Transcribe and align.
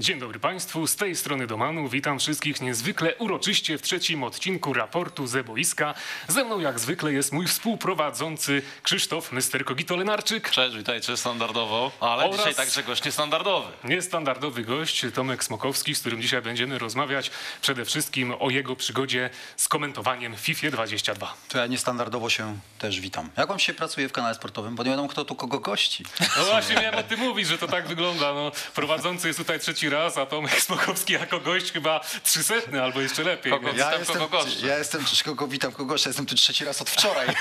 Dzień 0.00 0.18
dobry 0.20 0.40
Państwu, 0.40 0.86
z 0.86 0.96
tej 0.96 1.16
strony 1.16 1.46
Domanu 1.46 1.88
witam 1.88 2.18
wszystkich 2.18 2.60
niezwykle 2.60 3.14
uroczyście 3.16 3.78
w 3.78 3.82
trzecim 3.82 4.22
odcinku 4.22 4.72
raportu 4.72 5.26
ze 5.26 5.44
boiska. 5.44 5.94
Ze 6.28 6.44
mną 6.44 6.60
jak 6.60 6.80
zwykle 6.80 7.12
jest 7.12 7.32
mój 7.32 7.46
współprowadzący 7.46 8.62
Krzysztof 8.82 9.32
Mr. 9.32 9.64
Kogito 9.64 9.96
Lenarczyk. 9.96 10.50
Cześć, 10.50 10.76
witajcie 10.76 11.16
standardowo, 11.16 11.92
ale 12.00 12.24
Oraz- 12.24 12.36
dzisiaj 12.36 12.54
także 12.54 12.82
gość 12.82 13.04
niestandardowy. 13.04 13.72
Niestandardowy 13.84 14.62
gość 14.64 15.06
Tomek 15.14 15.44
Smokowski, 15.44 15.94
z 15.94 16.00
którym 16.00 16.22
dzisiaj 16.22 16.42
będziemy 16.42 16.78
rozmawiać 16.78 17.30
przede 17.62 17.84
wszystkim 17.84 18.34
o 18.38 18.50
jego 18.50 18.76
przygodzie 18.76 19.30
z 19.56 19.68
komentowaniem 19.68 20.36
FIFA 20.36 20.70
22. 20.70 21.34
To 21.48 21.58
ja 21.58 21.66
niestandardowo 21.66 22.30
się 22.30 22.58
też 22.78 23.00
witam. 23.00 23.30
Jak 23.36 23.48
wam 23.48 23.58
się 23.58 23.74
pracuje 23.74 24.08
w 24.08 24.12
kanale 24.12 24.34
sportowym? 24.34 24.74
Bo 24.76 24.82
nie 24.82 24.90
wiadomo, 24.90 25.08
kto 25.08 25.24
tu 25.24 25.34
kogo 25.34 25.58
gości. 25.60 26.04
No 26.36 26.44
właśnie 26.44 26.74
miałem 26.76 26.94
o 26.94 27.02
tym 27.02 27.20
mówić, 27.20 27.48
że 27.48 27.58
to 27.58 27.68
tak 27.68 27.88
wygląda. 27.88 28.34
No, 28.34 28.52
prowadzący 28.74 29.26
jest 29.26 29.38
tutaj 29.38 29.60
trzeci 29.60 29.87
raz, 29.90 30.18
a 30.18 30.26
Tomek 30.26 30.60
Smokowski 30.60 31.12
jako 31.12 31.40
gość 31.40 31.72
chyba 31.72 32.00
trzysetny 32.22 32.82
albo 32.82 33.00
jeszcze 33.00 33.22
lepiej. 33.22 33.52
Kogo-. 33.52 33.76
Ja 33.76 33.98
jestem 33.98 34.22
ja 34.62 34.78
jestem, 34.78 35.04
kogo 35.24 35.46
witam, 35.46 35.72
kogo 35.72 35.84
goszczę. 35.84 36.10
Jestem 36.10 36.26
tu 36.26 36.34
trzeci 36.34 36.64
raz 36.64 36.82
od 36.82 36.90
wczoraj. 36.90 37.28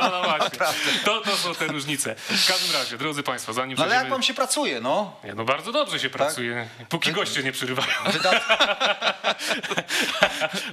No, 0.00 0.10
no 0.10 0.22
właśnie. 0.22 0.58
To, 1.04 1.20
to 1.20 1.36
są 1.36 1.54
te 1.54 1.66
różnice. 1.66 2.14
W 2.14 2.48
każdym 2.48 2.72
razie, 2.72 2.98
drodzy 2.98 3.22
Państwo, 3.22 3.52
zanim 3.52 3.78
No 3.78 3.84
ale 3.84 3.94
jak 3.94 4.08
wam 4.08 4.22
się 4.22 4.34
pracuje, 4.34 4.80
no? 4.80 5.16
Nie, 5.24 5.34
no 5.34 5.44
bardzo 5.44 5.72
dobrze 5.72 6.00
się 6.00 6.10
pracuje, 6.10 6.68
póki 6.88 7.12
goście 7.12 7.42
nie 7.42 7.52
przerywają. 7.52 7.88
Wyda... 8.12 8.30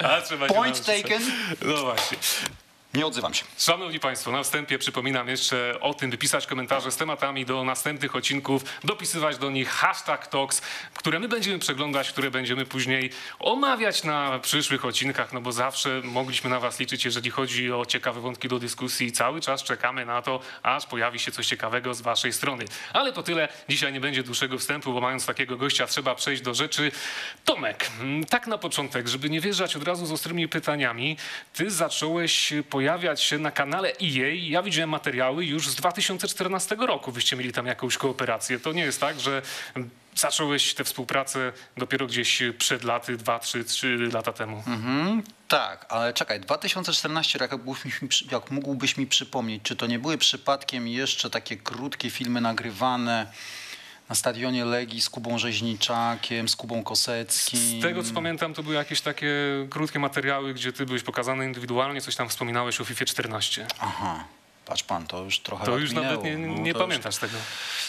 A, 0.03 0.21
Point 0.47 0.85
taken. 0.85 1.21
No 1.61 1.77
właśnie. 1.77 2.17
Nie 2.97 3.05
odzywam 3.05 3.33
się. 3.33 3.45
Szanowni 3.57 3.99
Państwo, 3.99 4.31
na 4.31 4.43
wstępie 4.43 4.79
przypominam 4.79 5.27
jeszcze 5.27 5.79
o 5.81 5.93
tym, 5.93 6.11
wypisać 6.11 6.47
komentarze 6.47 6.91
z 6.91 6.97
tematami 6.97 7.45
do 7.45 7.63
następnych 7.63 8.15
odcinków, 8.15 8.63
dopisywać 8.83 9.37
do 9.37 9.49
nich 9.49 9.69
hashtag 9.69 10.27
talks, 10.27 10.61
które 10.93 11.19
my 11.19 11.27
będziemy 11.27 11.59
przeglądać, 11.59 12.11
które 12.11 12.31
będziemy 12.31 12.65
później 12.65 13.09
omawiać 13.39 14.03
na 14.03 14.39
przyszłych 14.39 14.85
odcinkach, 14.85 15.33
no 15.33 15.41
bo 15.41 15.51
zawsze 15.51 16.01
mogliśmy 16.03 16.49
na 16.49 16.59
Was 16.59 16.79
liczyć, 16.79 17.05
jeżeli 17.05 17.29
chodzi 17.29 17.71
o 17.71 17.85
ciekawe 17.85 18.21
wątki 18.21 18.47
do 18.47 18.59
dyskusji. 18.59 19.11
Cały 19.11 19.41
czas 19.41 19.63
czekamy 19.63 20.05
na 20.05 20.21
to, 20.21 20.39
aż 20.63 20.85
pojawi 20.85 21.19
się 21.19 21.31
coś 21.31 21.47
ciekawego 21.47 21.93
z 21.93 22.01
Waszej 22.01 22.33
strony. 22.33 22.65
Ale 22.93 23.13
to 23.13 23.23
tyle. 23.23 23.47
Dzisiaj 23.69 23.93
nie 23.93 23.99
będzie 23.99 24.23
dłuższego 24.23 24.57
wstępu, 24.57 24.93
bo 24.93 25.01
mając 25.01 25.25
takiego 25.25 25.57
gościa, 25.57 25.87
trzeba 25.87 26.15
przejść 26.15 26.41
do 26.41 26.53
rzeczy. 26.53 26.91
Tomek, 27.45 27.91
mm, 27.99 28.25
tak 28.25 28.47
na 28.47 28.57
początek, 28.57 29.07
żeby 29.07 29.29
nie 29.29 29.41
wjeżdżać 29.41 29.75
od 29.75 29.83
razu 29.83 30.05
z 30.05 30.11
ostrymi 30.11 30.47
pytaniami, 30.47 31.17
ty 31.53 31.71
zacząłeś 31.71 32.53
pojawiać 32.69 32.86
się 33.15 33.37
na 33.39 33.51
kanale 33.51 33.89
EA. 33.89 34.33
Ja 34.33 34.63
widziałem 34.63 34.89
materiały 34.89 35.45
już 35.45 35.69
z 35.69 35.75
2014 35.75 36.75
roku. 36.75 37.11
Wyście 37.11 37.35
mieli 37.35 37.53
tam 37.53 37.65
jakąś 37.65 37.97
kooperację. 37.97 38.59
To 38.59 38.71
nie 38.71 38.81
jest 38.81 38.99
tak, 38.99 39.19
że 39.19 39.41
zacząłeś 40.15 40.73
tę 40.73 40.83
współpracę 40.83 41.53
dopiero 41.77 42.07
gdzieś 42.07 42.43
przed 42.57 42.83
laty, 42.83 43.17
dwa, 43.17 43.39
trzy, 43.39 43.63
trzy 43.63 43.97
lata 44.13 44.33
temu. 44.33 44.63
Mhm, 44.67 45.23
tak, 45.47 45.85
ale 45.89 46.13
czekaj, 46.13 46.39
2014, 46.39 47.39
jak 47.41 47.51
jak 48.31 48.51
mógłbyś 48.51 48.97
mi 48.97 49.07
przypomnieć, 49.07 49.63
czy 49.63 49.75
to 49.75 49.87
nie 49.87 49.99
były 49.99 50.17
przypadkiem 50.17 50.87
jeszcze 50.87 51.29
takie 51.29 51.57
krótkie 51.57 52.09
filmy 52.09 52.41
nagrywane 52.41 53.27
na 54.09 54.15
stadionie 54.15 54.65
Legii 54.65 55.01
z 55.01 55.09
Kubą 55.09 55.37
Rzeźniczakiem, 55.37 56.49
z 56.49 56.55
Kubą 56.55 56.83
Koseckim? 56.83 57.59
Z 57.59 57.81
tego 57.81 58.03
co 58.03 58.13
pamiętam, 58.13 58.53
to 58.53 58.63
były 58.63 58.75
jakieś 58.75 59.01
takie 59.01 59.31
krótkie 59.69 59.99
materiały, 59.99 60.53
gdzie 60.53 60.73
ty 60.73 60.85
byłeś 60.85 61.03
pokazany 61.03 61.45
indywidualnie, 61.45 62.01
coś 62.01 62.15
tam 62.15 62.29
wspominałeś 62.29 62.81
o 62.81 62.85
FIFA 62.85 63.05
14. 63.05 63.67
Aha, 63.79 64.23
patrz 64.67 64.83
pan, 64.83 65.07
to 65.07 65.23
już 65.23 65.39
trochę 65.39 65.65
To 65.65 65.77
już 65.77 65.89
minęło. 65.89 66.07
nawet 66.07 66.23
nie, 66.23 66.37
No, 66.37 66.53
nie 66.61 66.69
już- 66.69 66.77
pamiętasz 66.79 67.17
tego. 67.17 67.37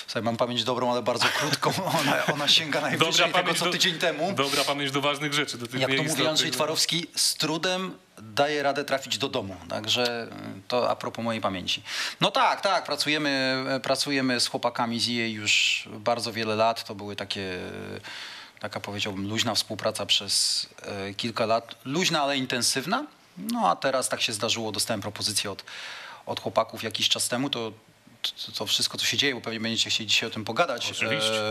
Słuchaj, 0.06 0.22
mam 0.22 0.36
pamięć 0.36 0.64
dobrą, 0.64 0.92
ale 0.92 1.02
bardzo 1.02 1.26
krótką. 1.38 1.72
Ona, 2.00 2.26
ona 2.26 2.48
sięga 2.48 2.80
najwyżej 2.80 3.32
tego, 3.32 3.54
co 3.54 3.64
do- 3.64 3.70
tydzień 3.70 3.98
temu. 3.98 4.32
Dobra 4.32 4.64
pamięć 4.64 4.90
do 4.90 5.00
ważnych 5.00 5.34
rzeczy. 5.34 5.58
Do 5.58 5.66
tych 5.66 5.80
Jak 5.80 5.90
to 5.96 6.02
mówi. 6.02 6.26
Andrzej 6.26 6.50
Twarowski, 6.50 7.06
z 7.16 7.34
trudem 7.34 7.98
daje 8.22 8.62
radę 8.62 8.84
trafić 8.84 9.18
do 9.18 9.28
domu. 9.28 9.56
Także 9.68 10.28
y, 10.58 10.60
to 10.68 10.90
a 10.90 10.96
propos 10.96 11.24
mojej 11.24 11.40
pamięci. 11.42 11.82
No 12.20 12.30
tak, 12.30 12.60
tak, 12.60 12.84
pracujemy, 12.84 13.64
e, 13.68 13.80
pracujemy 13.80 14.40
z 14.40 14.46
chłopakami 14.46 15.00
z 15.00 15.08
EA 15.08 15.26
już 15.26 15.84
bardzo 15.92 16.32
wiele 16.32 16.56
lat. 16.56 16.84
To 16.84 16.94
były 16.94 17.16
takie, 17.16 17.42
e, 17.96 18.60
taka 18.60 18.80
powiedziałbym, 18.80 19.28
luźna 19.28 19.54
współpraca 19.54 20.06
przez 20.06 20.66
kilka 21.16 21.46
lat. 21.46 21.74
Luźna, 21.84 22.22
ale 22.22 22.36
intensywna. 22.36 23.04
No 23.38 23.68
a 23.70 23.76
teraz 23.76 24.08
tak 24.08 24.22
się 24.22 24.32
zdarzyło, 24.32 24.72
dostałem 24.72 25.00
propozycję 25.00 25.50
od, 25.50 25.64
od 26.28 26.40
chłopaków 26.40 26.82
jakiś 26.82 27.08
czas 27.08 27.28
temu. 27.28 27.50
To, 27.50 27.72
to, 28.46 28.52
to 28.52 28.66
wszystko, 28.66 28.98
co 28.98 29.06
się 29.06 29.16
dzieje, 29.16 29.34
bo 29.34 29.40
pewnie 29.40 29.60
będziecie 29.60 29.90
chcieli 29.90 30.06
dzisiaj 30.10 30.28
o 30.28 30.32
tym 30.32 30.44
pogadać. 30.44 30.90
Oczywiście. 30.90 31.42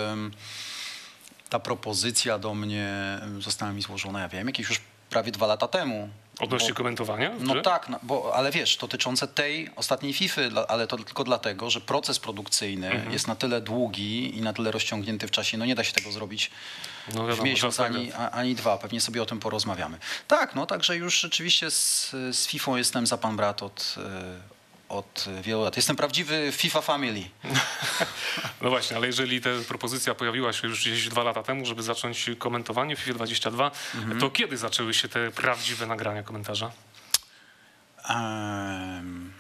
Ta 1.50 1.60
propozycja 1.60 2.40
do 2.40 2.54
mnie 2.56 2.94
została 3.40 3.72
mi 3.72 3.82
złożona, 3.82 4.20
ja 4.22 4.30
wiem, 4.30 4.48
jakieś 4.48 4.70
już 4.70 4.82
prawie 5.10 5.32
dwa 5.32 5.48
lata 5.48 5.68
temu. 5.68 6.10
Odnośnie 6.40 6.70
Bo- 6.70 6.76
komentowania? 6.76 7.30
w 7.32 7.44
No 7.44 7.62
tak, 7.62 7.90
no, 7.90 8.00
bo, 8.04 8.36
ale 8.36 8.52
wiesz, 8.52 8.78
dotyczące 8.78 9.28
tej 9.28 9.70
ostatniej 9.76 10.14
FIFA, 10.14 10.42
ale 10.68 10.88
to 10.88 10.98
tylko 10.98 11.24
dlatego, 11.24 11.70
że 11.70 11.82
proces 11.82 12.20
produkcyjny 12.20 12.92
Mhm. 12.92 13.14
jest 13.14 13.28
na 13.28 13.36
tyle 13.36 13.62
długi 13.62 14.38
i 14.38 14.42
na 14.42 14.54
tyle 14.54 14.72
rozciągnięty 14.72 15.28
w 15.28 15.32
czasie, 15.32 15.58
no 15.58 15.66
nie 15.66 15.76
da 15.76 15.84
się 15.84 15.94
tego 15.94 16.12
zrobić 16.12 16.52
No 17.14 17.24
w 17.24 17.28
wiadomo, 17.28 17.44
miesiąc 17.44 17.76
czas 17.78 17.86
ani, 17.86 18.12
ani 18.14 18.56
dwa. 18.56 18.78
Pewnie 18.78 19.02
sobie 19.02 19.22
o 19.22 19.26
tym 19.26 19.40
porozmawiamy. 19.40 19.98
Tak, 20.28 20.56
no 20.56 20.66
także 20.66 20.96
już 20.96 21.20
rzeczywiście 21.22 21.72
z, 21.72 22.10
z 22.32 22.48
FIFA 22.48 22.78
jestem 22.78 23.08
za 23.08 23.18
pan 23.18 23.36
brat 23.38 23.64
od, 23.64 23.96
e, 23.98 24.57
od 24.90 25.26
wielu 25.42 25.64
lat. 25.64 25.76
Jestem 25.76 25.96
prawdziwy 25.96 26.50
FIFA 26.52 26.82
family. 26.82 27.24
No 28.62 28.70
właśnie, 28.70 28.98
ale 28.98 29.08
jeżeli 29.08 29.42
ta 29.42 29.50
propozycja 29.68 30.16
pojawiła 30.16 30.54
się 30.54 30.68
już 30.68 30.82
gdzieś 30.82 31.10
dwa 31.10 31.24
lata 31.24 31.44
temu, 31.44 31.66
żeby 31.66 31.84
zacząć 31.84 32.30
komentowanie 32.40 32.96
w 32.96 33.00
FIFA 33.00 33.14
22, 33.14 33.72
Mhm. 33.96 34.20
to 34.20 34.30
kiedy 34.30 34.58
zaczęły 34.58 34.94
się 34.94 35.10
te 35.10 35.32
prawdziwe 35.32 35.86
nagrania 35.86 36.24
komentarza? 36.24 36.72
Em, 38.10 39.34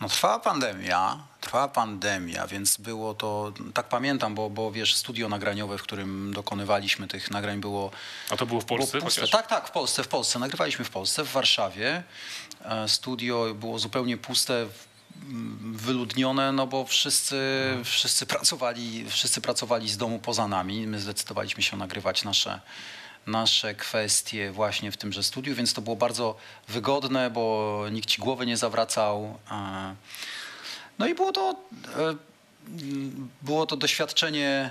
No 0.00 0.08
trwała 0.08 0.38
pandemia, 0.38 1.18
trwała 1.40 1.68
pandemia, 1.68 2.46
więc 2.46 2.76
było 2.76 3.14
to, 3.14 3.52
tak 3.74 3.88
pamiętam, 3.88 4.34
bo, 4.34 4.50
bo 4.50 4.72
wiesz, 4.72 4.94
studio 4.96 5.28
nagraniowe, 5.28 5.78
w 5.78 5.82
którym 5.82 6.32
dokonywaliśmy 6.34 7.08
tych 7.08 7.30
nagrań 7.30 7.60
było 7.60 7.90
A 8.30 8.36
to 8.36 8.46
było 8.46 8.60
w 8.60 8.64
Polsce 8.64 8.98
było? 8.98 9.10
Tak, 9.32 9.46
tak, 9.46 9.68
w 9.68 9.70
Polsce, 9.70 10.02
w 10.04 10.08
Polsce. 10.08 10.38
Nagrywaliśmy 10.38 10.84
w 10.84 10.90
Polsce, 10.90 11.24
w 11.24 11.32
Warszawie. 11.32 12.02
E, 12.64 12.88
Studio 12.88 13.54
było 13.54 13.78
zupełnie 13.78 14.16
puste, 14.16 14.66
wyludnione, 15.72 16.52
no 16.52 16.66
bo 16.66 16.84
wszyscy, 16.84 17.40
wszyscy, 17.84 18.26
pracowali, 18.26 19.04
wszyscy 19.10 19.40
pracowali 19.40 19.88
z 19.88 19.96
domu 19.96 20.18
poza 20.18 20.48
nami. 20.48 20.86
My 20.86 21.00
zdecydowaliśmy 21.00 21.62
się 21.62 21.76
nagrywać 21.76 22.24
nasze, 22.24 22.60
nasze 23.26 23.74
kwestie 23.74 24.52
właśnie 24.52 24.92
w 24.92 24.96
tymże 24.96 25.22
studiu, 25.22 25.54
więc 25.54 25.72
to 25.74 25.82
było 25.82 25.96
bardzo 25.96 26.36
wygodne, 26.68 27.30
bo 27.30 27.84
nikt 27.92 28.08
ci 28.08 28.20
głowy 28.22 28.46
nie 28.46 28.56
zawracał. 28.56 29.38
E, 29.50 29.94
No 30.98 31.06
i 31.06 31.14
było 31.14 31.32
to, 31.32 31.56
e, 31.96 32.14
było 33.42 33.66
to 33.66 33.76
doświadczenie 33.76 34.70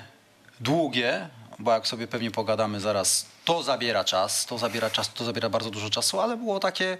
długie, 0.59 1.29
bo 1.59 1.72
jak 1.72 1.88
sobie 1.88 2.08
pewnie 2.08 2.31
pogadamy 2.31 2.79
zaraz, 2.79 3.25
to 3.46 3.63
zabiera 3.63 4.03
czas, 4.03 4.46
to 4.46 4.58
zabiera 4.58 4.90
czas, 4.90 5.13
to 5.13 5.25
zabiera 5.25 5.50
bardzo 5.50 5.72
dużo 5.72 5.90
czasu, 5.90 6.19
ale 6.22 6.38
było 6.38 6.59
takie 6.59 6.97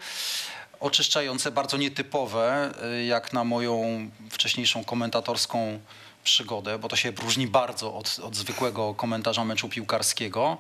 oczyszczające, 0.82 1.52
bardzo 1.52 1.78
nietypowe, 1.78 2.72
y, 3.00 3.06
jak 3.06 3.34
na 3.34 3.44
moją 3.44 4.10
wcześniejszą 4.30 4.84
komentatorską 4.84 5.80
przygodę, 6.24 6.80
bo 6.80 6.88
to 6.88 6.96
się 6.96 7.12
różni 7.12 7.48
bardzo 7.48 7.94
od, 7.96 8.20
od 8.24 8.36
zwykłego 8.36 8.94
komentarza 8.94 9.46
meczu 9.46 9.70
piłkarskiego. 9.70 10.58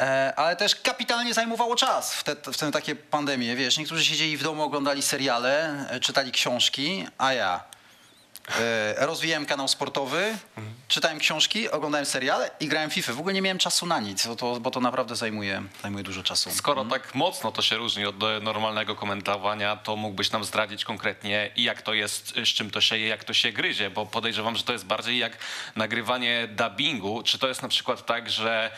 E, 0.00 0.32
Ale 0.36 0.56
też 0.56 0.76
kapitalnie 0.76 1.34
zajmowało 1.34 1.76
czas 1.76 2.14
w 2.14 2.24
te, 2.24 2.36
w 2.52 2.56
te 2.56 2.70
takie 2.70 2.96
pandemie. 2.96 3.56
Wiesz, 3.56 3.78
niektórzy 3.78 4.04
siedzieli 4.04 4.36
w 4.36 4.42
domu, 4.42 4.62
oglądali 4.62 5.02
seriale, 5.02 5.86
e, 5.90 6.00
czytali 6.00 6.32
książki, 6.32 7.06
a 7.18 7.32
ja 7.32 7.64
rozwijałem 8.96 9.46
kanał 9.46 9.68
sportowy, 9.68 10.36
czytałem 10.88 11.18
książki, 11.18 11.70
oglądałem 11.70 12.06
seriale 12.06 12.50
i 12.60 12.68
grałem 12.68 12.90
FIFA. 12.90 13.12
W 13.12 13.18
ogóle 13.18 13.34
nie 13.34 13.42
miałem 13.42 13.58
czasu 13.58 13.86
na 13.86 14.00
nic, 14.00 14.26
bo 14.26 14.36
to, 14.36 14.60
bo 14.60 14.70
to 14.70 14.80
naprawdę 14.80 15.16
zajmuje, 15.16 15.62
zajmuje 15.82 16.04
dużo 16.04 16.22
czasu. 16.22 16.50
Skoro 16.50 16.84
tak 16.84 17.14
mocno 17.14 17.52
to 17.52 17.62
się 17.62 17.76
różni 17.76 18.06
od 18.06 18.22
e, 18.22 18.40
normalnego 18.40 18.94
komentowania, 18.94 19.76
to 19.76 19.96
mógłbyś 19.96 20.30
nam 20.30 20.44
zdradzić 20.44 20.84
konkretnie, 20.84 21.50
jak 21.56 21.82
to 21.82 21.94
jest, 21.94 22.28
z 22.28 22.48
czym 22.48 22.70
to 22.70 22.80
się 22.80 22.98
je, 22.98 23.06
jak 23.06 23.24
to 23.24 23.34
się 23.34 23.52
gryzie, 23.52 23.90
bo 23.90 24.06
podejrzewam, 24.06 24.56
że 24.56 24.62
to 24.62 24.72
jest 24.72 24.86
bardziej 24.86 25.18
jak 25.18 25.38
nagrywanie 25.76 26.48
dubbingu. 26.48 27.22
Czy 27.22 27.38
to 27.38 27.48
jest 27.48 27.62
na 27.62 27.68
przykład 27.68 28.06
tak, 28.06 28.30
że 28.30 28.70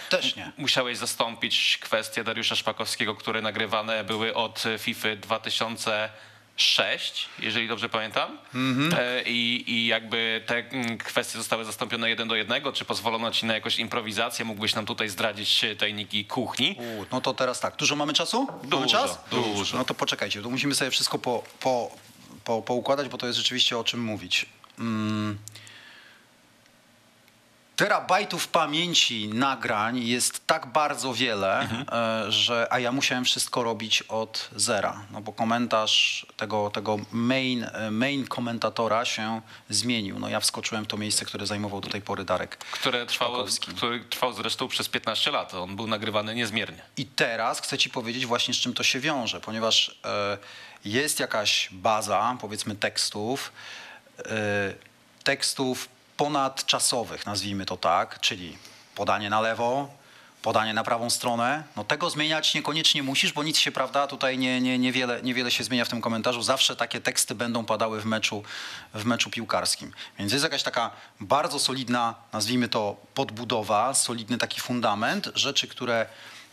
musiałeś 0.57 0.99
zastąpić 0.99 1.79
kwestie 1.83 2.25
Dariusza 2.25 2.57
Szpakowskiego, 2.57 3.15
które 3.15 3.43
nagrywane 3.43 4.05
były 4.05 4.35
od 4.35 4.67
e, 4.67 4.79
FIFA 4.79 5.09
2000 5.17 6.09
6, 6.57 7.29
jeżeli 7.39 7.69
dobrze 7.69 7.89
pamiętam. 7.89 8.39
E, 8.99 9.23
I, 9.27 9.65
I 9.71 9.87
jakby 9.87 10.43
te 10.47 10.57
mm, 10.57 10.99
kwestie 10.99 11.39
zostały 11.39 11.65
zastąpione 11.65 12.11
jeden 12.11 12.29
do 12.29 12.35
jednego. 12.37 12.73
Czy 12.73 12.85
pozwolono 12.85 13.31
ci 13.31 13.47
na 13.47 13.55
jakąś 13.55 13.79
improwizację? 13.79 14.45
Mógłbyś 14.45 14.75
nam 14.75 14.87
tutaj 14.87 15.09
zdradzić 15.09 15.65
tajniki 15.79 16.25
kuchni? 16.25 16.77
U, 16.79 17.07
no 17.13 17.21
to 17.21 17.35
teraz 17.35 17.61
tak, 17.61 17.77
dużo 17.77 17.97
mamy 17.97 18.13
czasu? 18.13 18.47
mamy 18.47 18.69
Dużo, 18.69 18.87
czas? 18.87 19.19
dużo. 19.31 19.79
No 19.79 19.85
to 19.85 19.95
poczekajcie, 19.95 20.43
to 20.43 20.51
musimy 20.51 20.75
sobie 20.75 20.91
wszystko 20.91 21.19
po, 21.19 21.43
po, 21.61 21.91
po, 22.45 22.63
poukładać, 22.63 23.09
bo 23.09 23.19
to 23.19 23.27
jest 23.27 23.39
rzeczywiście 23.39 23.79
o 23.79 23.85
czym 23.85 24.01
mówić. 24.01 24.47
Mm. 24.79 25.39
Terabajtów 27.83 28.49
pamięci 28.49 29.29
nagrań 29.29 29.99
jest 30.05 30.47
tak 30.47 30.67
bardzo 30.67 31.15
wiele, 31.15 31.59
Mhm. 31.61 31.85
e, 32.29 32.33
że 32.33 32.67
a 32.71 32.79
ja 32.79 32.93
musiałem 32.93 33.25
wszystko 33.25 33.63
robić 33.63 34.03
od 34.03 34.51
zera, 34.57 35.03
no 35.11 35.21
bo 35.21 35.33
komentarz 35.33 36.27
tego, 36.37 36.71
tego 36.71 36.97
main, 37.13 37.65
e, 37.65 37.91
main 37.91 38.27
komentatora 38.27 39.05
się 39.05 39.41
zmienił. 39.69 40.19
No 40.19 40.29
ja 40.29 40.41
wskoczyłem 40.41 40.85
w 40.85 40.89
to 40.89 40.97
miejsce, 40.97 41.25
które 41.25 41.47
zajmował 41.47 41.81
do 41.81 41.89
tej 41.91 42.03
pory 42.03 42.25
Darek. 42.25 42.57
Które 42.57 43.07
trwało, 43.07 43.45
który 43.77 44.01
trwał 44.05 44.33
zresztą 44.33 44.69
przez 44.69 44.89
15 44.89 45.31
lat. 45.31 45.55
On 45.55 45.77
był 45.77 45.87
nagrywany 45.87 46.35
niezmiernie. 46.35 46.83
I 46.97 47.07
teraz 47.07 47.61
chcę 47.61 47.79
ci 47.79 47.91
powiedzieć 47.91 48.27
właśnie 48.27 48.55
z 48.55 48.57
czym 48.57 48.75
to 48.75 48.83
się 48.83 49.01
wiąże, 49.01 49.41
ponieważ 49.41 49.99
e, 50.05 50.39
jest 50.85 51.21
jakaś 51.21 51.69
baza, 51.73 52.37
powiedzmy 52.41 52.77
tekstów, 52.77 53.53
tekstów 55.25 55.89
ponadczasowych, 56.17 57.27
nazwijmy 57.27 57.65
to 57.65 57.77
tak, 57.77 58.21
czyli 58.21 58.59
podanie 58.95 59.31
na 59.31 59.41
lewo, 59.41 59.89
podanie 60.43 60.75
na 60.75 60.85
prawą 60.85 61.11
stronę. 61.11 61.63
No 61.77 61.85
tego 61.85 62.11
zmieniać 62.11 62.55
niekoniecznie 62.55 63.03
musisz, 63.03 63.33
bo 63.33 63.43
nic 63.43 63.59
się, 63.59 63.73
prawda, 63.73 64.07
tutaj 64.07 64.39
nie, 64.39 64.61
nie, 64.61 64.79
niewiele, 64.79 65.23
niewiele 65.23 65.51
się 65.51 65.65
zmienia 65.65 65.85
w 65.85 65.89
tym 65.89 66.01
komentarzu. 66.01 66.43
Zawsze 66.43 66.77
takie 66.77 67.01
teksty 67.01 67.35
będą 67.35 67.65
padały 67.65 68.01
w 68.01 68.05
meczu, 68.05 68.43
w 68.95 69.05
meczu 69.05 69.31
piłkarskim. 69.31 69.93
Więc 70.19 70.33
jest 70.33 70.45
jakaś 70.45 70.63
taka 70.63 70.91
bardzo 71.21 71.59
solidna, 71.59 72.15
nazwijmy 72.33 72.69
to 72.69 72.97
podbudowa, 73.15 73.95
solidny 73.95 74.39
taki 74.39 74.61
fundament, 74.61 75.29
rzeczy, 75.35 75.69
które 75.69 76.07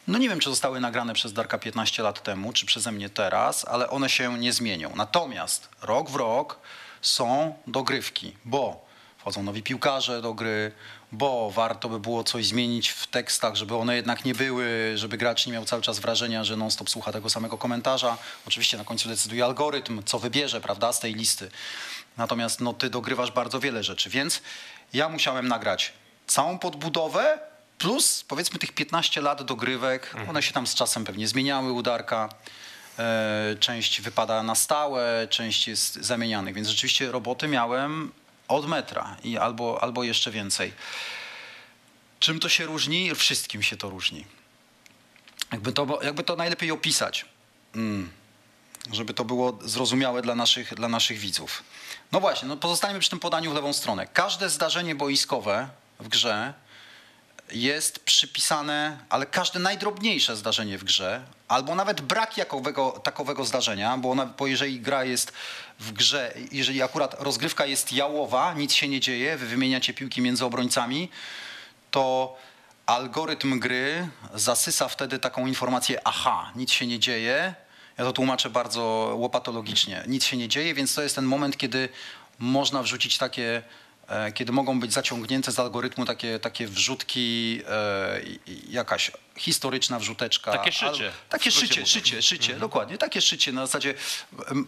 no 0.07 0.17
nie 0.17 0.29
wiem, 0.29 0.39
czy 0.39 0.49
zostały 0.49 0.79
nagrane 0.79 1.13
przez 1.13 1.33
Darka 1.33 1.57
15 1.57 2.03
lat 2.03 2.23
temu, 2.23 2.53
czy 2.53 2.65
przeze 2.65 2.91
mnie 2.91 3.09
teraz, 3.09 3.65
ale 3.67 3.89
one 3.89 4.09
się 4.09 4.37
nie 4.37 4.53
zmienią. 4.53 4.95
Natomiast 4.95 5.69
rok 5.81 6.09
w 6.09 6.15
rok 6.15 6.59
są 7.01 7.55
dogrywki, 7.67 8.35
bo 8.45 8.88
wchodzą 9.19 9.43
nowi 9.43 9.63
piłkarze 9.63 10.21
do 10.21 10.33
gry, 10.33 10.71
bo 11.11 11.51
warto 11.51 11.89
by 11.89 11.99
było 11.99 12.23
coś 12.23 12.45
zmienić 12.47 12.89
w 12.89 13.07
tekstach, 13.07 13.55
żeby 13.55 13.75
one 13.75 13.95
jednak 13.95 14.25
nie 14.25 14.35
były, 14.35 14.91
żeby 14.95 15.17
gracz 15.17 15.45
nie 15.45 15.53
miał 15.53 15.65
cały 15.65 15.81
czas 15.81 15.99
wrażenia, 15.99 16.43
że 16.43 16.57
non-stop 16.57 16.89
słucha 16.89 17.11
tego 17.11 17.29
samego 17.29 17.57
komentarza. 17.57 18.17
Oczywiście 18.47 18.77
na 18.77 18.83
końcu 18.83 19.09
decyduje 19.09 19.45
algorytm, 19.45 20.03
co 20.05 20.19
wybierze, 20.19 20.61
prawda, 20.61 20.93
z 20.93 20.99
tej 20.99 21.13
listy. 21.15 21.51
Natomiast 22.17 22.61
no, 22.61 22.73
ty 22.73 22.89
dogrywasz 22.89 23.31
bardzo 23.31 23.59
wiele 23.59 23.83
rzeczy, 23.83 24.09
więc 24.09 24.41
ja 24.93 25.09
musiałem 25.09 25.47
nagrać 25.47 25.93
całą 26.27 26.59
podbudowę 26.59 27.39
plus 27.77 28.23
powiedzmy 28.27 28.59
tych 28.59 28.71
15 28.71 29.21
lat 29.21 29.43
dogrywek. 29.43 30.15
One 30.29 30.41
się 30.43 30.53
tam 30.53 30.67
z 30.67 30.75
czasem 30.75 31.05
pewnie 31.05 31.27
zmieniały 31.27 31.71
u 31.71 31.81
Darka. 31.81 32.29
E, 32.99 33.55
Część 33.59 34.01
wypada 34.01 34.43
na 34.43 34.55
stałe, 34.55 35.27
część 35.29 35.67
jest 35.67 35.95
zamienianych, 35.95 36.55
więc 36.55 36.67
rzeczywiście 36.67 37.11
roboty 37.11 37.47
miałem 37.47 38.11
od 38.49 38.67
metra 38.67 39.17
i 39.23 39.37
albo, 39.37 39.83
albo 39.83 40.03
jeszcze 40.03 40.31
więcej. 40.31 40.73
Czym 42.19 42.39
to 42.39 42.49
się 42.49 42.65
różni? 42.65 43.15
Wszystkim 43.15 43.63
się 43.63 43.77
to 43.77 43.89
różni. 43.89 44.25
Jakby 45.51 45.71
to, 45.71 45.99
jakby 46.03 46.23
to 46.23 46.35
najlepiej 46.35 46.71
opisać, 46.71 47.25
mm, 47.75 48.11
żeby 48.91 49.13
to 49.13 49.25
było 49.25 49.59
zrozumiałe 49.61 50.21
dla 50.21 50.35
naszych, 50.35 50.75
dla 50.75 50.87
naszych 50.87 51.17
widzów. 51.19 51.63
No 52.11 52.19
właśnie, 52.19 52.47
no 52.47 52.57
pozostańmy 52.57 52.99
przy 52.99 53.09
tym 53.09 53.19
podaniu 53.19 53.51
w 53.51 53.55
lewą 53.55 53.73
stronę. 53.73 54.07
Każde 54.07 54.49
zdarzenie 54.49 54.95
boiskowe 54.95 55.69
w 55.99 56.07
grze 56.07 56.53
jest 57.51 57.99
przypisane, 57.99 58.97
ale 59.09 59.25
każde 59.25 59.59
najdrobniejsze 59.59 60.35
zdarzenie 60.35 60.77
w 60.77 60.83
grze, 60.83 61.25
albo 61.49 61.75
nawet 61.75 62.01
brak 62.01 62.37
jakowego, 62.37 62.91
takowego 62.91 63.45
zdarzenia, 63.45 63.97
bo, 63.97 64.11
ona, 64.11 64.25
bo 64.25 64.47
jeżeli 64.47 64.79
gra 64.79 65.03
jest 65.03 65.33
w 65.79 65.91
grze, 65.91 66.33
jeżeli 66.51 66.81
akurat 66.81 67.15
rozgrywka 67.19 67.65
jest 67.65 67.93
jałowa, 67.93 68.53
nic 68.53 68.73
się 68.73 68.87
nie 68.87 68.99
dzieje, 68.99 69.37
wy 69.37 69.45
wymieniacie 69.45 69.93
piłki 69.93 70.21
między 70.21 70.45
obrońcami, 70.45 71.09
to 71.91 72.37
algorytm 72.85 73.59
gry 73.59 74.09
zasysa 74.33 74.87
wtedy 74.87 75.19
taką 75.19 75.47
informację, 75.47 76.01
aha, 76.03 76.51
nic 76.55 76.71
się 76.71 76.87
nie 76.87 76.99
dzieje. 76.99 77.53
Ja 77.97 78.05
to 78.05 78.13
tłumaczę 78.13 78.49
bardzo 78.49 79.13
łopatologicznie. 79.17 80.03
Nic 80.07 80.25
się 80.25 80.37
nie 80.37 80.47
dzieje, 80.47 80.73
więc 80.73 80.95
to 80.95 81.01
jest 81.01 81.15
ten 81.15 81.25
moment, 81.25 81.57
kiedy 81.57 81.89
można 82.39 82.83
wrzucić 82.83 83.17
takie, 83.17 83.61
kiedy 84.33 84.51
mogą 84.51 84.79
być 84.79 84.93
zaciągnięte 84.93 85.51
z 85.51 85.59
algorytmu 85.59 86.05
takie, 86.05 86.39
takie 86.39 86.67
wrzutki, 86.67 87.61
e, 87.69 88.21
jakaś 88.69 89.11
historyczna 89.37 89.99
wrzuteczka. 89.99 90.51
Takie 90.51 90.71
szycie. 90.71 90.87
Albo, 90.87 91.17
takie 91.29 91.51
szycie, 91.51 91.67
mówiąc. 91.67 91.89
szycie, 91.89 92.21
szycie, 92.21 92.55
dokładnie. 92.55 92.97
Takie 92.97 93.21
szycie 93.21 93.51
na 93.51 93.65
zasadzie 93.65 93.93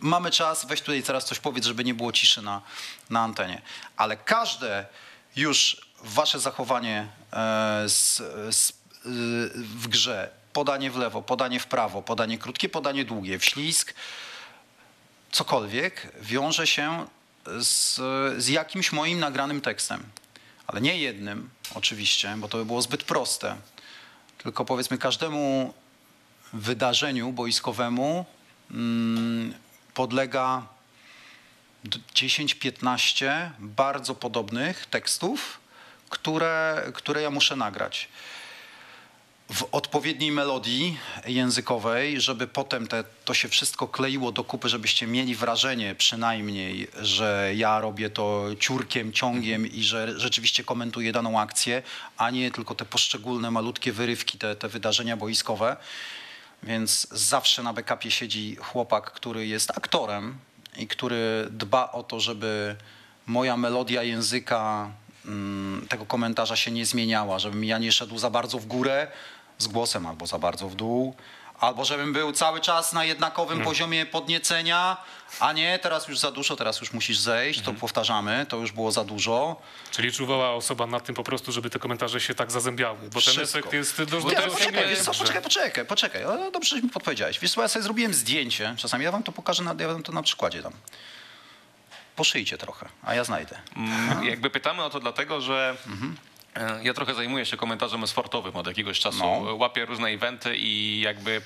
mamy 0.01 0.31
czas, 0.31 0.65
weź 0.65 0.81
tutaj 0.81 1.03
teraz 1.03 1.25
coś 1.25 1.39
powiedz, 1.39 1.65
żeby 1.65 1.83
nie 1.83 1.93
było 1.93 2.11
ciszy 2.11 2.41
na, 2.41 2.61
na 3.09 3.19
antenie. 3.21 3.61
Ale 3.97 4.17
każde 4.17 4.85
już 5.35 5.81
wasze 6.03 6.39
zachowanie 6.39 7.07
e, 7.33 7.83
z, 7.89 8.17
z, 8.55 8.73
w 9.55 9.87
grze, 9.87 10.29
podanie 10.53 10.91
w 10.91 10.97
lewo, 10.97 11.21
podanie 11.21 11.59
w 11.59 11.67
prawo, 11.67 12.01
podanie 12.01 12.37
krótkie, 12.37 12.69
podanie 12.69 13.05
długie, 13.05 13.39
wślizg, 13.39 13.93
cokolwiek 15.31 16.07
wiąże 16.21 16.67
się 16.67 17.07
z, 17.59 17.95
z 18.43 18.47
jakimś 18.47 18.91
moim 18.91 19.19
nagranym 19.19 19.61
tekstem. 19.61 20.03
Ale 20.67 20.81
nie 20.81 20.97
jednym, 20.97 21.49
oczywiście, 21.75 22.35
bo 22.37 22.47
to 22.47 22.57
by 22.57 22.65
było 22.65 22.81
zbyt 22.81 23.03
proste. 23.03 23.55
Tylko 24.37 24.65
powiedzmy 24.65 24.97
każdemu 24.97 25.73
wydarzeniu 26.53 27.31
boiskowemu 27.31 28.25
mm, 28.71 29.53
podlega 29.93 30.67
d- 31.83 31.99
10-15 32.13 33.49
bardzo 33.59 34.15
podobnych 34.15 34.85
tekstów, 34.85 35.59
które, 36.09 36.83
które 36.93 37.21
ja 37.21 37.29
muszę 37.29 37.55
nagrać 37.55 38.07
w 39.53 39.67
odpowiedniej 39.71 40.31
melodii 40.31 40.97
językowej, 41.25 42.21
żeby 42.21 42.47
potem 42.47 42.87
te, 42.87 43.03
to 43.25 43.33
się 43.33 43.47
wszystko 43.49 43.87
kleiło 43.87 44.31
do 44.31 44.43
kupy, 44.43 44.69
żebyście 44.69 45.07
mieli 45.07 45.35
wrażenie 45.35 45.95
przynajmniej, 45.95 46.87
że 47.01 47.51
ja 47.55 47.79
robię 47.79 48.09
to 48.09 48.45
ciurkiem, 48.59 49.13
ciągiem 49.13 49.67
i 49.67 49.83
że 49.83 50.19
rzeczywiście 50.19 50.63
komentuję 50.63 51.11
daną 51.11 51.39
akcję, 51.39 51.83
a 52.17 52.29
nie 52.29 52.51
tylko 52.51 52.75
te 52.75 52.85
poszczególne 52.85 53.51
malutkie 53.51 53.91
wyrywki, 53.91 54.37
te, 54.37 54.55
te 54.55 54.69
wydarzenia 54.69 55.17
boiskowe. 55.17 55.77
Więc 56.63 57.07
zawsze 57.11 57.63
na 57.63 57.73
backupie 57.73 58.11
siedzi 58.11 58.55
chłopak, 58.55 59.11
który 59.11 59.47
jest 59.47 59.71
aktorem 59.77 60.37
i 60.77 60.87
który 60.87 61.47
dba 61.51 61.91
o 61.91 62.03
to, 62.03 62.19
żeby 62.19 62.75
moja 63.27 63.57
melodia 63.57 64.03
języka 64.03 64.91
mm, 65.25 65.87
tego 65.89 66.05
komentarza 66.05 66.55
się 66.55 66.71
nie 66.71 66.85
zmieniała, 66.85 67.39
żebym 67.39 67.63
ja 67.63 67.77
nie 67.77 67.91
szedł 67.91 68.17
za 68.17 68.29
bardzo 68.29 68.59
w 68.59 68.65
górę 68.65 69.07
z 69.61 69.67
głosem 69.67 70.05
albo 70.05 70.27
za 70.27 70.39
bardzo 70.39 70.67
w 70.69 70.75
dół, 70.75 71.15
albo 71.59 71.85
żebym 71.85 72.13
był 72.13 72.31
cały 72.31 72.59
czas 72.61 72.93
na 72.93 73.05
jednakowym 73.05 73.61
poziomie 73.63 74.05
podniecenia, 74.05 74.97
a 75.39 75.53
nie 75.53 75.79
teraz 75.79 76.07
już 76.07 76.19
za 76.19 76.31
dużo, 76.31 76.55
teraz 76.55 76.79
już 76.81 76.93
musisz 76.93 77.19
zejść, 77.19 77.61
to 77.61 77.73
powtarzamy, 77.73 78.45
to 78.49 78.57
już 78.57 78.71
było 78.71 78.91
za 78.91 79.03
dużo. 79.03 79.61
Czyli 79.91 80.11
czuwała 80.11 80.51
osoba 80.51 80.87
nad 80.87 81.03
tym 81.05 81.15
po 81.15 81.23
prostu, 81.23 81.51
żeby 81.51 81.69
te 81.69 81.79
komentarze 81.79 82.21
się 82.21 82.35
tak 82.35 82.51
zazębiały, 82.51 82.97
bo 82.97 83.21
ten 83.21 83.33
Wszystko. 83.33 83.59
efekt 83.59 83.73
jest 83.73 83.97
dość 84.03 84.11
Nie, 84.11 84.19
dobrze 84.31 84.37
ale 84.37 84.51
poczekaj, 84.51 84.89
wiesz 84.89 84.99
co, 84.99 85.11
poczekaj, 85.13 85.41
poczekaj, 85.41 85.85
poczekaj. 85.85 86.25
O, 86.25 86.51
dobrze, 86.51 86.75
że 86.75 86.81
mi 86.81 86.89
podpowiedziałeś. 86.89 87.39
Wiesz 87.39 87.51
co, 87.51 87.61
ja 87.61 87.67
sobie 87.67 87.83
zrobiłem 87.83 88.13
zdjęcie. 88.13 88.75
Czasami 88.77 89.03
ja 89.03 89.11
wam 89.11 89.23
to 89.23 89.31
pokażę, 89.31 89.63
na, 89.63 89.75
ja 89.79 89.87
wam 89.87 90.03
to 90.03 90.11
na 90.11 90.23
przykładzie 90.23 90.61
dam. 90.61 90.73
Poszyjcie 92.15 92.57
trochę, 92.57 92.89
a 93.03 93.15
ja 93.15 93.23
znajdę. 93.23 93.59
Mm, 93.75 94.23
Jakby 94.25 94.49
pytamy 94.49 94.83
o 94.83 94.89
to 94.89 94.99
dlatego, 94.99 95.41
że 95.41 95.75
e, 95.87 96.30
ja 96.83 96.93
trochę 96.93 97.13
zajmuję 97.13 97.45
się 97.45 97.57
komentarzem 97.57 98.07
sportowym 98.07 98.55
od 98.55 98.67
jakiegoś 98.67 98.99
czasu. 98.99 99.19
No. 99.19 99.55
Łapię 99.55 99.85
różne 99.85 100.07
eventy 100.07 100.55
i 100.57 101.01
jakby, 101.01 101.41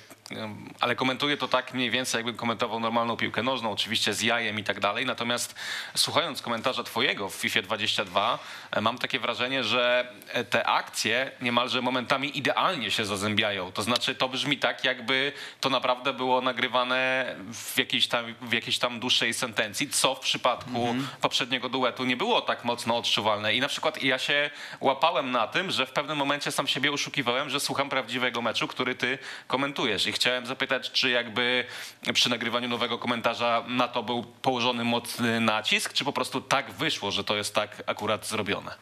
ale 0.79 0.95
komentuję 0.95 1.37
to 1.37 1.47
tak 1.47 1.73
mniej 1.73 1.91
więcej, 1.91 2.19
jakbym 2.19 2.35
komentował 2.35 2.79
normalną 2.79 3.17
piłkę 3.17 3.43
nożną, 3.43 3.71
oczywiście 3.71 4.13
z 4.13 4.21
jajem 4.21 4.59
i 4.59 4.63
tak 4.63 4.79
dalej. 4.79 5.05
Natomiast 5.05 5.55
słuchając 5.95 6.41
komentarza 6.41 6.83
twojego 6.83 7.29
w 7.29 7.35
FIFA 7.35 7.61
22, 7.61 8.39
e, 8.71 8.81
mam 8.81 8.97
takie 8.97 9.19
wrażenie, 9.19 9.63
że 9.63 10.13
e, 10.27 10.43
te 10.43 10.67
akcje 10.67 11.31
niemalże 11.41 11.81
momentami 11.81 12.37
idealnie 12.37 12.91
się 12.91 13.05
zazębiają. 13.05 13.71
To 13.71 13.81
znaczy 13.81 14.15
to 14.15 14.29
brzmi 14.29 14.57
tak, 14.57 14.83
jakby 14.83 15.31
to 15.59 15.69
naprawdę 15.69 16.13
było 16.13 16.41
nagrywane 16.41 17.35
w 17.53 17.77
jakiejś 17.77 18.07
tam, 18.07 18.25
w 18.41 18.53
jakiejś 18.53 18.79
tam 18.79 18.99
dłuższej 18.99 19.33
sentencji, 19.33 19.89
co 19.89 20.15
w 20.15 20.19
przypadku 20.19 20.95
poprzedniego 21.21 21.69
duetu 21.69 22.05
nie 22.05 22.17
było 22.17 22.41
tak 22.41 22.63
mocno 22.63 22.97
odczuwalne. 22.97 23.55
I 23.55 23.59
na 23.59 23.67
przykład 23.67 24.03
ja 24.03 24.19
się 24.19 24.49
łapałem 24.81 25.31
na 25.31 25.47
tym, 25.47 25.71
że 25.71 25.85
w 25.85 25.91
pewnym 25.91 26.17
momencie 26.17 26.51
sam 26.51 26.67
siebie 26.67 26.91
oszukiwałem, 26.91 27.49
że 27.49 27.59
słucham 27.59 27.89
prawdziwego 27.89 28.41
meczu, 28.41 28.67
który 28.67 28.95
ty 28.95 29.17
komentujesz. 29.47 30.07
I 30.07 30.14
chciałem 30.15 30.45
zapytać, 30.45 30.91
czy 30.91 31.09
jakby 31.09 31.65
przy 32.13 32.29
nagrywaniu 32.29 32.69
nowego 32.69 32.97
komentarza 32.97 33.63
na 33.67 33.87
to 33.87 34.03
był 34.03 34.23
położony 34.23 34.83
mocny 34.83 35.39
nacisk, 35.39 35.93
czy 35.93 36.05
po 36.05 36.13
prostu 36.13 36.41
tak 36.41 36.71
wyszło, 36.71 37.11
że 37.11 37.23
to 37.23 37.35
jest 37.35 37.55
tak 37.55 37.83
akurat 37.85 38.27
zrobione? 38.27 38.75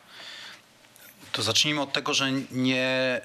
To 1.31 1.41
zacznijmy 1.41 1.81
od 1.81 1.93
tego, 1.93 2.13
że 2.13 2.31
nie, 2.51 3.21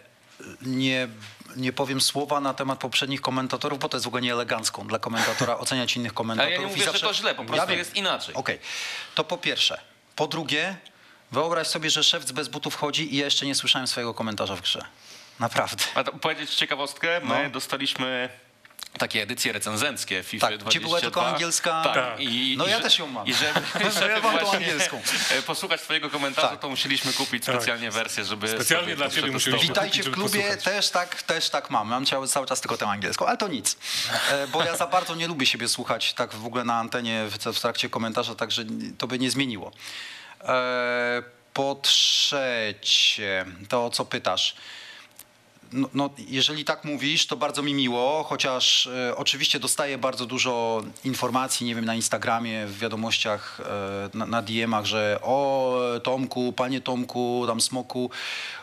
nie, 0.63 1.09
nie 1.57 1.73
powiem 1.73 2.01
słowa 2.01 2.41
na 2.41 2.55
temat 2.55 2.79
poprzednich 2.79 3.21
komentatorów, 3.21 3.79
bo 3.79 3.89
to 3.89 3.97
jest 3.97 4.05
w 4.05 4.09
ogóle 4.09 4.23
nieelegancką 4.23 4.87
dla 4.87 4.99
komentatora 4.99 5.59
oceniać 5.65 5.97
innych 5.97 6.15
komentatorów. 6.15 6.59
Ale 6.59 6.63
ja 6.63 6.69
nie 6.69 6.77
mówię, 6.77 6.93
że 6.93 7.01
to 7.01 7.15
źle, 7.15 7.35
po 7.35 7.45
prostu 7.45 7.69
wiem. 7.69 7.79
jest 7.79 7.97
inaczej. 7.97 8.35
Okej, 8.35 8.59
to 9.15 9.25
po 9.25 9.39
pierwsze. 9.39 9.81
Po 10.17 10.27
drugie, 10.27 10.77
Wyobraź 11.33 11.67
sobie, 11.67 11.91
że 11.91 12.05
szewc 12.05 12.33
bez 12.33 12.49
butów 12.49 12.75
chodzi 12.75 13.15
i 13.15 13.17
ja 13.17 13.25
jeszcze 13.25 13.47
nie 13.47 13.55
słyszałem 13.55 13.89
swojego 13.89 14.15
komentarza 14.15 14.57
w 14.57 14.61
grze. 14.61 14.85
Naprawdę. 15.41 15.85
A 15.95 16.05
to 16.05 16.13
powiedzieć 16.13 16.55
ciekawostkę, 16.55 17.21
my 17.25 17.43
No. 17.45 17.51
dostaliśmy 17.51 18.29
takie 18.99 19.23
edycje 19.23 19.53
recenzenckie 19.53 20.23
FIFA 20.23 20.47
Tak, 20.49 20.59
22. 20.59 20.71
gdzie 20.71 20.81
była 20.81 21.01
tylko 21.01 21.27
angielska. 21.27 21.83
Tak. 21.85 21.95
Tak. 21.95 22.21
I, 22.21 22.55
No 22.59 22.67
i 22.67 22.71
ja 22.71 22.77
że- 22.77 22.83
też 22.83 22.99
ją 22.99 23.07
mam. 23.07 23.27
I 23.27 23.35
żeby, 23.35 23.61
Ja 23.85 23.91
żeby 23.91 24.23
mam 24.23 24.39
tą 24.39 24.53
angielską. 24.53 25.01
e, 25.39 25.43
posłuchać 25.43 25.81
twojego 25.81 26.11
komentarza, 26.11 26.49
Tak. 26.49 26.61
to 26.61 26.69
musieliśmy 26.69 27.13
kupić 27.13 27.45
Tak. 27.45 27.55
specjalnie 27.55 27.91
wersję, 27.91 28.25
żeby 28.25 28.49
Specjalnie 28.49 28.97
dla 28.97 29.11
ciebie 29.11 29.31
musieliśmy 29.33 29.69
Witajcie 29.69 30.03
w 30.03 30.11
klubie, 30.11 30.57
też 30.57 30.91
tak, 30.91 31.23
też 31.23 31.51
tak 31.51 31.71
mam. 31.71 31.89
Mam 31.89 32.07
cały, 32.07 32.29
cały 32.29 32.47
czas 32.47 32.61
tylko 32.61 32.77
tę 32.77 32.87
angielską, 32.87 33.27
ale 33.27 33.37
to 33.37 33.49
nic. 33.49 33.77
E, 34.31 34.47
Bo 34.49 34.65
ja 34.65 34.77
za 34.77 34.87
bardzo 34.87 35.15
nie 35.15 35.27
lubię 35.29 35.47
siebie 35.47 35.69
słuchać 35.69 36.13
tak 36.15 36.35
w 36.35 36.47
ogóle 36.47 36.65
na 36.65 36.75
antenie 36.75 37.25
w, 37.27 37.39
w 37.57 37.61
trakcie 37.61 37.89
komentarza, 37.91 38.35
także 38.35 38.65
to 38.99 39.07
by 39.07 39.19
nie 39.19 39.31
zmieniło. 39.31 39.73
E, 40.45 41.23
Po 41.53 41.75
trzecie, 41.83 43.45
to 43.69 43.85
o 43.87 43.91
co 43.91 44.05
pytasz? 44.05 44.55
No, 45.73 45.89
no, 45.95 46.11
jeżeli 46.29 46.65
tak 46.65 46.85
mówisz, 46.85 47.27
to 47.27 47.37
bardzo 47.37 47.63
mi 47.63 47.75
miło, 47.75 48.25
chociaż 48.29 48.87
e, 48.87 49.17
oczywiście 49.17 49.61
dostaję 49.61 49.99
bardzo 49.99 50.27
dużo 50.27 50.83
informacji, 51.05 51.67
nie 51.67 51.75
wiem, 51.75 51.85
na 51.85 51.95
Instagramie, 51.95 52.67
w 52.67 52.79
wiadomościach, 52.79 53.61
e, 54.15 54.17
na, 54.19 54.27
na 54.27 54.43
DM-ach, 54.43 54.85
że 54.85 55.19
o 55.23 55.81
Tomku, 56.03 56.53
panie 56.53 56.81
Tomku, 56.81 57.45
tam 57.47 57.61
Smoku, 57.61 58.11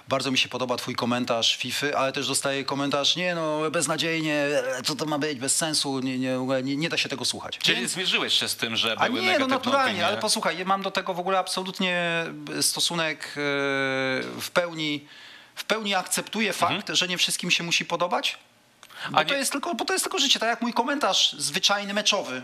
bardzo 0.07 0.31
mi 0.31 0.37
się 0.37 0.49
podoba 0.49 0.77
twój 0.77 0.95
komentarz 0.95 1.57
FIFA, 1.57 1.87
ale 1.97 2.11
też 2.11 2.27
dostaję 2.27 2.63
komentarz, 2.63 3.15
nie 3.15 3.35
no, 3.35 3.71
beznadziejnie, 3.71 4.33
e, 4.33 4.83
co 4.83 4.95
to 4.95 5.05
ma 5.05 5.19
być, 5.19 5.39
bez 5.39 5.55
sensu, 5.55 5.99
nie, 5.99 6.19
nie, 6.19 6.37
nie, 6.63 6.75
nie 6.75 6.89
da 6.89 6.97
się 6.97 7.09
tego 7.09 7.25
słuchać. 7.25 7.57
Czyli 7.57 7.87
zmierzyłeś 7.87 8.33
się 8.33 8.47
z 8.47 8.55
tym, 8.55 8.75
że 8.75 8.95
A 8.99 9.09
były 9.09 9.21
nie, 9.21 9.39
no 9.39 9.47
naturalnie, 9.47 9.91
opinie. 9.91 10.07
ale 10.07 10.17
posłuchaj, 10.17 10.65
mam 10.65 10.81
do 10.81 10.91
tego 10.91 11.13
w 11.13 11.19
ogóle 11.19 11.39
absolutnie 11.39 12.25
stosunek 12.61 13.25
e, 13.25 13.31
w 14.41 14.49
pełni, 14.53 15.05
w 15.55 15.63
pełni 15.63 15.95
akceptuję 15.95 16.53
fakt, 16.53 16.89
że 16.89 17.07
nie 17.07 17.17
wszystkim 17.17 17.51
się 17.51 17.63
musi 17.63 17.85
podobać. 17.85 18.37
Bo, 18.37 18.95
Mhm. 19.07 19.15
A 19.15 19.25
to 19.25 19.33
nie- 19.33 19.39
jest 19.39 19.51
tylko, 19.51 19.75
bo 19.75 19.85
to 19.85 19.93
jest 19.93 20.05
tylko 20.05 20.19
życie, 20.19 20.39
tak 20.39 20.49
jak 20.49 20.61
mój 20.61 20.73
komentarz 20.73 21.33
zwyczajny, 21.33 21.93
meczowy. 21.93 22.43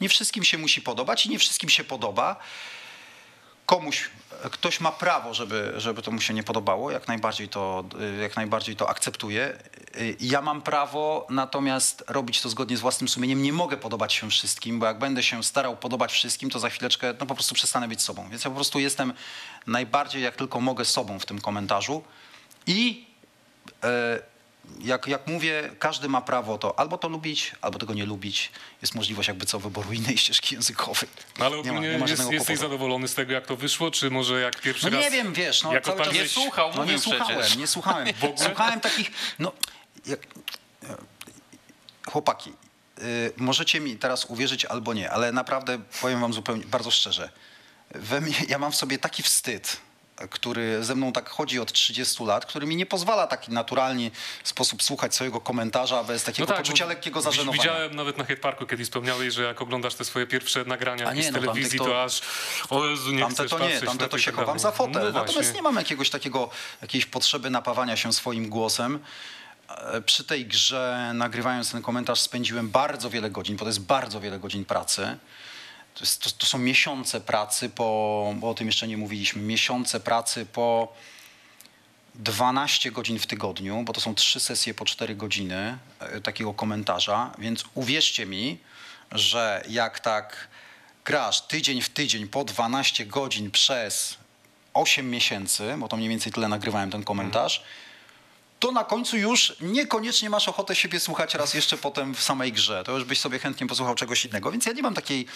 Nie 0.00 0.08
wszystkim 0.08 0.44
się 0.44 0.58
musi 0.58 0.82
podobać 0.82 1.26
i 1.26 1.28
nie 1.30 1.38
wszystkim 1.38 1.70
się 1.70 1.84
podoba. 1.84 2.36
Komuś, 3.66 4.10
ktoś 4.50 4.80
ma 4.80 4.92
prawo, 4.92 5.34
żeby, 5.34 5.72
żeby 5.76 6.02
to 6.02 6.10
mu 6.10 6.20
się 6.20 6.34
nie 6.34 6.42
podobało, 6.42 6.90
jak 6.90 7.08
najbardziej 7.08 7.48
to, 7.48 7.84
jak 8.22 8.36
najbardziej 8.36 8.76
to 8.76 8.88
akceptuję. 8.88 9.58
Y, 9.96 10.16
Ja 10.20 10.42
mam 10.42 10.62
prawo 10.62 11.26
natomiast 11.30 12.04
robić 12.08 12.40
to 12.40 12.48
zgodnie 12.48 12.76
z 12.76 12.80
własnym 12.80 13.08
sumieniem. 13.08 13.42
Nie 13.42 13.52
mogę 13.52 13.76
podobać 13.76 14.12
się 14.12 14.30
wszystkim, 14.30 14.78
bo 14.78 14.86
jak 14.86 14.98
będę 14.98 15.22
się 15.22 15.44
starał 15.44 15.76
podobać 15.76 16.12
wszystkim, 16.12 16.50
to 16.50 16.58
za 16.58 16.70
chwileczkę 16.70 17.14
no, 17.20 17.26
po 17.26 17.34
prostu 17.34 17.54
przestanę 17.54 17.88
być 17.88 18.02
sobą. 18.02 18.28
Więc 18.30 18.44
ja 18.44 18.50
po 18.50 18.54
prostu 18.56 18.78
jestem 18.78 19.12
najbardziej 19.66 20.22
jak 20.22 20.36
tylko 20.36 20.60
mogę 20.60 20.84
sobą 20.84 21.18
w 21.18 21.26
tym 21.26 21.40
komentarzu 21.40 22.04
i 22.66 23.06
e, 23.84 24.20
jak, 24.80 25.06
jak 25.06 25.26
mówię, 25.26 25.70
każdy 25.78 26.08
ma 26.08 26.20
prawo 26.20 26.58
to 26.58 26.78
albo 26.78 26.98
to 26.98 27.08
lubić, 27.08 27.52
albo 27.60 27.78
tego 27.78 27.94
nie 27.94 28.06
lubić. 28.06 28.50
Jest 28.82 28.94
możliwość 28.94 29.28
jakby 29.28 29.46
co 29.46 29.60
wyboru 29.60 29.92
innej 29.92 30.18
ścieżki 30.22 30.54
językowej. 30.54 31.08
No 31.38 31.46
ale 31.46 31.62
Nie 31.62 31.72
ma- 31.72 31.80
nie 31.80 31.98
ma 31.98 32.06
jest, 32.06 32.18
jesteś 32.20 32.36
kłopotu. 32.36 32.56
zadowolony 32.56 33.08
z 33.08 33.14
tego, 33.14 33.32
jak 33.32 33.46
to 33.46 33.56
wyszło, 33.56 33.90
czy 33.90 34.10
może 34.10 34.40
jak 34.40 34.60
pierwszy 34.60 34.90
No 34.90 34.96
raz... 34.96 35.04
nie 35.04 35.10
wiem, 35.10 35.32
wiesz, 35.32 35.62
no 35.62 35.72
jako 35.72 35.92
cały 35.92 36.04
czas 36.04 36.14
Nie 36.14 36.28
słuchał, 36.28 36.70
No 36.76 36.84
nie 36.84 36.98
słuchałem, 36.98 37.38
przecież. 37.38 37.56
nie 37.56 37.66
słuchałem. 37.66 38.08
W 38.20 38.24
ogóle? 38.24 38.46
Słuchałem 38.48 38.80
takich, 38.80 39.10
no 39.38 39.52
jak, 40.06 40.20
chłopaki, 42.06 42.52
y, 42.98 43.32
możecie 43.36 43.80
mi 43.80 43.96
teraz 43.96 44.24
uwierzyć 44.24 44.64
albo 44.64 44.94
nie, 44.94 45.10
ale 45.10 45.32
naprawdę 45.32 45.78
powiem 46.00 46.20
wam 46.20 46.32
zupełnie, 46.32 46.64
bardzo 46.64 46.90
szczerze. 46.90 47.30
We 47.90 48.20
mnie, 48.20 48.34
ja 48.48 48.58
mam 48.58 48.72
w 48.72 48.76
sobie 48.76 48.98
taki 48.98 49.22
wstyd, 49.22 49.76
który 50.30 50.84
ze 50.84 50.94
mną 50.94 51.12
tak 51.12 51.28
chodzi 51.30 51.60
od 51.60 51.72
30 51.72 52.24
lat, 52.24 52.46
który 52.46 52.66
mi 52.66 52.76
nie 52.76 52.86
pozwala 52.86 53.26
taki 53.26 53.52
naturalnie 53.52 54.10
sposób 54.44 54.82
słuchać 54.82 55.14
swojego 55.14 55.40
komentarza 55.40 56.04
bez 56.04 56.24
takiego 56.24 56.52
poczucia 56.52 56.84
No 56.84 56.88
bo 56.88 56.94
lekkiego 56.94 57.20
wi- 57.20 57.24
zażenowania. 57.24 57.62
Widziałem 57.62 57.94
nawet 57.96 58.18
na 58.18 58.24
Hate 58.24 58.36
Parku 58.36 58.66
kiedyś 58.66 58.86
wspomniałeś, 58.86 59.34
że 59.34 59.42
jak 59.42 59.62
oglądasz 59.62 59.94
te 59.94 60.04
swoje 60.04 60.26
pierwsze 60.26 60.64
nagrania 60.64 61.12
nie, 61.12 61.22
z 61.22 61.32
no, 61.32 61.40
telewizji, 61.40 61.78
to... 61.78 61.84
to- 61.84 62.02
aż 62.04 62.22
o 62.70 62.86
Jezu, 62.86 63.12
nie 63.12 63.20
Tamte 63.20 63.48
to 63.48 63.58
nie, 63.58 63.80
tamte 63.80 64.04
na 64.04 64.08
to 64.08 64.18
się 64.18 64.30
tak 64.30 64.40
chowam 64.40 64.58
za 64.58 64.72
fotel. 64.72 64.92
No 65.02 65.02
Natomiast 65.12 65.34
właśnie. 65.34 65.52
nie 65.52 65.62
mam 65.62 65.76
jakiegoś 65.76 66.10
takiego, 66.10 66.50
jakiejś 66.82 67.06
potrzeby 67.06 67.50
napawania 67.50 67.96
się 67.96 68.12
swoim 68.12 68.48
głosem. 68.48 68.98
E, 69.68 70.02
Przy 70.02 70.24
tej 70.24 70.46
grze, 70.46 71.10
nagrywając 71.14 71.72
ten 71.72 71.82
komentarz, 71.82 72.20
spędziłem 72.20 72.68
bardzo 72.70 73.10
wiele 73.10 73.30
godzin, 73.30 73.56
bo 73.56 73.64
to 73.64 73.68
jest 73.68 73.80
bardzo 73.80 74.20
wiele 74.20 74.38
godzin 74.38 74.64
pracy. 74.64 75.18
To, 75.94 76.00
jest, 76.00 76.22
to, 76.22 76.30
to 76.30 76.46
są 76.46 76.58
miesiące 76.58 77.20
pracy 77.20 77.68
po, 77.68 78.34
bo 78.36 78.50
o 78.50 78.54
tym 78.54 78.66
jeszcze 78.66 78.88
nie 78.88 78.96
mówiliśmy, 78.96 79.42
miesiące 79.42 80.00
pracy 80.00 80.46
po 80.46 80.92
12 82.14 82.90
godzin 82.90 83.18
w 83.18 83.26
tygodniu, 83.26 83.82
bo 83.82 83.92
to 83.92 84.00
są 84.00 84.14
trzy 84.14 84.40
sesje 84.40 84.74
po 84.74 84.84
4 84.84 85.14
godziny 85.14 85.78
e, 86.00 86.20
takiego 86.20 86.54
komentarza, 86.54 87.34
więc 87.38 87.64
uwierzcie 87.74 88.26
mi, 88.26 88.58
że 89.12 89.64
jak 89.68 90.00
tak 90.00 90.48
grasz 91.04 91.40
tydzień 91.40 91.82
w 91.82 91.88
tydzień 91.88 92.28
po 92.28 92.44
12 92.44 93.06
godzin 93.06 93.50
przez 93.50 94.16
8 94.74 95.10
miesięcy, 95.10 95.74
bo 95.78 95.88
to 95.88 95.96
mniej 95.96 96.08
więcej 96.08 96.32
tyle 96.32 96.48
nagrywałem 96.48 96.90
ten 96.90 97.04
komentarz, 97.04 97.62
to 98.64 98.72
na 98.72 98.84
końcu 98.84 99.16
już 99.16 99.56
niekoniecznie 99.60 100.30
masz 100.30 100.48
ochotę 100.48 100.74
siebie 100.74 101.00
słuchać 101.00 101.34
raz 101.34 101.54
jeszcze 101.54 101.76
potem 101.76 102.14
w 102.14 102.22
samej 102.22 102.52
grze. 102.52 102.84
To 102.84 102.92
już 102.92 103.04
byś 103.04 103.20
sobie 103.20 103.38
chętnie 103.38 103.66
posłuchał 103.66 103.94
czegoś 103.94 104.24
innego. 104.24 104.50
Więc 104.52 104.66
ja 104.66 104.72
nie 104.72 104.82
mam 104.82 104.94
takiej... 104.94 105.26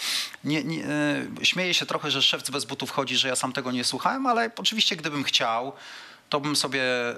Nie, 0.44 0.64
nie, 0.64 0.84
e, 0.84 1.44
śmieję 1.44 1.74
się 1.74 1.86
trochę, 1.86 2.10
że 2.10 2.22
szewc 2.22 2.50
bez 2.50 2.64
butów 2.64 2.90
chodzi, 2.90 3.16
że 3.16 3.28
ja 3.28 3.36
sam 3.36 3.52
tego 3.52 3.72
nie 3.72 3.84
słuchałem, 3.84 4.26
ale 4.26 4.50
oczywiście 4.56 4.96
gdybym 4.96 5.24
chciał, 5.24 5.72
to 6.28 6.40
bym 6.40 6.56
sobie 6.56 6.82
e, 6.82 7.14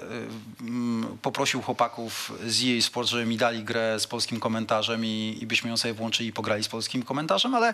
poprosił 1.21 1.61
chłopaków 1.61 2.31
z 2.45 2.63
EA 2.63 2.81
Sports, 2.81 3.11
żeby 3.11 3.25
mi 3.25 3.37
dali 3.37 3.63
grę 3.63 3.99
z 3.99 4.07
polskim 4.07 4.39
komentarzem 4.39 5.05
i, 5.05 5.37
i 5.41 5.47
byśmy 5.47 5.69
ją 5.69 5.77
sobie 5.77 5.93
włączyli 5.93 6.29
i 6.29 6.33
pograli 6.33 6.63
z 6.63 6.67
polskim 6.67 7.03
komentarzem, 7.03 7.55
ale 7.55 7.73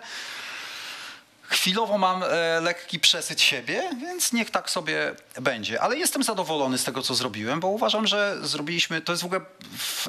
Chwilowo 1.50 1.98
mam 1.98 2.24
e, 2.24 2.28
lekki 2.62 3.00
przesyt 3.00 3.42
siebie, 3.42 3.90
więc 4.02 4.34
niech 4.34 4.52
tak 4.52 4.70
sobie 4.70 5.16
będzie. 5.42 5.82
Ale 5.82 5.98
jestem 5.98 6.24
zadowolony 6.24 6.78
z 6.78 6.84
tego, 6.84 7.02
co 7.02 7.16
zrobiłem, 7.16 7.60
bo 7.60 7.68
uważam, 7.68 8.08
że 8.08 8.38
zrobiliśmy. 8.42 9.02
To 9.02 9.14
jest 9.14 9.24
w 9.24 9.26
ogóle 9.26 9.42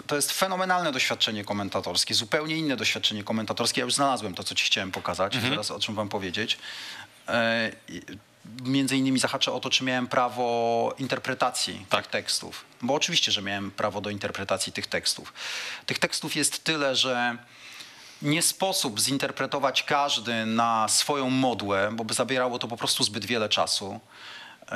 to 0.07 0.16
jest 0.16 0.33
fenomenalne 0.33 0.92
doświadczenie 0.92 1.45
komentatorskie, 1.45 2.14
zupełnie 2.14 2.57
inne 2.57 2.76
doświadczenie 2.76 3.25
komentatorskie. 3.25 3.80
Ja 3.80 3.85
już 3.85 3.95
znalazłem 3.95 4.35
to, 4.35 4.45
co 4.45 4.54
ci 4.54 4.64
chciałem 4.66 4.92
pokazać, 4.92 5.33
teraz 5.42 5.71
o 5.71 5.80
czym 5.80 5.95
wam 5.95 6.09
powiedzieć. 6.09 6.59
E, 7.28 7.73
Między 8.62 8.97
innymi 8.97 9.18
zahaczę 9.18 9.52
o 9.52 9.61
to, 9.61 9.71
czy 9.71 9.85
miałem 9.85 10.07
prawo 10.07 10.95
interpretacji 10.99 11.87
Tak. 11.88 12.02
tych 12.07 12.11
tekstów. 12.11 12.64
Bo 12.83 12.95
oczywiście, 12.95 13.33
że 13.33 13.42
miałem 13.42 13.71
prawo 13.71 14.00
do 14.00 14.11
interpretacji 14.11 14.73
tych 14.73 14.87
tekstów. 14.87 15.33
Tych 15.87 15.99
tekstów 15.99 16.37
jest 16.37 16.64
tyle, 16.64 16.97
że 16.97 17.37
nie 18.22 18.42
sposób 18.42 19.00
zinterpretować 19.00 19.82
każdy 19.82 20.46
na 20.46 20.88
swoją 20.88 21.30
modłę, 21.30 21.90
bo 21.92 22.04
by 22.04 22.14
zabierało 22.14 22.58
to 22.58 22.68
po 22.68 22.76
prostu 22.76 23.04
zbyt 23.04 23.25
wiele 23.25 23.48
czasu. 23.48 24.00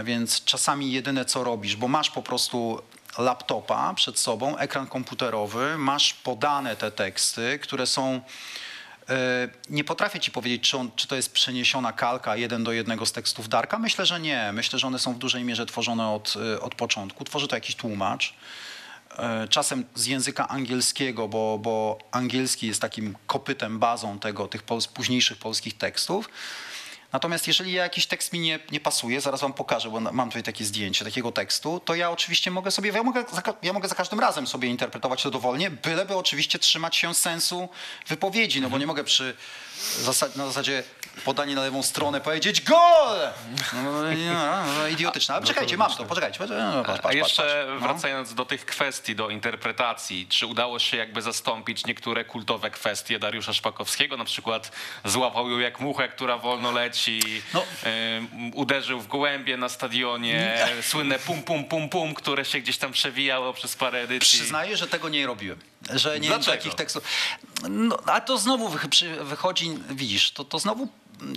Więc 0.04 0.44
czasami 0.44 0.92
jedyne 0.92 1.24
co 1.24 1.44
robisz, 1.44 1.76
bo 1.76 1.88
masz 1.88 2.10
po 2.10 2.22
prostu 2.22 2.82
laptopa 3.18 3.94
przed 3.94 4.18
sobą, 4.18 4.56
ekran 4.56 4.86
komputerowy, 4.86 5.78
masz 5.78 6.14
podane 6.14 6.76
te 6.76 6.90
teksty, 6.90 7.58
które 7.62 7.86
są. 7.86 8.20
e, 9.08 9.48
Nie 9.70 9.84
potrafię 9.84 10.20
ci 10.20 10.30
powiedzieć, 10.30 10.70
czy, 10.70 10.78
on, 10.78 10.90
czy 10.96 11.08
to 11.08 11.16
jest 11.16 11.32
przeniesiona 11.32 11.92
kalka 11.92 12.36
jeden 12.36 12.64
do 12.64 12.72
jednego 12.72 13.06
z 13.06 13.12
tekstów 13.12 13.48
Darka. 13.48 13.78
Myślę, 13.78 14.06
że 14.06 14.20
nie. 14.20 14.50
Myślę, 14.52 14.78
że 14.78 14.86
one 14.86 14.98
są 14.98 15.14
w 15.14 15.18
dużej 15.18 15.44
mierze 15.44 15.66
tworzone 15.66 16.08
od, 16.08 16.34
e, 16.54 16.60
od 16.60 16.74
początku. 16.74 17.24
Tworzy 17.24 17.48
to 17.48 17.56
jakiś 17.56 17.76
tłumacz 17.76 18.34
czasem 19.50 19.84
z 19.94 20.06
języka 20.06 20.48
angielskiego, 20.48 21.28
bo, 21.28 21.58
bo 21.58 21.98
angielski 22.10 22.66
jest 22.66 22.80
takim 22.80 23.16
kopytem, 23.26 23.78
bazą 23.78 24.18
tego, 24.18 24.48
tych 24.48 24.64
pols- 24.64 24.88
późniejszych 24.88 25.38
polskich 25.38 25.78
tekstów. 25.78 26.28
Natomiast 27.12 27.46
jeżeli 27.46 27.72
jakiś 27.72 28.06
tekst 28.06 28.32
mi 28.32 28.38
nie, 28.40 28.58
nie 28.70 28.80
pasuje, 28.80 29.20
zaraz 29.20 29.40
wam 29.40 29.52
pokażę, 29.52 29.90
bo 29.90 30.00
mam 30.00 30.28
tutaj 30.28 30.42
takie 30.42 30.64
zdjęcie 30.64 31.04
takiego 31.04 31.32
tekstu, 31.32 31.80
to 31.84 31.94
ja 31.94 32.10
oczywiście 32.10 32.50
mogę 32.50 32.70
sobie, 32.70 32.90
ja 32.90 33.02
mogę, 33.02 33.24
ja 33.62 33.72
mogę 33.72 33.88
za 33.88 33.94
każdym 33.94 34.20
razem 34.20 34.46
sobie 34.46 34.68
interpretować 34.68 35.22
to 35.22 35.30
dowolnie, 35.30 35.70
byleby 35.70 36.16
oczywiście 36.16 36.58
trzymać 36.58 36.96
się 36.96 37.14
sensu 37.14 37.68
wypowiedzi, 38.06 38.60
no 38.60 38.70
bo 38.70 38.78
nie 38.78 38.86
mogę 38.86 39.04
przy 39.04 39.36
zasad, 40.00 40.36
na 40.36 40.46
zasadzie 40.46 40.82
podanie 41.24 41.54
na 41.54 41.62
lewą 41.62 41.82
stronę 41.82 42.20
powiedzieć 42.20 42.60
GOL! 42.60 43.18
No, 43.72 43.82
no, 43.82 43.92
no, 43.92 44.02
no, 44.78 44.88
idiotyczne. 44.88 45.34
Ale 45.34 45.46
czekajcie, 45.46 45.76
mam 45.76 45.90
to, 45.90 46.04
poczekajcie. 46.04 46.38
Patrz, 46.38 46.52
patrz, 46.86 47.06
A 47.06 47.12
jeszcze 47.12 47.66
patrz. 47.70 47.82
Wracając 47.82 48.34
do 48.34 48.44
tych 48.44 48.66
kwestii, 48.66 49.14
do 49.16 49.30
interpretacji, 49.30 50.26
czy 50.28 50.46
udało 50.46 50.78
się 50.78 50.96
jakby 50.96 51.22
zastąpić 51.22 51.86
niektóre 51.86 52.24
kultowe 52.24 52.70
kwestie 52.70 53.18
Dariusza 53.18 53.52
Szpakowskiego, 53.52 54.16
na 54.16 54.24
przykład 54.24 54.72
złapał 55.04 55.50
ją 55.50 55.58
jak 55.58 55.80
muchę, 55.80 56.08
która 56.08 56.38
wolno 56.38 56.70
leci, 56.72 57.42
No. 57.54 57.64
uderzył 58.54 59.00
w 59.00 59.06
gołębie 59.08 59.56
na 59.56 59.68
stadionie, 59.68 60.66
słynne 60.82 61.18
pum 61.18 61.42
pum 61.42 61.64
pum 61.64 61.88
pum, 61.88 62.14
które 62.14 62.44
się 62.44 62.60
gdzieś 62.60 62.78
tam 62.78 62.92
przewijało 62.92 63.52
przez 63.52 63.76
parę 63.76 63.98
edycji. 64.00 64.38
Przyznaję, 64.38 64.76
że 64.76 64.86
tego 64.86 65.08
nie 65.08 65.26
robiłem. 65.26 65.71
Że 65.94 66.20
nie 66.20 66.28
Dlaczego? 66.28 66.56
takich 66.56 66.74
tekstów. 66.74 67.04
No, 67.70 67.98
a 68.06 68.20
to 68.20 68.38
znowu 68.38 68.68
wychodzi, 69.22 69.78
widzisz, 69.90 70.30
to, 70.30 70.44
to 70.44 70.58
znowu 70.58 70.88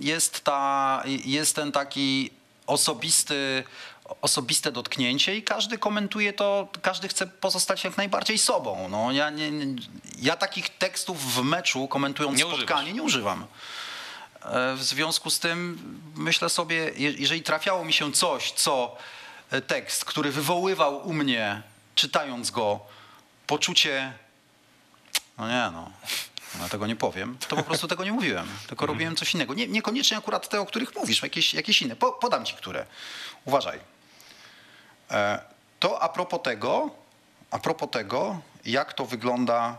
jest, 0.02 0.44
ta, 0.44 1.04
jest 1.26 1.56
ten 1.56 1.72
taki 1.72 2.30
osobisty, 2.68 3.64
osobiste 4.22 4.72
dotknięcie 4.72 5.36
i 5.36 5.44
każdy 5.44 5.78
komentuje 5.78 6.34
to, 6.34 6.68
każdy 6.82 7.08
chce 7.08 7.28
pozostać 7.28 7.84
jak 7.84 7.98
najbardziej 7.98 8.38
sobą. 8.38 8.88
No, 8.90 9.12
ja, 9.12 9.30
nie, 9.30 9.52
ja 10.22 10.36
takich 10.38 10.70
tekstów 10.78 11.34
w 11.36 11.42
meczu 11.44 11.88
komentując 11.88 12.38
Nie 12.38 12.44
spotkanie 12.44 12.64
używasz. 12.82 12.94
nie 12.96 13.04
używam. 13.04 13.46
E, 14.42 14.76
W 14.76 14.84
związku 14.84 15.30
z 15.30 15.40
tym 15.40 15.80
myślę 16.16 16.50
sobie, 16.50 16.76
je- 16.76 17.12
jeżeli 17.18 17.42
trafiało 17.44 17.86
mi 17.86 17.94
się 17.94 18.12
coś, 18.14 18.52
co 18.52 18.96
e, 19.52 19.62
tekst, 19.62 20.06
który 20.06 20.32
wywoływał 20.32 21.08
u 21.08 21.14
mnie, 21.14 21.62
czytając 21.96 22.52
go, 22.52 22.80
poczucie, 23.48 24.14
no 25.38 25.48
nie 25.48 25.72
no, 25.74 25.92
no 26.60 26.70
tego 26.70 26.88
nie 26.88 26.96
powiem, 26.96 27.38
to 27.48 27.56
po 27.56 27.64
prostu 27.64 27.88
tego 27.88 28.04
nie 28.04 28.12
mówiłem, 28.12 28.48
tylko 28.68 28.86
robiłem 28.86 29.16
coś 29.16 29.34
innego. 29.34 29.54
Nie, 29.54 29.68
niekoniecznie 29.68 30.18
akurat 30.18 30.50
te, 30.50 30.62
o 30.62 30.66
których 30.66 30.96
mówisz, 30.96 31.24
jakieś, 31.24 31.54
jakieś 31.54 31.82
inne. 31.82 31.96
Po, 31.96 32.12
podam 32.12 32.46
ci 32.46 32.56
które. 32.56 32.86
Uważaj. 33.46 33.80
E, 35.12 35.40
To 35.80 36.02
a 36.02 36.10
propos 36.10 36.42
tego, 36.44 36.90
a 37.52 37.60
propos 37.60 37.90
tego, 37.92 38.40
jak 38.66 38.94
to 38.94 39.06
wygląda, 39.06 39.78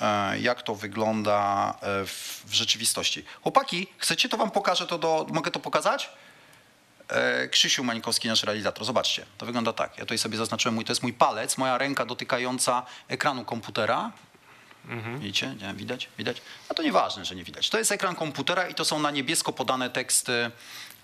e, 0.00 0.38
jak 0.40 0.62
to 0.62 0.74
wygląda 0.74 1.70
e, 1.80 2.06
w, 2.06 2.42
w 2.46 2.52
rzeczywistości. 2.52 3.24
Chłopaki, 3.42 3.86
chcecie, 3.98 4.28
to 4.28 4.36
wam 4.36 4.50
pokażę 4.50 4.86
to 4.86 4.98
do, 4.98 5.26
mogę 5.32 5.50
to 5.50 5.60
pokazać? 5.60 6.10
Krzysiu 7.50 7.84
Mańkowski, 7.84 8.28
nasz 8.28 8.42
realizator. 8.42 8.84
Zobaczcie, 8.84 9.26
to 9.38 9.46
wygląda 9.46 9.72
tak. 9.72 9.98
Ja 9.98 10.04
tutaj 10.04 10.18
sobie 10.18 10.36
zaznaczyłem 10.36 10.74
mój, 10.74 10.84
to 10.84 10.92
jest 10.92 11.02
mój 11.02 11.12
palec, 11.12 11.58
moja 11.58 11.78
ręka 11.78 12.06
dotykająca 12.06 12.82
ekranu 13.08 13.44
komputera. 13.44 14.10
Widzicie? 15.18 15.54
Nie, 15.62 15.74
widać? 15.74 16.08
Widać? 16.18 16.42
A 16.68 16.74
to 16.74 16.82
nieważne, 16.82 17.24
że 17.24 17.34
nie 17.34 17.44
widać. 17.44 17.70
To 17.70 17.78
jest 17.78 17.92
ekran 17.92 18.14
komputera 18.14 18.68
i 18.68 18.74
to 18.74 18.84
są 18.84 18.98
na 18.98 19.10
niebiesko 19.10 19.52
podane 19.52 19.90
teksty, 19.90 20.50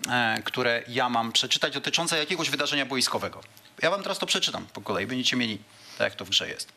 e, 0.09 0.41
które 0.45 0.83
ja 0.87 1.09
mam 1.09 1.31
przeczytać 1.31 1.73
dotyczące 1.73 2.17
jakiegoś 2.17 2.49
wydarzenia 2.49 2.85
boiskowego. 2.85 3.41
Ja 3.81 3.89
wam 3.89 4.03
teraz 4.03 4.19
to 4.19 4.25
przeczytam 4.25 4.67
po 4.73 4.81
kolei. 4.81 5.07
Będziecie 5.07 5.35
mieli 5.35 5.57
tak, 5.97 6.05
jak 6.05 6.15
to 6.15 6.25
w 6.25 6.29
grze 6.29 6.49
jest. 6.49 6.71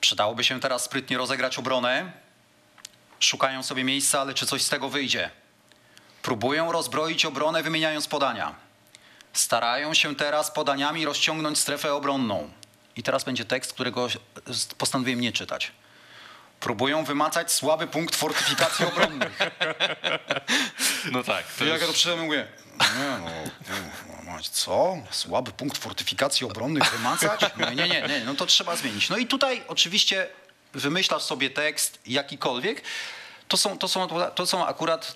Przydałoby 0.00 0.44
się 0.44 0.60
teraz 0.60 0.84
sprytnie 0.84 1.18
rozegrać 1.18 1.58
obronę. 1.58 2.12
Szukają 3.20 3.62
sobie 3.62 3.84
miejsca, 3.84 4.20
ale 4.20 4.34
czy 4.34 4.46
coś 4.46 4.62
z 4.62 4.68
tego 4.68 4.88
wyjdzie? 4.88 5.30
Próbują 6.22 6.72
rozbroić 6.72 7.24
obronę, 7.24 7.62
wymieniając 7.62 8.08
podania. 8.08 8.54
Starają 9.32 9.94
się 9.94 10.16
teraz 10.16 10.50
podaniami 10.50 11.04
rozciągnąć 11.04 11.58
strefę 11.58 11.94
obronną. 11.94 12.50
I 12.98 13.02
teraz 13.02 13.24
będzie 13.24 13.44
tekst, 13.44 13.72
którego 13.72 14.08
postanowiłem 14.78 15.20
nie 15.20 15.32
czytać. 15.32 15.72
Próbują 16.60 17.04
wymacać 17.04 17.52
słaby 17.52 17.86
punkt 17.86 18.16
fortyfikacji 18.16 18.86
obronnych. 18.86 19.38
No 21.12 21.22
tak. 21.22 21.46
To 21.58 21.64
I 21.64 21.68
jak 21.68 21.80
ja 21.80 21.86
to 21.86 21.92
przeczytam, 21.92 22.20
mówię, 22.20 22.46
nie 22.80 23.18
no, 23.18 23.30
no, 24.24 24.38
co? 24.42 24.96
Słaby 25.10 25.52
punkt 25.52 25.78
fortyfikacji 25.78 26.46
obronnych 26.46 26.90
wymacać? 26.90 27.40
Mówię, 27.56 27.74
nie, 27.74 27.88
nie, 27.88 28.02
nie, 28.02 28.22
no 28.26 28.34
to 28.34 28.46
trzeba 28.46 28.76
zmienić. 28.76 29.08
No 29.08 29.16
i 29.16 29.26
tutaj 29.26 29.62
oczywiście 29.68 30.26
wymyślasz 30.72 31.22
sobie 31.22 31.50
tekst 31.50 31.98
jakikolwiek. 32.06 32.82
To 33.48 33.56
są, 33.56 33.78
to 33.78 33.88
są, 33.88 34.08
to 34.34 34.46
są 34.46 34.66
akurat 34.66 35.14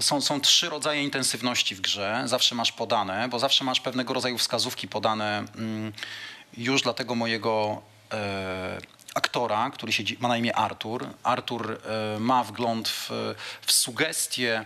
są, 0.00 0.20
są 0.20 0.40
trzy 0.40 0.68
rodzaje 0.68 1.02
intensywności 1.02 1.74
w 1.74 1.80
grze. 1.80 2.22
Zawsze 2.26 2.54
masz 2.54 2.72
podane, 2.72 3.28
bo 3.28 3.38
zawsze 3.38 3.64
masz 3.64 3.80
pewnego 3.80 4.14
rodzaju 4.14 4.38
wskazówki 4.38 4.88
podane 4.88 5.44
ym, 5.58 5.92
już 6.58 6.82
dla 6.82 6.94
tego 6.94 7.14
mojego 7.14 7.82
e, 8.12 8.78
aktora, 9.14 9.70
który 9.70 9.92
się, 9.92 10.04
ma 10.20 10.28
na 10.28 10.36
imię 10.36 10.56
Artur. 10.56 11.06
Artur 11.22 11.72
e, 11.72 12.20
ma 12.20 12.44
wgląd 12.44 12.88
w, 12.88 13.10
w 13.62 13.72
sugestie 13.72 14.64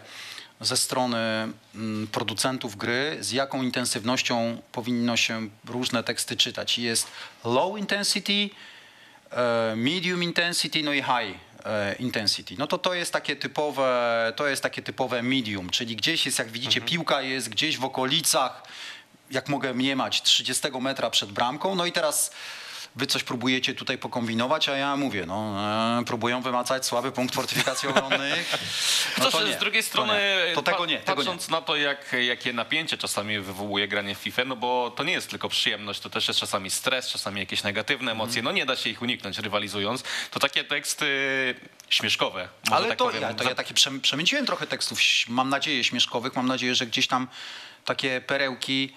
ze 0.60 0.76
strony 0.76 1.18
mm, 1.74 2.06
producentów 2.06 2.76
gry, 2.76 3.16
z 3.20 3.32
jaką 3.32 3.62
intensywnością 3.62 4.60
powinno 4.72 5.16
się 5.16 5.48
różne 5.68 6.04
teksty 6.04 6.36
czytać. 6.36 6.78
Jest 6.78 7.06
low 7.44 7.78
intensity, 7.78 8.50
e, 9.30 9.74
medium 9.76 10.22
intensity, 10.22 10.82
no 10.82 10.92
i 10.92 11.02
high 11.02 11.52
intensity. 11.98 12.54
No 12.58 12.66
to 12.66 12.78
to 12.78 12.94
jest 12.94 13.12
takie 13.12 13.36
typowe, 13.36 14.32
to 14.36 14.46
jest 14.46 14.62
takie 14.62 14.82
typowe 14.82 15.22
medium, 15.22 15.70
czyli 15.70 15.96
gdzieś 15.96 16.26
jest, 16.26 16.38
jak 16.38 16.48
widzicie, 16.48 16.80
piłka 16.80 17.22
jest 17.22 17.48
gdzieś 17.48 17.78
w 17.78 17.84
okolicach, 17.84 18.62
jak 19.32 19.48
mogę 19.48 19.74
mniemać, 19.74 20.22
30 20.22 20.68
metra 20.80 21.10
przed 21.10 21.32
bramką. 21.32 21.74
No 21.74 21.86
i 21.86 21.92
teraz 21.92 22.32
wy 22.96 23.06
coś 23.06 23.22
próbujecie 23.24 23.74
tutaj 23.74 23.98
pokombinować, 23.98 24.68
a 24.68 24.76
ja 24.76 24.96
mówię, 24.96 25.26
no 25.26 25.54
e, 26.00 26.04
próbują 26.04 26.42
wymacać 26.42 26.86
słaby 26.86 27.12
punkt 27.12 27.34
fortyfikacji 27.34 27.88
obronnych. 27.88 28.52
No 29.18 29.24
Chociaż 29.24 29.40
to 29.40 29.46
nie, 29.48 29.54
z 29.54 29.58
drugiej 29.58 29.82
to 29.82 29.88
strony, 29.88 30.12
nie. 30.48 30.54
To 30.54 30.62
tego 30.62 30.86
nie, 30.86 30.98
tego 30.98 31.10
nie. 31.12 31.16
patrząc 31.16 31.48
na 31.48 31.60
to, 31.62 31.76
jak, 31.76 32.12
jakie 32.26 32.52
napięcie 32.52 32.98
czasami 32.98 33.38
wywołuje 33.40 33.88
granie 33.88 34.14
w 34.14 34.18
FIFA, 34.18 34.44
no 34.44 34.56
bo 34.56 34.90
to 34.96 35.04
nie 35.04 35.12
jest 35.12 35.30
tylko 35.30 35.48
przyjemność, 35.48 36.00
to 36.00 36.10
też 36.10 36.28
jest 36.28 36.40
czasami 36.40 36.70
stres, 36.70 37.08
czasami 37.08 37.40
jakieś 37.40 37.62
negatywne 37.62 38.12
emocje, 38.12 38.38
Mhm. 38.40 38.44
no 38.44 38.52
nie 38.58 38.66
da 38.66 38.76
się 38.76 38.90
ich 38.90 39.02
uniknąć 39.02 39.38
rywalizując, 39.38 40.02
to 40.30 40.40
takie 40.40 40.64
teksty 40.64 41.06
śmieszkowe, 41.88 42.48
Ale 42.70 42.88
tak 42.88 42.98
to, 42.98 43.04
powiem. 43.04 43.22
ja, 43.22 43.34
to 43.34 43.44
ja 43.44 43.54
takie 43.54 43.74
przem- 43.74 44.00
przemyciłem 44.00 44.46
trochę 44.46 44.66
tekstów, 44.66 44.98
mam 45.28 45.48
nadzieję, 45.48 45.84
śmieszkowych. 45.84 46.36
Mam 46.36 46.46
nadzieję, 46.46 46.74
że 46.74 46.86
gdzieś 46.86 47.06
tam 47.06 47.28
takie 47.84 48.20
perełki 48.20 48.92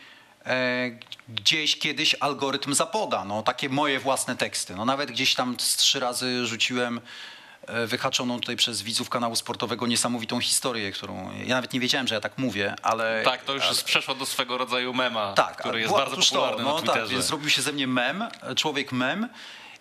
gdzieś 1.29 1.79
kiedyś 1.79 2.15
algorytm 2.19 2.73
zapoda. 2.73 3.25
No, 3.25 3.43
takie 3.43 3.69
moje 3.69 3.99
własne 3.99 4.35
teksty. 4.35 4.75
No, 4.75 4.85
nawet 4.85 5.11
gdzieś 5.11 5.35
tam 5.35 5.59
z 5.59 5.75
trzy 5.75 5.99
razy 5.99 6.45
rzuciłem 6.45 7.01
e, 7.67 7.87
wyhaczoną 7.87 8.39
tutaj 8.39 8.55
przez 8.55 8.81
widzów 8.81 9.09
kanału 9.09 9.35
sportowego 9.35 9.87
niesamowitą 9.87 10.39
historię, 10.39 10.91
którą 10.91 11.31
ja 11.45 11.55
nawet 11.55 11.73
nie 11.73 11.79
wiedziałem, 11.79 12.07
że 12.07 12.15
ja 12.15 12.21
tak 12.21 12.37
mówię, 12.37 12.75
ale... 12.81 13.21
Tak, 13.23 13.43
to 13.43 13.53
już 13.53 13.83
przeszło 13.83 14.15
do 14.15 14.25
swego 14.25 14.57
rodzaju 14.57 14.93
mema, 14.93 15.33
Tak, 15.33 15.57
który 15.57 15.81
jest 15.81 15.93
bardzo 15.93 16.17
popularny 16.17 16.57
to, 16.57 16.63
no 16.63 16.73
na 16.73 16.79
Twitterze. 16.81 16.99
Tak, 17.01 17.09
więc 17.09 17.25
zrobił 17.25 17.49
się 17.49 17.61
ze 17.61 17.71
mnie 17.73 17.87
mem, 17.87 18.23
człowiek 18.55 18.91
mem. 18.91 19.29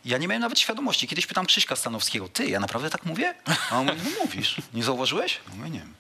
Ja 0.05 0.19
nie 0.19 0.29
miałem 0.29 0.43
nawet 0.43 0.59
świadomości. 0.59 1.09
Kiedyś 1.09 1.27
pytam 1.27 1.47
Krzyśka 1.47 1.77
Stanowskiego, 1.77 2.29
ty, 2.29 2.47
ja 2.49 2.61
naprawdę 2.61 2.91
tak 2.91 3.05
mówię? 3.07 3.35
A 3.71 3.79
on 3.79 3.87
mówi, 3.87 4.01
no 4.05 4.25
mówisz. 4.25 4.57
Nie 4.75 4.83
zauważyłeś? 4.85 5.41
No 5.59 5.67
nie 5.67 5.79
wiem. 5.79 5.95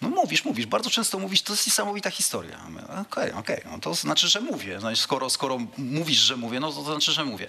No 0.00 0.08
mówisz, 0.08 0.44
mówisz, 0.44 0.66
bardzo 0.66 0.90
często 0.90 1.18
mówisz, 1.18 1.42
to 1.42 1.52
jest 1.52 1.66
niesamowita 1.66 2.10
historia. 2.10 2.60
Okej, 3.00 3.32
okej, 3.32 3.62
no 3.70 3.78
to 3.78 3.94
znaczy, 3.94 4.28
że 4.28 4.40
mówię. 4.40 4.80
Znaczy, 4.80 4.96
skoro, 4.96 5.30
skoro 5.30 5.58
mówisz, 5.78 6.18
że 6.18 6.36
mówię, 6.36 6.60
no 6.60 6.72
to, 6.72 6.76
to 6.76 6.84
znaczy, 6.84 7.12
że 7.12 7.24
mówię. 7.24 7.48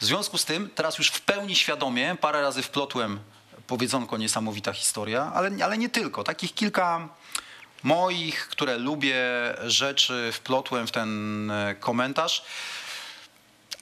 W 0.00 0.04
związku 0.04 0.38
z 0.38 0.44
tym, 0.44 0.70
teraz 0.74 0.98
już 0.98 1.08
w 1.08 1.20
pełni 1.20 1.56
świadomie, 1.56 2.16
parę 2.20 2.42
razy 2.42 2.62
wplotłem 2.62 3.20
powiedzonko 3.66 4.16
niesamowita 4.16 4.72
historia, 4.72 5.32
ale, 5.34 5.64
ale 5.64 5.78
nie 5.78 5.88
tylko. 5.88 6.24
Takich 6.24 6.54
kilka 6.54 7.08
moich, 7.82 8.48
które 8.48 8.78
lubię, 8.78 9.24
rzeczy 9.66 10.30
wplotłem 10.32 10.86
w 10.86 10.90
ten 10.90 11.50
e, 11.50 11.74
komentarz. 11.74 12.44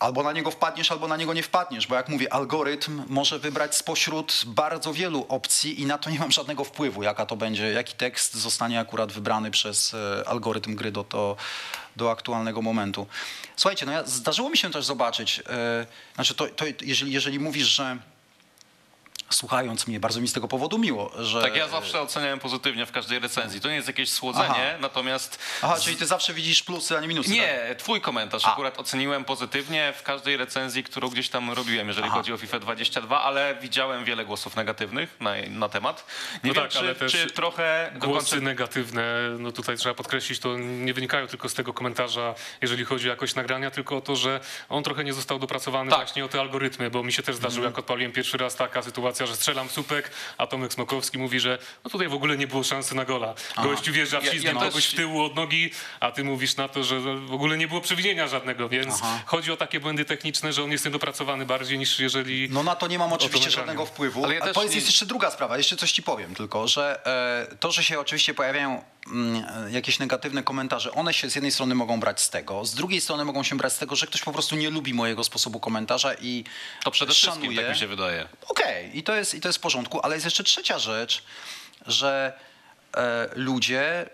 Albo 0.00 0.22
na 0.22 0.32
niego 0.32 0.50
wpadniesz, 0.50 0.92
albo 0.92 1.08
na 1.08 1.16
niego 1.16 1.34
nie 1.34 1.42
wpadniesz, 1.42 1.86
bo 1.86 1.94
jak 1.94 2.08
mówię, 2.08 2.32
algorytm 2.32 3.02
może 3.08 3.38
wybrać 3.38 3.76
spośród 3.76 4.42
bardzo 4.46 4.92
wielu 4.92 5.26
opcji 5.28 5.80
i 5.80 5.86
na 5.86 5.98
to 5.98 6.10
nie 6.10 6.18
mam 6.18 6.32
żadnego 6.32 6.64
wpływu, 6.64 7.02
jaka 7.02 7.26
to 7.26 7.36
będzie, 7.36 7.72
jaki 7.72 7.94
tekst 7.94 8.34
zostanie 8.34 8.80
akurat 8.80 9.12
wybrany 9.12 9.50
przez 9.50 9.94
e, 9.94 10.28
algorytm 10.28 10.74
gry 10.74 10.92
do, 10.92 11.04
to, 11.04 11.36
do 11.96 12.10
aktualnego 12.10 12.62
momentu. 12.62 13.06
Słuchajcie, 13.56 13.86
no 13.86 13.92
ja, 13.92 14.06
zdarzyło 14.06 14.50
mi 14.50 14.56
się 14.56 14.70
też 14.70 14.84
zobaczyć, 14.84 15.42
e, 15.48 15.86
znaczy 16.14 16.34
to, 16.34 16.46
to 16.46 16.64
jeżeli, 16.82 17.12
jeżeli 17.12 17.38
mówisz, 17.38 17.66
że 17.66 17.98
słuchając 19.32 19.86
mnie, 19.86 20.00
bardzo 20.00 20.20
mi 20.20 20.28
z 20.28 20.32
tego 20.32 20.48
powodu 20.48 20.78
miło, 20.78 21.12
że... 21.18 21.42
Tak, 21.42 21.56
ja 21.56 21.68
zawsze 21.68 22.00
oceniałem 22.00 22.38
pozytywnie 22.40 22.86
w 22.86 22.92
każdej 22.92 23.18
recenzji. 23.18 23.60
To 23.60 23.68
nie 23.68 23.74
jest 23.74 23.86
jakieś 23.88 24.10
słodzenie, 24.10 24.46
Aha. 24.48 24.78
natomiast 24.80 25.38
Aha, 25.62 25.76
czyli 25.82 25.96
ty 25.96 26.06
zawsze 26.06 26.34
widzisz 26.34 26.62
plusy, 26.62 26.98
a 26.98 27.00
nie 27.00 27.08
minusy. 27.08 27.28
tak? 27.28 27.38
Nie, 27.38 27.74
twój 27.78 28.00
komentarz 28.00 28.44
A. 28.44 28.52
akurat 28.52 28.78
oceniłem 28.78 29.24
pozytywnie 29.24 29.92
w 29.96 30.02
każdej 30.02 30.36
recenzji, 30.36 30.84
którą 30.84 31.08
gdzieś 31.08 31.28
tam 31.28 31.50
robiłem, 31.50 31.88
jeżeli 31.88 32.06
Aha. 32.06 32.16
chodzi 32.16 32.32
o 32.32 32.36
FIFA 32.36 32.58
22, 32.58 33.22
ale 33.22 33.56
widziałem 33.62 34.04
wiele 34.04 34.24
głosów 34.24 34.56
negatywnych 34.56 35.16
na, 35.20 35.32
na 35.48 35.68
temat. 35.68 36.06
Nie 36.44 36.48
No 36.50 36.54
wiem, 36.54 36.62
tak, 36.62 36.72
czy, 36.72 36.78
ale 36.78 36.94
też 36.94 37.12
czy 37.12 37.26
trochę 37.30 37.92
Głosy 37.96 38.30
końca... 38.30 38.44
negatywne, 38.44 39.04
no 39.38 39.52
tutaj 39.52 39.76
trzeba 39.76 39.94
podkreślić, 39.94 40.38
to 40.38 40.56
nie 40.58 40.94
wynikają 40.94 41.26
tylko 41.26 41.48
z 41.48 41.54
tego 41.54 41.72
komentarza, 41.72 42.34
jeżeli 42.62 42.84
chodzi 42.84 43.06
o 43.08 43.10
jakość 43.10 43.34
nagrania, 43.34 43.70
tylko 43.70 43.96
o 43.96 44.00
to, 44.00 44.16
że 44.16 44.40
on 44.68 44.82
trochę 44.82 45.04
nie 45.04 45.12
został 45.12 45.38
dopracowany 45.38 45.90
Tak. 45.90 45.98
właśnie 46.00 46.24
o 46.24 46.28
te 46.28 46.40
algorytmy, 46.40 46.90
bo 46.90 47.02
mi 47.02 47.12
się 47.12 47.22
też 47.22 47.36
zdarzyło, 47.36 47.66
jak 47.66 47.78
odpaliłem 47.78 48.12
pierwszy 48.12 48.38
raz 48.38 48.56
taka 48.56 48.82
sytuacja, 48.82 49.19
że 49.26 49.37
strzelam 49.37 49.68
w 49.68 49.72
słupek, 49.72 50.11
a 50.38 50.46
Tomek 50.46 50.72
Smokowski 50.72 51.18
mówi, 51.18 51.40
że 51.40 51.59
no 51.85 51.90
tutaj 51.90 52.09
w 52.09 52.14
ogóle 52.14 52.37
nie 52.37 52.46
było 52.46 52.62
szansy 52.64 52.94
na 52.94 53.04
gola. 53.04 53.35
Gościu 53.62 53.92
wjeżdża 53.92 54.16
Ja- 54.16 54.22
ja 54.22 54.28
wślizgiem 54.30 54.54
też- 54.59 54.68
kogoś 54.68 54.87
w 54.87 54.94
tyłu 54.94 55.22
od 55.24 55.35
nogi, 55.37 55.70
a 56.00 56.11
ty 56.12 56.24
mówisz 56.24 56.56
na 56.56 56.68
to, 56.68 56.85
że 56.85 57.00
w 57.00 57.33
ogóle 57.33 57.56
nie 57.59 57.68
było 57.68 57.80
przewinienia 57.80 58.28
żadnego, 58.28 58.68
więc 58.68 58.94
Aha. 59.02 59.22
chodzi 59.26 59.52
o 59.52 59.56
takie 59.56 59.80
błędy 59.80 60.04
techniczne, 60.04 60.52
że 60.52 60.62
on 60.64 60.70
jest 60.72 60.85
niedopracowany 60.85 61.46
bardziej 61.46 61.78
niż 61.78 61.98
jeżeli... 62.00 62.48
No 62.50 62.62
na 62.62 62.76
to 62.76 62.87
nie 62.87 62.98
mam 62.98 63.12
oczywiście 63.12 63.50
żadnego 63.50 63.87
wpływu. 63.87 64.24
Ale 64.24 64.35
ja 64.35 64.40
Ale 64.42 64.52
powiedz, 64.54 64.70
nie- 64.70 64.76
jest 64.76 64.87
jeszcze 64.88 65.06
druga 65.06 65.30
sprawa, 65.30 65.59
jeszcze 65.59 65.76
coś 65.76 65.92
ci 65.92 66.02
powiem 66.02 66.35
tylko, 66.35 66.68
że 66.68 67.06
e, 67.50 67.56
to, 67.56 67.72
że 67.72 67.85
się 67.85 68.00
oczywiście 68.00 68.35
pojawiają 68.35 68.85
jakieś 69.70 69.98
negatywne 69.98 70.42
komentarze, 70.42 70.92
one 70.92 71.14
się 71.14 71.30
z 71.30 71.34
jednej 71.34 71.52
strony 71.52 71.74
mogą 71.74 72.00
brać 72.00 72.20
z 72.20 72.30
tego, 72.30 72.64
z 72.64 72.74
drugiej 72.74 73.00
strony 73.00 73.24
mogą 73.24 73.42
się 73.42 73.56
brać 73.56 73.72
z 73.72 73.78
tego, 73.78 73.96
że 73.96 74.06
ktoś 74.06 74.22
po 74.22 74.32
prostu 74.32 74.56
nie 74.56 74.70
lubi 74.70 74.94
mojego 74.94 75.24
sposobu 75.24 75.60
komentarza 75.60 76.14
i 76.14 76.44
To 76.84 76.90
przede 76.90 77.12
wszystkim, 77.12 77.56
tak 77.56 77.68
mi 77.68 77.76
się 77.76 77.86
wydaje. 77.86 78.28
Okej, 78.48 78.98
i, 78.98 79.02
to 79.02 79.14
jest, 79.14 79.34
i 79.34 79.40
to 79.40 79.48
jest 79.48 79.58
w 79.58 79.62
porządku, 79.62 80.00
ale 80.02 80.14
jest 80.14 80.24
jeszcze 80.24 80.44
trzecia 80.44 80.78
rzecz, 80.78 81.22
że 81.86 82.32
e, 82.96 83.28
ludzie 83.34 84.10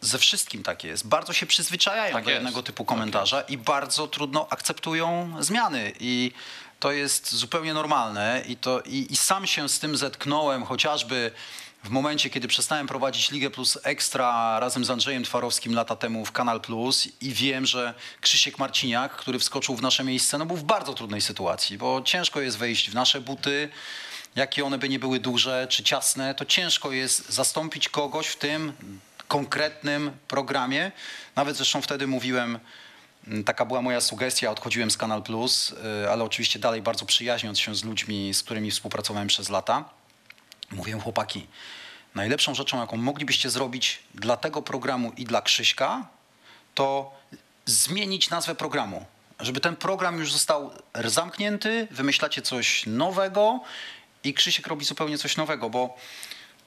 ze 0.00 0.18
wszystkim 0.18 0.62
tak 0.62 0.84
jest. 0.84 1.06
Bardzo 1.06 1.32
się 1.32 1.46
przyzwyczajają 1.46 2.12
Tak 2.12 2.24
do 2.24 2.30
jest. 2.30 2.42
jednego 2.42 2.62
typu 2.62 2.84
komentarza 2.84 3.40
i 3.40 3.58
bardzo 3.58 4.06
trudno 4.08 4.46
akceptują 4.50 5.36
zmiany. 5.40 5.92
I 6.00 6.32
to 6.80 6.92
jest 6.92 7.32
zupełnie 7.34 7.74
normalne 7.74 8.42
i, 8.48 8.56
to, 8.56 8.80
i, 8.80 9.06
i 9.10 9.16
sam 9.16 9.46
się 9.46 9.68
z 9.68 9.78
tym 9.78 9.96
zetknąłem 9.96 10.64
chociażby 10.64 11.30
w 11.84 11.90
momencie, 11.90 12.30
kiedy 12.30 12.48
przestałem 12.48 12.86
prowadzić 12.86 13.30
Ligę 13.30 13.50
Plus 13.50 13.78
Ekstra 13.82 14.60
razem 14.60 14.84
z 14.84 14.90
Andrzejem 14.90 15.24
Twarowskim 15.24 15.74
lata 15.74 15.96
temu 15.96 16.24
w 16.24 16.32
Kanal 16.32 16.60
Plus 16.60 17.08
i 17.20 17.32
wiem, 17.32 17.66
że 17.66 17.94
Krzysiek 18.20 18.58
Marciniak, 18.58 19.16
który 19.16 19.38
wskoczył 19.38 19.76
w 19.76 19.82
nasze 19.82 20.04
miejsce, 20.04 20.38
no 20.38 20.46
był 20.46 20.56
w 20.56 20.62
bardzo 20.62 20.94
trudnej 20.94 21.20
sytuacji, 21.20 21.78
bo 21.78 22.02
ciężko 22.02 22.40
jest 22.40 22.58
wejść 22.58 22.90
w 22.90 22.94
nasze 22.94 23.20
buty, 23.20 23.68
jakie 24.36 24.64
one 24.64 24.78
by 24.78 24.88
nie 24.88 24.98
były 24.98 25.20
duże 25.20 25.66
czy 25.70 25.82
ciasne, 25.82 26.34
to 26.34 26.44
ciężko 26.44 26.92
jest 26.92 27.32
zastąpić 27.32 27.88
kogoś 27.88 28.26
w 28.26 28.36
tym 28.36 28.72
konkretnym 29.28 30.10
programie. 30.28 30.92
Nawet 31.36 31.56
zresztą 31.56 31.82
wtedy 31.82 32.06
mówiłem, 32.06 32.58
taka 33.46 33.64
była 33.64 33.82
moja 33.82 34.00
sugestia, 34.00 34.50
odchodziłem 34.50 34.90
z 34.90 34.96
Kanal 34.96 35.22
Plus, 35.22 35.74
y, 36.04 36.10
ale 36.10 36.24
oczywiście 36.24 36.58
dalej 36.58 36.82
bardzo 36.82 37.06
przyjaźniąc 37.06 37.60
się 37.60 37.74
z 37.74 37.84
ludźmi, 37.84 38.34
z 38.34 38.42
którymi 38.42 38.70
współpracowałem 38.70 39.28
przez 39.28 39.48
lata. 39.48 40.03
Mówiłem, 40.74 41.00
chłopaki, 41.00 41.46
najlepszą 42.14 42.54
rzeczą, 42.54 42.80
jaką 42.80 42.96
moglibyście 42.96 43.50
zrobić 43.50 44.02
dla 44.14 44.36
tego 44.36 44.62
programu 44.62 45.12
i 45.16 45.24
dla 45.24 45.42
Krzyśka, 45.42 46.06
to 46.74 47.14
zmienić 47.66 48.30
nazwę 48.30 48.54
programu. 48.54 49.06
Żeby 49.40 49.60
ten 49.60 49.76
program 49.76 50.18
już 50.18 50.32
został 50.32 50.70
zamknięty, 51.04 51.88
wymyślacie 51.90 52.42
coś 52.42 52.86
nowego 52.86 53.60
i 54.24 54.34
Krzysiek 54.34 54.66
robi 54.66 54.84
zupełnie 54.84 55.18
coś 55.18 55.36
nowego, 55.36 55.70
bo 55.70 55.96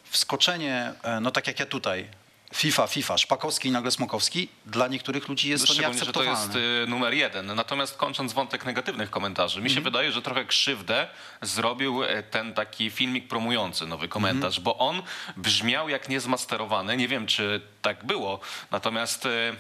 wskoczenie, 0.10 0.94
e, 1.04 1.20
no 1.20 1.32
tak 1.32 1.48
jak 1.48 1.60
ja 1.60 1.66
tutaj, 1.66 2.08
FIFA, 2.54 2.88
FIFA, 2.88 3.18
Szpakowski 3.18 3.70
i 3.70 3.72
nagle 3.72 3.92
Smokowski, 3.92 4.50
dla 4.66 4.88
niektórych 4.88 5.28
ludzi 5.28 5.50
jest 5.50 5.68
to 5.68 5.74
Szczególnie, 5.74 6.00
że 6.06 6.14
to 6.14 6.24
nieakceptowalne. 6.24 6.60
jest 6.60 6.86
y, 6.88 6.90
numer 6.90 7.14
jeden. 7.14 7.46
Natomiast 7.56 7.98
kończąc 7.98 8.34
wątek 8.34 8.66
negatywnych 8.66 9.10
komentarzy, 9.10 9.62
mi 9.62 9.70
się 9.70 9.82
wydaje, 9.82 10.12
że 10.12 10.22
trochę 10.22 10.46
krzywdę 10.46 11.08
zrobił 11.42 12.04
e, 12.04 12.24
ten 12.24 12.54
taki 12.54 12.90
filmik 12.90 13.28
promujący 13.28 13.88
nowy 13.88 14.08
komentarz, 14.08 14.60
bo 14.60 14.78
on 14.78 15.02
brzmiał 15.38 15.90
jak 15.90 16.10
niezmasterowany. 16.10 16.98
Nie 16.98 17.08
wiem, 17.08 17.28
czy 17.28 17.62
tak 17.82 18.06
było. 18.06 18.40
Natomiast 18.72 19.26
y, 19.26 19.56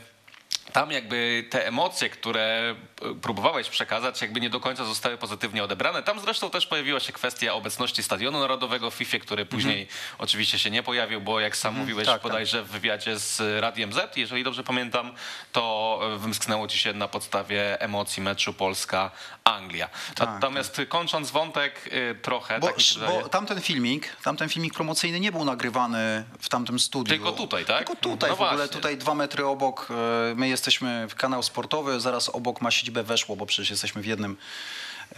tam 0.79 0.91
jakby 0.91 1.45
te 1.49 1.67
emocje, 1.67 2.09
które 2.09 2.75
y, 3.11 3.15
próbowałeś 3.15 3.69
przekazać, 3.69 4.21
jakby 4.21 4.41
nie 4.41 4.49
do 4.49 4.59
końca 4.59 4.85
zostały 4.85 5.17
pozytywnie 5.17 5.63
odebrane. 5.63 6.03
Tam 6.03 6.19
zresztą 6.19 6.49
też 6.49 6.67
pojawiła 6.67 6.99
się 6.99 7.13
kwestia 7.13 7.53
obecności 7.53 8.03
Stadionu 8.03 8.39
Narodowego 8.39 8.91
w 8.91 8.93
FIFA, 8.93 9.19
który 9.19 9.45
później 9.45 9.87
oczywiście 10.17 10.59
się 10.59 10.71
nie 10.71 10.83
pojawił, 10.83 11.21
bo 11.21 11.39
jak 11.39 11.57
sam 11.57 11.75
mówiłeś 11.75 12.05
tak, 12.05 12.15
tak. 12.15 12.23
bodajże 12.23 12.63
w 12.63 12.67
wywiadzie 12.67 13.19
z 13.19 13.61
Radiem 13.61 13.93
Z, 13.93 14.17
jeżeli 14.17 14.43
dobrze 14.43 14.63
pamiętam, 14.63 15.13
to 15.51 15.99
e, 16.15 16.17
wymsknęło 16.17 16.67
ci 16.67 16.77
się 16.77 16.93
na 16.93 17.07
podstawie 17.07 17.81
emocji 17.81 18.23
meczu 18.23 18.53
Polska-Anglia. 18.53 19.89
Natomiast 20.19 20.81
kończąc 20.89 21.31
wątek 21.31 21.87
y, 21.87 22.15
trochę, 22.21 22.59
Bo, 22.59 22.67
tak 22.67 22.75
bo 23.07 23.29
tamten 23.29 23.61
filmik, 23.61 24.15
tamten 24.23 24.49
filmik 24.49 24.73
promocyjny 24.73 25.19
nie 25.19 25.31
był 25.31 25.45
nagrywany 25.45 26.23
w 26.39 26.49
tamtym 26.49 26.79
studiu. 26.79 27.13
Tylko 27.13 27.31
tutaj, 27.31 27.65
tak? 27.65 27.77
Tylko 27.77 27.95
tutaj, 27.95 28.29
No 28.29 28.35
w 28.35 28.41
ogóle 28.41 28.57
właśnie. 28.57 28.73
tutaj 28.73 28.97
dwa 28.97 29.15
metry 29.15 29.45
obok. 29.45 29.87
e, 30.31 30.35
My 30.35 30.47
jesteśmy 30.47 30.66
w 31.09 31.15
kanał 31.15 31.43
sportowy, 31.43 31.99
zaraz 31.99 32.29
obok 32.29 32.61
ma 32.61 32.71
siedzibę 32.71 33.03
Weszło, 33.03 33.35
bo 33.35 33.45
przecież 33.45 33.69
jesteśmy 33.69 34.01
w 34.01 34.05
jednym, 34.05 34.31
e, 34.31 35.15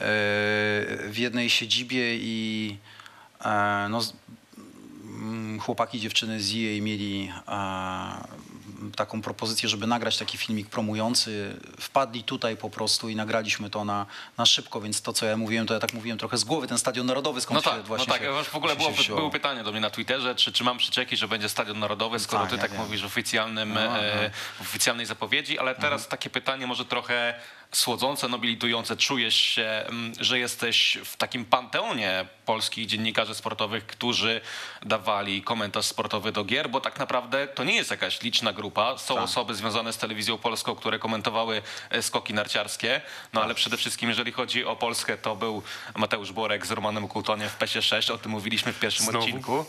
w 1.07 1.15
jednej 1.15 1.49
siedzibie 1.49 2.15
i 2.15 2.77
e, 3.45 3.87
no, 3.89 4.01
mm, 5.03 5.59
chłopaki 5.59 5.99
dziewczyny 5.99 6.41
z 6.41 6.51
EA 6.51 6.81
mieli 6.81 7.31
e, 7.47 8.49
taką 8.95 9.21
propozycję, 9.21 9.69
żeby 9.69 9.87
nagrać 9.87 10.17
taki 10.17 10.37
filmik 10.37 10.69
promujący. 10.69 11.55
Wpadli 11.79 12.23
tutaj 12.23 12.57
po 12.57 12.69
prostu 12.69 13.09
i 13.09 13.15
nagraliśmy 13.15 13.69
to 13.69 13.85
na, 13.85 14.05
na 14.37 14.45
szybko, 14.45 14.81
więc 14.81 15.01
to, 15.01 15.13
co 15.13 15.25
ja 15.25 15.37
mówiłem, 15.37 15.67
to 15.67 15.73
ja 15.73 15.79
tak 15.79 15.93
mówiłem 15.93 16.17
trochę 16.17 16.37
z 16.37 16.43
głowy, 16.43 16.67
ten 16.67 16.77
Stadion 16.77 17.05
Narodowy, 17.07 17.41
skąd 17.41 17.55
No 17.55 17.61
się 17.61 17.69
tak, 17.69 17.79
no 17.79 17.87
właśnie 17.87 18.13
tak. 18.13 18.21
się, 18.21 18.43
w 18.43 18.55
ogóle 18.55 18.75
było, 18.75 18.91
było 19.07 19.29
pytanie 19.29 19.63
do 19.63 19.71
mnie 19.71 19.81
na 19.81 19.89
Twitterze, 19.89 20.35
czy, 20.35 20.51
czy 20.51 20.63
mam 20.63 20.77
przyczeki, 20.77 21.17
że 21.17 21.27
będzie 21.27 21.49
Stadion 21.49 21.79
Narodowy, 21.79 22.19
skoro 22.19 22.41
Tak, 22.41 22.49
ty 22.49 22.55
ja 22.55 22.61
tak 22.61 22.71
wiem. 22.71 22.81
mówisz 22.81 23.01
w 23.01 23.05
oficjalnym, 23.05 23.73
No, 23.73 23.99
e, 23.99 24.29
w 24.57 24.61
oficjalnej 24.61 25.05
zapowiedzi, 25.05 25.59
ale 25.59 25.75
teraz 25.75 26.01
Mhm. 26.01 26.09
takie 26.11 26.29
pytanie 26.29 26.67
może 26.67 26.85
trochę 26.85 27.33
słodzące, 27.71 28.27
nobilitujące. 28.27 28.97
Czujesz 28.97 29.35
się, 29.35 29.63
mm, 29.63 30.13
że 30.19 30.39
jesteś 30.39 30.97
w 31.05 31.17
takim 31.17 31.45
panteonie 31.45 32.25
polskich 32.45 32.85
dziennikarzy 32.85 33.35
sportowych, 33.35 33.85
którzy 33.87 34.41
dawali 34.81 35.41
komentarz 35.43 35.85
sportowy 35.85 36.31
do 36.31 36.43
gier, 36.43 36.69
bo 36.69 36.81
tak 36.81 36.99
naprawdę 36.99 37.47
to 37.47 37.63
nie 37.63 37.75
jest 37.75 37.91
jakaś 37.91 38.21
liczna 38.21 38.53
grupa. 38.53 38.97
Są 38.97 39.15
Tak. 39.15 39.23
osoby 39.23 39.55
związane 39.55 39.93
z 39.93 39.97
telewizją 39.97 40.37
polską, 40.37 40.75
które 40.75 40.99
komentowały 40.99 41.61
e, 41.89 42.01
skoki 42.01 42.33
narciarskie, 42.33 43.01
no 43.33 43.43
ale 43.43 43.55
przede 43.55 43.77
wszystkim 43.77 44.09
jeżeli 44.09 44.31
chodzi 44.31 44.65
o 44.65 44.75
Polskę, 44.75 45.17
to 45.17 45.35
był 45.35 45.63
Mateusz 45.95 46.31
Borek 46.31 46.65
z 46.65 46.71
Romanem 46.71 47.07
Kultoniem 47.07 47.49
w 47.49 47.55
PESie 47.55 47.81
6, 47.81 48.11
o 48.11 48.17
tym 48.17 48.31
mówiliśmy 48.31 48.73
w 48.73 48.79
pierwszym 48.79 49.05
Znowu? 49.05 49.19
odcinku. 49.19 49.65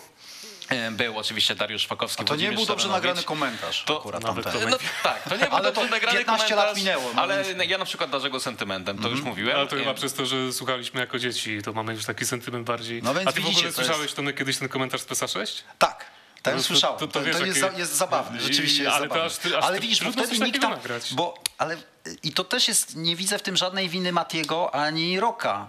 E, 0.70 0.90
Był 0.90 1.18
oczywiście 1.18 1.54
Dariusz 1.54 1.82
Szpakowski. 1.82 2.22
A 2.22 2.24
to 2.24 2.36
nie 2.36 2.52
był 2.52 2.66
dobrze 2.66 2.88
nagrany 2.88 3.22
komentarz 3.22 3.84
To 3.84 3.98
akurat 3.98 4.22
nawet 4.22 4.44
to 4.52 4.60
No, 4.70 4.78
tak, 5.02 5.22
to 5.28 5.36
nie 5.36 5.44
był 5.46 5.54
Ale 5.56 5.64
dobrze 5.72 5.88
to 5.88 5.94
nagrany 5.94 6.18
15 6.18 6.54
lat 6.54 6.64
komentarz, 6.64 6.76
minęło, 6.78 7.12
no 7.14 7.22
ale 7.22 7.44
więc- 7.44 7.70
ja 7.70 7.78
na 7.78 7.84
przykład 7.84 8.10
darzę 8.10 8.30
go 8.30 8.40
sentymentem, 8.40 8.98
to 8.98 9.08
już 9.08 9.22
mówiłem. 9.22 9.56
Ale 9.56 9.66
to 9.66 9.76
chyba 9.76 9.90
E, 9.90 9.94
przez 9.94 10.14
to, 10.14 10.26
że 10.26 10.52
słuchaliśmy 10.52 11.00
jako 11.00 11.18
dzieci, 11.18 11.62
to 11.62 11.72
mamy 11.72 11.94
już 11.94 12.04
taki 12.04 12.26
sentyment 12.26 12.66
bardziej. 12.66 13.02
No 13.02 13.14
więc 13.14 13.28
A 13.28 13.32
ty 13.32 13.40
w 13.40 13.44
widzicie, 13.44 13.58
ogóle 13.60 13.72
to 13.72 13.80
jest- 13.80 13.88
słyszałeś 13.88 14.12
Tomek, 14.12 14.36
kiedyś 14.38 14.58
ten 14.58 14.68
komentarz 14.68 15.00
z 15.00 15.04
PESA 15.04 15.28
6? 15.28 15.64
Tak. 15.78 16.04
Ten 16.42 16.54
No 16.54 16.60
to- 16.60 16.66
słyszałem. 16.66 16.98
to- 16.98 17.06
To, 17.06 17.12
to 17.12 17.18
to, 17.18 17.24
wiesz, 17.26 17.40
jest, 17.46 17.58
jakie- 17.60 17.72
za, 17.72 17.78
jest 17.78 17.96
zabawne, 17.96 18.38
I- 18.38 18.42
rzeczywiście 18.42 18.82
jest 18.82 18.96
ale 18.96 19.08
to 19.08 19.14
zabawne. 19.14 19.32
aż 19.32 19.36
ty- 19.38 19.58
aż 19.58 19.64
ale 19.64 19.80
widzisz, 19.80 20.04
bo 20.04 20.12
wtedy 20.12 20.38
nikt 20.38 20.60
tam... 20.60 20.70
nagrać. 20.70 21.14
Bo, 21.14 21.34
ale, 21.58 21.76
I 22.22 22.32
to 22.32 22.44
też 22.44 22.68
jest, 22.68 22.96
nie 22.96 23.16
widzę 23.16 23.38
w 23.38 23.42
tym 23.42 23.56
żadnej 23.56 23.88
winy 23.88 24.12
Matiego 24.12 24.74
ani 24.74 25.20
Roka. 25.20 25.68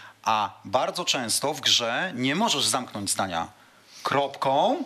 A 0.23 0.59
bardzo 0.65 1.05
często 1.05 1.53
w 1.53 1.61
grze 1.61 2.11
nie 2.15 2.35
możesz 2.35 2.65
zamknąć 2.65 3.09
zdania 3.09 3.47
kropką, 4.03 4.83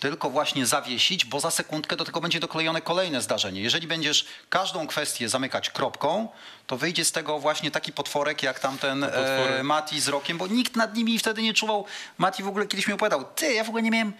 tylko 0.00 0.30
właśnie 0.30 0.66
zawiesić, 0.66 1.24
bo 1.24 1.40
za 1.40 1.50
sekundkę 1.50 1.96
do 1.96 2.04
tego 2.04 2.20
będzie 2.20 2.40
doklejone 2.40 2.80
kolejne 2.80 3.22
zdarzenie. 3.22 3.60
Jeżeli 3.60 3.86
będziesz 3.86 4.26
każdą 4.48 4.86
kwestię 4.86 5.28
zamykać 5.28 5.70
kropką, 5.70 6.28
to 6.68 6.76
wyjdzie 6.76 7.04
z 7.04 7.12
tego 7.12 7.38
właśnie 7.38 7.70
taki 7.70 7.92
potworek 7.92 8.42
jak 8.42 8.60
tamten 8.60 9.04
e, 9.04 9.60
Mati 9.62 10.00
z 10.00 10.08
Rokiem, 10.08 10.38
bo 10.38 10.46
nikt 10.46 10.76
nad 10.76 10.94
nimi 10.96 11.18
wtedy 11.18 11.42
nie 11.42 11.54
czuwał. 11.54 11.84
Mati 12.18 12.42
w 12.42 12.48
ogóle 12.48 12.66
kiedyś 12.66 12.86
mi 12.88 12.94
opowiadał, 12.94 13.24
ty, 13.34 13.52
ja 13.54 13.64
w 13.64 13.68
ogóle 13.68 13.82
nie 13.82 13.90
miałem 13.90 14.12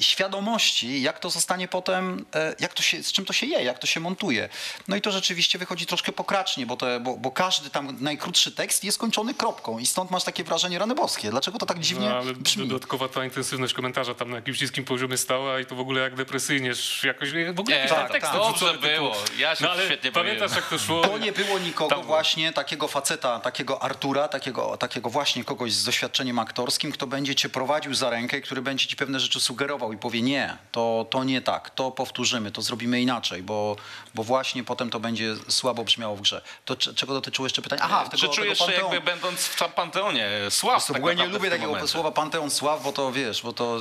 świadomości, 0.00 1.02
jak 1.02 1.18
to 1.18 1.30
zostanie 1.30 1.68
potem, 1.68 2.24
e, 2.34 2.54
jak 2.60 2.74
to 2.74 2.82
się, 2.82 3.02
z 3.02 3.12
czym 3.12 3.24
to 3.24 3.32
się 3.32 3.46
je, 3.46 3.64
jak 3.64 3.78
to 3.78 3.86
się 3.86 4.00
montuje. 4.00 4.48
No 4.88 4.96
i 4.96 5.00
to 5.00 5.10
rzeczywiście 5.12 5.58
wychodzi 5.58 5.86
troszkę 5.86 6.12
pokracznie, 6.12 6.66
bo, 6.66 6.76
te, 6.76 7.00
bo, 7.00 7.16
bo 7.16 7.30
każdy 7.30 7.70
tam 7.70 7.96
najkrótszy 8.00 8.52
tekst 8.52 8.84
jest 8.84 8.98
kończony 8.98 9.34
kropką 9.34 9.78
i 9.78 9.86
stąd 9.86 10.10
masz 10.10 10.24
takie 10.24 10.44
wrażenie 10.44 10.78
rany 10.78 10.94
boskie. 10.94 11.30
Dlaczego 11.30 11.58
to 11.58 11.66
tak 11.66 11.78
dziwnie 11.80 12.08
No, 12.08 12.16
ale 12.16 12.32
brzmi? 12.34 12.68
dodatkowa 12.68 13.08
ta 13.08 13.24
intensywność 13.24 13.74
komentarza 13.74 14.14
tam 14.14 14.30
na 14.30 14.36
jakimś 14.36 14.60
niskim 14.60 14.84
poziomie 14.84 15.16
stała 15.16 15.60
i 15.60 15.66
to 15.66 15.74
w 15.74 15.80
ogóle 15.80 16.00
jak 16.00 16.14
depresyjnie, 16.14 16.72
jakoś 17.04 17.30
w 17.54 17.60
ogóle 17.60 17.76
Nie, 17.82 17.88
tak, 17.88 18.12
tekst 18.12 18.32
tak. 18.32 18.40
odrzucony 18.40 18.72
Dobrze 18.72 18.88
było. 18.96 19.16
Ja 19.38 19.56
się 19.56 19.64
No 19.64 19.70
ale 19.70 19.84
świetnie 19.84 20.12
pamiętasz 20.12 20.50
bawiłem. 20.50 20.62
jak 20.70 20.80
to 20.80 20.86
szło? 20.86 21.00
To 21.02 21.18
nie 21.18 21.32
było 21.32 21.58
nikogo 21.58 21.79
Tam- 21.88 22.02
właśnie, 22.02 22.52
takiego 22.52 22.88
faceta, 22.88 23.40
takiego 23.40 23.82
Artura, 23.82 24.28
takiego, 24.28 24.76
takiego 24.76 25.10
właśnie 25.10 25.44
kogoś 25.44 25.72
z 25.72 25.84
doświadczeniem 25.84 26.38
aktorskim, 26.38 26.92
kto 26.92 27.06
będzie 27.06 27.34
cię 27.34 27.48
prowadził 27.48 27.94
za 27.94 28.10
rękę 28.10 28.38
i 28.38 28.42
który 28.42 28.62
będzie 28.62 28.86
ci 28.86 28.96
pewne 28.96 29.20
rzeczy 29.20 29.40
sugerował 29.40 29.92
i 29.92 29.96
powie 29.96 30.22
nie, 30.22 30.56
to, 30.72 31.06
to 31.10 31.24
nie 31.24 31.40
tak, 31.40 31.70
to 31.70 31.90
powtórzymy, 31.90 32.50
to 32.50 32.62
zrobimy 32.62 33.00
inaczej, 33.00 33.42
bo, 33.42 33.76
bo 34.14 34.22
właśnie 34.24 34.64
potem 34.64 34.90
to 34.90 35.00
będzie 35.00 35.34
słabo 35.48 35.84
brzmiało 35.84 36.16
w 36.16 36.20
grze. 36.20 36.42
To 36.64 36.76
czego 36.76 37.14
dotyczyło 37.14 37.46
jeszcze 37.46 37.62
pytania? 37.62 37.82
Aha, 37.84 38.04
Czy 38.14 38.20
tego, 38.20 38.32
czujesz 38.32 38.58
tego 38.58 38.70
się 38.72 38.78
jakby 38.78 39.00
będąc 39.00 39.40
w 39.40 39.62
Panteonie 39.74 40.28
sław 40.50 40.86
To 40.86 40.92
tak 40.92 41.00
ogóle 41.02 41.16
nie 41.16 41.26
lubię 41.26 41.50
takiego 41.50 41.68
momencie? 41.68 41.88
słowa 41.88 42.10
Panteon 42.10 42.50
Sław, 42.50 42.82
bo 42.82 42.92
to 42.92 43.12
wiesz, 43.12 43.42
bo 43.42 43.52
to 43.52 43.76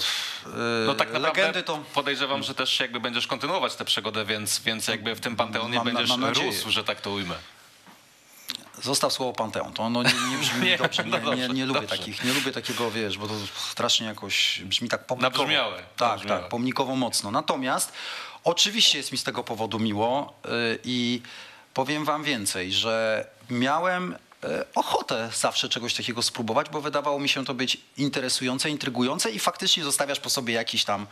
yy, 0.46 0.52
No 0.86 0.94
tak 0.96 1.08
naprawdę 1.14 1.28
legendy 1.42 1.64
to... 1.64 1.80
podejrzewam, 1.94 2.44
że 2.44 2.56
też 2.56 2.80
jakby 2.80 3.00
będziesz 3.00 3.28
kontynuować 3.28 3.76
tę 3.76 3.86
przygodę, 3.86 4.26
więc, 4.26 4.60
więc 4.60 4.88
jakby 4.88 5.16
w 5.16 5.20
tym 5.20 5.36
Panteonie 5.36 5.76
Mam- 5.78 5.86
będziesz 5.86 6.10
mam 6.10 6.26
rósł, 6.26 6.70
że 6.72 6.84
tak 6.84 7.02
to 7.02 7.12
ujmę. 7.12 7.36
Zostaw 8.84 9.14
słowo 9.14 9.34
Panteon. 9.34 9.74
To 9.74 9.84
ono 9.84 10.04
nie, 10.04 10.10
nie 10.32 10.38
brzmi 10.38 10.62
Nie, 10.70 10.78
dobrze. 10.78 11.04
Nie, 11.04 11.10
no 11.12 11.18
nie, 11.20 11.26
dobrze, 11.26 11.54
nie, 11.54 11.66
lubię 11.66 11.80
dobrze. 11.82 11.98
takich, 11.98 12.24
nie 12.24 12.34
lubię 12.34 12.52
takiego, 12.52 12.92
wiesz, 12.92 13.18
bo 13.18 13.28
to 13.28 13.34
strasznie 13.72 14.06
jakoś 14.08 14.62
brzmi 14.66 14.90
tak 14.90 15.06
pomnikowo. 15.06 15.38
Nabrzmiałe, 15.38 15.78
Tak, 15.98 16.10
nabrzmiałe. 16.10 16.42
tak, 16.42 16.50
pomnikowo 16.50 16.96
mocno. 16.96 17.32
Natomiast 17.32 17.94
oczywiście 18.44 18.98
jest 18.98 19.12
mi 19.12 19.18
z 19.18 19.24
tego 19.24 19.44
powodu 19.44 19.80
miło 19.80 20.34
y, 20.46 20.80
i 20.84 21.22
powiem 21.74 22.06
wam 22.06 22.24
więcej, 22.24 22.72
że 22.74 23.28
miałem 23.50 24.14
y, 24.14 24.18
ochotę 24.76 25.30
zawsze 25.34 25.70
czegoś 25.70 25.94
takiego 25.94 26.22
spróbować, 26.22 26.70
bo 26.70 26.82
wydawało 26.82 27.20
mi 27.20 27.30
się 27.30 27.46
to 27.46 27.54
być 27.54 27.78
interesujące, 27.98 28.70
intrygujące 28.70 29.32
i 29.32 29.40
faktycznie 29.40 29.84
zostawiasz 29.84 30.20
po 30.20 30.30
sobie 30.30 30.54
jakiś 30.54 30.84
tam 30.86 31.08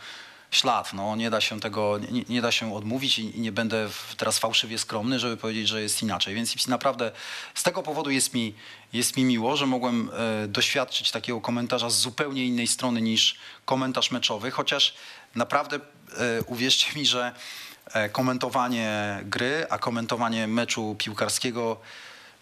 ślad. 0.50 0.92
No, 0.92 1.16
nie 1.16 1.30
da 1.30 1.40
się 1.40 1.60
tego, 1.60 1.98
nie, 1.98 2.22
nie 2.28 2.42
da 2.42 2.52
się 2.52 2.74
odmówić 2.74 3.18
i 3.18 3.40
nie 3.40 3.52
będę 3.52 3.88
teraz 4.16 4.38
fałszywie 4.38 4.78
skromny, 4.78 5.18
żeby 5.18 5.36
powiedzieć, 5.36 5.68
że 5.68 5.82
jest 5.82 6.02
inaczej. 6.02 6.34
Więc 6.34 6.68
naprawdę 6.68 7.10
z 7.54 7.62
tego 7.62 7.82
powodu 7.82 8.10
jest 8.10 8.34
mi, 8.34 8.54
jest 8.92 9.16
mi 9.16 9.24
miło, 9.24 9.56
że 9.56 9.66
mogłem 9.66 10.10
e, 10.44 10.48
doświadczyć 10.48 11.10
takiego 11.10 11.40
komentarza 11.40 11.90
z 11.90 11.96
zupełnie 11.96 12.44
innej 12.44 12.66
strony 12.66 13.00
niż 13.02 13.36
komentarz 13.64 14.10
meczowy, 14.10 14.50
chociaż 14.50 14.94
naprawdę 15.34 15.76
e, 15.76 16.42
uwierzcie 16.42 16.98
mi, 16.98 17.06
że 17.06 17.32
e, 17.92 18.08
komentowanie 18.08 19.20
gry, 19.24 19.66
a 19.70 19.78
komentowanie 19.78 20.46
meczu 20.46 20.96
piłkarskiego 20.98 21.80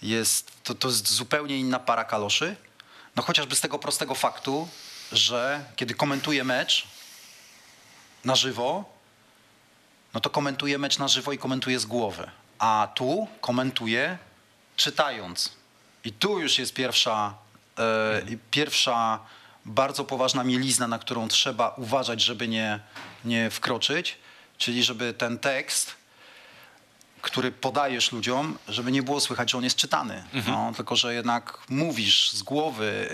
jest, 0.03 0.53
to, 0.65 0.75
to 0.75 0.89
jest 0.89 1.09
zupełnie 1.09 1.59
inna 1.59 1.79
para 1.79 2.05
kaloszy. 2.05 2.57
No 3.17 3.23
chociażby 3.23 3.57
z 3.57 3.61
tego 3.61 3.79
prostego 3.79 4.15
faktu, 4.15 4.69
że 5.13 5.65
kiedy 5.77 5.95
komentuję 5.95 6.45
mecz, 6.45 6.96
na 8.27 8.37
żywo, 8.37 8.85
no 10.15 10.21
to 10.21 10.31
komentuję 10.31 10.79
mecz 10.79 10.99
na 10.99 11.09
żywo 11.09 11.33
i 11.33 11.39
komentuję 11.39 11.79
z 11.79 11.87
głowy. 11.87 12.31
A 12.59 12.89
tu 12.95 13.29
komentuję 13.41 14.19
czytając. 14.77 15.53
I 16.05 16.13
tu 16.13 16.41
już 16.41 16.59
jest 16.59 16.75
pierwsza, 16.75 17.35
i 18.29 18.39
pierwsza 18.51 19.19
bardzo 19.65 20.05
poważna 20.05 20.45
mielizna, 20.45 20.89
na 20.89 20.99
którą 20.99 21.29
trzeba 21.29 21.69
uważać, 21.69 22.23
żeby 22.23 22.49
nie, 22.49 22.81
nie 23.25 23.51
wkroczyć, 23.51 24.19
czyli 24.59 24.85
żeby 24.85 25.15
ten 25.15 25.39
tekst, 25.39 25.95
który 27.23 27.53
podajesz 27.53 28.13
ludziom, 28.13 28.59
żeby 28.69 28.93
nie 28.93 29.03
było 29.03 29.21
słychać, 29.21 29.51
że 29.51 29.59
on 29.59 29.65
jest 29.65 29.77
czytany. 29.77 30.25
No, 30.47 30.73
tylko, 30.77 30.97
że 30.97 31.15
jednak 31.15 31.59
mówisz 31.69 32.33
z 32.33 32.43
głowy. 32.43 33.09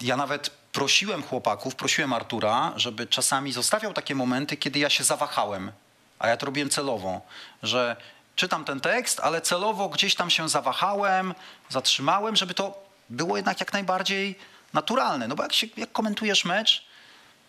Ja 0.00 0.16
nawet 0.16 0.61
prosiłem 0.72 1.22
chłopaków, 1.22 1.74
prosiłem 1.74 2.12
Artura, 2.12 2.72
żeby 2.76 3.06
czasami 3.06 3.52
zostawiał 3.52 3.92
takie 3.92 4.14
momenty, 4.14 4.56
kiedy 4.56 4.78
ja 4.78 4.90
się 4.90 5.04
zawahałem. 5.04 5.72
A 6.18 6.28
ja 6.28 6.36
to 6.36 6.46
robiłem 6.46 6.70
celowo, 6.70 7.20
że 7.62 7.96
czytam 8.36 8.64
ten 8.64 8.80
tekst, 8.80 9.20
ale 9.20 9.40
celowo 9.40 9.88
gdzieś 9.88 10.14
tam 10.14 10.30
się 10.30 10.48
zawahałem, 10.48 11.34
zatrzymałem, 11.68 12.36
żeby 12.36 12.54
to 12.54 12.86
było 13.10 13.36
jednak 13.36 13.60
jak 13.60 13.72
najbardziej 13.72 14.38
naturalne. 14.72 15.28
No 15.28 15.34
bo 15.34 15.42
jak, 15.42 15.52
się, 15.52 15.66
jak 15.76 15.92
komentujesz 15.92 16.44
mecz, 16.44 16.84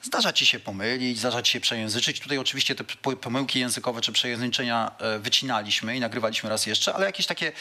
Zdarza 0.04 0.34
ci 0.34 0.46
się 0.46 0.60
pomylić, 0.60 1.20
zdarza 1.20 1.42
ci 1.42 1.52
się 1.52 1.60
przejęzyczyć. 1.60 2.20
Tutaj 2.20 2.38
oczywiście 2.38 2.76
te 2.76 2.84
po- 2.84 3.16
pomyłki 3.16 3.60
językowe 3.60 4.02
czy 4.02 4.12
przejęzyczenia 4.12 4.92
e, 5.00 5.20
wycinaliśmy 5.20 5.96
i 5.96 6.00
nagrywaliśmy 6.00 6.50
raz 6.50 6.66
jeszcze, 6.66 6.94
ale 6.94 7.06
jakieś 7.06 7.26
takie 7.26 7.52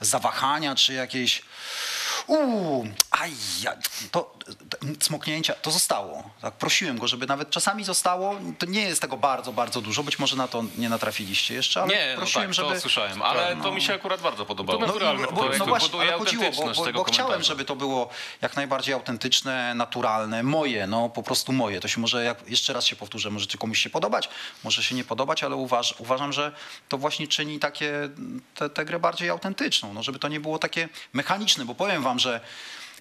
zawahania 0.00 0.74
czy 0.74 0.92
jakieś 0.92 1.42
uuu, 2.26 2.86
aj, 3.10 3.32
ja- 3.62 3.76
to, 4.10 4.34
to 4.70 4.78
cmoknięcia, 5.00 5.54
to 5.54 5.70
zostało. 5.70 6.30
Tak, 6.40 6.54
prosiłem 6.54 6.98
go, 6.98 7.08
żeby 7.08 7.26
nawet 7.26 7.50
czasami 7.50 7.84
zostało. 7.84 8.36
To 8.58 8.66
nie 8.66 8.80
jest 8.82 9.00
tego 9.00 9.16
bardzo, 9.16 9.52
bardzo 9.52 9.80
dużo. 9.80 10.02
Być 10.02 10.18
może 10.18 10.36
na 10.36 10.48
to 10.48 10.64
nie 10.78 10.88
natrafiliście 10.88 11.54
jeszcze, 11.54 11.82
ale 11.82 11.94
Nie, 11.94 12.12
no 12.14 12.16
prosiłem, 12.16 12.46
tak, 12.46 12.54
żeby... 12.54 12.74
to 12.74 12.80
słyszałem, 12.80 13.22
ale 13.22 13.54
No. 13.54 13.62
to 13.64 13.72
mi 13.72 13.82
się 13.82 13.94
akurat 13.94 14.20
bardzo 14.20 14.46
podobało. 14.46 14.78
To 14.78 14.86
No, 14.86 14.92
naturalne 14.92 15.26
bo, 15.26 15.48
no 15.58 15.66
właśnie, 15.66 16.00
ale 16.00 16.12
chodziło, 16.12 16.44
bo, 16.56 16.72
bo, 16.84 16.92
bo 16.92 17.04
chciałem, 17.04 17.42
żeby 17.42 17.64
to 17.64 17.76
było 17.76 18.08
jak 18.42 18.56
najbardziej 18.56 18.94
autentyczne, 18.94 19.74
naturalne, 19.74 20.42
moje, 20.42 20.86
no 20.86 21.08
po 21.08 21.22
prostu 21.22 21.52
moje. 21.52 21.80
To 21.80 21.88
się 21.88 22.00
może, 22.00 22.24
jak, 22.24 22.50
jeszcze 22.50 22.72
raz 22.72 22.84
się 22.86 22.96
powtórzę, 22.96 23.30
może 23.30 23.46
komuś 23.58 23.78
się 23.78 23.90
podobać, 23.90 24.28
może 24.64 24.82
się 24.82 24.94
nie 24.94 25.04
podobać, 25.04 25.42
ale 25.44 25.56
uważ, 25.56 25.94
uważam, 25.98 26.32
że 26.32 26.52
to 26.88 26.98
właśnie 26.98 27.28
czyni 27.28 27.58
takie, 27.58 27.92
tę 28.74 28.84
grę 28.84 28.98
bardziej 28.98 29.30
autentyczną, 29.30 29.92
no 29.94 30.02
żeby 30.02 30.18
to 30.18 30.28
nie 30.28 30.40
było 30.40 30.58
takie 30.58 30.88
mechaniczne, 31.12 31.64
bo 31.64 31.74
powiem 31.74 32.02
wam, 32.02 32.11
że 32.18 32.40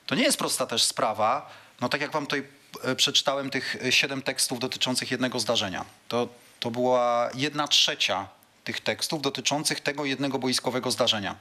to 0.06 0.15
nie 0.15 0.24
jest 0.24 0.38
prosta 0.38 0.65
też 0.65 0.84
sprawa, 0.84 1.50
no 1.82 1.89
tak 1.89 2.02
jak 2.02 2.12
wam 2.12 2.26
tutaj 2.26 2.47
e, 2.84 2.95
przeczytałem 2.95 3.50
tych 3.50 3.76
e, 3.86 3.91
siedem 3.91 4.21
tekstów 4.21 4.60
dotyczących 4.60 5.12
jednego 5.12 5.39
zdarzenia, 5.39 5.86
to, 6.08 6.28
to 6.60 6.71
była 6.71 7.30
jedna 7.34 7.67
trzecia 7.67 8.28
tych 8.63 8.80
tekstów 8.80 9.21
dotyczących 9.21 9.80
tego 9.80 10.06
jednego 10.06 10.39
boiskowego 10.39 10.91
zdarzenia. 10.91 11.36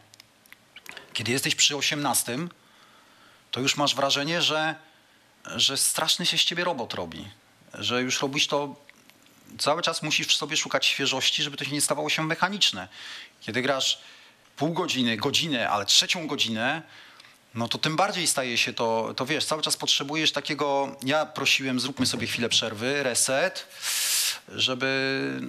Kiedy 1.13 1.33
jesteś 1.33 1.55
przy 1.55 1.77
18, 1.77 2.39
to 3.51 3.61
już 3.61 3.77
masz 3.77 3.95
wrażenie, 3.95 4.43
że, 4.43 4.75
że 5.45 5.77
straszny 5.77 6.27
się 6.27 6.39
z 6.39 6.45
ciebie 6.45 6.65
robot 6.65 6.95
robi. 6.95 7.29
Że 7.75 8.03
już 8.03 8.23
robisz 8.23 8.47
to, 8.47 8.77
cały 9.59 9.83
czas 9.83 10.03
musisz 10.03 10.27
w 10.27 10.37
sobie 10.37 10.57
szukać 10.57 10.87
świeżości, 10.87 11.43
żeby 11.43 11.57
to 11.57 11.65
się 11.65 11.71
nie 11.73 11.81
stawało 11.81 12.11
się 12.11 12.23
mechaniczne. 12.25 12.89
Kiedy 13.41 13.63
grasz 13.63 14.01
pół 14.57 14.73
godziny, 14.73 15.17
godzinę, 15.17 15.71
ale 15.71 15.85
trzecią 15.85 16.27
godzinę, 16.27 16.83
no 17.55 17.69
to 17.69 17.79
tym 17.79 17.97
bardziej 17.97 18.27
staje 18.27 18.59
się 18.59 18.73
to, 18.73 19.15
to 19.17 19.27
wiesz, 19.27 19.45
cały 19.45 19.63
czas 19.63 19.77
potrzebujesz 19.77 20.33
takiego, 20.33 20.97
ja 21.03 21.27
prosiłem, 21.27 21.81
zróbmy 21.81 22.07
sobie 22.07 22.27
chwilę 22.27 22.49
przerwy, 22.49 23.03
reset, 23.03 23.67
żeby, 24.55 25.41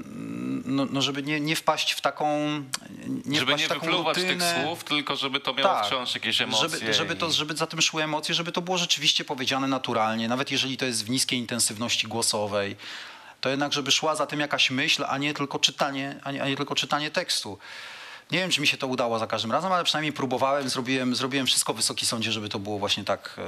no, 0.65 0.85
no 0.91 1.01
żeby 1.01 1.23
nie, 1.23 1.39
nie 1.39 1.55
wpaść 1.55 1.91
w 1.91 2.01
taką, 2.01 2.39
nie 3.25 3.39
żeby 3.39 3.55
nie 3.55 3.67
wypluwać 3.67 4.17
tych 4.17 4.39
słów, 4.43 4.83
tylko 4.83 5.15
żeby 5.15 5.39
to 5.39 5.53
miało 5.53 5.73
Tak. 5.73 5.85
wciąż 5.85 6.15
jakieś 6.15 6.41
emocje. 6.41 6.69
Żeby, 6.69 6.93
żeby, 6.93 7.15
to, 7.15 7.31
żeby 7.31 7.55
za 7.55 7.67
tym 7.67 7.81
szły 7.81 8.03
emocje, 8.03 8.35
żeby 8.35 8.51
to 8.51 8.61
było 8.61 8.77
rzeczywiście 8.77 9.25
powiedziane 9.25 9.67
naturalnie, 9.67 10.27
nawet 10.27 10.51
jeżeli 10.51 10.77
to 10.77 10.85
jest 10.85 11.05
w 11.05 11.09
niskiej 11.09 11.39
intensywności 11.39 12.07
głosowej, 12.07 12.75
to 13.41 13.49
jednak, 13.49 13.73
żeby 13.73 13.91
szła 13.91 14.15
za 14.15 14.25
tym 14.25 14.39
jakaś 14.39 14.71
myśl, 14.71 15.05
a 15.07 15.17
nie 15.17 15.33
tylko 15.33 15.59
czytanie, 15.59 16.19
a 16.23 16.31
nie, 16.31 16.43
a 16.43 16.47
nie 16.47 16.57
tylko 16.57 16.75
czytanie 16.75 17.11
tekstu. 17.11 17.57
Nie 18.31 18.39
wiem, 18.39 18.51
czy 18.51 18.61
mi 18.61 18.67
się 18.67 18.77
to 18.77 18.87
udało 18.87 19.19
za 19.19 19.27
każdym 19.27 19.51
razem, 19.51 19.71
ale 19.71 19.83
przynajmniej 19.83 20.13
próbowałem, 20.13 20.69
zrobiłem, 20.69 21.15
zrobiłem 21.15 21.45
wszystko 21.47 21.73
w 21.73 21.75
Wysoki 21.75 22.05
Sądzie, 22.05 22.31
żeby 22.31 22.49
to 22.49 22.59
było 22.59 22.79
właśnie 22.79 23.03
tak, 23.03 23.39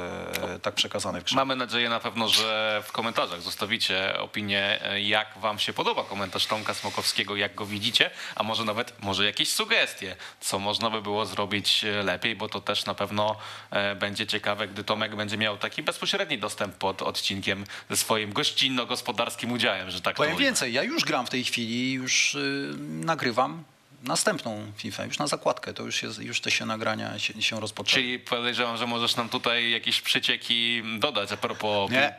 e, 0.54 0.60
tak 0.60 0.76
przekazane 0.76 1.22
w 1.22 1.24
grze. 1.24 1.36
Mamy 1.36 1.56
nadzieję 1.56 1.90
na 1.90 2.00
pewno, 2.00 2.28
że 2.30 2.84
w 2.86 2.92
komentarzach 2.92 3.42
zostawicie 3.42 4.20
opinię, 4.20 4.86
e, 4.86 5.02
jak 5.02 5.38
wam 5.38 5.60
się 5.60 5.74
podoba 5.74 6.04
komentarz 6.04 6.46
Tomka 6.46 6.74
Smokowskiego, 6.74 7.36
jak 7.36 7.56
go 7.56 7.66
widzicie, 7.66 8.12
a 8.36 8.44
może 8.44 8.66
nawet 8.66 8.94
może 9.04 9.26
jakieś 9.26 9.50
sugestie, 9.50 10.16
co 10.40 10.60
można 10.60 10.90
by 10.90 11.02
było 11.02 11.26
zrobić 11.26 11.84
e, 11.86 12.04
lepiej, 12.04 12.36
bo 12.36 12.50
to 12.50 12.62
też 12.62 12.86
na 12.86 12.94
pewno 12.94 13.36
e, 13.72 13.96
będzie 13.96 14.28
ciekawe, 14.28 14.68
gdy 14.68 14.84
Tomek 14.84 15.16
będzie 15.16 15.38
miał 15.38 15.58
taki 15.58 15.84
bezpośredni 15.84 16.38
dostęp 16.38 16.76
pod 16.76 17.02
odcinkiem 17.02 17.66
ze 17.90 17.98
swoim 17.98 18.34
gościnno-gospodarskim 18.34 19.52
udziałem, 19.52 19.92
że 19.92 20.02
tak 20.02 20.16
to 20.16 20.18
Powiem 20.18 20.36
ujmę. 20.36 20.46
więcej, 20.46 20.74
ja 20.74 20.84
już 20.84 21.06
gram 21.06 21.26
w 21.26 21.30
tej 21.30 21.44
chwili, 21.44 21.92
już 21.94 22.36
y, 22.36 22.74
nagrywam 22.80 23.64
następną 24.04 24.72
FIFA, 24.78 25.06
już 25.06 25.18
na 25.20 25.28
zakładkę, 25.28 25.74
to 25.74 25.84
już, 25.84 26.04
jest, 26.04 26.20
już 26.20 26.42
te 26.42 26.52
się 26.52 26.66
nagrania 26.66 27.20
się, 27.20 27.42
się 27.42 27.60
rozpoczęły. 27.60 28.02
Czyli 28.02 28.20
podejrzewam, 28.20 28.78
że 28.78 28.88
możesz 28.88 29.16
nam 29.16 29.30
tutaj 29.30 29.72
jakieś 29.72 30.02
przecieki 30.02 30.84
dodać 31.00 31.32
a 31.32 31.38
propos... 31.38 31.92
Nie. 31.92 32.16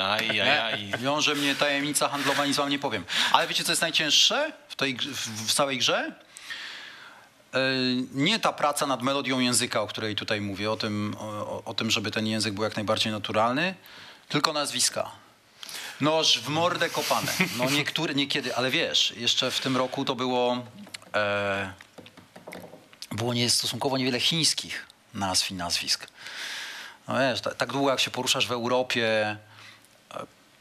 Aj, 0.00 0.40
aj, 0.40 0.58
aj. 0.58 0.92
Wiąże 0.98 1.34
mnie 1.34 1.54
tajemnica 1.54 2.08
handlowa, 2.08 2.46
nic 2.46 2.56
wam 2.56 2.70
nie 2.70 2.78
powiem. 2.78 3.04
Ale 3.32 3.46
wiecie, 3.46 3.64
co 3.64 3.72
jest 3.72 3.82
najcięższe 3.82 4.52
w, 4.68 4.76
tej, 4.76 4.96
w, 4.96 5.48
w 5.48 5.54
całej 5.54 5.78
grze? 5.78 6.12
Yy, 7.54 7.60
Nie 8.14 8.38
ta 8.38 8.52
praca 8.52 8.86
nad 8.86 9.02
melodią 9.02 9.38
języka, 9.38 9.80
o 9.82 9.86
której 9.86 10.14
tutaj 10.14 10.40
mówię, 10.40 10.70
o 10.70 10.76
tym, 10.76 11.16
o, 11.18 11.62
o 11.64 11.74
tym, 11.74 11.90
żeby 11.90 12.10
ten 12.10 12.26
język 12.26 12.54
był 12.54 12.64
jak 12.64 12.76
najbardziej 12.76 13.12
naturalny, 13.12 13.74
tylko 14.28 14.52
nazwiska. 14.52 15.23
Noż 16.00 16.40
w 16.40 16.48
mordę 16.48 16.90
kopane. 16.90 17.32
No 17.58 17.70
niektóre, 17.70 18.14
niekiedy, 18.14 18.56
ale 18.56 18.70
wiesz, 18.70 19.14
jeszcze 19.16 19.50
w 19.50 19.60
tym 19.60 19.76
roku 19.76 20.04
to 20.04 20.14
było, 20.14 20.64
e, 21.14 21.72
było 23.12 23.34
nie, 23.34 23.50
stosunkowo 23.50 23.98
niewiele 23.98 24.20
chińskich 24.20 24.86
nazw 25.14 25.50
i 25.50 25.54
nazwisk. 25.54 26.08
No 27.08 27.18
wiesz, 27.18 27.40
tak, 27.40 27.54
tak 27.54 27.72
długo 27.72 27.90
jak 27.90 28.00
się 28.00 28.10
poruszasz 28.10 28.46
w 28.46 28.52
Europie, 28.52 29.36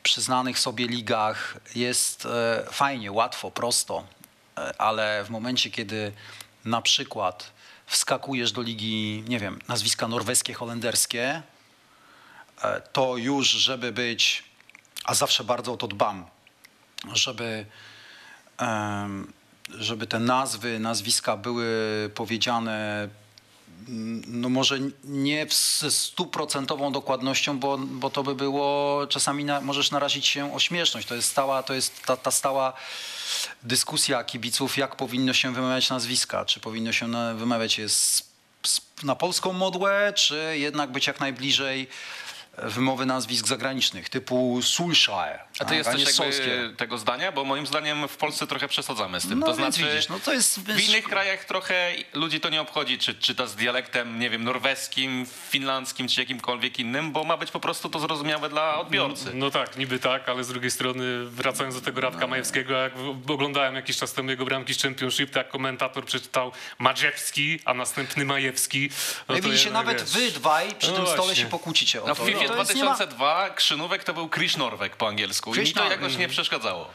przyznanych 0.03 0.59
sobie 0.59 0.87
ligach 0.87 1.57
jest 1.75 2.25
e, 2.25 2.65
fajnie, 2.71 3.11
łatwo, 3.11 3.51
prosto, 3.51 4.03
e, 4.57 4.81
ale 4.81 5.23
w 5.23 5.29
momencie, 5.29 5.69
kiedy 5.71 6.11
na 6.65 6.81
przykład 6.81 7.51
wskakujesz 7.85 8.51
do 8.51 8.61
ligi, 8.61 9.23
nie 9.27 9.39
wiem, 9.39 9.59
nazwiska 9.67 10.07
norweskie, 10.07 10.53
holenderskie, 10.53 11.41
e, 12.61 12.81
to 12.81 13.17
już, 13.17 13.47
żeby 13.49 13.91
być, 13.91 14.43
a 15.03 15.13
zawsze 15.13 15.43
bardzo 15.43 15.73
o 15.73 15.77
to 15.77 15.87
dbam, 15.87 16.25
żeby, 17.13 17.65
żeby 19.69 20.07
te 20.07 20.19
nazwy, 20.19 20.79
nazwiska 20.79 21.37
były 21.37 21.67
powiedziane 22.15 23.07
no 24.27 24.49
może 24.49 24.77
nie 25.03 25.47
ze 25.79 25.91
stuprocentową 25.91 26.91
dokładnością, 26.91 27.59
bo, 27.59 27.77
bo 27.77 28.09
to 28.09 28.23
by 28.23 28.35
było, 28.35 29.07
czasami 29.07 29.45
na, 29.45 29.61
możesz 29.61 29.91
narazić 29.91 30.27
się 30.27 30.53
o 30.55 30.59
śmieszność. 30.59 31.07
To 31.07 31.15
jest 31.15 31.29
stała, 31.29 31.63
to 31.63 31.73
jest 31.73 32.03
ta, 32.05 32.17
ta 32.17 32.31
stała 32.31 32.73
dyskusja 33.63 34.23
kibiców, 34.23 34.77
jak 34.77 34.95
powinno 34.95 35.33
się 35.33 35.53
wymawiać 35.53 35.89
nazwiska. 35.89 36.45
Czy 36.45 36.59
powinno 36.59 36.91
się 36.91 37.11
wymawiać 37.35 37.77
je 37.77 37.89
z 37.89 38.23
s- 38.65 38.81
na 39.03 39.15
polską 39.15 39.53
modłę, 39.53 40.13
czy 40.15 40.57
jednak 40.57 40.91
być 40.91 41.07
jak 41.07 41.19
najbliżej 41.19 41.87
wymowy 42.57 43.05
nazwisk 43.05 43.47
zagranicznych, 43.47 44.09
typu 44.09 44.59
Sulshire, 44.61 45.39
A 45.53 45.57
tak, 45.57 45.67
ty 45.67 45.75
jesteś 45.75 46.19
jakby 46.19 46.73
tego 46.77 46.97
zdania? 46.97 47.31
Bo 47.31 47.43
moim 47.43 47.67
zdaniem 47.67 48.07
w 48.07 48.17
Polsce 48.17 48.47
trochę 48.47 48.67
przesadzamy 48.67 49.19
z 49.21 49.27
tym. 49.27 49.39
No 49.39 49.45
to 49.45 49.53
znaczy, 49.53 49.83
widzisz, 49.83 50.09
no 50.09 50.19
to 50.19 50.33
jest... 50.33 50.59
w 50.59 50.89
innych 50.89 51.03
krajach 51.03 51.45
trochę 51.45 51.91
ludzi 52.13 52.39
to 52.39 52.49
nie 52.49 52.61
obchodzi, 52.61 52.97
czy 52.97 53.15
czyta 53.15 53.47
z 53.47 53.55
dialektem, 53.55 54.19
nie 54.19 54.29
wiem, 54.29 54.43
norweskim, 54.43 55.25
finlandzkim, 55.49 56.07
czy 56.07 56.21
jakimkolwiek 56.21 56.79
innym, 56.79 57.11
bo 57.11 57.23
ma 57.23 57.37
być 57.37 57.51
po 57.51 57.59
prostu 57.59 57.89
to 57.89 57.99
zrozumiałe 57.99 58.49
dla 58.49 58.79
odbiorcy. 58.79 59.31
No 59.33 59.51
tak, 59.51 59.77
niby 59.77 59.99
tak, 59.99 60.29
ale 60.29 60.43
z 60.43 60.47
drugiej 60.47 60.71
strony 60.71 61.25
wracając 61.25 61.75
do 61.75 61.81
tego 61.81 62.01
Radka 62.01 62.27
Majewskiego, 62.27 62.73
jak 62.73 62.93
oglądałem 63.27 63.75
jakiś 63.75 63.97
czas 63.97 64.13
temu 64.13 64.29
jego 64.29 64.45
bramki 64.45 64.73
z 64.73 64.81
Championship, 64.81 65.31
to 65.31 65.39
jak 65.39 65.49
komentator 65.49 66.05
przeczytał 66.05 66.51
Madziewski, 66.79 67.59
a 67.65 67.73
następny 67.73 68.25
Majewski. 68.25 68.89
No 69.29 69.35
i 69.37 69.41
to 69.41 69.49
widzicie, 69.49 69.71
nawet 69.71 70.01
wiesz, 70.01 70.11
wy 70.11 70.31
dwaj 70.39 70.75
przy 70.75 70.91
No 70.91 70.97
tym 70.97 71.05
stole 71.05 71.23
właśnie. 71.23 71.43
się 71.43 71.49
pokłócicie 71.49 72.03
o 72.03 72.07
No 72.07 72.15
to. 72.15 72.23
w 72.23 72.25
FIFA 72.43 72.53
to 72.55 72.59
jest, 72.61 72.75
nie 72.75 72.83
ma, 72.83 72.95
2002 72.95 73.49
Krzynówek 73.49 74.03
to 74.03 74.13
był 74.13 74.29
Chris 74.29 74.57
Norweg 74.57 74.95
po 74.95 75.07
angielsku 75.07 75.51
i 75.51 75.53
Chris 75.53 75.69
mi 75.69 75.73
to 75.75 75.89
jakoś 75.89 76.17
nie 76.17 76.27
przeszkadzało. 76.27 76.87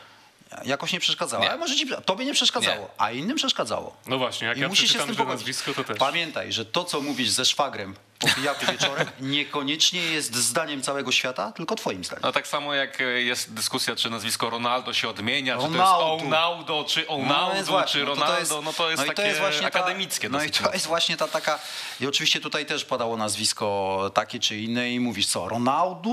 jakoś 0.64 0.92
nie 0.92 1.00
przeszkadzało, 1.00 1.42
Nie. 1.44 1.50
ale 1.50 1.58
może 1.58 1.76
ci, 1.76 1.86
tobie 2.04 2.24
nie 2.24 2.34
przeszkadzało, 2.34 2.80
Nie. 2.82 2.88
a 3.02 3.10
innym 3.12 3.36
przeszkadzało. 3.36 3.96
No 4.06 4.18
właśnie, 4.18 4.48
jak 4.48 4.56
I 4.56 4.60
ja 4.60 4.68
musisz 4.68 4.92
się 4.92 4.98
z 5.02 5.04
tym 5.04 5.14
że 5.14 5.24
nazwisko, 5.24 5.74
to 5.74 5.84
też. 5.84 5.98
Pamiętaj, 5.98 6.52
że 6.52 6.64
to, 6.64 6.84
co 6.84 7.00
mówisz 7.00 7.30
ze 7.30 7.44
szwagrem 7.44 7.94
po 8.18 8.28
pijaku 8.28 8.66
wieczorem, 8.72 9.08
niekoniecznie 9.20 10.00
jest 10.00 10.34
zdaniem 10.34 10.82
całego 10.82 11.12
świata, 11.12 11.52
tylko 11.52 11.74
twoim 11.74 12.04
zdaniem. 12.04 12.22
No 12.22 12.32
tak 12.32 12.46
samo 12.46 12.74
jak 12.74 13.00
e, 13.00 13.04
jest 13.04 13.52
dyskusja, 13.54 13.96
czy 13.96 14.10
nazwisko 14.10 14.50
Ronaldo 14.50 14.92
się 14.92 15.08
odmienia, 15.08 15.54
czy 15.56 15.62
to 15.62 15.68
Ronaldo. 15.68 16.12
jest 16.14 16.24
Onaldo, 16.26 16.84
czy 16.88 17.04
No, 17.08 17.14
Onaldo, 17.14 17.56
jest 17.56 17.68
właśnie, 17.68 18.00
czy 18.00 18.06
no 18.06 18.14
to 18.16 18.20
Ronaldo, 18.20 18.62
no 18.62 18.72
to 18.72 18.90
jest 18.90 19.06
no 19.06 19.12
takie 19.12 19.34
właśnie 19.34 19.60
ta- 19.70 19.78
akademickie 19.78 20.28
no 20.28 20.42
i 20.44 20.50
to 20.50 20.72
jest 20.72 20.86
właśnie 20.86 21.16
ta 21.16 21.28
taka, 21.28 21.58
i 22.00 22.06
oczywiście 22.06 22.40
tutaj 22.40 22.66
też 22.66 22.84
padało 22.84 23.16
nazwisko 23.16 24.10
takie 24.14 24.40
czy 24.40 24.56
inne 24.58 24.90
i 24.90 25.00
mówisz 25.00 25.26
co, 25.26 25.48
Ronaldo 25.48 26.10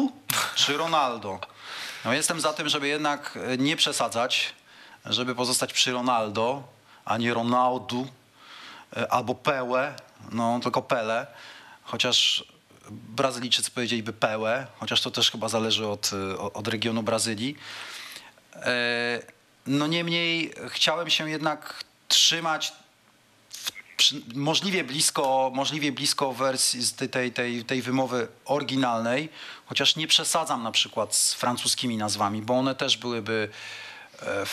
czy 0.56 0.78
Ronaldo? 0.78 1.40
No 2.06 2.14
jestem 2.14 2.42
za 2.42 2.54
tym, 2.54 2.70
żeby 2.70 2.88
jednak 2.88 3.40
e, 3.54 3.58
nie 3.58 3.76
przesadzać, 3.76 4.54
żeby 5.06 5.36
pozostać 5.36 5.74
przy 5.74 5.92
Ronaldo, 5.92 6.64
a 7.06 7.18
nie 7.18 7.34
Ronaldo 7.34 7.96
e, 8.98 9.12
albo 9.12 9.36
Pele, 9.36 9.94
no 10.32 10.60
tylko 10.64 10.82
Pele, 10.82 11.28
chociaż 11.86 12.46
Brazylijczycy 12.90 13.72
powiedzieliby 13.72 14.14
Pele, 14.14 14.68
chociaż 14.78 15.02
to 15.02 15.12
też 15.12 15.32
chyba 15.32 15.50
zależy 15.50 15.88
od, 15.88 16.12
od 16.54 16.68
regionu 16.68 17.04
Brazylii. 17.04 17.56
E, 18.56 19.36
No 19.68 19.88
niemniej 19.88 20.54
chciałem 20.70 21.10
się 21.10 21.30
jednak 21.30 21.84
trzymać 22.08 22.74
możliwie 24.36 24.84
blisko, 24.84 25.52
możliwie 25.54 25.92
blisko 25.92 26.34
wersji 26.34 26.80
tej, 27.12 27.32
tej, 27.32 27.66
tej, 27.66 27.82
wymowy 27.82 28.28
oryginalnej, 28.46 29.30
chociaż 29.66 29.96
nie 29.96 30.08
przesadzam 30.08 30.64
na 30.64 30.72
przykład 30.72 31.16
z 31.16 31.34
francuskimi 31.34 31.98
nazwami, 31.98 32.42
bo 32.42 32.54
one 32.54 32.76
też 32.76 32.98
byłyby, 32.98 33.50
e, 34.22 34.46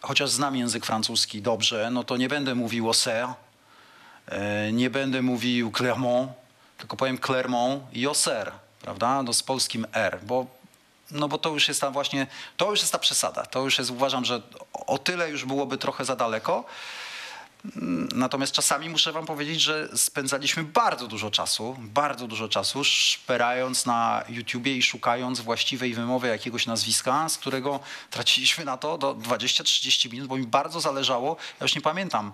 chociaż 0.00 0.30
znam 0.30 0.56
język 0.56 0.86
francuski 0.86 1.42
dobrze, 1.42 1.90
no 1.90 2.04
to 2.04 2.16
nie 2.16 2.28
będę 2.28 2.54
mówił 2.54 2.86
Auxerre, 2.86 3.28
e, 3.28 3.34
nie 4.72 4.90
będę 4.90 5.22
mówił 5.22 5.70
Clermont, 5.70 6.32
tylko 6.78 6.96
powiem 6.96 7.18
Clermont 7.18 7.82
i 7.92 8.06
Auxerre, 8.06 8.52
prawda, 8.82 9.22
no 9.22 9.32
z 9.32 9.42
polskim 9.42 9.86
R, 9.92 10.18
bo 10.22 10.46
no 11.10 11.28
bo 11.28 11.38
to 11.38 11.50
już 11.50 11.68
jest 11.68 11.80
ta 11.80 11.90
właśnie, 11.90 12.26
to 12.56 12.70
już 12.70 12.80
jest 12.80 12.92
ta 12.92 12.98
przesada. 12.98 13.46
To 13.46 13.62
już 13.62 13.78
jest, 13.78 13.90
uważam, 13.90 14.24
że 14.24 14.42
o 14.72 14.98
tyle 14.98 15.30
już 15.30 15.44
byłoby 15.44 15.78
trochę 15.78 16.04
za 16.04 16.16
daleko. 16.16 16.64
Mm, 17.76 18.08
Natomiast 18.14 18.52
czasami 18.52 18.88
muszę 18.88 19.12
wam 19.12 19.26
powiedzieć, 19.26 19.60
że 19.60 19.88
spędzaliśmy 19.96 20.64
bardzo 20.64 21.06
dużo 21.06 21.30
czasu, 21.30 21.76
bardzo 21.78 22.26
dużo 22.26 22.48
czasu 22.48 22.84
szperając 22.84 23.86
na 23.86 24.24
YouTubie 24.28 24.76
i 24.76 24.82
szukając 24.82 25.40
właściwej 25.40 25.94
wymowy 25.94 26.28
jakiegoś 26.28 26.66
nazwiska, 26.66 27.28
z 27.28 27.38
którego 27.38 27.80
traciliśmy 28.10 28.64
na 28.64 28.76
to 28.76 28.98
do 28.98 29.14
20-30 29.14 30.12
minut, 30.12 30.28
bo 30.28 30.36
mi 30.36 30.46
bardzo 30.46 30.80
zależało, 30.80 31.36
ja 31.60 31.64
już 31.64 31.74
nie 31.74 31.80
pamiętam 31.80 32.32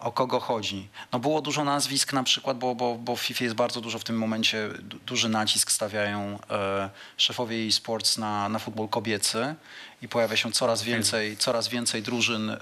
o 0.00 0.12
kogo 0.12 0.40
chodzi. 0.40 0.88
No 1.12 1.18
było 1.18 1.42
dużo 1.42 1.64
nazwisk 1.64 2.12
na 2.12 2.22
przykład, 2.22 2.58
bo, 2.58 2.74
bo, 2.74 2.94
bo 2.94 3.16
w 3.16 3.20
FIFA 3.20 3.44
jest 3.44 3.56
bardzo 3.56 3.80
dużo 3.80 3.98
w 3.98 4.04
tym 4.04 4.18
momencie, 4.18 4.68
du- 4.82 4.98
duży 4.98 5.28
nacisk 5.28 5.70
stawiają 5.70 6.38
e, 6.50 6.90
szefowie 7.16 7.56
EA 7.56 7.72
Sports 7.72 8.18
na, 8.18 8.48
na 8.48 8.58
futbol 8.58 8.88
kobiecy 8.88 9.54
i 10.02 10.08
pojawia 10.08 10.36
się 10.36 10.52
coraz 10.52 10.82
więcej, 10.82 11.36
coraz 11.36 11.68
więcej 11.68 12.02
drużyn, 12.02 12.50
e, 12.50 12.58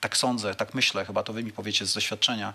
tak 0.00 0.16
sądzę, 0.16 0.54
tak 0.54 0.74
myślę, 0.74 1.04
chyba 1.04 1.22
to 1.22 1.32
wy 1.32 1.44
mi 1.44 1.52
powiecie 1.52 1.86
z 1.86 1.94
doświadczenia, 1.94 2.52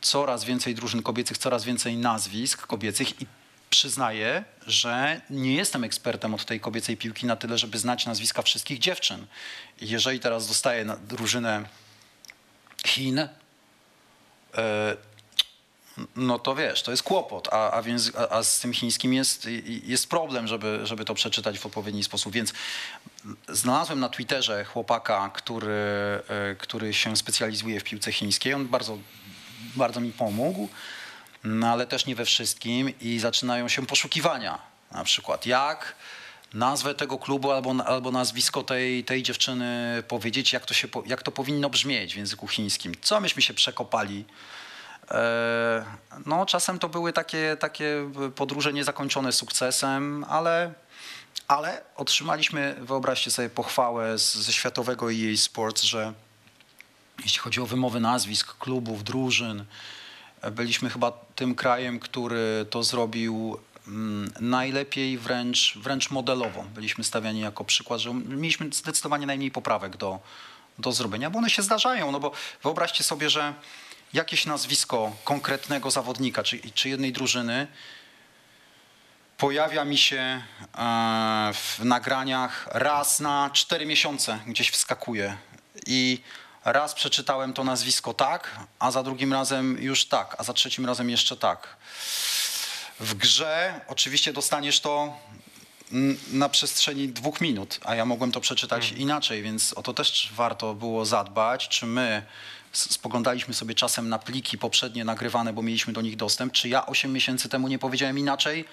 coraz 0.00 0.44
więcej 0.44 0.74
drużyn 0.74 1.02
kobiecych, 1.02 1.38
coraz 1.38 1.64
więcej 1.64 1.96
nazwisk 1.96 2.66
kobiecych 2.66 3.22
i 3.22 3.26
przyznaję, 3.70 4.44
że 4.66 5.20
nie 5.30 5.54
jestem 5.54 5.84
ekspertem 5.84 6.34
od 6.34 6.44
tej 6.44 6.60
kobiecej 6.60 6.96
piłki 6.96 7.26
na 7.26 7.36
tyle, 7.36 7.58
żeby 7.58 7.78
znać 7.78 8.06
nazwiska 8.06 8.42
wszystkich 8.42 8.78
dziewczyn. 8.78 9.26
Jeżeli 9.80 10.20
teraz 10.20 10.48
dostaję 10.48 10.96
drużynę 11.08 11.64
Chin, 12.84 13.18
e, 13.18 13.28
no 16.16 16.38
to 16.38 16.54
wiesz, 16.54 16.82
to 16.82 16.90
jest 16.90 17.02
kłopot, 17.02 17.48
a, 17.52 17.70
a, 17.70 17.82
więc, 17.82 18.12
a, 18.16 18.28
a 18.28 18.42
z 18.42 18.60
tym 18.60 18.72
chińskim 18.72 19.14
jest, 19.14 19.48
jest 19.84 20.08
problem, 20.08 20.46
żeby, 20.46 20.80
żeby 20.82 21.04
to 21.04 21.14
przeczytać 21.14 21.58
w 21.58 21.66
odpowiedni 21.66 22.04
sposób. 22.04 22.32
Więc 22.32 22.52
znalazłem 23.48 24.00
na 24.00 24.08
Twitterze 24.08 24.64
chłopaka, 24.64 25.30
który, 25.34 26.22
e, 26.28 26.54
który 26.58 26.94
się 26.94 27.16
specjalizuje 27.16 27.80
w 27.80 27.84
piłce 27.84 28.12
chińskiej. 28.12 28.54
On 28.54 28.68
bardzo, 28.68 28.98
bardzo 29.76 30.00
mi 30.00 30.12
pomógł, 30.12 30.68
no 31.44 31.68
ale 31.68 31.86
też 31.86 32.06
nie 32.06 32.14
we 32.14 32.24
wszystkim 32.24 32.92
i 33.00 33.18
zaczynają 33.18 33.68
się 33.68 33.86
poszukiwania. 33.86 34.58
Na 34.92 35.04
przykład 35.04 35.46
jak 35.46 35.94
nazwę 36.54 36.94
tego 36.94 37.18
klubu 37.18 37.50
albo, 37.50 37.74
albo 37.86 38.10
nazwisko 38.10 38.62
tej, 38.62 39.04
tej 39.04 39.22
dziewczyny 39.22 40.02
powiedzieć, 40.08 40.52
jak 40.52 40.66
to, 40.66 40.74
się, 40.74 40.88
jak 41.06 41.22
to 41.22 41.32
powinno 41.32 41.70
brzmieć 41.70 42.14
w 42.14 42.16
języku 42.16 42.48
chińskim. 42.48 42.92
Co 43.02 43.20
myśmy 43.20 43.42
się 43.42 43.54
przekopali. 43.54 44.24
E, 45.10 45.84
No, 46.26 46.46
czasem 46.46 46.78
to 46.78 46.88
były 46.88 47.12
takie, 47.12 47.56
takie 47.60 48.10
podróże 48.34 48.72
niezakończone 48.72 49.32
sukcesem, 49.32 50.24
ale, 50.28 50.72
ale 51.48 51.82
otrzymaliśmy, 51.96 52.76
wyobraźcie 52.80 53.30
sobie, 53.30 53.50
pochwałę 53.50 54.18
z, 54.18 54.34
ze 54.34 54.52
światowego 54.52 55.12
EA 55.12 55.36
Sports, 55.36 55.82
że 55.82 56.12
jeśli 57.22 57.38
chodzi 57.38 57.60
o 57.60 57.66
wymowę 57.66 58.00
nazwisk 58.00 58.58
klubów, 58.58 59.04
drużyn, 59.04 59.64
byliśmy 60.52 60.90
chyba 60.90 61.12
tym 61.12 61.54
krajem, 61.54 62.00
który 62.00 62.66
to 62.70 62.82
zrobił 62.82 63.58
najlepiej, 64.40 65.18
wręcz, 65.18 65.74
wręcz 65.76 66.10
modelowo. 66.10 66.62
Byliśmy 66.62 67.04
stawiani 67.04 67.40
jako 67.40 67.64
przykład, 67.64 68.00
że 68.00 68.14
mieliśmy 68.14 68.72
zdecydowanie 68.72 69.26
najmniej 69.26 69.50
poprawek 69.50 69.96
do, 69.96 70.18
do 70.78 70.92
zrobienia, 70.92 71.30
bo 71.30 71.38
one 71.38 71.50
się 71.50 71.62
zdarzają. 71.62 72.12
No 72.12 72.20
bo 72.20 72.32
wyobraźcie 72.62 73.04
sobie, 73.04 73.30
że 73.30 73.54
jakieś 74.12 74.46
nazwisko 74.46 75.16
konkretnego 75.24 75.90
zawodnika 75.90 76.42
czy, 76.42 76.58
czy 76.74 76.88
jednej 76.88 77.12
drużyny 77.12 77.66
pojawia 79.38 79.84
mi 79.84 79.98
się 79.98 80.16
e, 80.16 80.42
w 81.54 81.84
nagraniach 81.84 82.68
raz 82.72 83.20
na 83.20 83.50
cztery 83.52 83.86
miesiące, 83.86 84.38
gdzieś 84.46 84.70
wskakuje. 84.70 85.36
I 85.86 86.20
raz 86.64 86.94
przeczytałem 86.94 87.52
to 87.52 87.64
nazwisko 87.64 88.14
tak, 88.14 88.50
a 88.78 88.90
za 88.90 89.02
drugim 89.02 89.32
razem 89.32 89.82
już 89.82 90.04
tak, 90.04 90.36
a 90.38 90.44
za 90.44 90.52
trzecim 90.52 90.86
razem 90.86 91.10
jeszcze 91.10 91.36
tak. 91.36 91.76
W 93.00 93.14
grze 93.14 93.80
oczywiście 93.88 94.32
dostaniesz 94.32 94.80
to 94.80 95.16
na 96.32 96.48
przestrzeni 96.48 97.08
dwóch 97.08 97.40
minut, 97.40 97.80
a 97.84 97.94
ja 97.94 98.04
mogłem 98.04 98.32
to 98.32 98.40
przeczytać 98.40 98.92
inaczej, 98.92 99.42
więc 99.42 99.72
o 99.72 99.82
to 99.82 99.94
też 99.94 100.32
warto 100.34 100.74
było 100.74 101.04
zadbać, 101.06 101.68
czy 101.68 101.86
my 101.86 102.22
spoglądaliśmy 102.72 103.54
sobie 103.54 103.74
czasem 103.74 104.08
na 104.08 104.18
pliki 104.18 104.58
poprzednie 104.58 105.04
nagrywane, 105.04 105.52
bo 105.52 105.62
mieliśmy 105.62 105.92
do 105.92 106.00
nich 106.00 106.16
dostęp, 106.16 106.52
czy 106.52 106.68
ja 106.68 106.86
8 106.86 107.12
miesięcy 107.12 107.48
temu 107.48 107.68
nie 107.68 107.78
powiedziałem 107.78 108.18
inaczej 108.18 108.64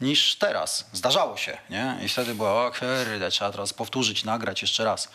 niż 0.00 0.36
teraz. 0.36 0.86
Zdarzało 0.92 1.36
się, 1.36 1.58
nie? 1.70 1.96
I 2.04 2.08
wtedy 2.08 2.34
było, 2.34 2.66
o 2.66 2.70
kurde, 2.70 3.30
trzeba 3.30 3.52
teraz 3.52 3.72
powtórzyć, 3.72 4.24
nagrać 4.24 4.62
jeszcze 4.62 4.84
raz. 4.84 5.08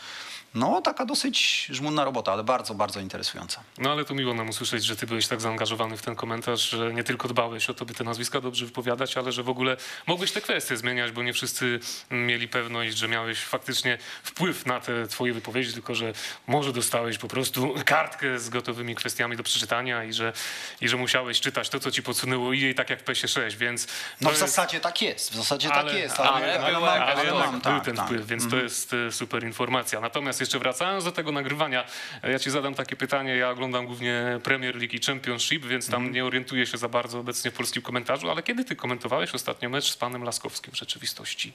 No, 0.54 0.82
taka 0.82 1.06
dosyć 1.06 1.68
żmudna 1.70 2.06
robota, 2.06 2.32
ale 2.34 2.44
bardzo, 2.44 2.74
bardzo 2.74 3.00
interesująca. 3.00 3.64
No 3.78 3.92
ale 3.92 4.06
to 4.06 4.14
miło 4.14 4.34
nam 4.34 4.50
usłyszeć, 4.50 4.86
że 4.86 4.96
ty 4.96 5.08
byłeś 5.08 5.28
tak 5.28 5.42
zaangażowany 5.42 5.98
w 5.98 6.02
ten 6.02 6.16
komentarz, 6.16 6.70
że 6.70 6.94
nie 6.94 7.04
tylko 7.04 7.28
dbałeś 7.28 7.70
o 7.70 7.74
to, 7.74 7.86
by 7.86 7.94
te 7.94 8.04
nazwiska 8.04 8.42
dobrze 8.42 8.66
wypowiadać, 8.66 9.18
ale 9.18 9.32
że 9.32 9.44
w 9.44 9.50
ogóle 9.50 9.78
mogłeś 10.08 10.32
te 10.32 10.42
kwestie 10.42 10.78
zmieniać, 10.78 11.12
bo 11.12 11.24
nie 11.24 11.34
wszyscy 11.34 11.80
mieli 12.12 12.48
pewność, 12.48 12.98
że 12.98 13.08
miałeś 13.08 13.40
faktycznie 13.40 13.98
wpływ 14.24 14.66
na 14.66 14.80
te 14.80 15.08
twoje 15.08 15.34
wypowiedzi, 15.34 15.74
tylko 15.74 15.96
że 15.96 16.14
może 16.48 16.74
dostałeś 16.74 17.18
po 17.18 17.28
prostu 17.28 17.76
kartkę 17.86 18.40
z 18.40 18.50
gotowymi 18.50 18.96
kwestiami 18.96 19.38
do 19.38 19.44
przeczytania 19.44 20.04
i 20.04 20.14
że, 20.14 20.34
i 20.82 20.88
że 20.88 20.98
musiałeś 20.98 21.40
czytać 21.42 21.70
to, 21.70 21.80
co 21.80 21.92
ci 21.92 22.04
podsunęło 22.04 22.54
jej 22.54 22.76
tak 22.76 22.90
jak 22.90 23.00
w 23.00 23.04
PESie 23.04 23.28
6, 23.28 23.58
więc... 23.58 23.88
No 24.22 24.30
w 24.30 24.32
jest- 24.32 24.40
zasadzie 24.40 24.80
tak 24.80 25.02
jest, 25.02 25.32
w 25.32 25.36
zasadzie 25.36 25.74
ale, 25.74 25.92
tak 25.92 26.00
jest. 26.00 26.20
ale, 26.20 26.60
ale 26.60 26.78
ale, 26.78 27.06
ale 27.06 27.34
mam, 27.34 27.52
był 27.52 27.62
tak, 27.62 27.86
ten 27.86 27.96
tak. 27.96 28.06
wpływ, 28.06 28.28
więc 28.28 28.50
to 28.50 28.58
jest 28.58 28.94
e, 28.94 29.12
super 29.12 29.44
informacja. 29.44 30.00
Natomiast 30.02 30.37
Natomiast 30.38 30.54
jeszcze 30.54 30.60
wracając 30.60 31.04
do 31.04 31.12
tego 31.12 31.32
nagrywania, 31.32 31.86
e, 32.24 32.32
ja 32.32 32.40
ci 32.40 32.52
zadam 32.52 32.74
takie 32.74 32.96
pytanie. 32.96 33.36
Ja 33.36 33.50
oglądam 33.50 33.86
głównie 33.86 34.40
Premier 34.44 34.76
League 34.76 34.94
i 34.94 35.00
Championship, 35.00 35.66
więc 35.66 35.90
tam 35.90 36.12
nie 36.12 36.26
orientuję 36.26 36.66
się 36.66 36.78
za 36.78 36.90
bardzo 36.90 37.20
obecnie 37.20 37.52
w 37.52 37.54
polskim 37.54 37.82
komentarzu, 37.82 38.30
ale 38.30 38.44
kiedy 38.44 38.66
ty 38.66 38.76
komentowałeś 38.76 39.36
ostatnio 39.36 39.70
mecz 39.70 39.92
z 39.92 39.98
panem 39.98 40.24
Laskowskim 40.24 40.74
w 40.74 40.78
rzeczywistości? 40.78 41.54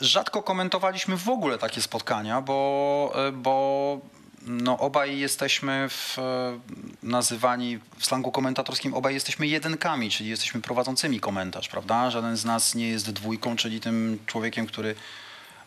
Rzadko 0.00 0.42
komentowaliśmy 0.42 1.16
w 1.16 1.28
ogóle 1.28 1.58
takie 1.58 1.82
spotkania, 1.82 2.40
bo, 2.40 3.12
e, 3.14 3.32
bo 3.32 4.00
no 4.46 4.78
obaj 4.78 5.18
jesteśmy 5.18 5.88
w, 5.88 6.18
e, 6.18 6.58
nazywani 7.02 7.78
w 7.98 8.06
slangu 8.06 8.32
komentatorskim, 8.32 8.94
obaj 8.94 9.14
jesteśmy 9.14 9.46
jedynkami, 9.46 10.10
czyli 10.10 10.30
jesteśmy 10.30 10.60
prowadzącymi 10.60 11.20
komentarz, 11.20 11.68
prawda? 11.68 12.10
Żaden 12.10 12.36
z 12.36 12.44
nas 12.44 12.74
nie 12.74 12.88
jest 12.88 13.10
dwójką, 13.10 13.56
czyli 13.56 13.80
tym 13.80 14.18
człowiekiem, 14.26 14.66
który 14.66 14.94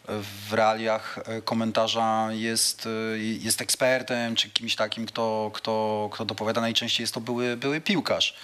w 0.08 0.54
realiach 0.54 1.20
e, 1.26 1.42
komentarza 1.42 2.28
jest, 2.32 2.88
e, 3.14 3.18
jest 3.20 3.62
ekspertem, 3.62 4.36
czy 4.36 4.50
kimś 4.50 4.76
takim, 4.76 5.06
kto, 5.06 5.52
kto, 5.54 6.10
kto 6.12 6.26
dopowiada. 6.26 6.62
Najczęściej 6.62 7.04
jest 7.04 7.14
to 7.14 7.22
były, 7.22 7.58
były 7.58 7.82
piłkarz. 7.82 8.36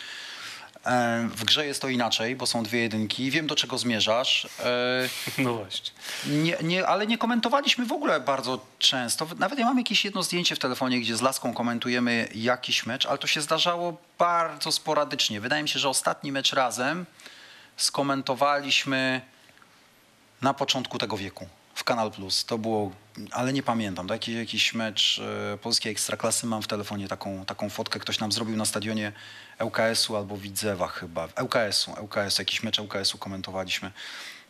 E, 0.86 1.30
W 1.36 1.44
grze 1.44 1.66
jest 1.66 1.82
to 1.82 1.90
inaczej, 1.90 2.36
bo 2.36 2.46
są 2.48 2.64
dwie 2.64 2.80
jedynki. 2.80 3.32
Wiem, 3.32 3.48
do 3.48 3.56
czego 3.56 3.78
zmierzasz. 3.78 4.48
No 5.38 5.54
właśnie. 5.54 5.92
Nie, 6.26 6.58
nie, 6.64 6.88
ale 6.88 7.08
nie 7.08 7.18
komentowaliśmy 7.18 7.86
w 7.86 7.92
ogóle 7.92 8.20
bardzo 8.20 8.66
często. 8.80 9.28
Nawet 9.38 9.60
ja 9.60 9.66
mam 9.66 9.78
jakieś 9.78 10.06
jedno 10.06 10.24
zdjęcie 10.24 10.56
w 10.56 10.60
telefonie, 10.60 11.00
gdzie 11.00 11.18
z 11.18 11.22
Laską 11.22 11.54
komentujemy 11.54 12.28
jakiś 12.36 12.86
mecz, 12.86 13.06
ale 13.06 13.18
to 13.18 13.28
się 13.28 13.42
zdarzało 13.42 13.98
bardzo 14.20 14.72
sporadycznie. 14.72 15.42
Wydaje 15.42 15.64
mi 15.64 15.70
się, 15.70 15.80
że 15.80 15.90
ostatni 15.90 16.32
mecz 16.32 16.54
razem 16.54 17.06
skomentowaliśmy 17.78 19.22
na 20.42 20.54
początku 20.54 20.98
tego 20.98 21.18
wieku 21.18 21.48
w 21.74 21.84
Kanal 21.84 22.12
Plus. 22.12 22.46
To 22.46 22.58
było, 22.58 22.92
ale 23.32 23.54
nie 23.54 23.64
pamiętam, 23.64 24.08
to 24.08 24.14
jakiś, 24.14 24.36
jakiś 24.36 24.74
mecz 24.74 25.22
e, 25.54 25.58
polskiej 25.58 25.92
ekstraklasy. 25.92 26.48
Mam 26.48 26.62
w 26.62 26.68
telefonie 26.68 27.08
taką, 27.08 27.46
taką 27.46 27.70
fotkę, 27.70 28.00
ktoś 28.00 28.20
nam 28.20 28.32
zrobił 28.32 28.58
na 28.58 28.66
stadionie 28.66 29.12
ŁKS-u 29.60 30.16
albo 30.16 30.38
Widzewa 30.38 30.88
chyba. 30.88 31.28
ŁKS-u, 31.42 31.92
ŁKS, 32.04 32.40
jakiś 32.40 32.64
mecz 32.64 32.80
ŁKS-u 32.80 33.18
komentowaliśmy. 33.18 33.92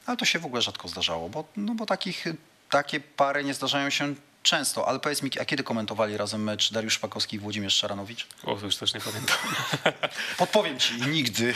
Ale 0.06 0.18
to 0.18 0.26
się 0.26 0.40
w 0.40 0.46
ogóle 0.46 0.62
rzadko 0.62 0.88
zdarzało, 0.88 1.30
bo, 1.30 1.44
no 1.58 1.76
bo 1.76 1.86
takich, 1.86 2.26
takie 2.70 3.00
pary 3.00 3.44
nie 3.44 3.54
zdarzają 3.54 3.90
się 3.90 4.16
często. 4.44 4.88
Ale 4.88 5.00
powiedz 5.00 5.22
mi, 5.22 5.32
a 5.42 5.46
kiedy 5.46 5.64
komentowali 5.64 6.18
razem 6.18 6.44
mecz 6.44 6.74
Dariusz 6.74 6.94
Szpakowski 6.94 7.36
i 7.36 7.40
Włodzimierz 7.40 7.76
Szaranowicz? 7.76 8.28
O, 8.44 8.56
to 8.56 8.66
już 8.66 8.76
też 8.76 8.94
nie 8.94 9.00
pamiętam. 9.00 9.38
Podpowiem 10.38 10.80
ci, 10.80 11.02
nigdy. 11.02 11.54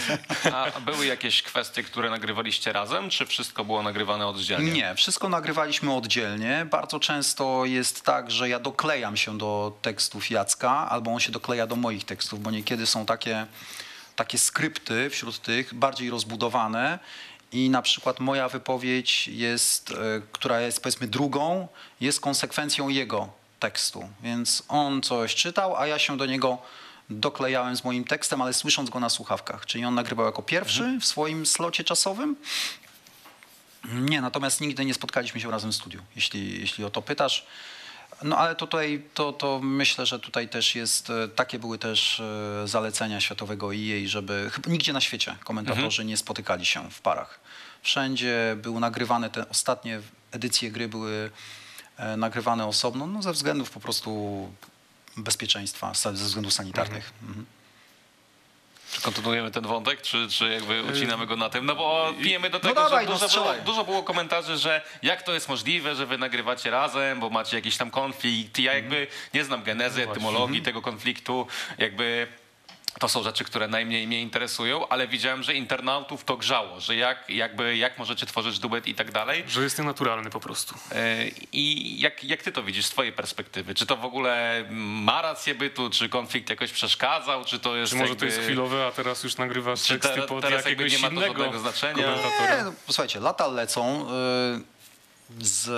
A 0.53 0.79
były 0.79 1.05
jakieś 1.05 1.43
kwestie, 1.43 1.83
które 1.83 2.09
nagrywaliście 2.09 2.73
razem, 2.73 3.09
czy 3.09 3.25
wszystko 3.25 3.65
było 3.65 3.83
nagrywane 3.83 4.27
oddzielnie? 4.27 4.71
Nie, 4.71 4.95
wszystko 4.95 5.29
nagrywaliśmy 5.29 5.93
oddzielnie. 5.93 6.67
Bardzo 6.71 6.99
często 6.99 7.65
jest 7.65 8.03
tak, 8.03 8.31
że 8.31 8.49
ja 8.49 8.59
doklejam 8.59 9.17
się 9.17 9.37
do 9.37 9.77
tekstów 9.81 10.31
Jacka, 10.31 10.89
albo 10.89 11.11
on 11.11 11.19
się 11.19 11.31
dokleja 11.31 11.67
do 11.67 11.75
moich 11.75 12.03
tekstów, 12.03 12.41
bo 12.41 12.51
niekiedy 12.51 12.87
są 12.87 13.05
takie, 13.05 13.47
takie 14.15 14.37
skrypty 14.37 15.09
wśród 15.09 15.41
tych, 15.41 15.73
bardziej 15.73 16.09
rozbudowane. 16.09 16.99
I 17.51 17.69
na 17.69 17.81
przykład 17.81 18.19
moja 18.19 18.49
wypowiedź 18.49 19.27
jest, 19.27 19.91
e, 19.91 19.95
która 20.31 20.61
jest 20.61 20.81
powiedzmy 20.81 21.07
drugą, 21.07 21.67
jest 22.01 22.19
konsekwencją 22.19 22.89
jego 22.89 23.29
tekstu. 23.59 24.09
Więc 24.23 24.63
on 24.67 25.01
coś 25.01 25.35
czytał, 25.35 25.77
a 25.77 25.87
ja 25.87 25.99
się 25.99 26.17
do 26.17 26.25
niego 26.25 26.57
doklejałem 27.09 27.75
z 27.75 27.83
moim 27.83 28.03
tekstem, 28.03 28.41
ale 28.41 28.53
słysząc 28.53 28.89
go 28.89 28.99
na 28.99 29.09
słuchawkach. 29.09 29.65
Czyli 29.65 29.85
on 29.85 29.95
nagrywał 29.95 30.25
jako 30.25 30.41
pierwszy 30.41 30.97
w 31.01 31.05
swoim 31.05 31.45
slocie 31.45 31.83
czasowym, 31.83 32.35
nie, 33.93 34.21
natomiast 34.21 34.61
nigdy 34.61 34.85
nie 34.85 34.93
spotkaliśmy 34.93 35.41
się 35.41 35.51
razem 35.51 35.71
w 35.71 35.75
studiu, 35.75 36.01
jeśli, 36.15 36.59
jeśli 36.59 36.83
o 36.83 36.89
to 36.89 37.01
pytasz. 37.01 37.45
No 38.23 38.37
ale 38.37 38.55
tutaj 38.55 39.03
to, 39.13 39.33
to 39.33 39.59
myślę, 39.63 40.05
że 40.05 40.19
tutaj 40.19 40.49
też 40.49 40.75
jest, 40.75 41.09
e, 41.09 41.27
takie 41.27 41.59
były 41.59 41.77
też 41.77 42.19
e, 42.19 42.67
zalecenia 42.67 43.21
światowego 43.21 43.75
EA, 43.75 44.07
żeby 44.07 44.51
nigdzie 44.67 44.93
na 44.93 45.01
świecie 45.01 45.35
komentatorzy 45.43 46.05
nie 46.05 46.17
spotykali 46.17 46.65
się 46.65 46.91
w 46.91 47.01
parach. 47.01 47.39
Wszędzie 47.81 48.57
były 48.57 48.79
nagrywane, 48.79 49.29
te 49.29 49.49
ostatnie 49.49 50.01
edycje 50.31 50.71
gry 50.71 50.87
były 50.87 51.31
e, 51.97 52.17
nagrywane 52.17 52.65
osobno, 52.65 53.07
no 53.07 53.21
ze 53.21 53.31
względów 53.31 53.69
po 53.71 53.79
prostu 53.79 54.49
bezpieczeństwa, 55.17 55.93
ze 55.93 56.11
względów 56.11 56.53
sanitarnych. 56.53 57.13
Mhm. 57.21 57.45
Czy 58.95 59.01
kontynuujemy 59.01 59.51
ten 59.51 59.63
wątek, 59.63 60.01
czy, 60.01 60.27
czy 60.29 60.49
jakby 60.49 60.83
ucinamy 60.83 61.25
go 61.25 61.35
na 61.35 61.49
tym? 61.49 61.65
No 61.65 61.75
bo 61.75 62.13
pijemy 62.23 62.49
do 62.49 62.59
tego, 62.59 62.73
dawaj, 62.75 63.05
że 63.05 63.11
no 63.11 63.13
dużo, 63.13 63.27
było, 63.27 63.29
strzelaj. 63.29 63.61
dużo 63.61 63.83
było 63.83 64.03
komentarzy, 64.03 64.57
że 64.57 64.81
jak 65.03 65.23
to 65.23 65.33
jest 65.33 65.49
możliwe, 65.49 65.95
że 65.95 66.05
wy 66.05 66.17
nagrywacie 66.17 66.69
razem, 66.69 67.19
bo 67.19 67.29
macie 67.29 67.57
jakiś 67.57 67.77
tam 67.77 67.91
konflikt. 67.91 68.59
Ja 68.59 68.73
jakby 68.73 69.07
nie 69.33 69.43
znam 69.43 69.63
genezy, 69.63 70.03
etymologii 70.03 70.61
tego 70.61 70.81
konfliktu, 70.81 71.47
jakby... 71.77 72.27
To 72.99 73.09
są 73.09 73.23
rzeczy, 73.23 73.43
które 73.43 73.67
najmniej 73.67 74.07
mnie 74.07 74.21
interesują, 74.21 74.87
ale 74.87 75.07
widziałem, 75.07 75.43
że 75.43 75.53
internautów 75.53 76.23
to 76.23 76.37
grzało, 76.37 76.79
że 76.79 76.95
jak, 76.95 77.29
jakby, 77.29 77.77
jak 77.77 77.97
możecie 77.97 78.25
tworzyć 78.25 78.59
duet 78.59 78.87
i 78.87 78.95
tak 78.95 79.11
dalej. 79.11 79.43
Że 79.47 79.63
jest 79.63 79.79
nienaturalny 79.79 80.29
po 80.29 80.39
prostu. 80.39 80.75
E, 80.91 81.27
I 81.51 81.95
jak, 82.01 82.23
jak 82.23 82.43
ty 82.43 82.51
to 82.51 82.63
widzisz 82.63 82.85
z 82.85 82.89
twojej 82.89 83.13
perspektywy? 83.13 83.75
Czy 83.75 83.85
to 83.85 83.97
w 83.97 84.05
ogóle 84.05 84.65
ma 84.69 85.21
rację 85.21 85.55
bytu, 85.55 85.89
czy 85.89 86.09
konflikt 86.09 86.49
jakoś 86.49 86.71
przeszkadzał, 86.71 87.45
czy 87.45 87.59
to 87.59 87.75
jest 87.75 87.91
Czy 87.91 87.97
może 87.97 88.09
jakby... 88.09 88.19
to 88.19 88.25
jest 88.25 88.39
chwilowe, 88.39 88.85
a 88.87 88.91
teraz 88.91 89.23
już 89.23 89.37
nagrywasz 89.37 89.81
Czy 89.83 89.99
teksty 89.99 90.21
pod 90.21 90.41
teraz 90.41 90.65
jakby 90.65 90.83
jakiegoś 90.83 90.91
nie 90.91 90.99
ma 90.99 91.07
to 91.07 91.13
innego 91.13 91.43
żadnego 91.43 91.59
znaczenia? 91.59 92.07
Nie, 92.57 92.63
no, 92.63 92.73
posłuchajcie, 92.87 93.19
lata 93.19 93.47
lecą. 93.47 94.07
y, 95.39 95.45
Z 95.45 95.69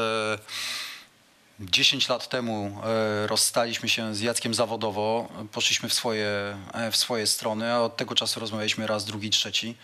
10 1.59 2.09
lat 2.09 2.29
temu 2.29 2.81
y, 3.23 3.27
rozstaliśmy 3.27 3.89
się 3.89 4.15
z 4.15 4.21
Jackiem 4.21 4.53
zawodowo, 4.53 5.29
poszliśmy 5.51 5.89
w 5.89 5.93
swoje, 5.93 6.57
e, 6.73 6.91
w 6.91 6.95
swoje 6.95 7.27
strony, 7.27 7.73
a 7.73 7.79
od 7.79 7.97
tego 7.97 8.15
czasu 8.15 8.39
rozmawialiśmy 8.39 8.87
raz, 8.87 9.05
drugi, 9.05 9.29
trzeci. 9.29 9.75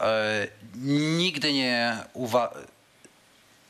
E, 0.00 0.48
Nigdy 1.16 1.52
nie 1.52 1.96
uwa... 2.12 2.54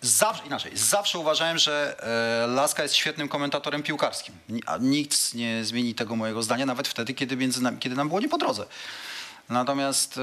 Zawsze, 0.00 0.46
inaczej, 0.46 0.72
zawsze 0.74 1.18
uważałem, 1.18 1.58
że 1.58 1.96
e, 2.44 2.46
Laska 2.46 2.82
jest 2.82 2.94
świetnym 2.94 3.28
komentatorem 3.28 3.82
piłkarskim. 3.82 4.34
Ni- 4.48 4.62
A 4.66 4.76
nikt 4.78 5.34
nie 5.34 5.64
zmieni 5.64 5.94
tego 5.94 6.16
mojego 6.16 6.42
zdania, 6.42 6.66
nawet 6.66 6.88
wtedy, 6.88 7.14
kiedy, 7.14 7.36
między 7.36 7.62
nami, 7.62 7.78
kiedy 7.78 7.96
nam 7.96 8.08
było 8.08 8.20
nie 8.20 8.28
po 8.28 8.38
drodze. 8.38 8.66
Natomiast 9.48 10.18
e, 10.18 10.20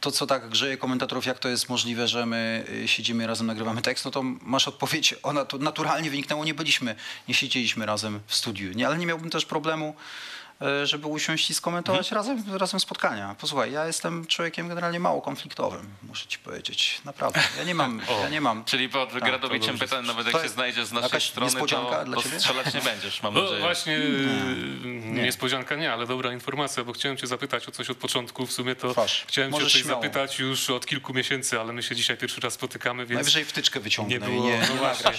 to, 0.00 0.10
co 0.10 0.26
tak 0.26 0.48
grzeje 0.48 0.76
komentatorów, 0.76 1.26
jak 1.26 1.38
to 1.38 1.48
jest 1.48 1.68
możliwe, 1.68 2.08
że 2.08 2.26
my 2.26 2.64
siedzimy 2.86 3.26
razem, 3.26 3.46
nagrywamy 3.46 3.82
tekst, 3.82 4.04
no 4.04 4.10
to 4.10 4.22
masz 4.22 4.68
odpowiedź, 4.68 5.14
ona 5.22 5.44
to 5.44 5.58
naturalnie 5.58 6.10
wyniknęło, 6.10 6.44
nie 6.44 6.54
byliśmy, 6.54 6.94
nie 7.28 7.34
siedzieliśmy 7.34 7.86
razem 7.86 8.20
w 8.26 8.34
studiu. 8.34 8.72
Nie, 8.72 8.86
ale 8.86 8.98
nie 8.98 9.06
miałbym 9.06 9.30
też 9.30 9.46
problemu, 9.46 9.94
żeby 10.84 11.06
usiąść 11.06 11.50
i 11.50 11.54
skomentować 11.54 12.12
razem, 12.12 12.44
razem 12.56 12.80
spotkania. 12.80 13.36
Posłuchaj, 13.40 13.72
ja 13.72 13.86
jestem 13.86 14.26
człowiekiem 14.26 14.68
generalnie 14.68 15.00
mało 15.00 15.22
konfliktowym, 15.22 15.94
muszę 16.02 16.26
ci 16.28 16.38
powiedzieć, 16.38 17.00
naprawdę. 17.04 17.40
Ja 17.58 17.64
nie 17.64 17.74
mam, 17.74 18.00
ja 18.22 18.28
nie 18.28 18.40
mam. 18.40 18.64
Czyli 18.64 18.88
pod 18.88 19.12
Tak, 19.12 19.24
Gradowiczem 19.24 19.78
pytań, 19.78 20.06
nawet 20.06 20.32
jak 20.32 20.42
się 20.42 20.48
znajdziesz 20.48 20.84
z 20.86 20.92
naszej 20.92 21.20
strony, 21.20 21.52
niespodzianka 21.52 21.98
to, 21.98 22.04
dla 22.04 22.16
to 22.16 22.22
ciebie? 22.22 22.40
strzelać 22.40 22.74
nie 22.74 22.80
będziesz, 22.80 23.22
mam 23.22 23.34
No 23.34 23.42
nadzieję. 23.42 23.60
właśnie, 23.60 23.92
yy, 23.92 25.22
niespodzianka 25.22 25.76
nie, 25.76 25.92
ale 25.92 26.06
dobra 26.06 26.32
informacja, 26.32 26.84
bo 26.84 26.92
chciałem 26.92 27.16
cię 27.18 27.26
zapytać 27.26 27.68
o 27.68 27.70
coś 27.70 27.90
od 27.90 27.96
początku. 27.96 28.46
W 28.46 28.52
sumie 28.52 28.74
to 28.76 28.94
Proszę, 28.94 29.24
chciałem 29.28 29.50
cię 29.50 29.56
o 29.56 29.58
możesz 29.60 29.72
coś 29.72 29.82
śmiało. 29.82 30.02
zapytać 30.02 30.38
już 30.38 30.70
od 30.70 30.86
kilku 30.86 31.14
miesięcy, 31.14 31.60
ale 31.60 31.72
my 31.72 31.82
się 31.82 31.96
dzisiaj 31.96 32.16
pierwszy 32.16 32.40
raz 32.40 32.54
spotykamy, 32.54 33.06
więc 33.06 33.14
Najwyżej 33.16 33.44
wtyczkę 33.44 33.80
wyciągnę 33.80 34.14
nie 34.18 34.20
było, 34.20 34.44
nie, 34.46 34.58
no 34.58 34.74
nie 34.74 34.78
właśnie, 34.80 35.10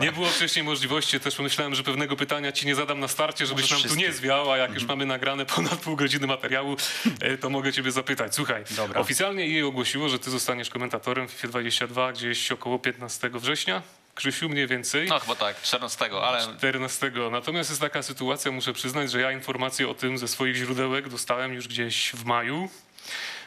nie 0.00 0.12
było 0.12 0.26
wcześniej 0.26 0.64
możliwości. 0.64 1.20
Też 1.20 1.34
pomyślałem, 1.34 1.74
że 1.74 1.82
pewnego 1.82 2.16
pytania 2.16 2.52
ci 2.52 2.66
nie 2.66 2.74
zadam 2.74 3.00
na 3.00 3.08
starcie, 3.08 3.46
żebyś 3.46 3.62
Możesz 3.62 3.70
nam 3.70 3.78
tu 3.82 3.88
wszystkie. 3.88 4.06
nie 4.06 4.12
zwiał, 4.12 4.52
a 4.52 4.56
jak 4.56 4.70
Mhm. 4.70 4.74
już 4.74 4.89
mamy 4.90 5.06
nagrane 5.06 5.46
ponad 5.46 5.76
pół 5.80 5.96
godziny 5.96 6.26
materiału, 6.26 6.76
e, 7.20 7.38
to 7.38 7.50
mogę 7.50 7.72
ciebie 7.72 7.92
zapytać. 7.92 8.34
Słuchaj, 8.34 8.64
Dobra. 8.70 9.00
oficjalnie 9.00 9.46
jej 9.46 9.62
ogłosiło, 9.62 10.08
że 10.08 10.18
ty 10.18 10.30
zostaniesz 10.30 10.70
komentatorem 10.70 11.28
w 11.28 11.30
FIFA 11.30 11.48
22 11.48 12.12
gdzieś 12.12 12.52
około 12.52 12.78
15 12.78 13.30
września. 13.34 13.82
Krzysiu, 14.14 14.48
mniej 14.48 14.66
więcej. 14.66 15.08
No 15.08 15.18
chyba 15.18 15.34
tak, 15.34 15.62
14, 15.62 16.10
ale 16.22 16.40
14. 16.42 17.12
Natomiast 17.30 17.70
jest 17.70 17.80
taka 17.80 18.02
sytuacja, 18.02 18.50
muszę 18.52 18.72
przyznać, 18.72 19.10
że 19.10 19.20
ja 19.20 19.32
informację 19.32 19.88
o 19.88 19.94
tym 19.94 20.18
ze 20.18 20.28
swoich 20.28 20.56
źródełek 20.56 21.08
dostałem 21.08 21.54
już 21.54 21.68
gdzieś 21.68 22.12
w 22.14 22.24
maju. 22.24 22.68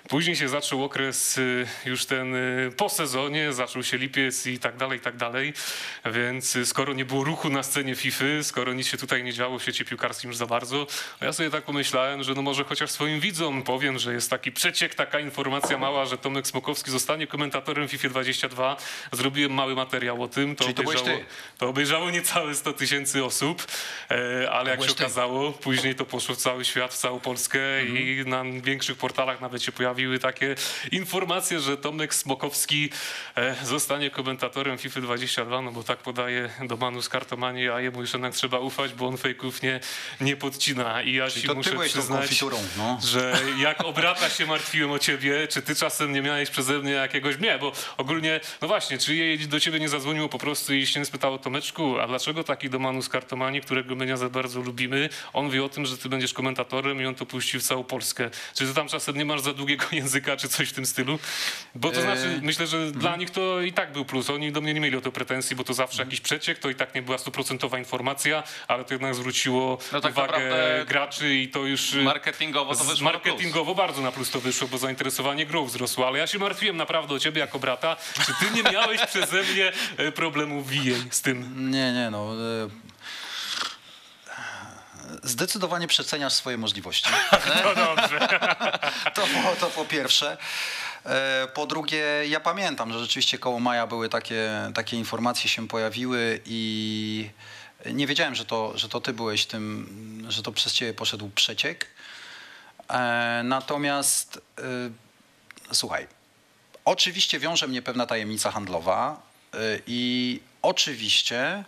Później 0.09 0.35
się 0.35 0.49
zaczął 0.49 0.83
okres 0.83 1.37
y, 1.37 1.67
już 1.85 2.05
ten 2.05 2.35
y, 2.35 2.71
po 2.77 2.89
sezonie, 2.89 3.53
zaczął 3.53 3.83
się 3.83 3.97
lipiec 3.97 4.47
i 4.47 4.59
tak 4.59 4.77
dalej, 4.77 4.97
i 4.99 5.01
tak 5.01 5.17
dalej. 5.17 5.53
Więc 6.05 6.55
y, 6.55 6.65
skoro 6.65 6.93
nie 6.93 7.05
było 7.05 7.23
ruchu 7.23 7.49
na 7.49 7.63
scenie 7.63 7.95
FIFA, 7.95 8.25
skoro 8.41 8.73
nic 8.73 8.87
się 8.87 8.97
tutaj 8.97 9.23
nie 9.23 9.33
działo 9.33 9.59
w 9.59 9.61
świecie 9.61 9.85
piłkarskim 9.85 10.29
już 10.29 10.37
za 10.37 10.45
bardzo, 10.45 10.87
ja 11.21 11.33
sobie 11.33 11.49
tak 11.49 11.63
pomyślałem, 11.63 12.23
że 12.23 12.33
no 12.33 12.41
może 12.41 12.63
chociaż 12.63 12.91
swoim 12.91 13.19
widzom 13.19 13.63
powiem, 13.63 13.99
że 13.99 14.13
jest 14.13 14.29
taki 14.29 14.51
przeciek, 14.51 14.95
taka 14.95 15.19
informacja 15.19 15.77
mała, 15.77 16.05
że 16.05 16.17
Tomek 16.17 16.47
Smokowski 16.47 16.91
zostanie 16.91 17.27
komentatorem 17.27 17.87
FIFA 17.87 18.09
22. 18.09 18.77
Zrobiłem 19.11 19.53
mały 19.53 19.75
materiał 19.75 20.23
o 20.23 20.27
tym. 20.27 20.55
To 20.55 20.63
Czyli 20.63 20.87
obejrzało, 20.87 21.19
to 21.57 21.69
obejrzało 21.69 22.11
niecałe 22.11 22.55
100 22.55 22.73
tysięcy 22.73 23.23
osób, 23.25 23.67
e, 24.11 24.51
ale 24.51 24.71
jak 24.71 24.83
się 24.83 24.91
okazało, 24.91 25.51
później 25.51 25.95
to 25.95 26.05
poszło 26.05 26.35
w 26.35 26.37
cały 26.37 26.65
świat, 26.65 26.93
w 26.93 26.97
całą 26.97 27.19
Polskę 27.19 27.59
Mhm. 27.79 27.97
i 27.97 28.23
na 28.25 28.43
większych 28.61 28.97
portalach 28.97 29.41
nawet 29.41 29.63
się 29.63 29.71
pojawił 29.71 29.92
pojawiły 29.93 30.19
takie 30.19 30.55
informacje, 30.91 31.59
że 31.59 31.77
Tomek 31.77 32.15
Smokowski 32.15 32.89
e, 33.35 33.55
zostanie 33.65 34.09
komentatorem 34.09 34.77
FIFA 34.77 35.01
22, 35.01 35.61
no 35.61 35.71
bo 35.71 35.83
tak 35.83 35.99
podaje 35.99 36.49
do 36.67 36.77
Manu 36.77 37.01
z 37.01 37.09
kartomanii, 37.09 37.69
a 37.69 37.79
jemu 37.79 38.01
już 38.01 38.13
jednak 38.13 38.33
trzeba 38.33 38.59
ufać, 38.59 38.93
bo 38.93 39.07
on 39.07 39.17
fejków 39.17 39.61
nie, 39.61 39.79
nie 40.21 40.35
podcina. 40.35 41.01
I 41.01 41.13
ja 41.13 41.29
Czyli 41.29 41.41
ci 41.47 41.55
muszę 41.55 41.77
przyznać, 41.79 42.43
no. 42.77 42.99
że 43.03 43.41
jak 43.67 43.85
o 43.85 43.93
brata 43.93 44.29
się 44.29 44.45
martwiłem 44.45 44.91
o 44.91 44.99
ciebie, 44.99 45.47
czy 45.47 45.61
ty 45.61 45.75
czasem 45.75 46.13
nie 46.13 46.21
miałeś 46.21 46.49
przeze 46.49 46.79
mnie 46.79 46.91
jakiegoś... 46.91 47.39
Nie, 47.39 47.59
bo 47.59 47.71
ogólnie, 47.97 48.39
no 48.61 48.67
właśnie, 48.67 48.97
czy 48.97 49.15
jej 49.15 49.39
do 49.39 49.59
ciebie 49.59 49.79
nie 49.79 49.89
zadzwoniło 49.89 50.29
po 50.29 50.39
prostu 50.39 50.73
i 50.73 50.87
się 50.87 50.99
nie 50.99 51.05
spytało 51.05 51.37
Tomeczku, 51.37 51.99
a 51.99 52.07
dlaczego 52.07 52.43
taki 52.43 52.69
do 52.69 52.79
Manu 52.79 53.01
z 53.01 53.09
kartomanii, 53.09 53.61
którego 53.61 53.95
my 53.95 54.05
nie 54.05 54.17
za 54.17 54.29
bardzo 54.29 54.61
lubimy, 54.61 55.09
on 55.33 55.49
wie 55.49 55.63
o 55.63 55.69
tym, 55.69 55.85
że 55.85 55.97
ty 55.97 56.09
będziesz 56.09 56.33
komentatorem 56.33 57.01
i 57.01 57.05
on 57.05 57.15
to 57.15 57.25
puści 57.25 57.59
w 57.59 57.63
całą 57.63 57.83
Polskę. 57.83 58.29
Czy 58.55 58.67
ty 58.67 58.73
tam 58.73 58.87
czasem 58.87 59.17
nie 59.17 59.25
masz 59.25 59.41
za 59.41 59.53
długiego 59.53 59.82
języka, 60.01 60.37
czy 60.37 60.49
coś 60.49 60.69
w 60.69 60.73
tym 60.73 60.85
stylu? 60.85 61.19
Bo 61.75 61.89
to 61.89 61.95
Eee, 61.97 62.03
znaczy, 62.03 62.39
myślę, 62.41 62.67
że 62.67 62.77
mhm. 62.77 62.99
dla 62.99 63.15
nich 63.15 63.29
to 63.29 63.61
i 63.61 63.73
tak 63.73 63.93
był 63.93 64.05
plus. 64.05 64.29
Oni 64.29 64.51
do 64.51 64.61
mnie 64.61 64.73
nie 64.73 64.79
mieli 64.79 64.97
o 64.97 65.01
to 65.01 65.11
pretensji, 65.11 65.55
bo 65.55 65.63
to 65.63 65.73
zawsze 65.73 66.03
jakiś 66.03 66.21
przeciek, 66.21 66.59
to 66.59 66.69
i 66.69 66.75
tak 66.75 66.95
nie 66.95 67.01
była 67.01 67.17
stuprocentowa 67.17 67.79
informacja, 67.79 68.43
ale 68.67 68.83
to 68.83 68.93
jednak 68.93 69.15
zwróciło 69.15 69.77
No 69.91 70.01
tak 70.01 70.11
uwagę 70.11 70.41
graczy 70.87 71.35
i 71.35 71.47
to 71.47 71.59
już... 71.59 71.93
Marketingowo 71.93 72.75
to 72.75 72.83
wyszło 72.83 73.03
marketingowo 73.03 73.75
bardzo 73.75 74.01
na 74.01 74.11
plus 74.11 74.31
to 74.31 74.39
wyszło, 74.39 74.67
bo 74.67 74.77
zainteresowanie 74.77 75.45
grą 75.45 75.65
wzrosło, 75.65 76.07
ale 76.07 76.19
ja 76.19 76.27
się 76.27 76.39
martwiłem 76.39 76.77
naprawdę 76.77 77.15
o 77.15 77.19
ciebie 77.19 77.41
jako 77.41 77.59
brata. 77.59 77.95
Czy 78.25 78.33
ty 78.39 78.55
nie 78.55 78.71
miałeś 78.71 79.05
przeze 79.11 79.43
mnie 79.43 79.71
e, 79.97 80.11
problemu 80.11 80.63
wijej 80.63 81.03
z 81.09 81.21
tym? 81.21 81.71
Nie, 81.71 81.93
nie, 81.93 82.09
no. 82.11 82.35
Zdecydowanie 85.23 85.87
przeceniasz 85.87 86.33
swoje 86.33 86.57
możliwości. 86.57 87.09
No 87.65 87.75
dobrze. 87.75 88.27
To, 89.15 89.21
po- 89.21 89.55
to 89.59 89.67
po 89.69 89.85
pierwsze. 89.85 90.37
E, 91.05 91.47
Po 91.53 91.65
drugie, 91.67 92.03
ja 92.27 92.39
pamiętam, 92.39 92.93
że 92.93 92.99
rzeczywiście 92.99 93.37
koło 93.37 93.59
maja 93.59 93.87
były 93.87 94.09
takie, 94.09 94.49
takie 94.75 94.97
informacje 94.97 95.49
się 95.49 95.67
pojawiły 95.67 96.41
i 96.45 97.29
nie 97.85 98.07
wiedziałem, 98.07 98.35
że 98.35 98.45
to, 98.45 98.77
że 98.77 98.89
to 98.89 99.01
ty 99.01 99.13
byłeś 99.13 99.45
tym, 99.45 100.25
że 100.29 100.43
to 100.43 100.51
przez 100.51 100.73
ciebie 100.73 100.93
poszedł 100.93 101.29
przeciek. 101.35 101.87
E, 102.89 103.41
Natomiast 103.43 104.41
e, 104.59 104.61
słuchaj, 105.75 106.07
oczywiście 106.85 107.39
wiąże 107.39 107.67
mnie 107.67 107.81
pewna 107.81 108.05
tajemnica 108.05 108.51
handlowa 108.51 109.21
i 109.87 110.39
oczywiście 110.61 111.63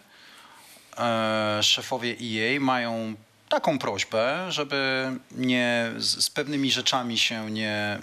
szefowie 1.61 2.15
EA 2.21 2.59
mają 2.59 3.15
taką 3.49 3.79
prośbę, 3.79 4.45
żeby 4.49 5.11
nie 5.31 5.91
z, 5.97 6.23
z 6.23 6.29
pewnymi 6.29 6.71
rzeczami 6.71 7.17
się 7.17 7.51
nie. 7.51 7.99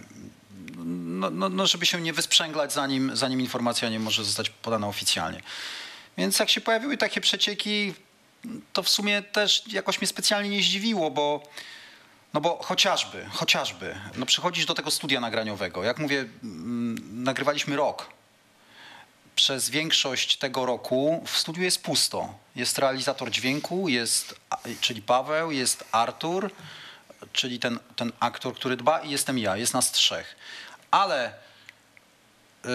No, 1.05 1.31
no, 1.31 1.49
no, 1.49 1.67
żeby 1.67 1.87
się 1.87 2.01
nie 2.01 2.13
wysprzęglać, 2.13 2.73
zanim, 2.73 3.17
zanim 3.17 3.41
informacja 3.41 3.89
nie 3.89 4.01
może 4.01 4.25
zostać 4.25 4.51
podana 4.51 4.89
oficjalnie. 4.89 5.43
Więc 6.19 6.39
jak 6.39 6.51
się 6.51 6.61
pojawiły 6.61 6.97
takie 6.97 7.21
przecieki, 7.21 7.95
to 8.73 8.83
w 8.83 8.89
sumie 8.89 9.23
też 9.23 9.63
jakoś 9.73 10.01
mnie 10.01 10.09
specjalnie 10.09 10.51
nie 10.51 10.63
zdziwiło, 10.63 11.11
bo 11.11 11.43
no 12.35 12.41
bo 12.41 12.59
chociażby, 12.63 13.27
chociażby, 13.31 13.95
no 14.17 14.27
przychodzisz 14.27 14.67
do 14.67 14.75
tego 14.75 14.91
studia 14.91 15.21
nagraniowego. 15.21 15.85
Jak 15.85 15.99
mówię, 15.99 16.25
mm, 16.43 17.25
nagrywaliśmy 17.25 17.77
rok. 17.77 18.11
Przez 19.37 19.71
większość 19.71 20.37
tego 20.37 20.67
roku 20.67 21.25
w 21.27 21.39
studiu 21.39 21.63
jest 21.63 21.83
pusto. 21.83 22.35
Jest 22.57 22.79
realizator 22.79 23.31
dźwięku, 23.31 23.89
jest, 23.89 24.41
czyli 24.81 25.03
Paweł, 25.03 25.51
jest 25.51 25.85
Artur, 25.93 26.51
czyli 27.33 27.59
ten, 27.59 27.79
ten 27.97 28.13
aktor, 28.21 28.55
który 28.55 28.77
dba 28.77 29.01
i 29.01 29.11
jestem 29.11 29.39
ja, 29.39 29.57
jest 29.57 29.75
nas 29.75 29.93
trzech. 29.93 30.37
Ale 30.91 31.33
y, 32.65 32.69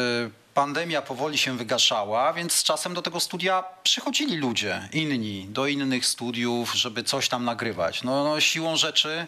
pandemia 0.54 1.02
powoli 1.02 1.38
się 1.38 1.58
wygaszała, 1.58 2.34
więc 2.34 2.54
z 2.54 2.64
czasem 2.64 2.94
do 2.94 3.02
tego 3.02 3.20
studia 3.20 3.64
przychodzili 3.84 4.38
ludzie, 4.38 4.90
inni, 4.94 5.46
do 5.50 5.68
innych 5.68 6.06
studiów, 6.06 6.74
żeby 6.76 7.04
coś 7.04 7.30
tam 7.30 7.46
nagrywać. 7.46 8.04
No, 8.04 8.24
no 8.24 8.40
siłą 8.40 8.76
rzeczy 8.76 9.28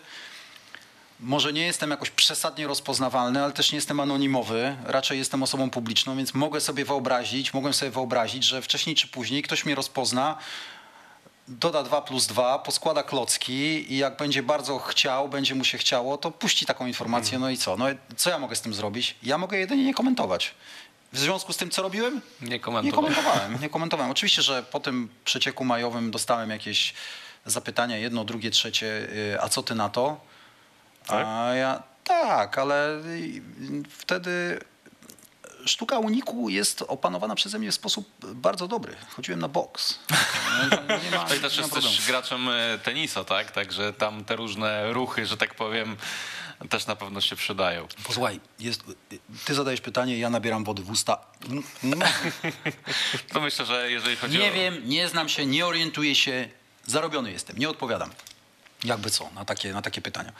może 1.20 1.53
nie 1.53 1.65
jestem 1.65 1.89
jakoś 1.91 2.09
przesadnie 2.09 2.67
rozpoznawalny, 2.67 3.43
ale 3.43 3.53
też 3.53 3.72
nie 3.72 3.76
jestem 3.76 3.99
anonimowy, 3.99 4.78
raczej 4.86 5.17
jestem 5.17 5.43
osobą 5.43 5.70
publiczną, 5.70 6.17
więc 6.17 6.34
mogę 6.34 6.61
sobie 6.61 6.86
wyobrazić, 6.86 7.53
mogłem 7.53 7.74
sobie 7.74 7.91
wyobrazić, 7.91 8.43
że 8.43 8.61
wcześniej 8.61 8.95
czy 8.95 9.07
później 9.07 9.41
ktoś 9.43 9.65
mnie 9.65 9.76
rozpozna, 9.76 10.38
doda 11.47 11.84
2 11.84 12.01
plus 12.01 12.28
2, 12.28 12.59
poskłada 12.59 13.03
klocki 13.03 13.93
i 13.93 13.97
jak 13.97 14.17
będzie 14.17 14.43
bardzo 14.43 14.80
chciał, 14.80 15.30
będzie 15.30 15.55
mu 15.55 15.63
się 15.63 15.78
chciało, 15.78 16.17
to 16.17 16.32
puści 16.32 16.65
taką 16.65 16.86
informację, 16.88 17.39
no 17.39 17.49
i 17.49 17.57
co? 17.57 17.78
No 17.78 17.86
co 18.17 18.30
ja 18.30 18.39
mogę 18.39 18.55
z 18.55 18.61
tym 18.61 18.74
zrobić? 18.74 19.15
Ja 19.24 19.38
mogę 19.38 19.57
jedynie 19.57 19.84
nie 19.84 19.93
komentować. 19.93 20.53
W 21.13 21.20
związku 21.20 21.53
z 21.53 21.57
tym, 21.57 21.70
co 21.70 21.82
robiłem? 21.82 22.22
Nie 22.41 22.47
Nie 22.49 22.59
komentował. 22.59 23.03
komentowałem, 23.03 23.61
nie 23.61 23.70
komentowałem. 23.70 24.11
Oczywiście, 24.11 24.41
że 24.41 24.63
po 24.63 24.80
tym 24.80 25.09
przecieku 25.26 25.65
majowym 25.65 26.11
dostałem 26.11 26.49
jakieś 26.49 26.93
zapytania, 27.45 27.97
jedno, 27.97 28.26
drugie, 28.26 28.51
trzecie, 28.51 28.86
y, 29.34 29.38
a 29.41 29.49
co 29.49 29.63
ty 29.63 29.76
na 29.76 29.89
to? 29.89 30.28
Tak? 31.10 31.26
A 31.28 31.53
ja 31.53 31.84
tak, 32.03 32.57
ale 32.57 33.01
wtedy 33.89 34.60
sztuka 35.66 35.99
uniku 35.99 36.49
jest 36.49 36.82
opanowana 36.88 37.36
przeze 37.36 37.60
mnie 37.60 37.72
w 37.72 37.76
sposób 37.76 38.10
bardzo 38.36 38.68
dobry. 38.68 38.95
Chodziłem 39.16 39.39
na 39.39 39.47
boks. 39.47 39.99
Nie 41.03 41.18
ma, 41.18 41.24
i 41.24 41.28
też 41.28 41.32
nie 41.32 41.39
ma 41.39 41.45
jest 41.45 41.72
problemu. 41.72 41.95
też 41.95 42.07
graczem 42.07 42.49
e, 42.49 42.80
tenisa, 42.84 43.24
tak? 43.24 43.51
Także 43.51 43.93
tam 43.93 44.26
te 44.26 44.36
różne 44.36 44.93
ruchy, 44.93 45.26
że 45.26 45.38
tak 45.38 45.55
powiem, 45.55 45.97
też 46.70 46.88
na 46.88 46.95
pewno 46.95 47.22
się 47.22 47.36
przydają. 47.36 47.88
Posłuchaj, 48.03 48.39
jest, 48.60 48.84
ty 49.45 49.53
zadajesz 49.53 49.82
pytanie, 49.82 50.18
ja 50.18 50.30
nabieram 50.30 50.64
wody 50.64 50.84
w 50.84 50.89
usta. 50.91 51.18
To 53.34 53.41
myślę, 53.41 53.66
że 53.66 53.91
jeżeli 53.91 54.16
chodzi 54.16 54.38
Nie 54.38 54.49
o... 54.49 54.53
wiem, 54.53 54.82
nie 54.89 55.07
znam 55.07 55.30
się, 55.30 55.45
nie 55.45 55.66
orientuję 55.66 56.16
się, 56.16 56.49
zarobiony 56.86 57.32
jestem, 57.32 57.57
nie 57.57 57.70
odpowiadam. 57.70 58.10
Jakby 58.84 59.10
co, 59.10 59.30
na 59.36 59.45
takie, 59.45 59.74
na 59.74 59.82
takie 59.82 60.01
pytania. 60.01 60.32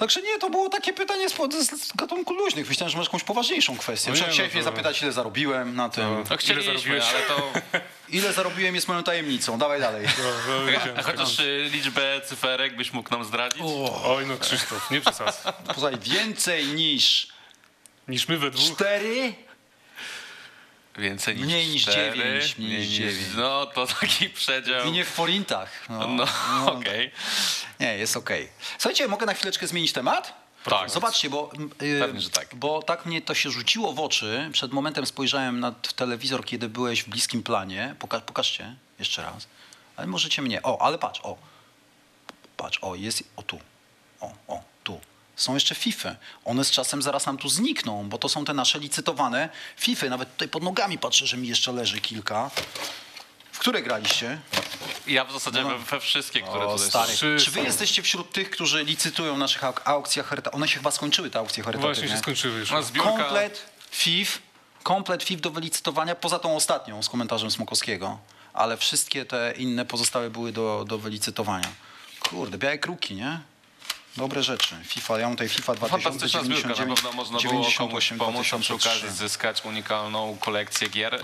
Także 0.00 0.22
nie, 0.22 0.38
to 0.38 0.50
było 0.50 0.68
takie 0.68 0.92
pytanie 0.92 1.28
z, 1.28 1.32
z, 1.32 1.70
z 1.88 1.92
gatunku 1.96 2.34
luźnych. 2.34 2.68
Myślałem, 2.68 2.90
że 2.90 2.98
masz 2.98 3.06
jakąś 3.06 3.24
poważniejszą 3.24 3.76
kwestię. 3.76 4.10
No 4.10 4.16
No 4.16 4.22
Chciałeś 4.22 4.38
no 4.38 4.44
mnie 4.44 4.64
to- 4.64 4.70
zapytać, 4.70 5.02
ile 5.02 5.12
zarobiłem 5.12 5.76
na 5.76 5.88
tym. 5.88 6.24
No 6.30 6.36
chcieliśmy, 6.36 6.72
zarobiłeś? 6.78 7.04
ale 7.14 7.22
to... 7.22 7.52
Ile 8.18 8.32
zarobiłem 8.32 8.74
jest 8.74 8.88
moją 8.88 9.02
tajemnicą. 9.02 9.58
Dawaj 9.58 9.80
dalej. 9.80 10.06
A 10.96 11.02
chociaż 11.02 11.38
y, 11.40 11.68
liczbę 11.72 12.20
cyferek 12.24 12.76
byś 12.76 12.92
mógł 12.92 13.10
nam 13.10 13.24
zdradzić? 13.24 13.62
Oj 14.04 14.26
no 14.26 14.36
Krzysztof, 14.36 14.90
nie 14.90 15.00
przesadzaj. 15.00 15.52
Posłuchaj, 15.66 15.98
więcej 15.98 16.66
niż 16.66 17.28
Niż 18.08 18.28
my 18.28 18.38
we 18.38 18.50
dwóch. 18.50 18.74
cztery? 18.76 19.34
Więcej 20.98 21.36
niż 21.36 21.44
Mniej 21.44 21.68
niż 21.68 21.82
cztery, 21.82 22.16
dziewięć, 22.16 22.58
mniej 22.58 22.78
niż 22.78 22.88
dziewięć. 22.88 23.28
No 23.36 23.66
to 23.66 23.86
taki 23.86 24.28
przedział. 24.30 24.86
I 24.88 24.92
nie 24.92 25.04
w 25.04 25.08
forintach. 25.08 25.86
No, 25.88 26.06
No, 26.08 26.26
no, 26.64 26.72
okej. 26.72 27.10
Nie, 27.80 27.98
jest 27.98 28.16
okej. 28.16 28.48
Słuchajcie, 28.78 29.08
mogę 29.08 29.26
na 29.26 29.34
chwileczkę 29.34 29.66
zmienić 29.66 29.92
temat? 29.92 30.34
Tak. 30.64 30.90
Zobaczcie, 30.90 31.30
bo, 31.30 31.50
yy, 31.80 32.00
Pewnie, 32.00 32.20
że 32.20 32.30
tak. 32.30 32.54
bo 32.54 32.82
tak 32.82 33.06
mnie 33.06 33.22
to 33.22 33.34
się 33.34 33.50
rzuciło 33.50 33.92
w 33.92 34.00
oczy. 34.00 34.48
Przed 34.52 34.72
momentem 34.72 35.06
spojrzałem 35.06 35.60
na 35.60 35.72
telewizor, 35.72 36.44
kiedy 36.44 36.68
byłeś 36.68 37.02
w 37.02 37.08
bliskim 37.08 37.42
planie. 37.42 37.94
Poka 37.98 38.20
pokażcie 38.20 38.76
jeszcze 38.98 39.22
raz. 39.22 39.46
Ale 39.96 40.06
możecie 40.06 40.42
mnie. 40.42 40.62
O, 40.62 40.82
ale 40.82 40.98
patrz, 40.98 41.20
o. 41.22 41.36
Patrz, 42.56 42.78
o, 42.82 42.94
jest. 42.94 43.24
O 43.36 43.42
tu. 43.42 43.60
O, 44.20 44.32
o. 44.48 44.62
Są 45.40 45.54
jeszcze 45.54 45.74
FIFA. 45.74 46.16
One 46.44 46.64
z 46.64 46.70
czasem 46.70 47.02
zaraz 47.02 47.26
nam 47.26 47.38
tu 47.38 47.48
znikną, 47.48 48.08
bo 48.08 48.18
to 48.18 48.28
są 48.28 48.44
te 48.44 48.54
nasze 48.54 48.78
licytowane 48.78 49.48
FIFA. 49.76 50.06
Nawet 50.06 50.32
tutaj 50.32 50.48
pod 50.48 50.62
nogami 50.62 50.98
patrzę, 50.98 51.26
że 51.26 51.36
mi 51.36 51.48
jeszcze 51.48 51.72
leży 51.72 52.00
kilka. 52.00 52.50
W 53.52 53.58
które 53.58 53.82
graliście? 53.82 54.38
Ja 55.06 55.24
w 55.24 55.32
zasadzie 55.32 55.64
we, 55.64 55.78
we 55.78 56.00
wszystkie, 56.00 56.40
które 56.42 56.66
O, 56.66 56.72
tutaj 56.72 56.88
stary. 56.88 57.12
są. 57.16 57.26
Czy 57.44 57.50
wy 57.50 57.60
jesteście 57.62 58.02
wśród 58.02 58.32
tych, 58.32 58.50
którzy 58.50 58.84
licytują 58.84 59.34
w 59.34 59.38
naszych 59.38 59.62
auk- 59.62 59.80
aukcjach 59.84 60.26
charytatywnych? 60.26 60.56
One 60.62 60.68
się 60.68 60.76
chyba 60.76 60.90
skończyły, 60.90 61.30
te 61.30 61.38
aukcje 61.38 61.62
charytatywne. 61.64 61.94
Właśnie 61.94 62.16
się 62.16 62.22
skończyły 62.22 62.58
już. 62.58 62.70
No, 62.70 62.82
zbiórka... 62.82 63.10
Komplet 63.10 63.66
FIF, 63.90 64.42
komplet 64.82 65.22
FIF 65.22 65.40
do 65.40 65.50
wylicytowania, 65.50 66.14
poza 66.14 66.38
tą 66.38 66.56
ostatnią 66.56 67.02
z 67.02 67.08
komentarzem 67.08 67.50
Smokowskiego. 67.50 68.18
Ale 68.52 68.76
wszystkie 68.76 69.24
te 69.24 69.52
inne 69.56 69.84
pozostałe 69.84 70.30
były 70.30 70.52
do, 70.52 70.84
do 70.88 70.98
wylicytowania. 70.98 71.68
Kurde, 72.20 72.58
białe 72.58 72.78
kruki, 72.78 73.14
nie? 73.14 73.40
Dobre 74.16 74.42
rzeczy. 74.42 74.74
FIFA, 74.84 75.18
ja 75.18 75.26
mam 75.26 75.32
tutaj 75.36 75.48
FIFA 75.48 75.74
Fantastyczna 75.74 76.42
zbiórka, 76.42 76.68
na 76.68 76.74
2099, 76.74 77.00
pewno 77.00 77.12
można 77.16 77.38
było 77.38 77.52
komuś 77.52 77.74
98, 77.74 78.18
pomóc 78.18 78.40
a 78.40 78.58
przy 78.58 78.68
2003. 78.72 78.88
okazji 78.88 79.10
zyskać 79.18 79.64
unikalną 79.64 80.36
kolekcję 80.40 80.88
gier. 80.88 81.14
E, 81.14 81.20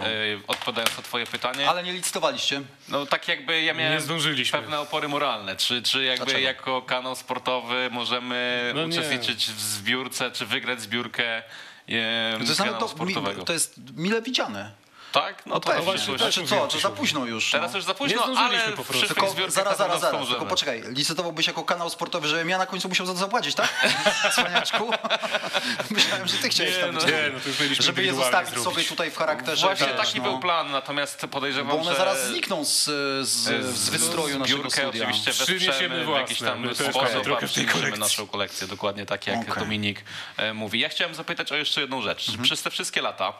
Odpowiadając 0.46 0.96
na 0.96 1.02
twoje 1.02 1.26
pytanie, 1.26 1.70
Ale 1.70 1.82
nie 1.82 1.92
licytowaliście. 1.92 2.62
no 2.88 3.06
tak 3.06 3.28
jakby 3.28 3.62
ja 3.62 3.74
miałem 3.74 3.92
Nie 3.94 4.00
zdążyliśmy. 4.00 4.58
pewne 4.58 4.80
opory 4.80 5.08
moralne. 5.08 5.56
Czy, 5.56 5.82
czy 5.82 6.04
jakby 6.04 6.24
Dlaczego? 6.24 6.44
jako 6.46 6.82
kanał 6.82 7.16
sportowy 7.16 7.88
możemy 7.92 8.72
No 8.74 8.84
uczestniczyć 8.84 9.46
w 9.46 9.60
zbiórce, 9.60 10.30
czy 10.30 10.46
wygrać 10.46 10.80
zbiórkę 10.82 11.42
e, 11.88 12.38
To 12.78 12.88
sportowego? 12.88 13.40
mi, 13.40 13.46
to 13.46 13.52
jest 13.52 13.74
mile 13.96 14.22
widziane. 14.22 14.85
Tak? 15.20 15.46
No 15.46 15.60
to 15.60 15.70
pewnie. 15.70 15.92
w 15.92 15.94
przyszłości. 15.94 16.22
Znaczy 16.22 16.46
co, 16.46 16.66
to 16.66 16.78
za 16.78 16.90
późno 16.90 17.26
już. 17.26 17.50
Teraz 17.50 17.72
no. 17.72 17.78
już 17.78 17.84
za 17.84 17.94
późno, 17.94 18.22
zdążyliśmy 18.22 18.64
ale 18.64 18.76
po 18.76 18.84
prostu. 18.84 19.06
Tylko 19.06 19.34
zaraz, 19.48 19.78
zaraz, 19.78 20.00
zaraz. 20.00 20.28
Tylko 20.28 20.46
poczekaj, 20.46 20.82
licytowałbyś 20.88 21.46
jako 21.46 21.64
kanał 21.64 21.90
sportowy, 21.90 22.28
żebym 22.28 22.48
ja 22.48 22.58
na 22.58 22.66
końcu 22.66 22.88
musiał 22.88 23.06
za 23.06 23.12
to 23.12 23.18
zapłacić, 23.18 23.54
tak? 23.54 23.68
Cwaniaczku? 24.34 24.90
Myślałem, 25.90 26.28
że 26.28 26.36
ty 26.36 26.48
chciałeś 26.48 26.74
Nie, 26.76 26.80
tam 26.80 26.94
no. 26.94 27.00
być. 27.00 27.10
Nie, 27.10 27.30
no 27.34 27.40
to 27.40 27.48
już 27.48 27.60
mieliśmy 27.60 27.84
Żeby 27.84 28.04
je 28.04 28.14
zostawić 28.14 28.50
zrobić. 28.50 28.64
sobie 28.64 28.84
tutaj 28.84 29.10
w 29.10 29.16
charakterze, 29.16 29.66
Właśnie 29.66 29.86
wiesz, 29.86 29.96
taki 29.96 30.18
no. 30.18 30.24
był 30.24 30.40
plan, 30.40 30.70
natomiast 30.70 31.26
podejrzewam, 31.30 31.76
Bo 31.76 31.82
one 31.82 31.90
że 31.90 31.96
zaraz 31.96 32.26
znikną 32.26 32.64
z, 32.64 32.84
z, 33.28 33.66
z 33.76 33.88
wystroju 33.88 34.38
naszego 34.38 34.70
studia. 34.70 34.88
oczywiście 34.88 35.30
Przyniesiemy 35.30 35.96
wesprzemy 35.96 36.04
w 36.04 36.08
jakiś 36.08 36.38
tam 36.38 36.60
My 36.60 36.74
też 36.74 36.86
sposób, 36.86 37.28
a 37.42 37.46
przyniesiemy 37.46 37.96
naszą 37.96 38.26
kolekcję, 38.26 38.66
dokładnie 38.66 39.06
tak 39.06 39.26
jak. 39.26 39.58
Dominik 39.58 40.04
e, 40.36 40.54
mówi. 40.54 40.80
Ja 40.80 40.88
chciałem 40.88 41.14
zapytać 41.14 41.52
o 41.52 41.56
jeszcze 41.56 41.80
jedną 41.80 42.02
rzecz. 42.02 42.28
Mhm. 42.28 42.44
Przez 42.44 42.62
te 42.62 42.70
wszystkie 42.70 43.02
lata, 43.02 43.32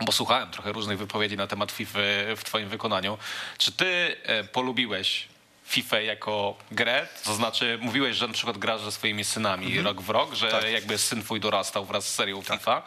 bo 0.00 0.12
słuchałem 0.12 0.50
trochę 0.50 0.72
różnych 0.72 0.98
wypowiedzi 0.98 1.36
na 1.36 1.46
temat 1.46 1.72
FIFA 1.72 1.98
w 2.36 2.40
twoim 2.44 2.68
wykonaniu, 2.68 3.18
czy 3.58 3.72
ty 3.72 4.16
e, 4.22 4.44
polubiłeś 4.44 5.28
FIFA 5.66 6.00
jako 6.00 6.56
grę, 6.70 7.08
to 7.24 7.34
znaczy 7.34 7.78
mówiłeś, 7.82 8.16
że 8.16 8.26
na 8.26 8.32
przykład 8.32 8.58
grasz 8.58 8.80
ze 8.80 8.92
swoimi 8.92 9.24
synami 9.24 9.66
Mhm. 9.66 9.84
rok 9.86 10.00
w 10.00 10.10
rok, 10.10 10.34
że 10.34 10.50
Tak. 10.50 10.70
jakby 10.70 10.98
syn 10.98 11.22
twój 11.22 11.40
dorastał 11.40 11.84
wraz 11.84 12.08
z 12.08 12.14
serią 12.14 12.42
FIFA. 12.42 12.82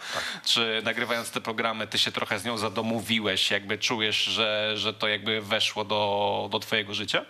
Czy 0.46 0.82
nagrywając 0.84 1.32
te 1.32 1.42
programy, 1.42 1.88
ty 1.88 1.98
się 2.00 2.12
trochę 2.12 2.40
z 2.40 2.46
nią 2.46 2.58
zadomowiłeś, 2.58 3.52
jakby 3.52 3.78
czujesz, 3.78 4.24
że, 4.24 4.74
że 4.76 4.94
to 4.94 5.08
jakby 5.08 5.42
weszło 5.42 5.86
do, 5.86 6.48
do 6.52 6.60
twojego 6.60 6.94
życia? 6.94 7.26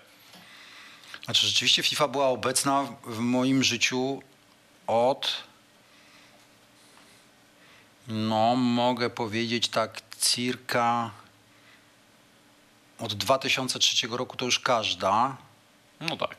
Znaczy 1.25 1.47
rzeczywiście 1.47 1.83
FIFA 1.83 2.07
była 2.07 2.27
obecna 2.27 2.87
w 3.03 3.17
moim 3.19 3.63
życiu 3.63 4.21
od 4.87 5.43
no 8.07 8.55
mogę 8.55 9.09
powiedzieć 9.09 9.67
tak 9.67 10.01
circa 10.19 11.11
od 12.99 13.13
2003 13.13 14.07
roku 14.07 14.37
to 14.37 14.45
już 14.45 14.59
każda, 14.59 15.37
No 16.01 16.17
tak. 16.17 16.35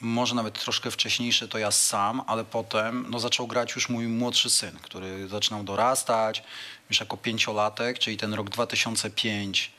może 0.00 0.34
nawet 0.34 0.62
troszkę 0.62 0.90
wcześniejsze 0.90 1.48
to 1.48 1.58
ja 1.58 1.70
sam, 1.70 2.22
ale 2.26 2.44
potem 2.44 3.06
no, 3.10 3.18
zaczął 3.20 3.46
grać 3.46 3.74
już 3.74 3.88
mój 3.88 4.06
młodszy 4.06 4.50
syn, 4.50 4.78
który 4.82 5.28
zaczynał 5.28 5.64
dorastać 5.64 6.42
już 6.90 7.00
jako 7.00 7.16
pięciolatek, 7.16 7.98
czyli 7.98 8.16
ten 8.16 8.34
rok 8.34 8.50
2005 8.50 9.72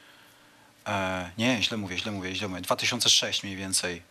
E, 0.87 1.31
nie, 1.37 1.63
źle 1.63 1.77
mówię, 1.77 1.97
źle 1.97 2.11
mówię, 2.11 2.35
źle 2.35 2.47
mówię. 2.47 2.61
2006 2.61 3.43
mniej 3.43 3.55
więcej 3.55 4.01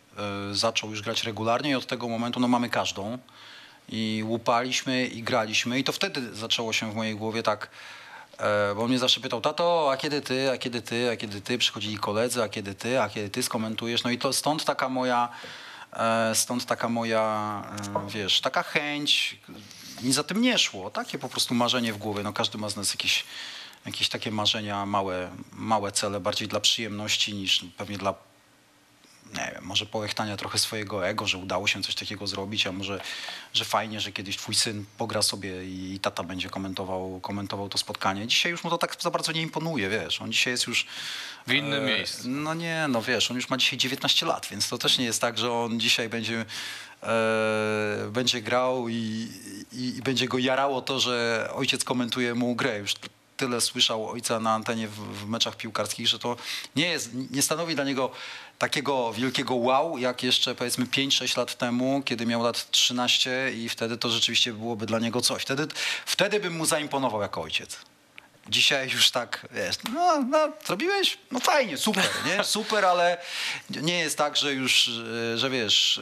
e, 0.51 0.55
zaczął 0.55 0.89
już 0.89 1.01
grać 1.01 1.23
regularnie 1.23 1.69
i 1.71 1.75
od 1.75 1.87
tego 1.87 2.07
momentu 2.09 2.39
no, 2.39 2.47
mamy 2.47 2.69
każdą. 2.69 3.17
I 3.89 4.23
łupaliśmy 4.25 5.05
i 5.05 5.23
graliśmy 5.23 5.79
i 5.79 5.83
to 5.83 5.91
wtedy 5.91 6.35
zaczęło 6.35 6.73
się 6.73 6.91
w 6.91 6.95
mojej 6.95 7.15
głowie 7.15 7.43
tak, 7.43 7.69
e, 8.37 8.75
bo 8.75 8.87
mnie 8.87 8.99
zawsze 8.99 9.21
pytał, 9.21 9.41
tato, 9.41 9.91
a 9.91 9.97
kiedy 9.97 10.21
ty, 10.21 10.51
a 10.51 10.57
kiedy 10.57 10.81
ty, 10.81 11.09
a 11.11 11.15
kiedy 11.17 11.41
ty, 11.41 11.57
przychodzili 11.57 11.97
koledzy, 11.97 12.43
a 12.43 12.49
kiedy 12.49 12.75
ty, 12.75 13.01
a 13.01 13.09
kiedy 13.09 13.29
ty 13.29 13.43
skomentujesz. 13.43 14.03
No 14.03 14.09
i 14.09 14.17
to 14.17 14.33
stąd 14.33 14.65
taka 14.65 14.89
moja, 14.89 15.29
e, 15.93 16.35
stąd 16.35 16.65
taka 16.65 16.89
moja, 16.89 17.63
e, 17.95 18.09
wiesz, 18.09 18.41
taka 18.41 18.63
chęć, 18.63 19.39
nic 20.03 20.15
za 20.15 20.23
tym 20.23 20.41
nie 20.41 20.57
szło, 20.57 20.89
takie 20.89 21.19
po 21.19 21.29
prostu 21.29 21.55
marzenie 21.55 21.93
w 21.93 21.97
głowie. 21.97 22.23
No 22.23 22.33
każdy 22.33 22.57
ma 22.57 22.69
z 22.69 22.75
nas 22.75 22.89
jakieś 22.89 23.25
jakieś 23.85 24.09
takie 24.09 24.31
marzenia, 24.31 24.85
małe, 24.85 25.29
małe 25.51 25.91
cele, 25.91 26.19
bardziej 26.19 26.47
dla 26.47 26.59
przyjemności 26.59 27.33
niż 27.33 27.65
pewnie 27.77 27.97
dla, 27.97 28.13
nie 29.33 29.51
wiem, 29.55 29.63
może 29.63 29.85
połechtania 29.85 30.37
trochę 30.37 30.57
swojego 30.57 31.07
ego, 31.07 31.27
że 31.27 31.37
udało 31.37 31.67
się 31.67 31.83
coś 31.83 31.95
takiego 31.95 32.27
zrobić, 32.27 32.67
a 32.67 32.71
może, 32.71 33.01
że 33.53 33.65
fajnie, 33.65 33.99
że 33.99 34.11
kiedyś 34.11 34.37
twój 34.37 34.55
syn 34.55 34.85
pogra 34.97 35.21
sobie 35.21 35.65
i 35.65 35.99
tata 36.01 36.23
będzie 36.23 36.49
komentował, 36.49 37.19
komentował 37.21 37.69
to 37.69 37.77
spotkanie. 37.77 38.27
Dzisiaj 38.27 38.51
już 38.51 38.63
mu 38.63 38.69
to 38.69 38.77
tak 38.77 38.97
za 38.99 39.11
bardzo 39.11 39.31
nie 39.31 39.41
imponuje, 39.41 39.89
wiesz, 39.89 40.21
on 40.21 40.31
dzisiaj 40.31 40.53
jest 40.53 40.67
już... 40.67 40.85
W 41.47 41.53
innym 41.53 41.85
miejscu. 41.85 42.29
No 42.29 42.53
nie, 42.53 42.85
no 42.89 43.01
wiesz, 43.01 43.31
on 43.31 43.35
już 43.37 43.49
ma 43.49 43.57
dzisiaj 43.57 43.79
19 43.79 44.25
lat, 44.25 44.47
więc 44.51 44.69
to 44.69 44.77
też 44.77 44.97
nie 44.97 45.05
jest 45.05 45.21
tak, 45.21 45.37
że 45.37 45.51
on 45.51 45.79
dzisiaj 45.79 46.09
będzie, 46.09 46.45
e, 47.03 48.09
będzie 48.11 48.41
grał 48.41 48.89
i, 48.89 49.27
i, 49.73 49.97
i 49.97 50.01
będzie 50.01 50.27
go 50.27 50.37
jarało 50.37 50.81
to, 50.81 50.99
że 50.99 51.49
ojciec 51.53 51.83
komentuje 51.83 52.35
mu 52.35 52.55
grę. 52.55 52.79
Już 52.79 52.93
tyle 53.43 53.61
słyszał 53.61 54.09
ojca 54.09 54.39
na 54.39 54.53
antenie 54.53 54.87
w, 54.87 54.95
w 54.95 55.27
meczach 55.27 55.55
piłkarskich, 55.55 56.07
że 56.07 56.19
to 56.19 56.35
nie 56.75 56.87
jest, 56.87 57.09
nie 57.31 57.41
stanowi 57.41 57.75
dla 57.75 57.83
niego 57.83 58.11
takiego 58.59 59.13
wielkiego 59.13 59.55
wow, 59.55 59.97
jak 59.97 60.23
jeszcze 60.23 60.55
powiedzmy 60.55 60.85
5-6 60.85 61.37
lat 61.37 61.57
temu, 61.57 62.01
kiedy 62.05 62.25
miał 62.25 62.43
lat 62.43 62.71
13 62.71 63.51
i 63.55 63.69
wtedy 63.69 63.97
to 63.97 64.09
rzeczywiście 64.09 64.53
byłoby 64.53 64.85
dla 64.85 64.99
niego 64.99 65.21
coś. 65.21 65.41
Wtedy, 65.41 65.67
wtedy 66.05 66.39
bym 66.39 66.55
mu 66.57 66.65
zaimponował 66.65 67.21
jako 67.21 67.41
ojciec. 67.41 67.77
Dzisiaj 68.49 68.89
już 68.89 69.11
tak, 69.11 69.47
wiesz, 69.51 69.75
no, 69.93 70.21
no 70.21 70.49
zrobiłeś? 70.65 71.17
No 71.31 71.39
fajnie, 71.39 71.77
super, 71.77 72.09
nie? 72.25 72.43
Super, 72.55 72.85
ale 72.85 73.17
nie 73.69 73.99
jest 73.99 74.17
tak, 74.17 74.37
że 74.37 74.53
już, 74.53 74.91
że 75.35 75.49
wiesz, 75.49 76.01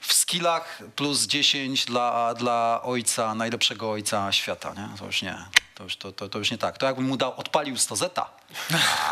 w 0.00 0.12
skillach 0.12 0.82
plus 0.96 1.26
10 1.26 1.84
dla, 1.84 2.34
dla 2.34 2.82
ojca, 2.82 3.34
najlepszego 3.34 3.90
ojca 3.90 4.32
świata, 4.32 4.74
nie? 4.76 4.98
To 4.98 5.06
już 5.06 5.22
nie. 5.22 5.44
To 5.78 5.84
już, 5.84 5.96
to, 5.96 6.12
to, 6.12 6.28
to 6.28 6.38
już 6.38 6.50
nie 6.50 6.58
tak. 6.58 6.78
To 6.78 6.86
jakbym 6.86 7.04
mu 7.04 7.16
dał, 7.16 7.34
odpalił 7.36 7.76
100 7.76 7.96
zeta, 7.96 8.30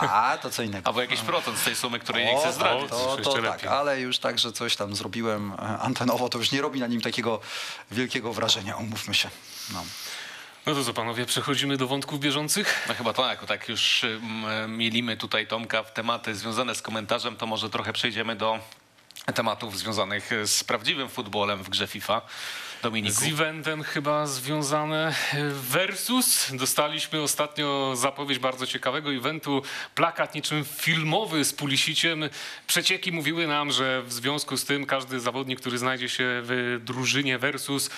a 0.00 0.38
to 0.42 0.50
co 0.50 0.62
innego. 0.62 0.86
Albo 0.86 1.00
jakiś 1.00 1.20
procent 1.20 1.58
z 1.58 1.64
tej 1.64 1.76
sumy, 1.76 1.98
której 1.98 2.24
nie 2.26 2.38
chcesz 2.38 2.54
zdradzić. 2.54 2.90
To, 2.90 3.16
Jeszcze 3.18 3.22
to 3.22 3.42
tak, 3.42 3.64
ale 3.66 4.00
już 4.00 4.18
tak, 4.18 4.38
że 4.38 4.52
coś 4.52 4.76
tam 4.76 4.96
zrobiłem 4.96 5.52
e, 5.52 5.56
antenowo, 5.78 6.28
to 6.28 6.38
już 6.38 6.52
nie 6.52 6.62
robi 6.62 6.80
na 6.80 6.86
nim 6.86 7.00
takiego 7.00 7.40
wielkiego 7.90 8.32
wrażenia, 8.32 8.76
umówmy 8.76 9.14
się. 9.14 9.30
No. 9.72 9.84
No 10.66 10.74
to 10.74 10.84
co 10.84 10.94
panowie, 10.94 11.26
przechodzimy 11.26 11.76
do 11.76 11.86
wątków 11.86 12.20
bieżących. 12.20 12.84
No 12.88 12.94
chyba 12.94 13.12
tak, 13.12 13.46
tak 13.46 13.68
już 13.68 14.04
ym, 14.04 14.76
mielimy 14.76 15.16
tutaj 15.16 15.46
Tomka 15.46 15.82
w 15.82 15.92
tematy 15.92 16.34
związane 16.34 16.74
z 16.74 16.82
komentarzem, 16.82 17.36
to 17.36 17.46
może 17.46 17.70
trochę 17.70 17.92
przejdziemy 17.92 18.36
do 18.36 18.58
tematów 19.34 19.78
związanych 19.78 20.30
z 20.44 20.64
prawdziwym 20.64 21.08
futbolem 21.08 21.62
w 21.62 21.68
grze 21.68 21.86
FIFA. 21.86 22.22
Dominiku. 22.86 23.14
Z 23.14 23.22
eventem 23.22 23.82
chyba 23.82 24.26
związane 24.26 25.14
versus. 25.52 26.52
Dostaliśmy 26.52 27.22
ostatnio 27.22 27.96
zapowiedź 27.96 28.38
bardzo 28.38 28.66
ciekawego 28.66 29.12
eventu, 29.12 29.62
plakat 29.94 30.34
niczym 30.34 30.64
filmowy 30.64 31.44
z 31.44 31.52
Pulisiciem. 31.52 32.24
Przecieki 32.66 33.12
mówiły 33.12 33.46
nam, 33.46 33.72
że 33.72 34.02
w 34.02 34.12
związku 34.12 34.56
z 34.56 34.64
tym 34.64 34.86
każdy 34.86 35.20
zawodnik, 35.20 35.60
który 35.60 35.78
znajdzie 35.78 36.08
się 36.08 36.24
w 36.26 36.80
drużynie 36.84 37.38
versus 37.38 37.90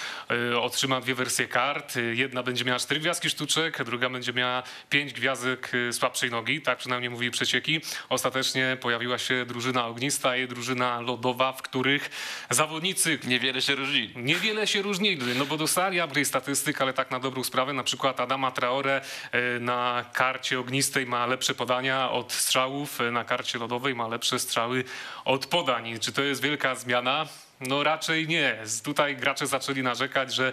e, 0.52 0.60
otrzyma 0.60 1.00
dwie 1.00 1.14
wersje 1.14 1.48
kart. 1.48 1.94
Jedna 2.12 2.42
będzie 2.42 2.64
miała 2.64 2.78
cztery 2.78 3.00
gwiazdki 3.00 3.30
sztuczek, 3.30 3.84
druga 3.84 4.10
będzie 4.10 4.32
miała 4.32 4.62
pięć 4.90 5.12
gwiazdek 5.12 5.70
e, 5.88 5.92
słabszej 5.92 6.30
nogi, 6.30 6.62
tak 6.62 6.78
przynajmniej 6.78 7.10
mówili 7.10 7.30
przecieki. 7.30 7.80
Ostatecznie 8.08 8.76
pojawiła 8.80 9.18
się 9.18 9.44
drużyna 9.46 9.86
ognista 9.86 10.36
i 10.36 10.48
drużyna 10.48 11.00
lodowa, 11.00 11.52
w 11.52 11.62
których 11.62 12.10
zawodnicy 12.50 13.18
Niewiele 13.24 13.62
się 13.62 13.74
różni. 13.74 14.10
Niewiele 14.16 14.66
się 14.66 14.77
różnili, 14.82 15.38
no 15.38 15.46
bo 15.46 15.56
dostali 15.56 16.00
upgrade 16.00 16.26
statystyk, 16.26 16.80
ale 16.80 16.92
tak 16.92 17.10
na 17.10 17.20
dobrą 17.20 17.44
sprawę, 17.44 17.72
na 17.72 17.82
przykład 17.82 18.20
Adama 18.20 18.50
Traore 18.50 19.00
e, 19.32 19.60
na 19.60 20.04
karcie 20.12 20.60
ognistej 20.60 21.06
ma 21.06 21.26
lepsze 21.26 21.54
podania 21.54 22.10
od 22.10 22.32
strzałów, 22.32 23.00
e, 23.00 23.10
na 23.10 23.24
karcie 23.24 23.58
lodowej 23.58 23.94
ma 23.94 24.08
lepsze 24.08 24.38
strzały 24.38 24.84
od 25.24 25.46
podań. 25.46 25.98
Czy 26.00 26.12
to 26.12 26.22
jest 26.22 26.42
wielka 26.42 26.74
zmiana? 26.74 27.26
No 27.60 27.82
raczej 27.82 28.28
nie. 28.28 28.58
Tutaj 28.84 29.16
gracze 29.16 29.46
zaczęli 29.46 29.82
narzekać, 29.82 30.34
że 30.34 30.52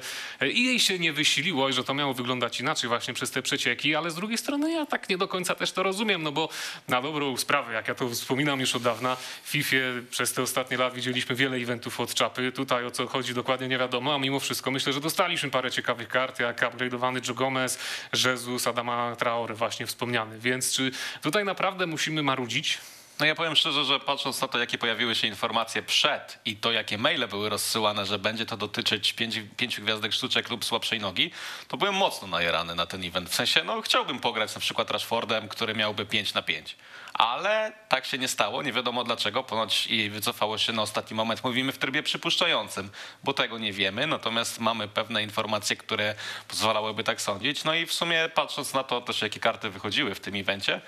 i 0.53 0.65
jej 0.65 0.79
się 0.79 0.99
nie 0.99 1.13
wysiliło 1.13 1.69
i 1.69 1.73
że 1.73 1.83
to 1.83 1.93
miało 1.93 2.13
wyglądać 2.13 2.59
inaczej 2.59 2.87
właśnie 2.87 3.13
przez 3.13 3.31
te 3.31 3.41
przecieki, 3.41 3.95
ale 3.95 4.11
z 4.11 4.15
drugiej 4.15 4.37
strony 4.37 4.71
ja 4.71 4.85
tak 4.85 5.09
nie 5.09 5.17
do 5.17 5.27
końca 5.27 5.55
też 5.55 5.71
to 5.71 5.83
rozumiem, 5.83 6.23
no 6.23 6.31
bo 6.31 6.49
na 6.87 7.01
dobrą 7.01 7.37
sprawę, 7.37 7.73
jak 7.73 7.87
ja 7.87 7.95
to 7.95 8.09
wspominam 8.09 8.59
już 8.59 8.75
od 8.75 8.83
dawna, 8.83 9.15
w 9.43 9.49
FIFA 9.49 9.75
przez 10.09 10.33
te 10.33 10.41
ostatnie 10.41 10.77
lat 10.77 10.93
widzieliśmy 10.93 11.35
wiele 11.35 11.57
eventów 11.57 11.99
od 11.99 12.13
czapy. 12.13 12.51
Tutaj 12.51 12.85
o 12.85 12.91
co 12.91 13.07
chodzi 13.07 13.33
dokładnie 13.33 13.67
nie 13.67 13.77
wiadomo, 13.77 14.15
a 14.15 14.17
mimo 14.17 14.39
wszystko 14.39 14.71
myślę, 14.71 14.93
że 14.93 15.01
dostaliśmy 15.01 15.49
parę 15.49 15.71
ciekawych 15.71 16.07
kart, 16.07 16.39
jak 16.39 16.61
upgrade'owany 16.61 17.27
Joe 17.27 17.35
Gomez, 17.35 17.79
Jesus, 18.25 18.67
Adama 18.67 19.15
Traore 19.15 19.55
właśnie 19.55 19.87
wspomniany. 19.87 20.39
Więc 20.39 20.71
czy 20.71 20.91
tutaj 21.21 21.45
naprawdę 21.45 21.87
musimy 21.87 22.23
marudzić? 22.23 22.79
No 23.19 23.25
ja 23.25 23.35
powiem 23.35 23.55
szczerze, 23.55 23.85
że 23.85 23.99
patrząc 23.99 24.41
na 24.41 24.47
to, 24.47 24.59
jakie 24.59 24.77
pojawiły 24.77 25.15
się 25.15 25.27
informacje 25.27 25.81
przed 25.83 26.39
i 26.45 26.55
to, 26.55 26.71
jakie 26.71 26.97
maile 26.97 27.27
były 27.27 27.49
rozsyłane, 27.49 28.05
że 28.05 28.19
będzie 28.19 28.45
to 28.45 28.57
dotyczyć 28.57 29.13
pięciu 29.57 29.81
gwiazdek 29.81 30.13
sztuczek 30.13 30.49
lub 30.49 30.65
słabszej 30.65 30.99
nogi, 30.99 31.31
to 31.67 31.77
byłem 31.77 31.95
mocno 31.95 32.27
najarany 32.27 32.75
na 32.75 32.85
ten 32.85 33.03
event. 33.03 33.29
W 33.29 33.35
sensie, 33.35 33.63
no 33.63 33.81
chciałbym 33.81 34.19
pograć 34.19 34.55
na 34.55 34.61
przykład 34.61 34.91
Rashfordem, 34.91 35.47
który 35.47 35.75
miałby 35.75 36.05
5 36.05 36.33
na 36.33 36.41
5. 36.41 36.75
Ale 37.13 37.73
tak 37.89 38.05
się 38.05 38.17
nie 38.17 38.27
stało, 38.27 38.63
nie 38.63 38.73
wiadomo 38.73 39.03
dlaczego, 39.03 39.43
ponoć 39.43 39.87
i 39.87 40.09
wycofało 40.09 40.57
się 40.57 40.73
na 40.73 40.81
ostatni 40.81 41.15
moment. 41.15 41.43
Mówimy 41.43 41.71
w 41.71 41.77
trybie 41.77 42.03
przypuszczającym, 42.03 42.89
bo 43.23 43.33
tego 43.33 43.57
nie 43.57 43.73
wiemy, 43.73 44.07
natomiast 44.07 44.59
mamy 44.59 44.87
pewne 44.87 45.23
informacje, 45.23 45.75
które 45.75 46.15
pozwalałyby 46.47 47.03
tak 47.03 47.21
sądzić. 47.21 47.63
No 47.63 47.73
i 47.73 47.85
w 47.85 47.93
sumie 47.93 48.29
patrząc 48.29 48.73
na 48.73 48.83
to 48.83 49.01
też, 49.01 49.21
jakie 49.21 49.39
karty 49.39 49.69
wychodziły 49.69 50.15
w 50.15 50.19
tym 50.19 50.35
evencie, 50.35 50.81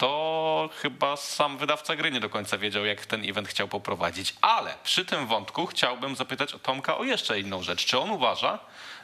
to 0.00 0.70
chyba 0.82 1.16
sam 1.16 1.58
wydawca 1.58 1.96
gry 1.96 2.10
nie 2.10 2.20
do 2.20 2.30
końca 2.30 2.58
wiedział, 2.58 2.84
jak 2.84 3.06
ten 3.06 3.30
event 3.30 3.48
chciał 3.48 3.68
poprowadzić. 3.68 4.34
Ale 4.40 4.74
przy 4.84 5.04
tym 5.04 5.26
wątku 5.26 5.66
chciałbym 5.66 6.16
zapytać 6.16 6.54
o 6.54 6.58
Tomka 6.58 6.98
o 6.98 7.04
jeszcze 7.04 7.40
inną 7.40 7.62
rzecz. 7.62 7.84
Czy 7.84 7.98
on 7.98 8.10
uważa, 8.10 8.58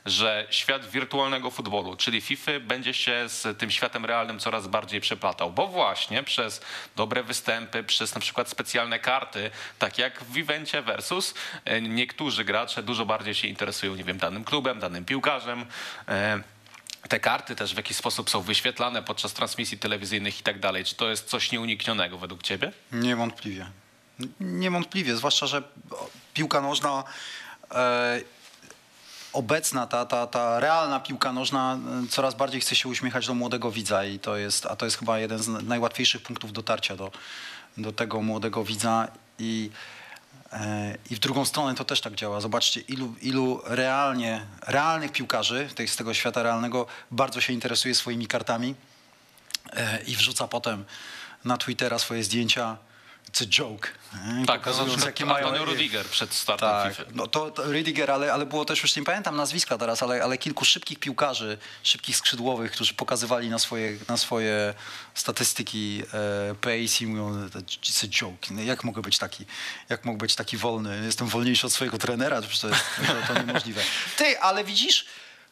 że 0.06 0.46
świat 0.50 0.90
wirtualnego 0.90 1.50
futbolu, 1.50 1.96
czyli 1.96 2.20
FIFA, 2.20 2.52
będzie 2.60 2.94
się 2.94 3.28
z 3.28 3.58
tym 3.58 3.70
światem 3.70 4.04
realnym 4.04 4.38
coraz 4.38 4.68
bardziej 4.68 5.00
przeplatał? 5.00 5.50
Bo 5.50 5.66
właśnie 5.66 6.22
przez 6.22 6.60
dobre 6.96 7.22
występy, 7.22 7.84
przez 7.84 8.14
na 8.14 8.20
przykład 8.20 8.48
specjalne 8.48 8.98
karty, 8.98 9.50
tak 9.78 9.98
jak 9.98 10.24
w 10.24 10.36
evencie 10.36 10.82
Versus, 10.82 11.34
e, 11.64 11.80
niektórzy 11.80 12.44
gracze 12.44 12.82
dużo 12.82 13.06
bardziej 13.06 13.34
się 13.34 13.48
interesują, 13.48 13.94
nie 13.94 14.04
wiem, 14.04 14.18
danym 14.18 14.44
klubem, 14.44 14.80
danym 14.80 15.04
piłkarzem. 15.04 15.66
Te 17.08 17.20
karty 17.20 17.56
też 17.56 17.74
w 17.74 17.76
jakiś 17.76 17.96
sposób 17.96 18.30
są 18.30 18.40
wyświetlane 18.40 19.02
podczas 19.02 19.32
transmisji 19.32 19.78
telewizyjnych 19.78 20.40
i 20.40 20.42
tak 20.42 20.60
dalej. 20.60 20.84
Czy 20.84 20.94
to 20.94 21.10
jest 21.10 21.28
coś 21.28 21.52
nieuniknionego 21.52 22.18
według 22.18 22.42
ciebie? 22.42 22.72
Niewątpliwie. 22.92 23.66
Niewątpliwie, 24.40 25.16
zwłaszcza, 25.16 25.46
że 25.46 25.62
piłka 26.34 26.60
nożna 26.60 27.04
e, 27.70 28.20
obecna, 29.32 29.86
ta, 29.86 30.06
ta, 30.06 30.26
ta 30.26 30.60
realna 30.60 31.00
piłka 31.00 31.32
nożna 31.32 31.78
e, 32.04 32.08
coraz 32.08 32.34
bardziej 32.34 32.60
chce 32.60 32.76
się 32.76 32.88
uśmiechać 32.88 33.26
do 33.26 33.34
młodego 33.34 33.70
widza 33.70 34.04
i 34.04 34.18
to 34.18 34.36
jest, 34.36 34.66
a 34.66 34.76
to 34.76 34.84
jest 34.84 34.98
chyba 34.98 35.18
jeden 35.18 35.38
z 35.38 35.48
najłatwiejszych 35.48 36.22
punktów 36.22 36.52
dotarcia 36.52 36.96
do, 36.96 37.10
do 37.76 37.92
tego 37.92 38.22
młodego 38.22 38.64
widza 38.64 39.08
i 39.38 39.70
i 41.10 41.14
w 41.14 41.18
drugą 41.18 41.44
stronę 41.44 41.74
to 41.74 41.84
też 41.84 42.00
tak 42.00 42.14
działa. 42.14 42.40
Zobaczcie, 42.40 42.80
ilu, 42.80 43.14
ilu 43.22 43.60
realnie, 43.64 44.46
realnych 44.66 45.12
piłkarzy 45.12 45.68
z 45.86 45.96
tego 45.96 46.14
świata 46.14 46.42
realnego 46.42 46.86
bardzo 47.10 47.40
się 47.40 47.52
interesuje 47.52 47.94
swoimi 47.94 48.26
kartami 48.26 48.74
e, 49.72 50.02
i 50.02 50.16
wrzuca 50.16 50.48
potem 50.48 50.84
na 51.44 51.56
Twittera 51.56 51.98
swoje 51.98 52.24
zdjęcia. 52.24 52.76
It's 53.30 53.42
a 53.42 53.46
joke. 53.46 53.88
nie? 54.38 54.46
Pokazując, 54.46 55.00
no, 55.00 55.06
jakie 55.06 55.26
mają... 55.26 55.46
Antonio 55.46 55.64
Rudiger 55.64 56.06
przed 56.06 56.34
startem 56.34 56.68
Tak, 56.68 56.96
FIFA. 56.96 57.10
no 57.14 57.26
to, 57.26 57.50
to 57.50 57.72
Rydiger, 57.72 58.10
ale, 58.10 58.32
ale 58.32 58.46
było 58.46 58.64
też, 58.64 58.82
już 58.82 58.96
nie 58.96 59.04
pamiętam 59.04 59.36
nazwiska 59.36 59.78
teraz, 59.78 60.02
ale, 60.02 60.22
ale 60.22 60.38
kilku 60.38 60.64
szybkich 60.64 60.98
piłkarzy, 60.98 61.58
szybkich 61.82 62.16
skrzydłowych, 62.16 62.72
którzy 62.72 62.94
pokazywali 62.94 63.48
na 63.48 63.58
swoje, 63.58 63.96
na 64.08 64.16
swoje 64.16 64.74
statystyki 65.14 66.02
e, 66.50 66.54
pace 66.54 67.04
i 67.04 67.06
mówią, 67.06 67.48
it's 67.48 68.04
a 68.04 68.08
joke. 68.08 68.48
No, 68.50 68.62
jak 68.62 68.84
mogę 68.84 69.02
być 69.02 69.18
taki, 69.18 69.44
jak 69.88 70.04
mogę 70.04 70.18
być 70.18 70.34
taki 70.34 70.56
wolny? 70.56 71.02
Jestem 71.04 71.28
wolniejszy 71.28 71.66
od 71.66 71.72
swojego 71.72 71.98
trenera, 71.98 72.42
to, 72.42 72.48
to, 72.48 72.68
to 73.34 73.42
niemożliwe. 73.46 73.82
Ty, 74.18 74.40
ale 74.40 74.64
widzisz, 74.64 75.06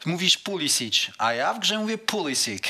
mówisz 0.04 0.38
Pulisic, 0.38 1.06
a 1.18 1.32
ja 1.32 1.54
w 1.54 1.60
grze 1.60 1.78
mówię 1.78 1.98
Pulisic. 1.98 2.64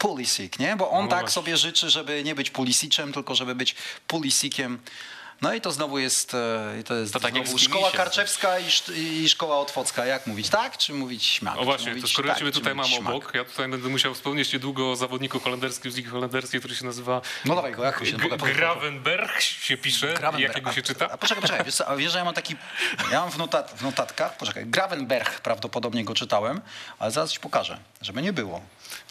Pulisic, 0.00 0.58
nie? 0.58 0.76
Bo 0.76 0.90
on 0.90 1.04
No 1.04 1.10
tak 1.10 1.30
sobie 1.30 1.56
życzy, 1.56 1.90
żeby 1.90 2.24
nie 2.24 2.34
być 2.34 2.50
Pulisicem, 2.50 3.12
tylko 3.12 3.34
żeby 3.34 3.54
być 3.54 3.74
Pulisiciem. 4.06 4.80
No 5.40 5.54
i 5.54 5.60
to 5.60 5.72
znowu 5.72 5.98
jest, 5.98 6.34
e, 6.34 6.82
to 6.86 6.94
jest 6.94 7.12
To 7.12 7.20
tak 7.20 7.34
znowu 7.34 7.58
szkoła. 7.58 7.90
Karczewska 7.90 8.58
i, 8.96 9.28
szkoła 9.28 9.58
Otwocka. 9.58 10.06
Jak 10.06 10.26
mówić 10.26 10.48
tak, 10.48 10.78
czy 10.78 10.94
mówić 10.94 11.24
śmak? 11.24 11.54
O 11.56 11.58
Czy 11.58 11.64
właśnie, 11.64 11.94
to 12.00 12.08
skoro 12.08 12.28
tak, 12.28 12.38
tutaj 12.52 12.74
mam 12.74 12.86
śmak? 12.86 13.08
obok, 13.14 13.32
ja 13.34 13.44
tutaj 13.44 13.68
będę 13.68 13.88
musiał 13.88 14.14
wspomnieć 14.14 14.52
niedługo 14.52 14.90
o 14.90 14.96
zawodniku 14.96 15.40
holenderskim 15.40 15.92
z 15.92 15.96
Ligi 15.96 16.08
Holenderskiej, 16.08 16.60
który 16.60 16.74
się 16.74 16.84
nazywa 16.84 17.20
No 17.44 17.54
dawaj 17.54 17.72
go, 17.72 17.84
jak 17.84 18.06
się? 18.06 18.16
Gravenberg 18.54 19.40
się 19.40 19.76
pisze, 19.76 20.14
jakiego 20.38 20.72
się 20.72 20.82
czyta? 20.82 21.08
A 21.10 21.18
poczekaj, 21.18 21.42
poczekaj, 21.42 21.64
wiesz, 21.64 21.74
co, 21.74 21.96
wiesz, 21.96 22.12
że 22.12 22.18
ja 22.18 22.24
mam 22.24 22.34
taki, 22.34 22.56
ja 23.12 23.20
mam 23.20 23.30
w, 23.30 23.38
notat, 23.38 23.74
w 23.76 23.82
notatkach, 23.82 24.36
poczekaj, 24.36 24.66
Gravenberg 24.66 25.40
prawdopodobnie 25.40 26.04
go 26.04 26.14
czytałem, 26.14 26.60
ale 26.98 27.10
zaraz 27.10 27.32
ci 27.32 27.40
pokażę, 27.40 27.78
żeby 28.02 28.22
nie 28.22 28.32
było. 28.32 28.60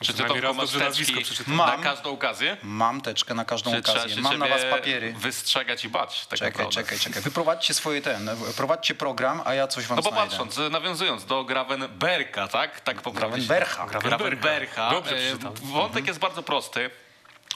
Czy 0.01 0.13
ty 0.13 0.23
raz 0.41 0.55
masz 0.55 0.71
teczki 0.71 1.23
przeczytam. 1.23 1.55
na 1.57 1.65
Mam. 1.65 1.81
każdą 1.83 2.11
okazję? 2.13 2.57
Mam 2.63 3.01
teczkę 3.01 3.33
na 3.33 3.45
każdą 3.45 3.71
Czy 3.71 3.77
okazję, 3.91 4.21
mam 4.21 4.37
na 4.37 4.47
was 4.47 4.61
papiery. 4.71 5.13
wystrzegać 5.13 5.85
i 5.85 5.89
bać 5.89 6.25
tak 6.27 6.39
Czekaj, 6.39 6.51
naprawdę? 6.51 6.73
czekaj, 6.83 6.99
czekaj. 6.99 7.21
Wyprowadźcie 7.21 7.73
swoje 7.73 8.01
ten, 8.01 8.29
prowadźcie 8.57 8.95
program, 8.95 9.41
a 9.45 9.53
ja 9.53 9.67
coś 9.67 9.85
wam 9.85 9.95
No 9.95 10.01
bo 10.01 10.09
znajdę. 10.09 10.29
patrząc, 10.29 10.59
nawiązując 10.71 11.25
do 11.25 11.43
Gravenberka, 11.43 12.47
tak? 12.47 12.79
Tak 12.81 13.01
poprawnie 13.01 13.37
Gravenbercha. 13.37 13.85
Gravenbercha. 13.87 14.89
Dobrze 14.91 15.15
E, 15.15 15.19
przeczytałem. 15.19 15.57
Wątek 15.63 16.07
jest 16.07 16.19
bardzo 16.19 16.43
prosty. 16.43 16.89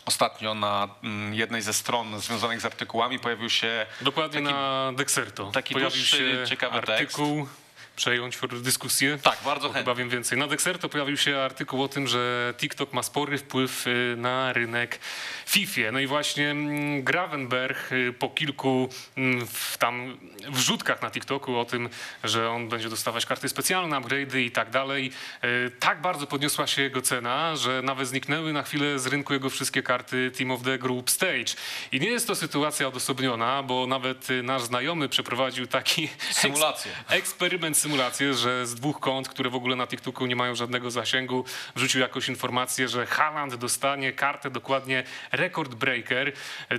Ostatnio 0.06 0.54
na 0.54 0.88
mm, 1.04 1.34
jednej 1.34 1.62
ze 1.62 1.74
stron 1.74 2.20
związanych 2.22 2.62
z 2.62 2.66
artykułami 2.66 3.20
pojawił 3.20 3.50
się 3.50 3.86
Dokładnie 4.02 4.42
taki 4.42 4.54
na 4.54 4.92
Dexerto. 4.96 5.52
taki 5.52 5.74
Pojawił 5.74 5.96
dłuższy, 5.98 6.18
się 6.42 6.48
ciekawy 6.50 6.78
artykuł, 6.78 7.48
przejąć 7.96 8.38
dyskusję. 8.62 9.18
Tak, 9.24 9.38
bardzo 9.46 9.68
chętnie. 9.68 9.82
Chyba 9.82 9.96
wiem 9.96 10.10
więcej. 10.10 10.38
Na 10.38 10.48
Dexerto 10.48 10.90
pojawił 10.90 11.18
się 11.18 11.38
artykuł 11.38 11.84
o 11.84 11.88
tym, 11.88 12.08
że 12.08 12.54
TikTok 12.58 12.94
ma 12.94 13.04
spory 13.04 13.38
wpływ 13.38 13.88
y, 13.88 14.16
na 14.18 14.54
rynek 14.54 15.00
FIFA. 15.46 15.92
No 15.92 16.00
i 16.00 16.08
właśnie 16.08 16.52
mm, 16.52 17.04
Gravenberg 17.04 17.92
y, 17.92 18.14
po 18.20 18.30
kilku 18.30 18.90
mm, 19.18 19.48
w, 19.48 19.78
tam 19.78 20.18
wrzutkach 20.50 21.02
na 21.02 21.12
TikToku 21.12 21.58
o 21.58 21.66
tym, 21.66 21.90
że 22.24 22.50
on 22.50 22.70
będzie 22.70 22.90
dostawać 22.90 23.26
karty 23.26 23.50
specjalne, 23.50 23.98
upgrade'y 23.98 24.40
i 24.40 24.52
tak 24.52 24.70
dalej, 24.70 25.12
y, 25.44 25.72
tak 25.80 26.02
bardzo 26.02 26.28
podniosła 26.28 26.68
się 26.68 26.82
jego 26.82 27.02
cena, 27.02 27.56
że 27.56 27.82
nawet 27.82 28.08
zniknęły 28.08 28.54
na 28.54 28.64
chwilę 28.64 29.00
z 29.00 29.08
rynku 29.08 29.34
jego 29.34 29.50
wszystkie 29.50 29.84
karty 29.84 30.32
Team 30.38 30.52
of 30.52 30.64
the 30.64 30.78
Group 30.78 31.10
Stage. 31.10 31.54
I 31.92 32.00
nie 32.00 32.10
jest 32.10 32.28
to 32.28 32.36
sytuacja 32.36 32.88
odosobniona, 32.88 33.64
bo 33.64 33.88
nawet 33.88 34.28
nasz 34.44 34.62
znajomy 34.62 35.10
przeprowadził 35.10 35.68
taki 35.68 36.10
Symulację. 36.32 36.92
eksperyment, 37.10 37.78
symulację, 37.84 38.34
że 38.34 38.68
z 38.68 38.76
dwóch 38.76 39.00
kont, 39.00 39.30
które 39.30 39.50
w 39.50 39.56
ogóle 39.56 39.76
na 39.76 39.88
TikToku 39.88 40.26
nie 40.26 40.36
mają 40.36 40.56
żadnego 40.56 40.92
zasięgu, 40.92 41.46
wrzucił 41.76 42.02
jakąś 42.02 42.30
informację, 42.30 42.88
że 42.88 43.06
Haaland 43.06 43.56
dostanie 43.56 44.14
kartę 44.14 44.52
dokładnie 44.52 45.04
Record 45.32 45.76
Breaker. 45.76 46.34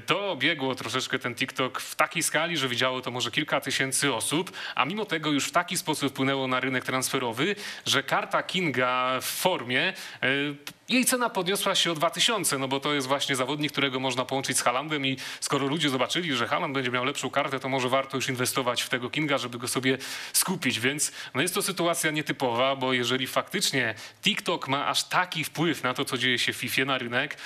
To 0.07 0.37
biegło 0.37 0.75
troszeczkę 0.75 1.19
ten 1.19 1.35
TikTok 1.35 1.81
w 1.81 1.95
takiej 1.95 2.23
skali, 2.23 2.57
że 2.57 2.69
widziało 2.69 3.01
to 3.01 3.11
może 3.11 3.31
kilka 3.31 3.61
tysięcy 3.61 4.15
osób, 4.15 4.53
a 4.75 4.85
mimo 4.85 5.05
tego 5.05 5.31
już 5.31 5.49
w 5.49 5.53
taki 5.53 5.77
sposób 5.77 6.11
wpłynęło 6.11 6.47
na 6.47 6.61
rynek 6.61 6.85
transferowy, 6.85 7.57
że 7.87 8.03
karta 8.03 8.43
Kinga 8.43 9.21
w 9.21 9.25
formie 9.25 9.93
e, 10.23 10.27
jej 10.89 11.05
cena 11.05 11.31
podniosła 11.31 11.75
się 11.75 11.93
o 11.93 11.95
2000, 11.95 12.59
no 12.59 12.69
bo 12.69 12.81
to 12.81 12.95
jest 12.95 13.07
właśnie 13.07 13.37
zawodnik, 13.37 13.73
którego 13.73 14.01
można 14.01 14.25
połączyć 14.25 14.59
z 14.59 14.63
Haalandem 14.63 15.07
i 15.07 15.17
skoro 15.41 15.67
ludzie 15.67 15.89
zobaczyli, 15.89 16.37
że 16.37 16.47
Haaland 16.47 16.75
będzie 16.75 16.91
miał 16.91 17.05
lepszą 17.05 17.31
kartę, 17.31 17.61
to 17.61 17.69
może 17.69 17.89
warto 17.89 18.17
już 18.17 18.29
inwestować 18.29 18.83
w 18.83 18.89
tego 18.89 19.11
Kinga, 19.11 19.39
żeby 19.39 19.59
go 19.59 19.69
sobie 19.69 19.99
skupić, 20.33 20.81
więc 20.81 21.13
no 21.35 21.43
jest 21.43 21.55
to 21.55 21.63
sytuacja 21.63 22.11
nietypowa, 22.11 22.77
bo 22.77 22.93
jeżeli 22.93 23.27
faktycznie 23.27 23.95
TikTok 24.23 24.69
ma 24.69 24.87
aż 24.87 25.05
taki 25.05 25.45
wpływ 25.45 25.83
na 25.83 25.95
to, 25.95 26.05
co 26.05 26.19
dzieje 26.19 26.39
się 26.39 26.53
w 26.53 26.57
FIFA 26.57 26.85
na 26.85 26.99
rynek, 26.99 27.37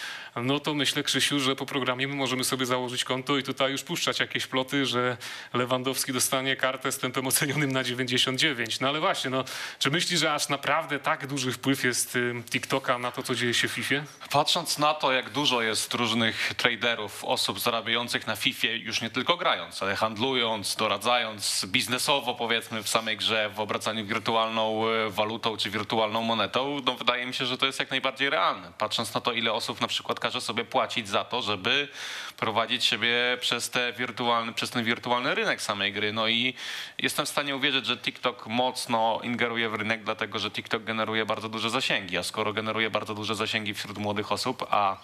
no 0.42 0.60
to 0.60 0.74
myślę, 0.74 1.02
Krzysiu, 1.02 1.40
że 1.40 1.56
po 1.56 1.66
programie 1.66 2.08
my 2.08 2.14
możemy 2.14 2.44
sobie 2.44 2.66
założyć 2.66 3.04
konto 3.04 3.38
i 3.38 3.42
tutaj 3.42 3.72
już 3.72 3.82
puszczać 3.82 4.20
jakieś 4.20 4.46
ploty, 4.46 4.86
że 4.86 5.16
Lewandowski 5.54 6.12
dostanie 6.12 6.56
kartę 6.56 6.92
z 6.92 6.98
tempem 6.98 7.26
ocenionym 7.26 7.72
na 7.72 7.84
99. 7.84 8.80
No 8.80 8.88
ale 8.88 9.00
właśnie, 9.00 9.30
no, 9.30 9.44
czy 9.78 9.90
myślisz, 9.90 10.20
że 10.20 10.34
aż 10.34 10.48
naprawdę 10.48 10.98
tak 10.98 11.26
duży 11.26 11.52
wpływ 11.52 11.84
jest 11.84 12.16
ym, 12.16 12.44
TikToka 12.44 12.98
na 12.98 13.12
to, 13.12 13.22
co 13.22 13.34
dzieje 13.34 13.54
się 13.54 13.68
w 13.68 13.72
FIFA? 13.72 13.94
Patrząc 14.30 14.78
na 14.78 14.94
to, 14.94 15.12
jak 15.12 15.30
dużo 15.30 15.62
jest 15.62 15.94
różnych 15.94 16.54
traderów, 16.54 17.24
osób 17.24 17.60
zarabiających 17.60 18.26
na 18.26 18.36
FIFA, 18.36 18.66
już 18.66 19.00
nie 19.00 19.10
tylko 19.10 19.36
grając, 19.36 19.82
ale 19.82 19.96
handlując, 19.96 20.76
doradzając 20.76 21.66
biznesowo, 21.66 22.34
powiedzmy, 22.34 22.82
w 22.82 22.88
samej 22.88 23.16
grze, 23.16 23.50
w 23.54 23.60
obracaniu 23.60 24.06
wirtualną 24.06 24.88
e, 24.88 25.10
walutą 25.10 25.56
czy 25.56 25.70
wirtualną 25.70 26.22
monetą, 26.22 26.80
no 26.84 26.94
wydaje 26.94 27.26
mi 27.26 27.34
się, 27.34 27.46
że 27.46 27.58
to 27.58 27.66
jest 27.66 27.78
jak 27.78 27.90
najbardziej 27.90 28.30
realne. 28.30 28.72
Patrząc 28.78 29.14
na 29.14 29.20
to, 29.20 29.32
ile 29.32 29.52
osób 29.52 29.80
na 29.80 29.86
przykład 29.86 30.20
każe 30.28 30.40
sobie 30.40 30.64
płacić 30.64 31.08
za 31.08 31.24
to, 31.24 31.42
żeby 31.42 31.88
prowadzić 32.36 32.84
siebie 32.84 33.38
przez, 33.40 33.70
te 33.70 33.92
wirtualny, 33.92 34.52
przez 34.52 34.70
ten 34.70 34.84
wirtualny 34.84 35.34
rynek 35.34 35.62
samej 35.62 35.92
gry. 35.92 36.12
No 36.12 36.28
i 36.28 36.54
jestem 36.98 37.26
w 37.26 37.28
stanie 37.28 37.56
uwierzyć, 37.56 37.86
że 37.86 37.96
TikTok 37.96 38.46
mocno 38.46 39.20
ingeruje 39.22 39.68
w 39.68 39.74
rynek, 39.74 40.04
dlatego 40.04 40.38
że 40.38 40.50
TikTok 40.50 40.84
generuje 40.84 41.26
bardzo 41.26 41.48
duże 41.48 41.70
zasięgi, 41.70 42.18
a 42.18 42.22
skoro 42.22 42.52
generuje 42.52 42.90
bardzo 42.90 43.14
duże 43.14 43.34
zasięgi 43.34 43.74
wśród 43.74 43.98
młodych 43.98 44.32
osób, 44.32 44.66
a 44.70 44.96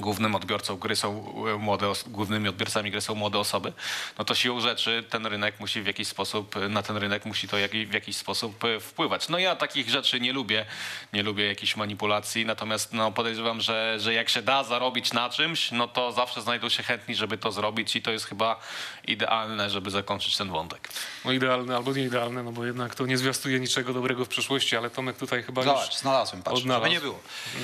głównym 0.00 0.34
odbiorcą 0.34 0.76
gry 0.76 0.96
są 0.96 1.34
e, 1.54 1.58
młode, 1.58 1.92
głównymi 2.06 2.48
odbiorcami 2.48 2.90
gry 2.90 3.00
są 3.00 3.14
młode 3.14 3.38
osoby, 3.38 3.72
no 4.18 4.24
to 4.24 4.34
siłą 4.34 4.60
rzeczy 4.60 5.04
ten 5.10 5.26
rynek 5.26 5.60
musi 5.60 5.82
w 5.82 5.86
jakiś 5.86 6.08
sposób, 6.08 6.54
na 6.68 6.82
ten 6.82 6.96
rynek 6.96 7.24
musi 7.26 7.48
to 7.48 7.58
jak, 7.58 7.70
w 7.70 7.92
jakiś 7.92 8.16
sposób 8.16 8.64
e, 8.64 8.80
wpływać. 8.80 9.28
No 9.28 9.38
ja 9.38 9.56
takich 9.56 9.88
rzeczy 9.88 10.20
nie 10.20 10.32
lubię, 10.32 10.66
nie 11.12 11.22
lubię 11.22 11.46
jakichś 11.46 11.76
manipulacji, 11.76 12.46
natomiast 12.46 12.92
no 12.92 13.12
podejrzewam, 13.12 13.60
że, 13.60 13.96
że 14.00 14.14
jak 14.14 14.28
się 14.28 14.42
da 14.42 14.64
zarobić 14.64 15.12
na 15.12 15.30
czymś, 15.30 15.72
no 15.72 15.88
to 15.88 16.12
zawsze 16.12 16.42
znajdą 16.42 16.68
się 16.68 16.82
chętni, 16.82 17.14
żeby 17.14 17.38
to 17.38 17.52
zrobić 17.52 17.96
i 17.96 18.02
to 18.02 18.10
jest 18.10 18.26
chyba 18.26 18.60
idealne, 19.06 19.70
żeby 19.70 19.90
zakończyć 19.90 20.36
ten 20.36 20.50
wątek. 20.50 20.88
No 21.24 21.32
idealne 21.32 21.76
albo 21.76 21.92
nie 21.92 22.02
idealne, 22.02 22.42
no 22.42 22.52
bo 22.52 22.64
jednak 22.64 22.94
to 22.94 23.06
nie 23.06 23.18
zwiastuje 23.18 23.60
niczego 23.60 23.92
dobrego 23.92 24.24
w 24.24 24.28
przyszłości, 24.28 24.76
ale 24.76 24.90
Tomek 24.90 25.16
tutaj 25.16 25.42
chyba 25.42 25.62
już... 25.62 25.70
Zobacz, 25.70 25.98
znalazłem, 25.98 26.42
patrz, 26.42 26.60
odnalazł. 26.60 26.84
żeby 26.84 26.94
nie 26.94 27.00
było. 27.00 27.20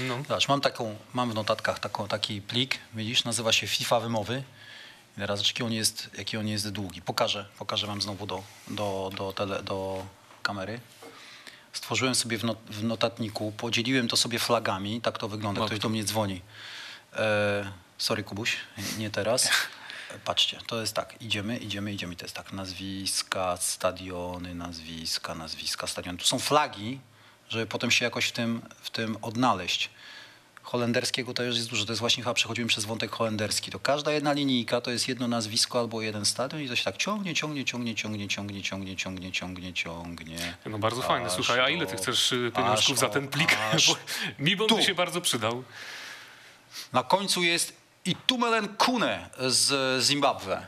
No. 0.08 0.16
Zobacz, 0.28 0.48
mam, 0.48 0.60
taką, 0.60 0.96
mam 1.14 1.30
w 1.30 1.34
notatkach 1.34 1.78
taką, 1.78 2.08
taki 2.18 2.42
plik, 2.42 2.78
widzisz, 2.94 3.24
nazywa 3.24 3.52
się 3.52 3.66
FIFA 3.66 4.00
wymowy. 4.00 4.42
I 5.16 5.20
teraz 5.20 5.46
jaki 5.46 5.62
on 5.62 5.72
jest, 5.72 6.10
jaki 6.18 6.36
on 6.36 6.48
jest 6.48 6.68
długi. 6.70 7.02
Pokażę, 7.02 7.46
pokażę 7.58 7.86
wam 7.86 8.02
znowu 8.02 8.26
do, 8.26 8.42
do, 8.68 9.10
do, 9.16 9.32
tele, 9.32 9.62
do 9.62 10.06
kamery. 10.42 10.80
Stworzyłem 11.72 12.14
sobie 12.14 12.38
w, 12.38 12.44
not, 12.44 12.58
w 12.70 12.84
notatniku, 12.84 13.52
podzieliłem 13.52 14.08
to 14.08 14.16
sobie 14.16 14.38
flagami, 14.38 15.00
tak 15.00 15.18
to 15.18 15.28
wygląda, 15.28 15.66
ktoś 15.66 15.78
do 15.78 15.88
mnie 15.88 16.04
dzwoni. 16.04 16.42
E, 17.12 17.72
sorry 17.98 18.22
Kubuś, 18.22 18.56
nie 18.98 19.10
teraz. 19.10 19.48
Patrzcie, 20.24 20.58
to 20.66 20.80
jest 20.80 20.94
tak, 20.94 21.22
idziemy, 21.22 21.58
idziemy, 21.58 21.92
idziemy, 21.92 22.16
to 22.16 22.24
jest 22.24 22.34
tak, 22.34 22.52
nazwiska, 22.52 23.56
stadiony, 23.56 24.54
nazwiska, 24.54 25.34
nazwiska, 25.34 25.86
stadiony. 25.86 26.18
Tu 26.18 26.26
są 26.26 26.38
flagi, 26.38 27.00
żeby 27.48 27.66
potem 27.66 27.90
się 27.90 28.04
jakoś 28.04 28.26
w 28.26 28.32
tym, 28.32 28.62
w 28.80 28.90
tym 28.90 29.16
odnaleźć. 29.22 29.90
Holenderskiego 30.68 31.34
to 31.34 31.42
już 31.42 31.56
jest 31.56 31.70
dużo, 31.70 31.84
to 31.84 31.92
jest 31.92 32.00
właśnie 32.00 32.22
chyba 32.22 32.34
przechodzimy 32.34 32.68
przez 32.68 32.84
wątek 32.84 33.10
holenderski. 33.10 33.70
To 33.70 33.78
każda 33.78 34.12
jedna 34.12 34.32
linijka 34.32 34.80
to 34.80 34.90
jest 34.90 35.08
jedno 35.08 35.28
nazwisko 35.28 35.78
albo 35.78 36.02
jeden 36.02 36.24
stadion 36.24 36.62
i 36.62 36.68
to 36.68 36.76
się 36.76 36.84
tak 36.84 36.96
ciągnie, 36.96 37.34
ciągnie, 37.34 37.64
ciągnie, 37.64 37.96
ciągnie, 37.96 38.28
ciągnie, 38.28 38.62
ciągnie, 38.62 38.96
ciągnie, 38.96 39.32
ciągnie, 39.32 39.72
ciągnie. 39.72 40.56
No 40.66 40.78
bardzo 40.78 41.02
fajne. 41.02 41.30
Słuchaj, 41.30 41.60
a 41.60 41.68
ile 41.68 41.86
ty 41.86 41.96
chcesz 41.96 42.32
y, 42.32 42.52
pieniążków 42.56 42.98
za 42.98 43.08
ten 43.08 43.28
plik? 43.28 43.56
aż 43.74 43.94
mi 44.38 44.56
by 44.56 44.82
się 44.82 44.94
bardzo 44.94 45.20
przydał. 45.20 45.64
Na 46.92 47.02
końcu 47.02 47.42
jest 47.42 47.72
Itumelen 48.04 48.68
Kune 48.68 49.30
z 49.38 50.04
Zimbabwe. 50.04 50.66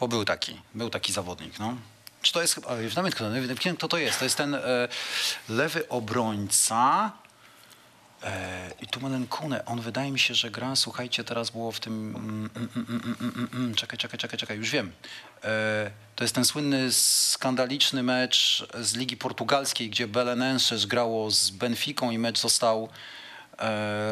Bo 0.00 0.08
był 0.08 0.24
taki, 0.24 0.60
był 0.74 0.90
taki 0.90 1.12
zawodnik, 1.12 1.58
no. 1.58 1.76
Czy 2.22 2.32
to 2.32 2.42
jest 2.42 2.60
już 2.82 2.94
nawet 2.94 3.14
kto, 3.14 3.30
nawet 3.30 3.60
kto 3.60 3.88
to 3.88 3.98
jest? 3.98 4.18
To 4.18 4.24
jest 4.24 4.36
ten 4.36 4.54
e, 4.54 4.88
lewy 5.48 5.88
obrońca 5.88 7.12
e, 8.22 8.70
Itumelen 8.82 9.26
Kune. 9.26 9.64
On 9.64 9.80
wydaje 9.80 10.10
mi 10.10 10.18
się, 10.18 10.34
że 10.34 10.50
gra, 10.50 10.76
słuchajcie, 10.76 11.24
teraz 11.24 11.50
było 11.50 11.72
w 11.72 11.80
tym, 11.80 12.16
mm, 12.16 12.50
mm, 12.56 13.48
mm, 13.54 13.74
czekaj, 13.74 13.98
czekaj, 13.98 14.18
czekaj, 14.18 14.38
czekaj, 14.38 14.56
już 14.56 14.70
wiem. 14.70 14.92
E, 15.44 15.90
to 16.16 16.24
jest 16.24 16.34
ten 16.34 16.44
słynny, 16.44 16.92
skandaliczny 16.92 18.02
mecz 18.02 18.66
z 18.80 18.94
Ligi 18.94 19.16
Portugalskiej, 19.16 19.90
gdzie 19.90 20.08
Belenenses 20.08 20.86
grało 20.86 21.30
z 21.30 21.50
Benficą 21.50 22.10
i 22.10 22.18
mecz 22.18 22.38
został 22.38 22.88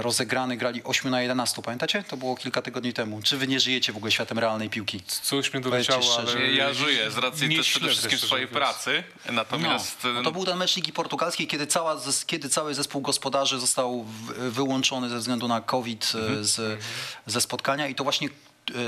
rozegrany, 0.00 0.56
grali 0.56 0.84
8 0.84 1.10
na 1.10 1.22
11. 1.22 1.62
Pamiętacie? 1.62 2.04
To 2.08 2.16
było 2.16 2.36
kilka 2.36 2.62
tygodni 2.62 2.92
temu. 2.92 3.22
Czy 3.22 3.36
wy 3.36 3.46
nie 3.46 3.60
żyjecie 3.60 3.92
w 3.92 3.96
ogóle 3.96 4.12
światem 4.12 4.38
realnej 4.38 4.70
piłki? 4.70 5.00
Coś 5.22 5.52
mnie 5.52 5.62
Powiedzcie 5.62 5.92
doleciało, 5.92 6.18
ale... 6.18 6.52
Ja 6.52 6.72
żyję 6.74 7.10
z 7.10 7.18
racji 7.18 7.56
też 7.56 7.70
przede 7.70 7.88
wszystkim 7.88 8.18
swojej 8.18 8.48
pracy. 8.48 9.02
Natomiast 9.32 10.06
No, 10.14 10.22
to 10.22 10.32
był 10.32 10.44
ten 10.44 10.58
mecz 10.58 10.76
Ligi 10.76 10.92
Portugalskiej, 10.92 11.46
kiedy, 11.46 11.66
cała, 11.66 11.96
kiedy 12.26 12.48
cały 12.48 12.74
zespół 12.74 13.00
gospodarzy 13.02 13.60
został 13.60 14.04
wyłączony 14.38 15.08
ze 15.08 15.18
względu 15.18 15.48
na 15.48 15.60
COVID 15.60 16.12
e, 16.14 16.44
z, 16.44 16.80
ze 17.26 17.40
spotkania 17.40 17.88
i 17.88 17.94
to 17.94 18.04
właśnie, 18.04 18.28
e, 18.28 18.30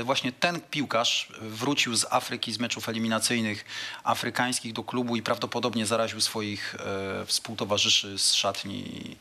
właśnie 0.03 0.31
ten 0.31 0.61
piłkarz 0.61 1.27
wrócił 1.41 1.95
z 1.95 2.05
Afryki, 2.09 2.53
z 2.53 2.59
meczów 2.59 2.89
eliminacyjnych 2.89 3.65
afrykańskich 4.03 4.73
do 4.73 4.83
klubu 4.83 5.15
i 5.15 5.21
prawdopodobnie 5.21 5.85
zaraził 5.85 6.21
swoich 6.21 6.75
e, 6.75 7.25
współtowarzyszy 7.25 8.17
z 8.17 8.33
szatni. 8.33 9.15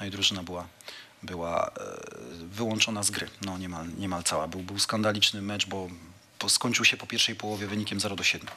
No 0.00 0.06
i 0.06 0.10
drużyna 0.10 0.42
była, 0.42 0.66
była 1.22 1.66
e, 1.66 1.70
wyłączona 2.34 3.02
z 3.02 3.10
gry. 3.10 3.28
No 3.42 3.58
niemal, 3.58 3.86
niemal 3.98 4.22
cała. 4.22 4.48
Był, 4.48 4.60
był 4.60 4.78
skandaliczny 4.78 5.42
mecz, 5.42 5.66
bo 5.66 5.88
skończył 6.48 6.84
się 6.84 6.96
po 6.96 7.06
pierwszej 7.06 7.34
połowie 7.34 7.66
wynikiem 7.66 8.00
0 8.00 8.16
do 8.16 8.24
7. 8.24 8.48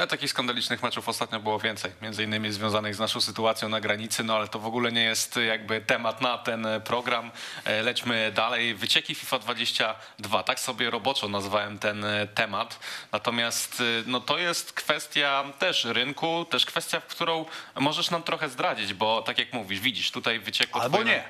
No, 0.00 0.06
takich 0.06 0.30
skandalicznych 0.30 0.82
meczów 0.82 1.08
ostatnio 1.08 1.40
było 1.40 1.58
więcej, 1.58 1.92
między 2.02 2.24
innymi 2.24 2.52
związanych 2.52 2.94
z 2.94 2.98
naszą 2.98 3.20
sytuacją 3.20 3.68
na 3.68 3.80
granicy, 3.80 4.24
no 4.24 4.36
ale 4.36 4.48
to 4.48 4.58
w 4.58 4.66
ogóle 4.66 4.92
nie 4.92 5.02
jest 5.02 5.36
jakby 5.36 5.80
temat 5.80 6.20
na 6.20 6.38
ten 6.38 6.66
e, 6.66 6.80
program. 6.80 7.30
E, 7.64 7.82
Lećmy 7.82 8.32
dalej. 8.34 8.74
Wycieki 8.74 9.14
FIFA 9.14 9.38
22, 9.38 10.42
tak 10.42 10.60
sobie 10.60 10.90
roboczo 10.90 11.28
nazwałem 11.28 11.78
ten 11.78 12.04
e, 12.04 12.26
temat. 12.26 12.78
Natomiast 13.12 13.82
no, 14.06 14.20
to 14.20 14.38
jest 14.38 14.72
kwestia 14.72 15.44
też 15.58 15.84
rynku, 15.84 16.46
też 16.50 16.66
kwestia, 16.66 17.00
w 17.00 17.06
którą 17.06 17.44
możesz 17.74 18.10
nam 18.10 18.22
trochę 18.22 18.48
zdradzić, 18.48 18.94
bo 18.94 19.22
tak 19.22 19.38
jak 19.38 19.52
mówisz, 19.52 19.80
widzisz, 19.80 20.10
tutaj 20.10 20.40
wyciekło 20.40 20.82
Albo 20.82 21.02
nie. 21.02 21.24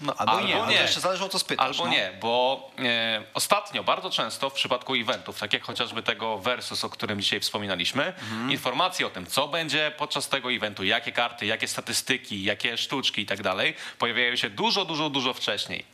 No, 0.00 0.14
Albo 0.16 0.40
nie, 0.40 0.56
ale 0.62 0.74
to 0.74 0.82
jeszcze 0.82 1.00
zależy 1.00 1.24
o 1.24 1.28
co 1.28 1.38
spytasz, 1.38 1.66
Albo 1.66 1.84
no. 1.84 1.90
nie, 1.90 2.12
bo 2.20 2.70
e, 2.78 3.22
ostatnio 3.34 3.84
bardzo 3.84 4.10
często 4.10 4.50
w 4.50 4.52
przypadku 4.52 4.94
eventów, 4.94 5.38
tak 5.38 5.52
jak 5.52 5.62
chociażby 5.62 6.02
tego 6.02 6.38
Versus, 6.38 6.84
o 6.84 6.90
którym 6.90 7.20
dzisiaj 7.20 7.40
wspominaliśmy, 7.40 8.04
Mhm. 8.06 8.50
informacje 8.50 9.06
o 9.06 9.10
tym, 9.10 9.26
co 9.26 9.48
będzie 9.48 9.92
podczas 9.98 10.28
tego 10.28 10.52
eventu, 10.52 10.84
jakie 10.84 11.12
karty, 11.12 11.46
jakie 11.46 11.68
statystyki, 11.68 12.44
jakie 12.44 12.76
sztuczki 12.78 13.22
i 13.22 13.26
tak 13.26 13.42
dalej, 13.42 13.74
pojawiają 13.98 14.36
się 14.36 14.50
dużo, 14.50 14.84
dużo, 14.84 15.10
dużo 15.10 15.34
wcześniej. 15.34 15.84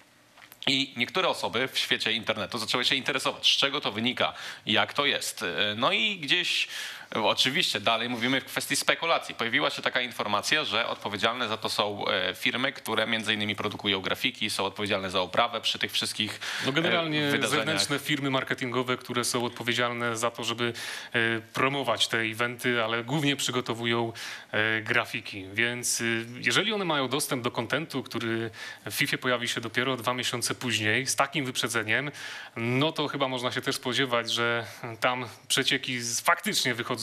I 0.66 0.92
niektóre 0.96 1.28
osoby 1.28 1.68
w 1.68 1.78
świecie 1.78 2.12
internetu 2.12 2.58
zaczęły 2.58 2.84
się 2.84 2.94
interesować, 2.94 3.46
z 3.52 3.56
czego 3.56 3.80
to 3.80 3.92
wynika, 3.92 4.32
jak 4.66 4.92
to 4.92 5.06
jest. 5.06 5.42
E, 5.42 5.74
No 5.76 5.92
i 5.92 6.16
gdzieś, 6.16 6.68
oczywiście, 7.14 7.80
dalej 7.80 8.08
mówimy 8.08 8.40
w 8.40 8.44
kwestii 8.44 8.76
spekulacji. 8.76 9.34
Pojawiła 9.34 9.70
się 9.70 9.82
taka 9.82 10.00
informacja, 10.00 10.64
że 10.64 10.86
odpowiedzialne 10.86 11.48
za 11.48 11.56
to 11.56 11.68
są 11.68 12.04
e, 12.06 12.34
firmy, 12.34 12.72
które 12.72 13.06
między 13.06 13.34
innymi 13.34 13.56
produkują 13.56 14.00
grafiki, 14.00 14.50
są 14.50 14.64
odpowiedzialne 14.64 15.10
za 15.10 15.20
oprawę 15.20 15.60
przy 15.60 15.78
tych 15.78 15.92
wszystkich 15.92 16.40
No 16.64 16.70
e, 16.70 16.72
generalnie 16.72 17.20
wydarzeniach. 17.20 17.50
zewnętrzne 17.50 17.98
firmy 17.98 18.30
marketingowe, 18.30 18.96
które 18.96 19.24
są 19.24 19.44
odpowiedzialne 19.44 20.16
za 20.16 20.30
to, 20.30 20.44
żeby 20.44 20.72
e, 21.12 21.18
promować 21.40 22.08
te 22.08 22.18
eventy, 22.18 22.84
ale 22.84 23.04
głównie 23.04 23.36
przygotowują 23.36 24.12
e, 24.52 24.80
grafiki. 24.82 25.46
Więc 25.52 26.00
y, 26.00 26.26
jeżeli 26.40 26.72
one 26.72 26.84
mają 26.84 27.08
dostęp 27.08 27.44
do 27.44 27.50
kontentu, 27.50 28.02
który 28.02 28.50
w 28.86 28.94
FIFA 28.94 29.18
pojawi 29.18 29.48
się 29.48 29.60
dopiero 29.60 29.96
dwa 29.96 30.14
miesiące 30.14 30.54
później, 30.54 31.06
z 31.06 31.16
takim 31.16 31.44
wyprzedzeniem, 31.44 32.10
no 32.56 32.92
to 32.92 33.08
chyba 33.08 33.28
można 33.28 33.52
się 33.52 33.60
też 33.60 33.76
spodziewać, 33.76 34.32
że 34.32 34.66
tam 35.00 35.28
przecieki 35.48 35.98
faktycznie 36.24 36.74
wychodzą 36.74 36.97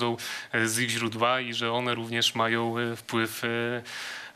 e, 0.53 0.67
z 0.67 0.79
ich 0.79 0.89
źródła 0.89 1.39
i 1.39 1.53
że 1.53 1.71
one 1.71 1.95
również 1.95 2.35
mają 2.35 2.79
e, 2.79 2.95
wpływ 2.95 3.43
e, 3.43 3.47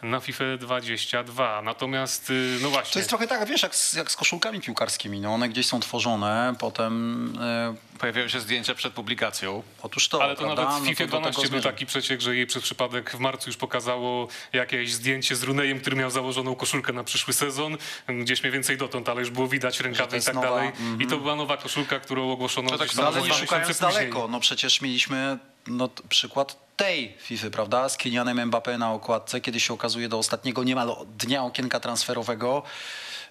na 0.03 0.19
FIFA 0.19 0.43
22. 0.59 1.61
Natomiast, 1.61 2.29
y, 2.29 2.57
no 2.61 2.69
właśnie. 2.69 2.93
To 2.93 2.99
jest 2.99 3.09
trochę 3.09 3.27
tak, 3.27 3.45
wiesz, 3.49 3.63
jak 3.63 3.75
z, 3.75 3.93
jak 3.93 4.11
z 4.11 4.15
koszulkami 4.15 4.61
piłkarskimi. 4.61 5.19
No, 5.21 5.33
one 5.33 5.49
gdzieś 5.49 5.65
są 5.65 5.79
tworzone, 5.79 6.53
potem... 6.59 7.33
E, 7.41 7.75
Pojawiają 7.99 8.27
się 8.27 8.39
zdjęcia 8.39 8.75
przed 8.75 8.93
publikacją. 8.93 9.63
otóż 9.81 10.07
to, 10.09 10.23
Ale 10.23 10.35
to 10.35 10.41
prawda? 10.43 10.63
nawet 10.63 10.77
w 10.77 10.85
No 10.85 10.89
FIFA 10.89 11.03
do 11.05 11.09
12 11.09 11.41
tego 11.41 11.51
był 11.51 11.61
taki 11.61 11.85
przeciek, 11.85 12.21
że 12.21 12.35
jej 12.35 12.47
przez 12.47 12.63
przypadek 12.63 13.11
w 13.11 13.19
marcu 13.19 13.49
już 13.49 13.57
pokazało 13.57 14.27
jakieś 14.53 14.93
zdjęcie 14.93 15.35
z 15.35 15.43
Runejem, 15.43 15.79
który 15.79 15.95
miał 15.95 16.09
założoną 16.11 16.55
koszulkę 16.55 16.93
na 16.93 17.03
przyszły 17.03 17.33
sezon. 17.33 17.77
Gdzieś 18.07 18.41
mniej 18.43 18.53
więcej 18.53 18.77
dotąd, 18.77 19.09
ale 19.09 19.19
już 19.19 19.29
było 19.29 19.47
widać 19.47 19.79
rękawy 19.79 20.17
i 20.17 20.21
tak 20.21 20.35
nowa- 20.35 20.41
dalej. 20.49 20.71
I 20.99 21.07
to 21.07 21.17
była 21.17 21.35
nowa 21.35 21.57
koszulka, 21.57 21.99
którą 21.99 22.31
ogłoszono 22.31 22.69
To 22.69 22.77
tak 22.77 22.95
No 22.95 23.07
ale 23.07 23.21
nie 23.21 23.33
szukając 23.33 23.79
daleko, 23.79 24.27
no 24.27 24.39
przecież 24.39 24.81
mieliśmy 24.81 25.37
no, 25.69 25.89
przykład 26.09 26.69
tej 26.77 27.17
FIFA, 27.17 27.49
prawda, 27.49 27.89
z 27.89 27.97
Kylianem 27.97 28.51
Mbappé 28.51 28.77
na 28.77 28.91
okładce, 28.91 29.41
kiedy 29.41 29.59
się 29.59 29.73
okazuje 29.73 30.09
do 30.09 30.17
ostatniego 30.17 30.63
niemal 30.63 30.95
dnia 31.17 31.43
okienka 31.43 31.79
transferowego, 31.79 32.63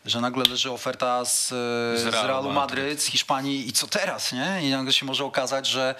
że 0.04 0.20
nagle 0.20 0.44
leży 0.44 0.70
oferta 0.70 1.24
z, 1.24 1.48
z, 1.48 2.06
Realu 2.06 2.28
Realu 2.28 2.52
Madryt. 2.52 2.84
Madryt, 2.84 3.02
z 3.02 3.06
Hiszpanii 3.06 3.68
i 3.68 3.72
co 3.72 3.86
teraz, 3.86 4.32
nie? 4.32 4.60
I 4.62 4.70
nagle 4.70 4.92
się 4.92 5.06
może 5.06 5.24
okazać, 5.24 5.66
że, 5.66 5.94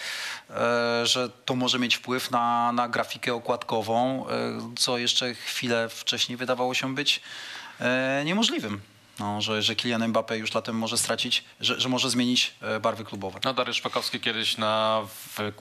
e, 0.50 1.06
że 1.06 1.28
to 1.44 1.54
może 1.54 1.78
mieć 1.78 1.96
wpływ 1.96 2.30
na, 2.30 2.72
na 2.72 2.88
grafikę 2.88 3.34
okładkową, 3.34 4.26
e, 4.28 4.60
co 4.78 4.98
jeszcze 4.98 5.34
chwilę 5.34 5.88
wcześniej 5.88 6.36
wydawało 6.36 6.74
się 6.74 6.94
być 6.94 7.20
e, 7.80 8.22
niemożliwym. 8.24 8.80
No, 9.18 9.40
że, 9.40 9.62
że 9.62 9.76
Kylian 9.76 10.12
Mbappé 10.12 10.34
już 10.34 10.54
latem 10.54 10.76
może 10.76 10.98
stracić, 10.98 11.44
że, 11.60 11.80
że 11.80 11.88
może 11.88 12.10
zmienić 12.10 12.54
e, 12.62 12.80
barwy 12.80 13.04
klubowe. 13.04 13.40
No 13.44 13.54
Dariusz 13.54 13.76
Szpakowski 13.76 14.20
kiedyś 14.20 14.56
na 14.56 15.02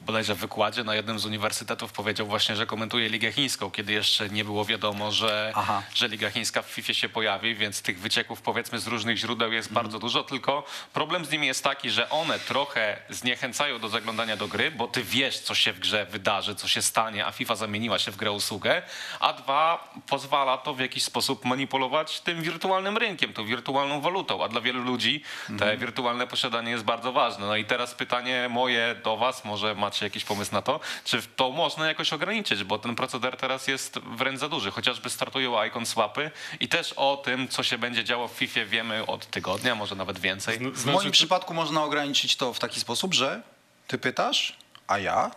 bodajże 0.02 0.36
wykładzie 0.36 0.84
na 0.84 0.96
jednym 0.96 1.20
z 1.20 1.26
uniwersytetów 1.26 1.92
powiedział 1.92 2.28
właśnie, 2.28 2.56
że 2.56 2.66
komentuje 2.66 3.10
Ligę 3.10 3.32
Chińską, 3.32 3.72
kiedy 3.72 3.94
jeszcze 3.94 4.30
nie 4.30 4.46
było 4.46 4.66
wiadomo, 4.66 5.12
że, 5.12 5.52
Aha. 5.56 5.84
że 5.96 6.08
Liga 6.08 6.30
Chińska 6.30 6.62
w 6.62 6.66
FIFA 6.66 6.94
się 6.94 7.10
pojawi, 7.10 7.56
więc 7.56 7.82
tych 7.82 8.00
wycieków 8.00 8.42
powiedzmy 8.42 8.80
z 8.80 8.88
różnych 8.88 9.18
źródeł 9.18 9.52
jest 9.52 9.74
bardzo 9.74 10.00
dużo, 10.00 10.24
tylko 10.24 10.66
problem 10.94 11.26
z 11.26 11.32
nimi 11.32 11.48
jest 11.48 11.64
taki, 11.64 11.90
że 11.90 12.10
one 12.10 12.40
trochę 12.40 12.98
zniechęcają 13.10 13.80
do 13.80 13.90
zaglądania 13.90 14.38
do 14.38 14.48
gry, 14.48 14.72
bo 14.72 14.88
ty 14.88 15.04
wiesz, 15.04 15.40
co 15.40 15.56
się 15.56 15.74
w 15.74 15.80
grze 15.80 16.06
wydarzy, 16.06 16.56
co 16.56 16.68
się 16.68 16.82
stanie, 16.82 17.26
a 17.26 17.32
FIFA 17.32 17.56
zamieniła 17.56 18.00
się 18.00 18.12
w 18.12 18.16
grę 18.16 18.32
usługę, 18.32 18.82
a 19.20 19.34
dwa, 19.34 19.94
pozwala 20.08 20.58
to 20.58 20.74
w 20.74 20.80
jakiś 20.80 21.04
sposób 21.04 21.46
manipulować 21.46 22.20
tym 22.20 22.42
wirtualnym 22.42 22.98
rynkiem, 22.98 23.34
tą 23.34 23.47
wirtualną 23.48 24.02
walutą, 24.02 24.44
a 24.44 24.48
dla 24.48 24.62
wielu 24.62 24.84
ludzi 24.84 25.24
te 25.60 25.78
wirtualne 25.78 26.28
posiadanie 26.28 26.72
jest 26.72 26.84
bardzo 26.84 27.12
ważne. 27.12 27.48
No 27.48 27.56
i 27.56 27.66
teraz 27.66 27.94
pytanie 27.94 28.48
moje 28.50 28.96
do 29.04 29.18
was, 29.18 29.46
może 29.46 29.76
macie 29.76 30.06
jakiś 30.06 30.24
pomysł 30.24 30.54
na 30.54 30.62
to, 30.62 30.80
czy 31.04 31.22
to 31.36 31.50
można 31.50 31.88
jakoś 31.88 32.14
ograniczyć, 32.14 32.64
bo 32.64 32.80
ten 32.80 32.96
proceder 32.96 33.38
teraz 33.38 33.68
jest 33.68 34.00
wręcz 34.00 34.40
za 34.40 34.50
duży. 34.50 34.72
Chociażby 34.72 35.10
startują 35.10 35.64
icon 35.64 35.86
swapy 35.86 36.32
i 36.60 36.68
też 36.68 36.94
o 36.94 37.18
tym, 37.18 37.48
co 37.48 37.64
się 37.64 37.78
będzie 37.78 38.04
działo 38.04 38.28
w 38.28 38.32
FIFA 38.32 38.66
wiemy 38.66 39.06
od 39.06 39.26
tygodnia, 39.26 39.76
może 39.76 39.96
nawet 39.96 40.20
więcej. 40.20 40.60
W 40.60 40.78
Znaczy, 40.78 40.98
moim 40.98 41.12
przypadku 41.12 41.54
można 41.54 41.84
ograniczyć 41.84 42.36
to 42.36 42.54
w 42.54 42.60
taki 42.60 42.80
sposób, 42.80 43.14
że 43.14 43.42
ty 43.88 43.98
pytasz, 43.98 44.56
a 44.88 45.00
ja 45.00 45.32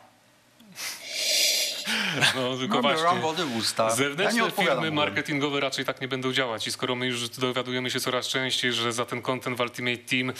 No, 2.36 2.56
tylko 2.56 2.82
Mamy 2.82 2.96
właśnie. 2.96 3.20
wody 3.20 3.46
usta. 3.58 3.84
Ja 3.84 3.90
Zewnętrzne 3.90 4.44
odpowiadam 4.44 4.84
firmy 4.84 4.96
marketingowe 4.96 5.60
raczej 5.60 5.84
tak 5.84 6.00
nie 6.00 6.08
będą 6.08 6.32
działać 6.32 6.66
i 6.66 6.72
skoro 6.72 6.94
my 6.96 7.06
już 7.06 7.28
dowiadujemy 7.28 7.90
się 7.90 8.00
coraz 8.00 8.28
częściej, 8.28 8.72
że 8.72 8.92
za 8.92 9.06
ten 9.06 9.22
content 9.22 9.56
w 9.56 9.60
Ultimate 9.60 9.96
Team 9.96 10.32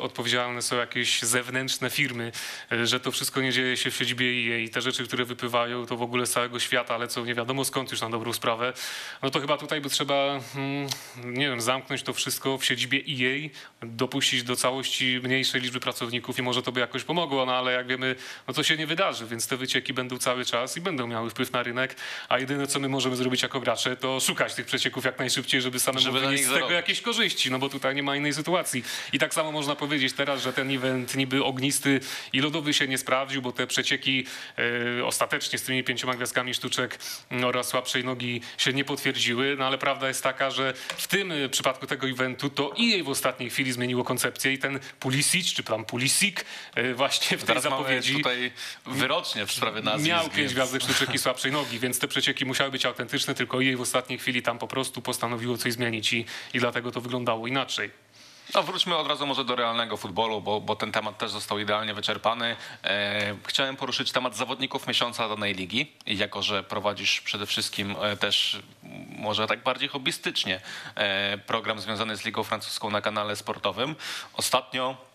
odpowiedzialne 0.00 0.62
są 0.62 0.76
jakieś 0.76 1.22
zewnętrzne 1.22 1.90
firmy, 1.90 2.32
że 2.84 3.00
to 3.00 3.12
wszystko 3.12 3.40
nie 3.40 3.52
dzieje 3.52 3.76
się 3.76 3.90
w 3.90 3.96
siedzibie 3.96 4.26
EA 4.26 4.58
i 4.58 4.68
te 4.68 4.80
rzeczy, 4.80 5.04
które 5.04 5.24
wypływają, 5.24 5.86
to 5.86 5.96
w 5.96 6.02
ogóle 6.02 6.26
z 6.26 6.30
całego 6.30 6.60
świata 6.60 6.96
lecą 6.96 7.24
nie 7.24 7.34
wiadomo 7.34 7.64
skąd 7.64 7.90
już 7.90 8.00
na 8.00 8.10
dobrą 8.10 8.32
sprawę, 8.32 8.72
no 9.22 9.30
to 9.30 9.40
chyba 9.40 9.56
tutaj 9.56 9.80
by 9.80 9.90
trzeba, 9.90 10.40
mm, 10.56 10.88
nie 11.24 11.48
wiem, 11.48 11.60
zamknąć 11.60 12.02
to 12.02 12.12
wszystko 12.12 12.58
w 12.58 12.64
siedzibie 12.64 12.98
EA, 12.98 13.48
dopuścić 13.82 14.42
do 14.42 14.56
całości 14.56 15.20
mniejszej 15.22 15.60
liczby 15.60 15.80
pracowników 15.80 16.38
i 16.38 16.42
może 16.42 16.62
to 16.62 16.72
by 16.72 16.80
jakoś 16.80 17.04
pomogło, 17.04 17.46
no 17.46 17.54
ale 17.56 17.72
jak 17.72 17.86
wiemy, 17.86 18.14
no 18.48 18.54
to 18.54 18.62
się 18.62 18.76
nie 18.76 18.86
wydarzy, 18.86 19.26
więc 19.26 19.46
te 19.46 19.56
wycieki 19.56 19.92
będą 19.92 20.18
cały 20.18 20.44
czas 20.50 20.76
i 20.76 20.80
będą 20.80 21.06
miały 21.06 21.30
wpływ 21.30 21.52
na 21.52 21.62
rynek, 21.62 21.96
a 22.28 22.38
jedyne 22.38 22.66
co 22.66 22.80
my 22.80 22.88
możemy 22.88 23.16
zrobić 23.16 23.42
jako 23.42 23.60
gracze, 23.60 23.96
to 23.96 24.20
szukać 24.20 24.54
tych 24.54 24.66
przecieków 24.66 25.04
jak 25.04 25.18
najszybciej, 25.18 25.60
żeby 25.60 25.80
samemu 25.80 26.04
Żeby 26.04 26.20
wynieść 26.20 26.44
z 26.44 26.52
tego 26.52 26.70
jakieś 26.70 27.00
korzyści, 27.00 27.50
no 27.50 27.58
bo 27.58 27.68
tutaj 27.68 27.94
nie 27.94 28.02
ma 28.02 28.16
innej 28.16 28.34
sytuacji. 28.34 28.84
I 29.12 29.18
tak 29.18 29.34
samo 29.34 29.52
można 29.52 29.76
powiedzieć 29.76 30.12
teraz, 30.12 30.42
że 30.42 30.52
ten 30.52 30.70
event 30.70 31.14
niby 31.16 31.44
ognisty 31.44 32.00
i 32.32 32.40
lodowy 32.40 32.74
się 32.74 32.88
nie 32.88 32.98
sprawdził, 32.98 33.42
bo 33.42 33.52
te 33.52 33.66
przecieki 33.66 34.26
e, 34.98 35.04
ostatecznie 35.04 35.58
z 35.58 35.62
tymi 35.62 35.84
pięcioma 35.84 36.14
gwiazdkami 36.14 36.54
sztuczek 36.54 36.98
mm, 37.30 37.44
oraz 37.44 37.68
słabszej 37.68 38.04
nogi 38.04 38.40
się 38.58 38.72
nie 38.72 38.84
potwierdziły, 38.84 39.56
no 39.58 39.66
ale 39.66 39.78
prawda 39.78 40.08
jest 40.08 40.22
taka, 40.22 40.50
że 40.50 40.74
w 40.96 41.06
tym 41.06 41.32
e, 41.32 41.48
przypadku 41.48 41.86
tego 41.86 42.08
eventu 42.08 42.50
to 42.50 42.74
EA 42.80 43.04
w 43.04 43.08
ostatniej 43.08 43.50
chwili 43.50 43.72
zmieniło 43.72 44.04
koncepcję 44.04 44.52
i 44.52 44.58
ten 44.58 44.80
Pulisic, 45.00 45.46
czy 45.54 45.62
tam 45.62 45.84
Pulisik 45.84 46.44
e, 46.74 46.94
właśnie 46.94 47.38
w 47.38 47.40
tej 47.40 47.46
Teraz 47.46 47.62
zapowiedzi 47.62 48.16
tutaj 48.16 48.52
wyrocznie 48.86 49.46
w 49.46 49.52
sprawie 49.52 49.80
nazwisk. 49.80 50.08
miał 50.08 50.30
pięć 50.38 50.54
gwiazdek 50.54 50.82
sztuczek 50.82 51.14
i 51.14 51.18
słabszej 51.18 51.52
nogi, 51.52 51.78
więc 51.78 51.98
te 51.98 52.08
przecieki 52.08 52.44
musiały 52.44 52.70
być 52.70 52.86
autentyczne, 52.86 53.34
tylko 53.34 53.60
jej 53.60 53.76
w 53.76 53.80
ostatniej 53.80 54.18
chwili 54.18 54.42
tam 54.42 54.58
po 54.58 54.68
prostu 54.68 55.02
postanowiło 55.02 55.56
coś 55.56 55.72
zmienić 55.72 56.12
i, 56.12 56.24
i 56.54 56.58
dlatego 56.58 56.90
to 56.90 57.00
wyglądało 57.00 57.46
inaczej. 57.46 57.90
No 58.54 58.62
wróćmy 58.62 58.96
od 58.96 59.06
razu 59.06 59.26
może 59.26 59.44
do 59.44 59.56
realnego 59.56 59.96
futbolu, 59.96 60.40
bo, 60.40 60.60
bo 60.60 60.76
ten 60.76 60.92
temat 60.92 61.18
też 61.18 61.30
został 61.30 61.58
idealnie 61.58 61.94
wyczerpany. 61.94 62.56
E, 62.84 63.36
chciałem 63.46 63.76
poruszyć 63.76 64.12
temat 64.12 64.36
zawodników 64.36 64.86
miesiąca 64.86 65.28
danej 65.28 65.54
ligi, 65.54 65.92
jako 66.06 66.42
że 66.42 66.62
prowadzisz 66.62 67.20
przede 67.20 67.46
wszystkim 67.46 67.94
e, 68.02 68.16
też 68.16 68.62
może 69.18 69.46
tak 69.46 69.62
bardziej 69.62 69.88
hobbystycznie 69.88 70.60
e, 70.94 71.38
program 71.38 71.80
związany 71.80 72.16
z 72.16 72.24
Ligą 72.24 72.44
Francuską 72.44 72.90
na 72.90 73.00
kanale 73.00 73.36
sportowym. 73.36 73.96
Ostatnio 74.34 75.07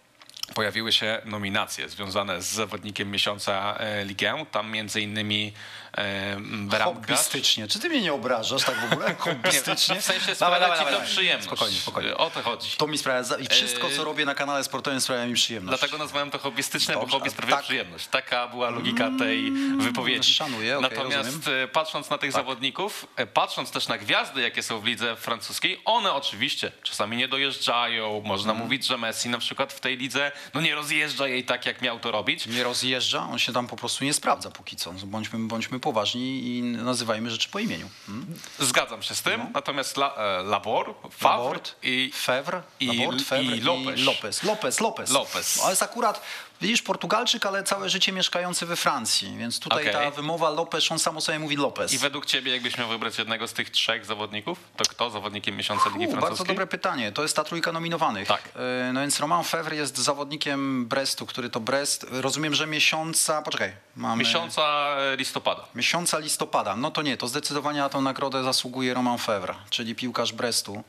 pojawiły 0.56 0.94
się 0.94 1.22
nominacje 1.26 1.90
związane 1.90 2.42
z 2.42 2.46
zawodnikiem 2.52 3.12
miesiąca 3.12 3.76
e, 3.80 4.06
ligę. 4.06 4.46
Tam 4.52 4.72
między 4.72 5.02
innymi 5.02 5.54
e. 5.98 6.84
Hobbystycznie. 6.84 7.68
Czy 7.68 7.80
ty 7.80 7.90
mnie 7.90 8.02
nie 8.02 8.14
obrażasz 8.14 8.64
tak 8.64 8.76
w 8.90 8.94
ogóle? 8.94 9.16
Hobbystycznie? 9.20 9.96
Nie, 9.96 10.02
w 10.02 10.06
sensie 10.06 10.36
sprawia 10.36 10.60
dawaj, 10.60 10.80
ci 10.80 10.86
to 10.86 10.92
dawaj. 10.92 11.08
przyjemność. 11.08 11.48
Spokojnie, 11.48 11.78
spokojnie. 11.78 12.18
O 12.18 12.30
to 12.30 12.42
chodzi. 12.42 12.70
To 12.78 12.88
mi 12.88 12.98
sprawia, 12.98 13.38
i 13.38 13.48
wszystko 13.48 13.90
Yy, 13.90 13.96
co 13.96 14.04
robię 14.04 14.26
na 14.26 14.36
kanale 14.36 14.64
sportowym 14.64 15.02
sprawia 15.02 15.26
mi 15.26 15.34
przyjemność. 15.34 15.80
Dlatego 15.80 15.98
nazwałem 16.04 16.32
to 16.32 16.40
hobbystyczne, 16.40 16.94
bo 16.94 17.00
Dobrze, 17.00 17.14
hobby 17.18 17.28
a 17.30 17.32
sprawia 17.32 17.56
tak- 17.56 17.66
przyjemność. 17.66 18.08
Taka 18.08 18.48
była 18.48 18.70
logika 18.70 19.10
tej 19.20 19.52
wypowiedzi. 19.78 20.34
szanuję, 20.34 20.78
okej, 20.78 20.90
Natomiast 20.90 21.18
rozumiem. 21.26 21.42
Tak. 21.42 21.54
e, 21.54 21.68
patrząc 21.68 22.10
na 22.10 22.18
tych 22.18 22.32
zawodników, 22.32 23.08
e, 23.16 23.28
patrząc 23.28 23.72
też 23.72 23.88
na 23.88 23.98
gwiazdy, 23.98 24.42
jakie 24.42 24.64
są 24.64 24.80
w 24.80 24.86
lidze 24.86 25.16
francuskiej, 25.16 25.82
one 25.86 26.14
oczywiście 26.14 26.72
czasami 26.84 27.18
nie 27.18 27.28
dojeżdżają. 27.28 28.22
Można 28.26 28.52
Mhm. 28.52 28.66
mówić, 28.68 28.86
że 28.86 28.98
Messi 28.98 29.30
na 29.30 29.38
przykład 29.38 29.74
w 29.74 29.80
tej 29.80 29.98
lidze 29.98 30.32
no 30.54 30.62
nie 30.62 30.76
rozjeżdża 30.76 31.28
jej 31.28 31.44
tak, 31.44 31.66
jak 31.66 31.82
miał 31.82 32.00
to 32.00 32.12
robić. 32.12 32.46
nie 32.48 32.64
rozjeżdża, 32.64 33.30
on 33.32 33.40
się 33.40 33.54
tam 33.54 33.68
po 33.68 33.76
prostu 33.76 34.04
nie 34.06 34.14
sprawdza 34.14 34.52
póki 34.52 34.76
co. 34.76 34.92
Bądźmy, 34.94 35.40
bądźmy 35.40 35.80
poważni 35.80 36.58
i 36.58 36.62
nazywajmy 36.64 37.32
rzeczy 37.32 37.50
po 37.50 37.60
imieniu. 37.60 37.90
Hmm? 38.06 38.40
Zgadzam 38.60 39.02
się 39.04 39.16
z 39.16 39.22
tym. 39.22 39.42
Natomiast 39.54 39.98
La, 39.98 40.16
e, 40.16 40.44
Labor, 40.44 40.96
Favre 41.12 41.60
i 41.84 42.12
Fevre, 42.16 42.62
i- 42.80 42.88
Laborde, 42.88 43.24
Fevre 43.24 43.58
i 43.58 43.62
Lopez. 43.62 44.00
Lopez. 44.00 44.44
Lopez, 44.44 44.80
Lopez. 44.80 45.10
Lopez. 45.12 45.58
No, 45.58 45.64
ale 45.64 45.72
jest 45.72 45.84
akurat, 45.84 46.22
widzisz, 46.68 46.82
Portugalczyk, 46.82 47.46
ale 47.46 47.64
całe 47.64 47.90
życie 47.90 48.12
mieszkający 48.12 48.66
we 48.66 48.76
Francji, 48.76 49.38
więc 49.38 49.60
tutaj 49.60 49.90
Okej. 49.90 49.94
ta 49.94 50.12
wymowa 50.12 50.50
Lopez, 50.50 50.92
on 50.92 51.00
samo 51.00 51.22
sobie 51.22 51.40
mówi 51.40 51.56
Lopez. 51.56 51.94
I 51.94 51.98
według 51.98 52.26
ciebie, 52.26 52.52
jakbyś 52.52 52.78
miał 52.78 52.90
wybrać 52.90 53.18
jednego 53.18 53.48
z 53.48 53.54
tych 53.54 53.70
trzech 53.70 54.06
zawodników, 54.06 54.60
to 54.78 54.84
kto 54.90 55.10
zawodnikiem 55.10 55.56
miesiąca 55.56 55.84
Ligi 55.90 55.98
U, 56.08 56.12
Francuskiej? 56.12 56.22
bardzo 56.22 56.44
dobre 56.44 56.68
pytanie. 56.68 57.12
To 57.12 57.22
jest 57.22 57.36
ta 57.36 57.44
trójka 57.44 57.72
nominowanych. 57.72 58.28
Tak. 58.28 58.42
E, 58.56 58.94
No 58.94 59.02
więc 59.02 59.20
Romain 59.20 59.44
Fevre 59.44 59.76
jest 59.76 59.98
zawodnikiem 59.98 60.86
Brestu, 60.86 61.26
który 61.26 61.50
to 61.50 61.60
Brest, 61.60 62.06
rozumiem, 62.12 62.56
że 62.56 62.68
miesiąca, 62.68 63.42
poczekaj, 63.42 63.74
mamy... 63.96 64.24
Miesiąca 64.24 64.62
e, 64.98 65.16
listopada. 65.16 65.66
Miesiąca 65.76 66.20
listopada. 66.20 66.76
No 66.76 66.92
to 66.92 67.02
nie, 67.02 67.18
to 67.18 67.28
zdecydowanie 67.28 67.80
na 67.80 67.90
tę 67.90 68.02
nagrodę 68.02 68.44
zasługuje 68.44 68.94
Roman 68.94 69.18
Fevre, 69.18 69.56
czyli 69.70 69.96
piłkarz 69.96 70.34
Brestu. 70.34 70.84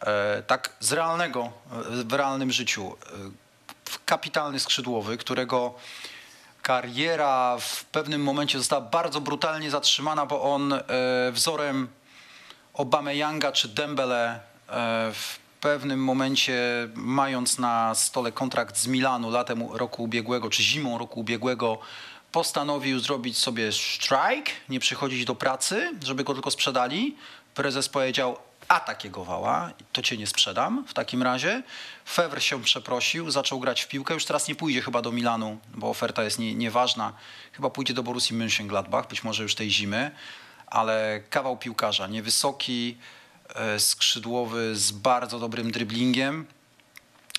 E, 0.00 0.42
tak 0.42 0.72
z 0.80 0.92
realnego, 0.92 1.52
e, 2.00 2.04
w 2.04 2.12
realnym 2.12 2.52
życiu. 2.52 2.96
Kapitalny 4.04 4.60
skrzydłowy, 4.60 5.16
którego 5.16 5.74
kariera 6.62 7.56
w 7.60 7.84
pewnym 7.84 8.22
momencie 8.22 8.58
została 8.58 8.82
bardzo 8.82 9.20
brutalnie 9.20 9.70
zatrzymana, 9.70 10.26
bo 10.26 10.42
on 10.54 10.72
e, 10.72 10.82
wzorem 11.32 11.88
Obameyanga 12.74 13.52
czy 13.52 13.68
Dembele 13.68 14.34
e, 14.34 14.40
w 15.12 15.38
pewnym 15.60 16.04
momencie, 16.04 16.88
mając 16.94 17.58
na 17.58 17.94
stole 17.94 18.32
kontrakt 18.32 18.76
z 18.76 18.86
Milanu 18.86 19.30
latem 19.30 19.62
roku 19.72 20.02
ubiegłego, 20.02 20.50
czy 20.50 20.62
zimą 20.62 20.98
roku 20.98 21.20
ubiegłego, 21.20 21.78
postanowił 22.32 22.98
zrobić 22.98 23.38
sobie 23.38 23.72
strike, 23.72 24.52
nie 24.68 24.80
przychodzić 24.80 25.24
do 25.24 25.34
pracy, 25.34 25.90
żeby 26.04 26.24
go 26.24 26.34
tylko 26.34 26.50
sprzedali. 26.50 27.16
Prezes 27.54 27.88
powiedział, 27.88 28.38
a 28.68 28.80
takiego 28.80 29.24
wała, 29.24 29.70
to 29.92 30.02
cię 30.02 30.16
nie 30.16 30.26
sprzedam 30.26 30.84
w 30.88 30.94
takim 30.94 31.22
razie. 31.22 31.62
Fewr 32.04 32.42
się 32.42 32.62
przeprosił, 32.62 33.30
zaczął 33.30 33.60
grać 33.60 33.82
w 33.82 33.88
piłkę, 33.88 34.14
już 34.14 34.24
teraz 34.24 34.48
nie 34.48 34.54
pójdzie 34.54 34.82
chyba 34.82 35.02
do 35.02 35.12
Milanu, 35.12 35.58
bo 35.74 35.90
oferta 35.90 36.24
jest 36.24 36.38
nie, 36.38 36.54
nieważna. 36.54 37.12
Chyba 37.52 37.70
pójdzie 37.70 37.94
do 37.94 38.02
Borussii 38.02 38.36
Mönchengladbach, 38.36 39.08
być 39.08 39.24
może 39.24 39.42
już 39.42 39.54
tej 39.54 39.70
zimy, 39.70 40.10
ale 40.66 41.20
kawał 41.30 41.56
piłkarza, 41.56 42.06
niewysoki, 42.06 42.98
e, 43.54 43.80
skrzydłowy 43.80 44.76
z 44.76 44.92
bardzo 44.92 45.38
dobrym 45.38 45.70
driblingiem. 45.70 46.46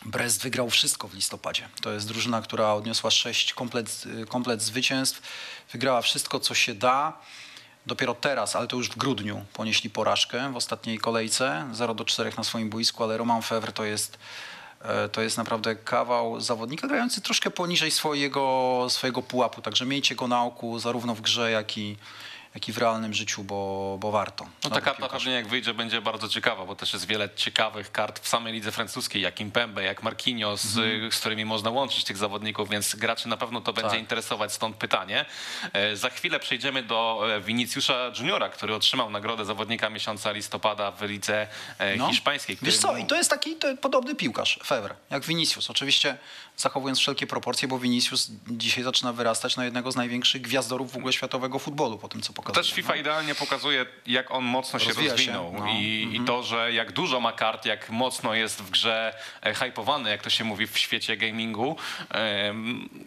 Brest 0.06 0.44
wygrał 0.44 0.70
wszystko 0.70 1.08
w 1.08 1.14
listopadzie. 1.14 1.70
To 1.82 1.92
jest 1.92 2.08
drużyna, 2.08 2.42
która 2.42 2.74
odniosła 2.74 3.12
sześć 3.12 3.54
komplet, 3.54 4.04
komplet 4.30 4.62
zwycięstw. 4.62 5.22
Wygrała 5.72 6.02
wszystko, 6.02 6.40
co 6.40 6.54
się 6.54 6.74
da. 6.74 7.20
Dopiero 7.88 8.16
teraz, 8.16 8.56
ale 8.56 8.68
to 8.68 8.78
już 8.78 8.90
w 8.90 8.98
grudniu, 8.98 9.46
ponieśli 9.54 9.90
porażkę 9.90 10.52
w 10.54 10.56
ostatniej 10.56 10.98
kolejce. 10.98 11.68
0 11.72 11.94
do 11.94 12.06
4 12.06 12.32
na 12.38 12.44
swoim 12.44 12.70
boisku, 12.70 13.04
ale 13.04 13.18
Roman 13.18 13.42
Fevre 13.42 13.72
to 13.72 13.86
jest, 13.86 14.18
e, 14.82 15.10
to 15.10 15.22
jest 15.22 15.38
naprawdę 15.38 15.76
kawał 15.76 16.42
zawodnika 16.42 16.88
grający 16.88 17.22
troszkę 17.22 17.50
poniżej 17.50 17.92
swojego, 17.92 18.86
swojego 18.90 19.22
pułapu. 19.22 19.62
Także 19.62 19.86
miejcie 19.86 20.16
go 20.16 20.28
na 20.28 20.44
oku 20.44 20.80
zarówno 20.80 21.16
w 21.16 21.22
grze, 21.22 21.52
jak 21.52 21.78
i, 21.78 21.98
jak 22.56 22.70
i 22.70 22.74
w 22.74 22.78
realnym 22.78 23.14
życiu, 23.14 23.44
bo, 23.44 23.98
bo 24.00 24.12
warto. 24.12 24.46
No 24.64 24.70
ta 24.70 24.82
karta 24.82 25.10
pewnie 25.10 25.32
jak 25.32 25.48
wyjdzie 25.48 25.74
będzie 25.74 26.02
bardzo 26.02 26.30
ciekawa, 26.30 26.66
bo 26.66 26.76
też 26.76 26.94
jest 26.94 27.08
wiele 27.08 27.30
ciekawych 27.36 27.92
kart 27.92 28.20
w 28.20 28.28
samej 28.28 28.54
lidze 28.54 28.72
francuskiej, 28.72 29.22
jak 29.22 29.40
Impembe, 29.42 29.84
jak 29.84 30.04
Marquinhos, 30.04 30.66
y, 30.66 31.10
z 31.12 31.20
którymi 31.20 31.46
można 31.46 31.70
łączyć 31.70 32.04
tych 32.04 32.18
zawodników, 32.18 32.70
więc 32.70 32.96
graczy 32.96 33.28
na 33.30 33.38
pewno 33.38 33.62
to 33.62 33.74
będzie 33.74 33.90
Tak. 33.90 34.00
interesować, 34.00 34.54
stąd 34.54 34.76
pytanie. 34.76 35.26
E, 35.74 35.96
Za 35.96 36.10
chwilę 36.10 36.40
przejdziemy 36.40 36.84
do 36.84 37.24
e, 37.36 37.42
Viniciusza 37.42 38.12
Juniora, 38.20 38.50
który 38.50 38.76
otrzymał 38.76 39.10
nagrodę 39.10 39.46
zawodnika 39.46 39.90
miesiąca 39.90 40.32
listopada 40.32 40.92
w 40.92 41.02
lidze 41.02 41.48
e, 41.80 41.96
No. 41.96 42.10
hiszpańskiej. 42.10 42.58
Wiesz 42.62 42.78
co, 42.78 42.98
i 42.98 43.06
to 43.06 43.16
jest 43.16 43.30
taki 43.30 43.56
to 43.56 43.78
podobny 43.78 44.16
piłkarz, 44.16 44.60
Fevre, 44.66 44.96
jak 45.10 45.26
Vinicius. 45.26 45.70
Oczywiście 45.70 46.18
zachowując 46.58 47.00
wszelkie 47.00 47.28
proporcje, 47.28 47.68
bo 47.68 47.80
Vinicius 47.80 48.28
dzisiaj 48.48 48.84
zaczyna 48.84 49.14
wyrastać 49.14 49.56
na 49.56 49.66
jednego 49.66 49.92
z 49.92 49.96
największych 49.96 50.42
gwiazdorów 50.42 50.92
w 50.92 50.98
ogóle 50.98 51.14
światowego 51.14 51.60
futbolu, 51.60 51.98
po 51.98 52.08
tym 52.08 52.22
co 52.22 52.34
pokazuje. 52.38 52.64
Też 52.64 52.74
FIFA 52.74 52.96
idealnie 52.96 53.36
pokazuje, 53.36 53.86
jak 54.06 54.32
on 54.32 54.44
mocno 54.44 54.80
się 54.80 54.88
Rozwija 54.88 55.10
się, 55.10 55.12
rozwinął 55.16 55.54
no. 55.60 55.68
I, 55.68 56.10
i 56.14 56.20
to, 56.26 56.44
że 56.44 56.74
jak 56.74 56.92
dużo 56.92 57.20
ma 57.20 57.32
kart, 57.32 57.66
jak 57.66 57.90
mocno 57.90 58.34
jest 58.34 58.62
w 58.62 58.70
grze 58.70 59.14
e, 59.42 59.54
hypowany, 59.54 60.10
jak 60.10 60.22
to 60.22 60.30
się 60.30 60.44
mówi 60.44 60.68
w 60.68 60.78
świecie 60.78 61.18
gamingu. 61.18 61.78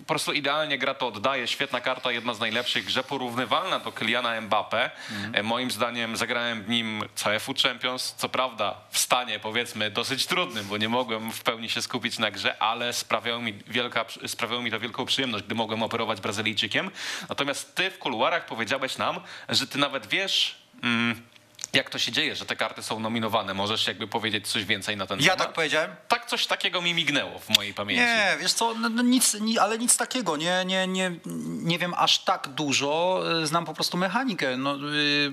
Po 0.01 0.09
prostu 0.09 0.33
idealnie 0.33 0.79
gra 0.79 0.95
to 0.95 1.07
oddaje. 1.07 1.47
Świetna 1.47 1.81
karta, 1.81 2.13
jedna 2.13 2.35
z 2.35 2.41
najlepszych, 2.41 2.85
grze 2.85 3.03
porównywalna 3.03 3.79
do 3.79 3.93
Kyliana 3.93 4.41
Mbappe. 4.41 4.91
E, 5.33 5.43
Moim 5.43 5.71
zdaniem 5.71 6.17
zagrałem 6.17 6.63
w 6.63 6.69
nim 6.69 7.05
CFU 7.15 7.55
Champions, 7.63 8.15
co 8.17 8.29
prawda 8.29 8.75
w 8.91 8.99
stanie 8.99 9.39
powiedzmy 9.39 9.91
dosyć 9.91 10.27
trudnym, 10.27 10.67
bo 10.67 10.77
nie 10.77 10.89
mogłem 10.89 11.33
w 11.33 11.43
pełni 11.43 11.69
się 11.69 11.83
skupić 11.83 12.19
na 12.19 12.31
grze, 12.31 12.63
ale 12.63 12.93
sprawiało 12.93 13.43
mi, 13.43 13.55
wielka, 13.67 14.05
sprawiało 14.27 14.63
mi 14.63 14.71
to 14.71 14.81
wielką 14.81 15.07
przyjemność, 15.07 15.45
gdy 15.45 15.55
mogłem 15.55 15.83
operować 15.83 16.21
Brazylijczykiem. 16.21 16.91
Natomiast 17.29 17.75
ty 17.75 17.91
w 17.91 17.99
kuluarach 17.99 18.47
powiedziałeś 18.47 18.99
nam, 18.99 19.20
że 19.49 19.67
ty 19.67 19.79
nawet 19.79 20.07
wiesz, 20.07 20.57
mm, 20.83 21.31
Jak 21.73 21.91
to 21.91 21.99
się 21.99 22.13
dzieje, 22.13 22.37
że 22.37 22.47
te 22.47 22.57
karty 22.57 22.83
są 22.83 23.01
nominowane? 23.01 23.55
Możesz 23.55 23.87
jakby 23.87 24.09
powiedzieć 24.09 24.49
coś 24.49 24.65
więcej 24.65 24.97
na 24.97 25.07
ten 25.07 25.19
Ja 25.21 25.25
temat? 25.25 25.39
tak 25.39 25.53
powiedziałem? 25.53 25.91
Tak, 26.09 26.27
coś 26.27 26.47
takiego 26.47 26.83
mi 26.83 26.95
mignęło 26.95 27.39
w 27.39 27.49
mojej 27.57 27.75
pamięci. 27.75 28.03
Nie, 28.03 28.37
wiesz 28.41 28.53
co, 28.53 28.75
no, 28.75 28.89
no 28.89 29.03
nic, 29.03 29.35
ni, 29.35 29.59
ale 29.59 29.79
nic 29.79 29.97
takiego, 29.97 30.37
nie, 30.37 30.65
nie, 30.67 30.87
nie, 30.87 31.13
nie 31.47 31.79
wiem 31.79 31.95
aż 31.97 32.19
tak 32.19 32.49
dużo, 32.49 33.23
Y, 33.43 33.47
znam 33.47 33.65
po 33.65 33.75
prostu 33.75 33.97
mechanikę. 33.97 34.57
No, 34.57 34.77
y, 34.77 35.33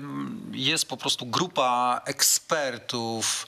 jest 0.52 0.88
po 0.88 0.96
prostu 0.96 1.26
grupa 1.26 2.00
ekspertów, 2.04 3.46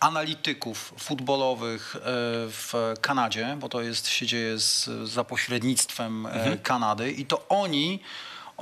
analityków 0.00 0.94
futbolowych 0.98 1.96
y, 1.96 2.00
w 2.48 2.94
Kanadzie, 3.00 3.56
bo 3.60 3.68
to 3.68 3.82
jest, 3.82 4.08
się 4.08 4.26
dzieje 4.26 4.58
z, 4.58 4.84
za 5.08 5.24
pośrednictwem 5.24 6.26
e, 6.26 6.56
Kanady 6.56 7.12
i 7.12 7.26
to 7.26 7.48
oni, 7.48 8.00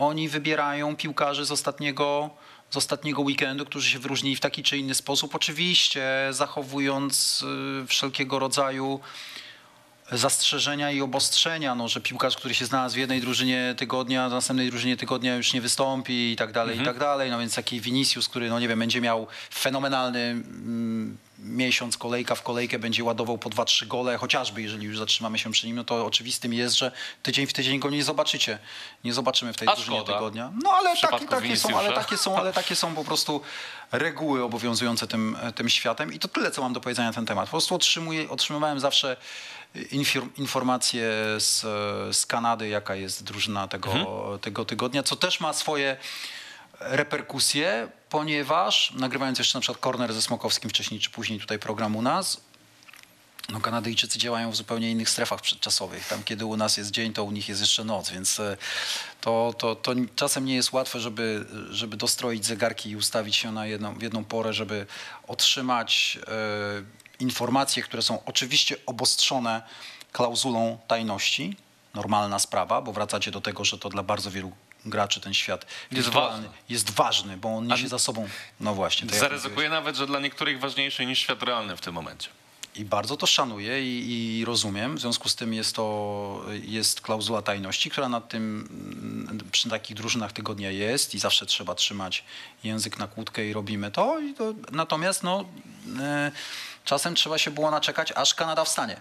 oni 0.01 0.29
wybierają 0.29 0.97
piłkarzy 0.97 1.45
z 1.45 1.53
ostatniego 1.53 2.31
z 2.71 2.77
ostatniego 2.77 3.23
weekendu, 3.23 3.65
którzy 3.65 3.91
się 3.91 3.99
wyróżnili 3.99 4.37
w 4.37 4.41
taki 4.41 4.63
czy 4.63 4.79
inny 4.79 4.95
sposób, 4.95 5.35
oczywiście 5.35 6.29
zachowując 6.31 7.45
y, 7.83 7.87
wszelkiego 7.87 8.39
rodzaju 8.39 9.01
zastrzeżenia 10.13 10.91
i 10.91 11.01
obostrzenia, 11.01 11.75
no, 11.75 11.89
że 11.89 12.01
piłkarz, 12.01 12.37
który 12.37 12.55
się 12.55 12.67
znalazł 12.67 12.95
w 12.95 12.99
jednej 12.99 13.21
drużynie 13.21 13.75
tygodnia, 13.79 14.29
w 14.29 14.33
następnej 14.33 14.71
drużynie 14.71 14.97
tygodnia 14.97 15.37
już 15.37 15.53
nie 15.53 15.61
wystąpi 15.61 16.33
i 16.33 16.37
tak 16.37 16.53
dalej, 16.53 16.81
i 16.81 16.85
tak 16.85 16.99
dalej. 16.99 17.31
No 17.31 17.39
więc 17.39 17.55
taki 17.55 17.81
Vinicius, 17.81 18.29
który, 18.29 18.49
no 18.49 18.61
nie 18.61 18.69
wiem, 18.69 18.79
będzie 18.79 19.01
miał 19.01 19.27
fenomenalny 19.55 20.21
mm, 20.21 21.17
miesiąc, 21.43 21.97
kolejka 21.97 22.35
w 22.35 22.43
kolejkę, 22.43 22.79
będzie 22.79 23.05
ładował 23.05 23.39
po 23.39 23.51
2-3 23.51 23.87
gole, 23.87 24.19
chociażby 24.19 24.63
jeżeli 24.63 24.87
już 24.87 24.99
zatrzymamy 24.99 25.39
się 25.39 25.53
przy 25.53 25.67
nim, 25.67 25.77
no 25.77 25.85
to 25.85 26.07
oczywistym 26.07 26.53
jest, 26.53 26.79
że 26.79 26.93
tydzień 27.23 27.47
w 27.47 27.53
tydzień 27.53 27.79
go 27.79 27.91
nie 27.91 28.05
zobaczycie. 28.05 28.59
Nie 29.05 29.13
zobaczymy 29.13 29.53
w 29.53 29.57
tej 29.57 29.69
drużynie 29.77 30.03
tygodnia. 30.15 30.53
No 30.63 30.71
ale 30.71 30.97
takie, 31.29 31.57
są, 31.57 31.79
ale 31.79 31.93
takie 31.93 32.17
są, 32.17 32.39
ale 32.39 32.53
takie 32.63 32.77
są 32.77 32.95
po 32.95 33.05
prostu 33.05 33.41
reguły 33.93 34.45
obowiązujące 34.45 35.07
tym, 35.07 35.37
tym 35.55 35.69
światem 35.69 36.13
i 36.13 36.19
to 36.19 36.29
tyle, 36.29 36.51
co 36.51 36.63
mam 36.63 36.73
do 36.73 36.81
powiedzenia 36.81 37.09
na 37.09 37.15
ten 37.15 37.27
temat. 37.27 37.45
Po 37.45 37.51
prostu 37.51 37.75
otrzymuję, 37.75 38.31
otrzymywałem 38.31 38.81
zawsze 38.81 39.17
infor- 39.75 40.29
informacje 40.37 41.11
z, 41.39 41.61
z 42.17 42.27
Kanady, 42.27 42.69
jaka 42.69 42.95
jest 42.95 43.25
drużyna 43.25 43.69
tego, 43.69 44.39
tego 44.43 44.65
tygodnia, 44.65 45.03
co 45.03 45.17
też 45.17 45.41
ma 45.41 45.53
swoje 45.53 45.97
reperkusje, 46.81 47.89
ponieważ 48.09 48.93
nagrywając 48.93 49.39
jeszcze 49.39 49.59
na 49.59 49.61
przykład 49.61 49.85
Corner 49.85 50.13
ze 50.13 50.23
Smokowskim 50.23 50.71
wcześniej 50.71 51.01
czy 51.01 51.11
później 51.11 51.41
tutaj 51.41 51.59
program 51.59 51.97
u 51.97 52.03
nas, 52.03 52.41
no 53.49 53.61
Kanadyjczycy 53.61 54.19
działają 54.19 54.51
w 54.51 54.57
zupełnie 54.57 54.91
innych 54.91 55.11
strefach 55.11 55.41
przedczasowych. 55.41 56.09
Tam, 56.09 56.25
kiedy 56.25 56.47
u 56.47 56.57
nas 56.57 56.77
jest 56.77 56.91
dzień, 56.91 57.13
to 57.13 57.25
u 57.25 57.31
nich 57.31 57.49
jest 57.49 57.61
jeszcze 57.61 57.85
noc, 57.85 58.11
więc 58.11 58.41
e, 58.41 58.57
to, 59.21 59.55
to, 59.59 59.77
to 59.77 59.95
czasem 60.17 60.45
nie 60.45 60.55
jest 60.55 60.73
łatwe, 60.73 61.01
żeby, 61.01 61.47
żeby 61.71 61.97
dostroić 61.97 62.47
zegarki 62.47 62.91
i 62.91 62.97
ustawić 62.97 63.37
się 63.37 63.53
na 63.53 63.67
jedną, 63.67 63.95
w 63.95 64.03
jedną 64.03 64.25
porę, 64.25 64.53
żeby 64.53 64.87
otrzymać 65.29 66.19
e, 66.27 67.21
informacje, 67.21 67.83
które 67.83 68.03
są 68.03 68.25
oczywiście 68.25 68.77
obostrzone 68.87 69.63
klauzulą 70.13 70.79
tajności. 70.89 71.57
Normalna 71.95 72.39
sprawa, 72.39 72.83
bo 72.83 72.93
wracacie 72.93 73.31
do 73.31 73.41
tego, 73.41 73.65
że 73.65 73.79
to 73.79 73.89
dla 73.89 74.03
bardzo 74.03 74.31
wielu 74.31 74.53
graczy 74.85 75.21
ten 75.21 75.35
świat 75.35 75.67
Jest 75.91 76.09
ważny. 76.09 76.49
jest 76.69 76.91
ważny, 76.91 77.37
bo 77.37 77.57
on 77.57 77.67
niesie 77.67 77.89
za 77.89 77.99
sobą, 77.99 78.29
no 78.61 78.75
właśnie. 78.75 79.09
to 79.09 79.15
jak 79.15 79.21
Zaryzykuję 79.21 79.69
nawet, 79.69 79.97
że 79.97 80.07
dla 80.07 80.21
niektórych 80.21 80.61
ważniejszy 80.61 81.07
niż 81.07 81.19
świat 81.19 81.43
realny 81.43 81.77
w 81.77 81.81
tym 81.81 81.95
momencie. 81.95 82.29
I 82.77 82.85
bardzo 82.85 83.17
to 83.17 83.27
szanuję 83.27 83.83
i, 83.83 84.39
i 84.39 84.45
rozumiem. 84.45 84.97
W 84.97 85.01
związku 85.01 85.29
z 85.29 85.37
tym 85.37 85.55
jest 85.55 85.77
to 85.77 86.45
jest 86.63 87.01
klauzula 87.01 87.43
tajności, 87.43 87.91
która 87.91 88.09
nad 88.09 88.29
tym 88.29 88.69
mm, 89.29 89.51
przy 89.53 89.71
takich 89.71 89.97
drużynach 89.97 90.33
tygodnia 90.33 90.71
jest 90.71 91.15
i 91.15 91.19
zawsze 91.19 91.47
trzeba 91.47 91.75
trzymać 91.75 92.25
język 92.65 92.99
na 92.99 93.07
kłódkę 93.07 93.47
i 93.47 93.53
robimy 93.53 93.91
to. 93.91 94.21
I 94.21 94.35
to 94.35 94.55
natomiast 94.73 95.23
no, 95.23 95.45
e, 96.01 96.33
czasem 96.85 97.15
trzeba 97.15 97.39
się 97.39 97.51
było 97.51 97.71
naczekać, 97.71 98.13
aż 98.13 98.35
Kanada 98.35 98.65
wstanie. 98.65 99.01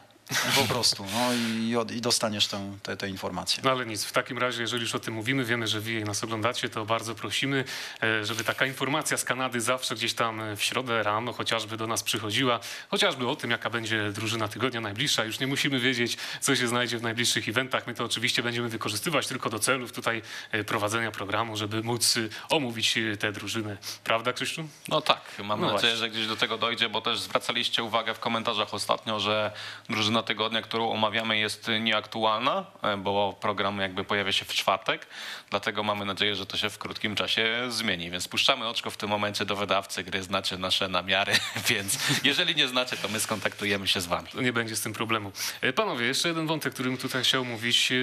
Po 0.55 0.73
prostu. 0.73 1.05
No 1.13 1.33
i, 1.33 1.75
i 1.97 2.01
dostaniesz 2.01 2.47
tę, 2.47 2.77
te, 2.83 2.97
te 2.97 3.09
informacje. 3.09 3.63
No 3.63 3.71
ale 3.71 3.85
nic, 3.85 4.03
w 4.03 4.11
takim 4.11 4.37
razie, 4.37 4.61
jeżeli 4.61 4.81
już 4.81 4.95
o 4.95 4.99
tym 4.99 5.13
mówimy, 5.13 5.45
wiemy, 5.45 5.67
że 5.67 5.79
wy 5.79 5.91
jej 5.91 6.03
nas 6.03 6.23
oglądacie, 6.23 6.69
to 6.69 6.85
bardzo 6.85 7.15
prosimy, 7.15 7.63
e, 8.03 8.25
żeby 8.25 8.43
taka 8.43 8.65
informacja 8.65 9.17
z 9.17 9.23
Kanady 9.23 9.61
zawsze 9.61 9.95
gdzieś 9.95 10.13
tam 10.13 10.41
e, 10.41 10.55
w 10.55 10.63
środę 10.63 11.03
rano 11.03 11.33
chociażby 11.33 11.77
do 11.77 11.87
nas 11.87 12.03
przychodziła, 12.03 12.59
chociażby 12.89 13.27
o 13.27 13.35
tym, 13.35 13.51
jaka 13.51 13.69
będzie 13.69 14.11
drużyna 14.11 14.47
tygodnia 14.47 14.81
najbliższa. 14.81 15.23
Już 15.23 15.39
nie 15.39 15.47
musimy 15.47 15.79
wiedzieć, 15.79 16.17
co 16.41 16.55
się 16.55 16.67
znajdzie 16.67 16.97
w 16.97 17.01
najbliższych 17.01 17.49
eventach. 17.49 17.87
My 17.87 17.93
to 17.93 18.05
oczywiście 18.05 18.43
będziemy 18.43 18.69
wykorzystywać 18.69 19.27
tylko 19.27 19.49
do 19.49 19.59
celów 19.59 19.91
tutaj 19.91 20.21
e, 20.51 20.63
prowadzenia 20.63 21.11
programu, 21.11 21.57
żeby 21.57 21.83
móc 21.83 22.15
omówić 22.49 22.97
e, 22.97 23.17
tę 23.17 23.31
drużynę. 23.31 23.77
Prawda, 24.03 24.33
Krzysztof? 24.33 24.65
No 24.87 25.01
tak, 25.01 25.21
mam 25.43 25.61
No 25.61 25.73
nadzieję, 25.73 25.93
właśnie. 25.93 25.97
że 25.97 26.09
gdzieś 26.09 26.27
do 26.27 26.35
tego 26.35 26.57
dojdzie, 26.57 26.89
bo 26.89 27.01
też 27.01 27.19
zwracaliście 27.19 27.83
uwagę 27.83 28.13
w 28.13 28.19
komentarzach 28.19 28.73
ostatnio, 28.73 29.19
że 29.19 29.51
drużyna 29.89 30.18
tygodnia, 30.23 30.61
którą 30.61 30.91
omawiamy 30.91 31.37
jest 31.37 31.71
nieaktualna, 31.81 32.65
e, 32.81 32.97
bo 32.97 33.37
program 33.41 33.79
jakby 33.79 34.03
pojawia 34.03 34.31
się 34.31 34.45
w 34.45 34.53
czwartek, 34.53 35.07
dlatego 35.49 35.83
mamy 35.83 36.05
nadzieję, 36.05 36.35
że 36.35 36.45
to 36.45 36.57
się 36.57 36.69
w 36.69 36.77
krótkim 36.77 37.15
czasie 37.15 37.65
zmieni, 37.69 38.11
więc 38.11 38.27
puszczamy 38.27 38.67
oczko 38.67 38.91
w 38.91 38.97
tym 38.97 39.09
momencie 39.09 39.45
do 39.45 39.55
wydawcy 39.55 40.03
gry, 40.03 40.23
znacie 40.23 40.57
nasze 40.57 40.87
namiary, 40.87 41.33
więc 41.69 41.97
jeżeli 42.23 42.55
nie 42.55 42.67
znacie, 42.67 42.97
to 42.97 43.07
my 43.07 43.19
skontaktujemy 43.19 43.87
się 43.87 44.01
z 44.01 44.05
wami. 44.05 44.27
Nie 44.33 44.53
będzie 44.53 44.75
z 44.75 44.81
tym 44.81 44.93
problemu. 44.93 45.31
E, 45.61 45.73
Panowie, 45.73 46.05
jeszcze 46.05 46.27
jeden 46.27 46.47
wątek, 46.47 46.73
którym 46.73 46.97
tutaj 46.97 47.23
chciał 47.23 47.45
mówić. 47.45 47.91
E, 47.91 47.95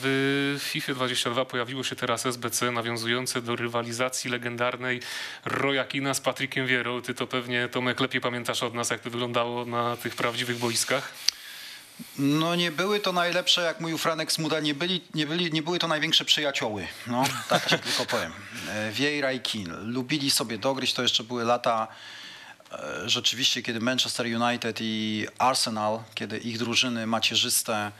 W 0.00 0.56
FIFA 0.60 0.94
22 0.94 1.44
pojawiło 1.44 1.84
się 1.84 1.96
teraz 1.96 2.26
SBC 2.26 2.70
nawiązujące 2.70 3.42
do 3.42 3.56
rywalizacji 3.56 4.30
legendarnej 4.30 5.00
Roya 5.44 5.84
Kina 5.88 6.14
z 6.14 6.20
Patrykiem 6.20 6.66
Wierą. 6.66 7.02
Ty 7.02 7.14
to 7.14 7.26
pewnie, 7.26 7.68
Tomek, 7.68 8.00
lepiej 8.00 8.20
pamiętasz 8.20 8.62
od 8.62 8.74
nas, 8.74 8.90
jak 8.90 9.00
to 9.00 9.10
wyglądało 9.10 9.64
na 9.64 9.96
tych 9.96 10.16
prawdziwych 10.16 10.58
boiskach. 10.58 11.12
No 12.18 12.54
nie 12.54 12.70
były 12.70 13.00
to 13.00 13.12
najlepsze, 13.12 13.62
jak 13.62 13.80
mówił 13.80 13.98
Franek 13.98 14.32
Smuda, 14.32 14.60
nie, 14.60 14.74
byli, 14.74 15.00
nie, 15.14 15.26
byli, 15.26 15.52
nie 15.52 15.62
były 15.62 15.78
to 15.78 15.88
największe 15.88 16.24
przyjacioły. 16.24 16.86
No, 17.06 17.24
tak 17.48 17.66
ci 17.70 17.78
tylko 17.78 18.06
powiem. 18.06 18.32
E, 18.68 18.92
Vieira 18.92 19.32
i 19.32 19.40
Keane 19.40 19.76
lubili 19.80 20.30
sobie 20.30 20.58
dogryźć, 20.58 20.94
to 20.94 21.02
jeszcze 21.02 21.24
były 21.24 21.44
lata 21.44 21.88
e, 22.72 23.08
rzeczywiście, 23.08 23.62
kiedy 23.62 23.80
Manchester 23.80 24.26
United 24.26 24.78
i 24.80 25.26
Arsenal, 25.38 26.00
kiedy 26.14 26.38
ich 26.38 26.58
drużyny 26.58 27.06
macierzyste, 27.06 27.92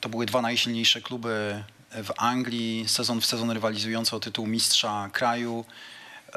to 0.00 0.08
były 0.08 0.26
dwa 0.26 0.42
najsilniejsze 0.42 1.00
kluby 1.00 1.64
w 1.92 2.10
Anglii, 2.16 2.84
sezon 2.88 3.20
w 3.20 3.26
sezon 3.26 3.50
rywalizujące 3.50 4.16
o 4.16 4.20
tytuł 4.20 4.46
mistrza 4.46 5.10
kraju. 5.12 5.64
E, 6.28 6.32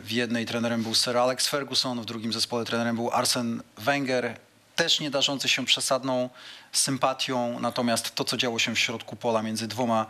W 0.00 0.10
jednej 0.10 0.46
trenerem 0.46 0.82
był 0.82 0.94
Sir 0.94 1.16
Alex 1.16 1.48
Ferguson, 1.48 2.00
w 2.02 2.04
drugim 2.04 2.32
zespole 2.32 2.64
trenerem 2.64 2.96
był 2.96 3.10
Arsene 3.10 3.62
Wenger, 3.78 4.38
też 4.76 5.00
nie 5.00 5.10
darzący 5.10 5.48
się 5.48 5.64
przesadną 5.64 6.30
sympatią, 6.72 7.60
natomiast 7.60 8.14
to, 8.14 8.24
co 8.24 8.36
działo 8.36 8.58
się 8.58 8.74
w 8.74 8.78
środku 8.78 9.16
pola 9.16 9.42
między 9.42 9.68
dwoma 9.68 10.06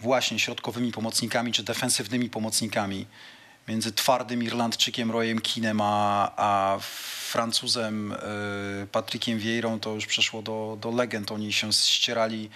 właśnie 0.00 0.38
środkowymi 0.38 0.92
pomocnikami 0.92 1.52
czy 1.52 1.62
defensywnymi 1.62 2.30
pomocnikami, 2.30 3.06
między 3.68 3.92
twardym 3.92 4.42
Irlandczykiem 4.42 5.10
Royem 5.10 5.40
Kinem 5.40 5.80
a, 5.80 6.32
a 6.36 6.78
Francuzem 7.30 8.12
y, 8.12 8.16
Patrickiem 8.92 9.38
Vieirą, 9.38 9.80
to 9.80 9.94
już 9.94 10.06
przeszło 10.06 10.42
do, 10.42 10.78
do 10.80 10.90
legend. 10.90 11.32
Oni 11.32 11.52
się 11.52 11.72
ścierali 11.72 12.50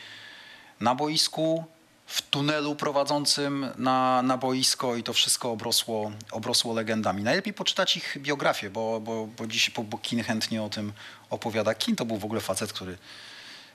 na 0.80 0.94
boisku, 0.94 1.64
w 2.10 2.22
tunelu 2.22 2.74
prowadzącym 2.74 3.66
na, 3.78 4.22
na 4.22 4.36
boisko 4.36 4.96
i 4.96 5.02
to 5.02 5.12
wszystko 5.12 5.52
obrosło, 5.52 6.12
obrosło 6.30 6.74
legendami. 6.74 7.22
Najlepiej 7.22 7.54
poczytać 7.54 7.96
ich 7.96 8.16
biografię, 8.18 8.70
bo, 8.70 9.00
bo, 9.00 9.26
bo 9.26 9.46
dziś 9.46 9.70
bo, 9.70 9.82
bo 9.82 9.98
Kin 9.98 10.22
chętnie 10.22 10.62
o 10.62 10.68
tym 10.68 10.92
opowiada. 11.30 11.74
Kin 11.74 11.96
to 11.96 12.04
był 12.04 12.16
w 12.16 12.24
ogóle 12.24 12.40
facet, 12.40 12.72
który 12.72 12.98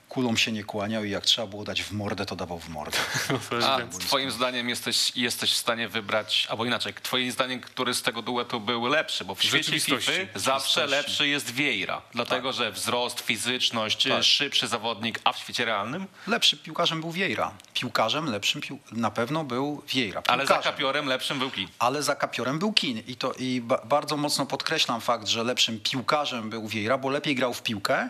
kulą 0.08 0.36
się 0.36 0.52
nie 0.52 0.64
kłaniał 0.64 1.04
i 1.04 1.10
jak 1.10 1.24
trzeba 1.26 1.46
było 1.46 1.64
dać 1.64 1.82
w 1.82 1.92
mordę, 1.92 2.26
to 2.26 2.36
dawał 2.36 2.58
w 2.58 2.68
mordę. 2.68 2.98
A 3.68 3.78
twoim 3.98 4.30
zdaniem 4.30 4.68
jesteś, 4.68 5.16
jesteś 5.16 5.52
w 5.52 5.56
stanie 5.56 5.88
wybrać, 5.88 6.46
albo 6.50 6.64
inaczej, 6.64 6.94
twoim 7.02 7.32
zdaniem, 7.32 7.60
który 7.60 7.94
z 7.94 8.02
tego 8.02 8.22
duetu 8.22 8.60
był 8.60 8.86
lepszy? 8.86 9.24
Bo 9.24 9.34
w 9.34 9.42
świecie. 9.42 9.80
FIFA 9.80 9.96
zawsze 10.34 10.86
lepszy 10.86 11.28
jest 11.28 11.50
Vieira, 11.50 12.02
dlatego 12.12 12.52
że 12.52 12.72
wzrost, 12.72 13.20
fizyczność, 13.20 14.08
Tak. 14.08 14.22
szybszy 14.24 14.68
zawodnik, 14.68 15.20
a 15.24 15.32
w 15.32 15.38
świecie 15.38 15.64
realnym? 15.64 16.06
Lepszym 16.26 16.58
piłkarzem 16.58 17.00
był 17.00 17.10
Vieira. 17.12 17.52
Piłkarzem 17.74 18.26
lepszym 18.26 18.60
pił... 18.60 18.78
na 18.92 19.10
pewno 19.10 19.44
był 19.44 19.82
Vieira. 19.88 20.22
Ale 20.26 20.46
za 20.46 20.58
kapiorem 20.58 21.06
lepszym 21.06 21.38
był 21.38 21.50
Kin. 21.50 21.68
ale 21.78 22.02
za 22.02 22.14
kapiorem 22.14 22.58
był 22.58 22.72
Kin. 22.72 22.98
I, 23.06 23.16
to, 23.16 23.32
I 23.32 23.60
ba 23.60 23.78
bardzo 23.84 24.16
mocno 24.16 24.46
podkreślam 24.46 25.00
fakt, 25.00 25.28
że 25.28 25.44
lepszym 25.44 25.80
piłkarzem 25.80 26.50
był 26.50 26.68
Vieira, 26.68 26.98
bo 26.98 27.08
lepiej 27.10 27.34
grał 27.34 27.54
w 27.54 27.62
piłkę, 27.62 28.08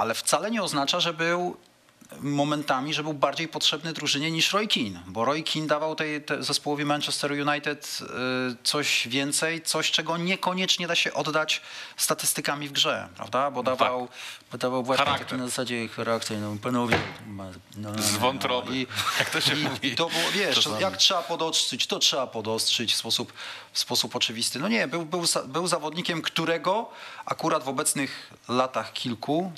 ale 0.00 0.14
wcale 0.14 0.50
nie 0.50 0.62
oznacza, 0.62 1.00
że 1.00 1.12
był 1.14 1.56
momentami, 2.20 2.94
że 2.94 3.02
był 3.02 3.12
bardziej 3.14 3.48
potrzebny 3.48 3.92
drużynie 3.92 4.30
niż 4.30 4.52
Roy 4.52 4.66
Keane, 4.68 5.00
bo 5.06 5.24
Roy 5.24 5.42
Keane 5.42 5.66
dawał 5.68 5.94
tej, 5.94 6.22
tej 6.22 6.42
zespołowi 6.44 6.84
Manchester 6.84 7.32
United 7.32 7.98
y, 8.02 8.06
coś 8.64 9.08
więcej, 9.08 9.62
coś 9.62 9.90
czego 9.90 10.16
niekoniecznie 10.16 10.86
da 10.86 10.94
się 10.94 11.12
oddać 11.14 11.60
statystykami 11.96 12.68
w 12.68 12.72
grze, 12.72 13.08
prawda? 13.16 13.50
Bo 13.50 13.62
dawał, 13.62 14.08
bo 14.52 14.58
dawał 14.58 14.82
właśnie 14.84 15.04
Charakter. 15.04 15.26
taki 15.28 15.40
na 15.40 15.46
zasadzie 15.46 15.88
charakter, 15.88 16.38
no 16.38 16.56
panowie. 16.62 16.98
ma- 17.26 17.44
No, 17.76 17.92
no, 17.92 18.02
Z 18.02 18.12
no, 18.12 18.18
wątroby, 18.18 18.76
I, 18.76 18.86
jak 19.18 19.30
to 19.30 19.40
się 19.40 19.54
i, 19.54 19.64
mówi 19.64 19.88
I 19.88 19.94
to 19.96 20.08
było, 20.08 20.22
wiesz, 20.34 20.54
czasami. 20.56 20.82
jak 20.82 20.96
trzeba 20.96 21.22
podostrzyć, 21.22 21.86
to 21.86 21.98
trzeba 21.98 22.26
podostrzyć 22.26 22.92
w 22.94 22.96
sposób, 22.96 23.32
w 23.72 23.78
sposób 23.78 24.16
oczywisty. 24.16 24.58
No 24.58 24.68
nie, 24.68 24.88
był, 24.88 25.04
był, 25.06 25.22
był 25.46 25.66
zawodnikiem, 25.66 26.22
którego 26.22 26.90
akurat 27.26 27.64
w 27.64 27.68
obecnych 27.68 28.30
latach 28.48 28.92
kilku, 28.92 29.52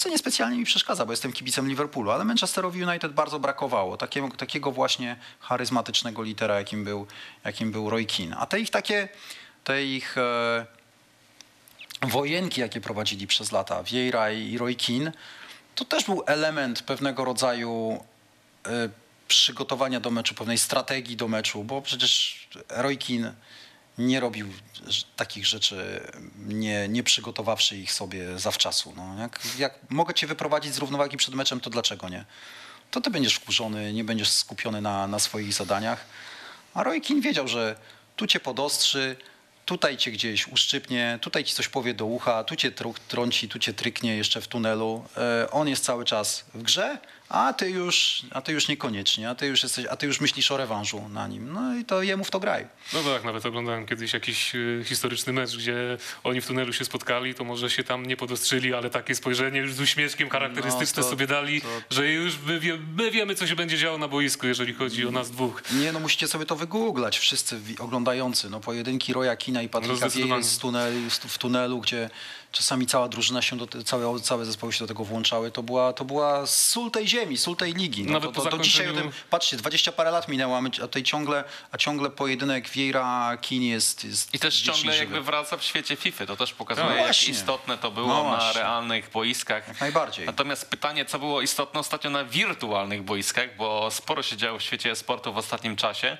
co 0.00 0.08
niespecjalnie 0.08 0.58
mi 0.58 0.64
przeszkadza, 0.64 1.06
bo 1.06 1.12
jestem 1.12 1.32
kibicem 1.32 1.68
Liverpoolu, 1.68 2.10
ale 2.10 2.24
Manchesterowi 2.24 2.84
United 2.84 3.12
bardzo 3.12 3.40
brakowało 3.40 3.96
takiego, 3.96 4.28
takiego 4.28 4.72
właśnie 4.72 5.16
charyzmatycznego 5.40 6.22
litera, 6.22 6.58
jakim 6.58 6.84
był, 6.84 7.06
jakim 7.44 7.72
był 7.72 7.90
Roy 7.90 8.04
Keane. 8.04 8.36
A 8.36 8.46
te 8.46 8.60
ich 8.60 8.70
takie, 8.70 9.08
te 9.64 9.84
ich 9.84 10.18
e, 10.18 10.66
wojenki, 12.02 12.60
jakie 12.60 12.80
prowadzili 12.80 13.26
przez 13.26 13.52
lata, 13.52 13.82
Vieira 13.82 14.32
i 14.32 14.58
Roy 14.58 14.74
Keane, 14.74 15.12
to 15.74 15.84
też 15.84 16.04
był 16.04 16.22
element 16.26 16.82
pewnego 16.82 17.24
rodzaju 17.24 18.04
e, 18.66 18.88
przygotowania 19.28 20.00
do 20.00 20.10
meczu, 20.10 20.34
pewnej 20.34 20.58
strategii 20.58 21.16
do 21.16 21.28
meczu, 21.28 21.64
bo 21.64 21.82
przecież 21.82 22.48
Roy 22.68 22.96
Keane 22.96 23.34
nie 24.00 24.20
robił 24.20 24.48
takich 25.16 25.46
rzeczy, 25.46 26.00
nie, 26.38 26.88
nie 26.88 27.02
przygotowawszy 27.02 27.76
ich 27.76 27.92
sobie 27.92 28.38
zawczasu. 28.38 28.92
No, 28.96 29.14
jak, 29.18 29.40
jak 29.58 29.74
mogę 29.88 30.14
cię 30.14 30.26
wyprowadzić 30.26 30.74
z 30.74 30.78
równowagi 30.78 31.16
przed 31.16 31.34
meczem, 31.34 31.60
to 31.60 31.70
dlaczego 31.70 32.08
nie? 32.08 32.24
To 32.90 33.00
ty 33.00 33.10
będziesz 33.10 33.34
wkurzony, 33.34 33.92
nie 33.92 34.04
będziesz 34.04 34.28
skupiony 34.28 34.80
na, 34.80 35.06
na 35.06 35.18
swoich 35.18 35.52
zadaniach. 35.52 36.04
A 36.74 36.82
Roy 36.82 37.00
Keane 37.00 37.22
wiedział, 37.22 37.48
że 37.48 37.76
tu 38.16 38.26
cię 38.26 38.40
podostrzy, 38.40 39.16
tutaj 39.64 39.96
cię 39.96 40.10
gdzieś 40.10 40.48
uszczypnie, 40.48 41.18
tutaj 41.22 41.44
ci 41.44 41.54
coś 41.54 41.68
powie 41.68 41.94
do 41.94 42.06
ucha, 42.06 42.44
tu 42.44 42.56
cię 42.56 42.72
trąci, 43.08 43.48
tu 43.48 43.58
cię 43.58 43.74
tryknie 43.74 44.16
jeszcze 44.16 44.40
w 44.40 44.48
tunelu. 44.48 45.04
E, 45.16 45.50
on 45.50 45.68
jest 45.68 45.84
cały 45.84 46.04
czas 46.04 46.44
w 46.54 46.62
grze, 46.62 46.98
a 47.30 47.52
ty 47.52 47.70
już, 47.70 48.22
a 48.30 48.40
ty 48.42 48.52
już 48.52 48.68
niekoniecznie, 48.68 49.28
a 49.30 49.34
ty 49.34 49.46
już, 49.46 49.62
jesteś, 49.62 49.86
a 49.86 49.96
ty 49.96 50.06
już 50.06 50.20
myślisz 50.20 50.50
o 50.50 50.56
rewanżu 50.56 51.08
na 51.08 51.28
nim. 51.28 51.52
No 51.52 51.76
i 51.76 51.84
to 51.84 52.02
jemu 52.02 52.24
w 52.24 52.30
to 52.30 52.40
graj. 52.40 52.66
No 52.92 53.02
tak, 53.02 53.24
nawet 53.24 53.46
oglądałem 53.46 53.86
kiedyś 53.86 54.12
jakiś 54.12 54.54
y, 54.54 54.82
historyczny 54.86 55.32
mecz, 55.32 55.56
gdzie 55.56 55.98
oni 56.24 56.40
w 56.40 56.46
tunelu 56.46 56.72
się 56.72 56.84
spotkali, 56.84 57.34
to 57.34 57.44
może 57.44 57.70
się 57.70 57.84
tam 57.84 58.06
nie 58.06 58.16
podostrzyli, 58.16 58.74
ale 58.74 58.90
takie 58.90 59.14
spojrzenie 59.14 59.60
już 59.60 59.74
z 59.74 59.80
uśmieszkiem 59.80 60.28
charakterystyczne 60.30 61.00
No, 61.00 61.04
to- 61.04 61.10
sobie 61.10 61.26
dali, 61.26 61.60
to- 61.60 61.68
że 61.90 62.08
już 62.12 62.38
my, 62.46 62.60
wie, 62.60 62.78
my 62.96 63.10
wiemy, 63.10 63.34
co 63.34 63.46
się 63.46 63.56
będzie 63.56 63.78
działo 63.78 63.98
na 63.98 64.08
boisku, 64.08 64.46
jeżeli 64.46 64.74
chodzi 64.74 65.06
o 65.06 65.10
nas 65.10 65.30
dwóch. 65.30 65.62
Nie, 65.72 65.92
no 65.92 66.00
musicie 66.00 66.28
sobie 66.28 66.46
to 66.46 66.56
wygooglać, 66.56 67.18
wszyscy 67.18 67.60
oglądający. 67.78 68.50
No 68.50 68.60
pojedynki 68.60 69.12
Roya 69.12 69.36
Kina 69.36 69.62
i 69.62 69.64
No, 69.64 69.70
Patryka. 69.70 70.08
Vieira 70.08 70.42
z 70.42 70.58
tunelu, 70.58 70.96
w 71.10 71.38
tunelu, 71.38 71.80
gdzie 71.80 72.10
czasami 72.52 72.86
cała 72.86 73.08
drużyna 73.08 73.42
się, 73.42 73.56
do, 73.58 73.82
całe, 73.84 74.20
całe 74.20 74.44
zespoły 74.44 74.72
się 74.72 74.78
do 74.78 74.86
tego 74.86 75.04
włączały. 75.04 75.50
To 75.50 75.62
była, 75.62 75.92
to 75.92 76.04
była 76.04 76.46
sól 76.46 76.90
tej 76.90 77.08
ziemi, 77.08 77.38
sól 77.38 77.56
tej 77.56 77.74
ligi. 77.74 78.04
No, 78.04 78.12
Nawet 78.12 78.32
to, 78.32 78.42
po 78.42 78.50
to, 78.50 78.56
do 78.56 78.62
dzisiaj 78.62 78.88
o 78.88 78.92
tym, 78.92 79.10
patrzcie, 79.30 79.56
20 79.56 79.92
parę 79.92 80.10
lat 80.10 80.28
minęło, 80.28 80.56
a, 80.56 80.60
my, 80.60 80.70
a, 80.84 80.88
tej 80.88 81.02
ciągle, 81.02 81.44
a 81.72 81.78
ciągle 81.78 82.10
pojedynek 82.10 82.68
Vieira 82.68 83.36
Kin 83.40 83.62
jest, 83.62 84.04
jest 84.04 84.34
I 84.34 84.38
też 84.38 84.60
ciągle 84.62 84.82
żywy. 84.92 84.96
jakby 84.98 85.20
wraca 85.20 85.56
w 85.56 85.62
świecie 85.64 85.96
FIFA. 85.96 86.26
To 86.26 86.36
też 86.36 86.52
pokazuje, 86.52 86.86
No 86.88 86.94
jak 86.94 87.04
właśnie. 87.04 87.32
istotne 87.32 87.78
to 87.78 87.90
było 87.90 88.06
No 88.08 88.36
na 88.36 88.52
realnych 88.52 89.10
boiskach. 89.10 89.68
Jak 89.68 89.80
najbardziej. 89.80 90.26
Natomiast 90.26 90.70
pytanie, 90.70 91.04
co 91.04 91.18
było 91.18 91.40
istotne 91.42 91.80
ostatnio 91.80 92.10
na 92.10 92.24
wirtualnych 92.24 93.02
boiskach, 93.02 93.56
bo 93.56 93.90
sporo 93.90 94.22
się 94.22 94.36
działo 94.36 94.58
w 94.58 94.62
świecie 94.62 94.96
sportu 94.96 95.32
w 95.32 95.38
ostatnim 95.38 95.76
czasie. 95.76 96.18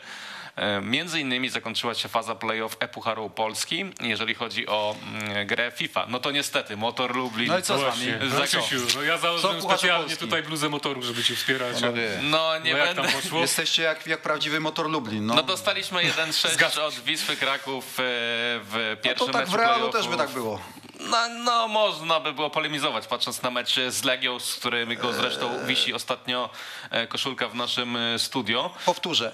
E, 0.61 0.81
Między 0.81 1.21
innymi 1.21 1.49
zakończyła 1.49 1.95
się 1.95 2.09
faza 2.09 2.35
playoff 2.35 2.77
e-Pucharu 2.81 3.31
Polski, 3.31 3.85
jeżeli 4.01 4.35
chodzi 4.35 4.67
o 4.67 4.97
mm, 5.13 5.47
grę 5.47 5.73
FIFA. 5.77 6.07
No 6.09 6.19
to 6.19 6.31
niestety, 6.31 6.77
Motor 6.77 7.17
Lublin. 7.17 7.49
No 7.49 7.59
i 7.59 7.63
co 7.63 7.79
z 7.79 7.83
wami? 7.83 8.07
No? 8.39 8.43
Krzysiu, 8.43 8.87
no 8.95 9.03
ja 9.03 9.19
założyłem 9.19 9.63
specjalnie 9.63 10.05
Polski? 10.05 10.25
tutaj 10.25 10.43
bluzę 10.43 10.69
motoru, 10.69 11.03
żeby 11.03 11.25
cię 11.25 11.37
wspierać. 11.37 11.81
No 11.81 11.91
nie 11.91 12.73
no 12.73 12.79
jak 12.79 12.87
będę. 12.87 13.03
tam 13.03 13.13
poszło? 13.13 13.41
Jesteście 13.41 13.83
jak, 13.83 14.07
jak 14.07 14.23
prawdziwy 14.23 14.61
motor 14.61 14.91
Lublin. 14.91 15.27
No, 15.27 15.35
No 15.35 15.43
dostaliśmy 15.43 16.01
1-6 16.03 16.81
od 16.81 16.95
Wisły 16.95 17.37
Kraków 17.37 17.85
e, 17.85 18.03
w 18.03 18.95
no 18.97 19.03
pierwszym 19.03 19.27
to 19.27 19.33
tak 19.33 19.43
meczu 19.43 19.53
w 19.53 19.61
Realu 19.61 19.93
też 19.93 20.09
by 20.09 20.17
tak 20.17 20.31
było. 20.31 20.61
No, 21.09 21.29
no, 21.29 21.69
można 21.69 22.21
by 22.21 22.33
było 22.33 22.51
polemizować, 22.51 23.07
patrząc 23.07 23.43
na 23.43 23.51
mecz 23.51 23.75
z 23.89 24.05
Legią, 24.05 24.41
z 24.41 24.55
którym 24.55 24.97
go 24.97 25.13
zresztą 25.13 25.51
Eee. 25.61 25.67
wisi 25.67 25.95
ostatnio 25.95 26.51
e, 26.91 27.07
koszulka 27.07 27.49
w 27.49 27.55
naszym 27.55 27.97
e, 27.97 28.19
studio. 28.19 28.71
Powtórzę, 28.87 29.33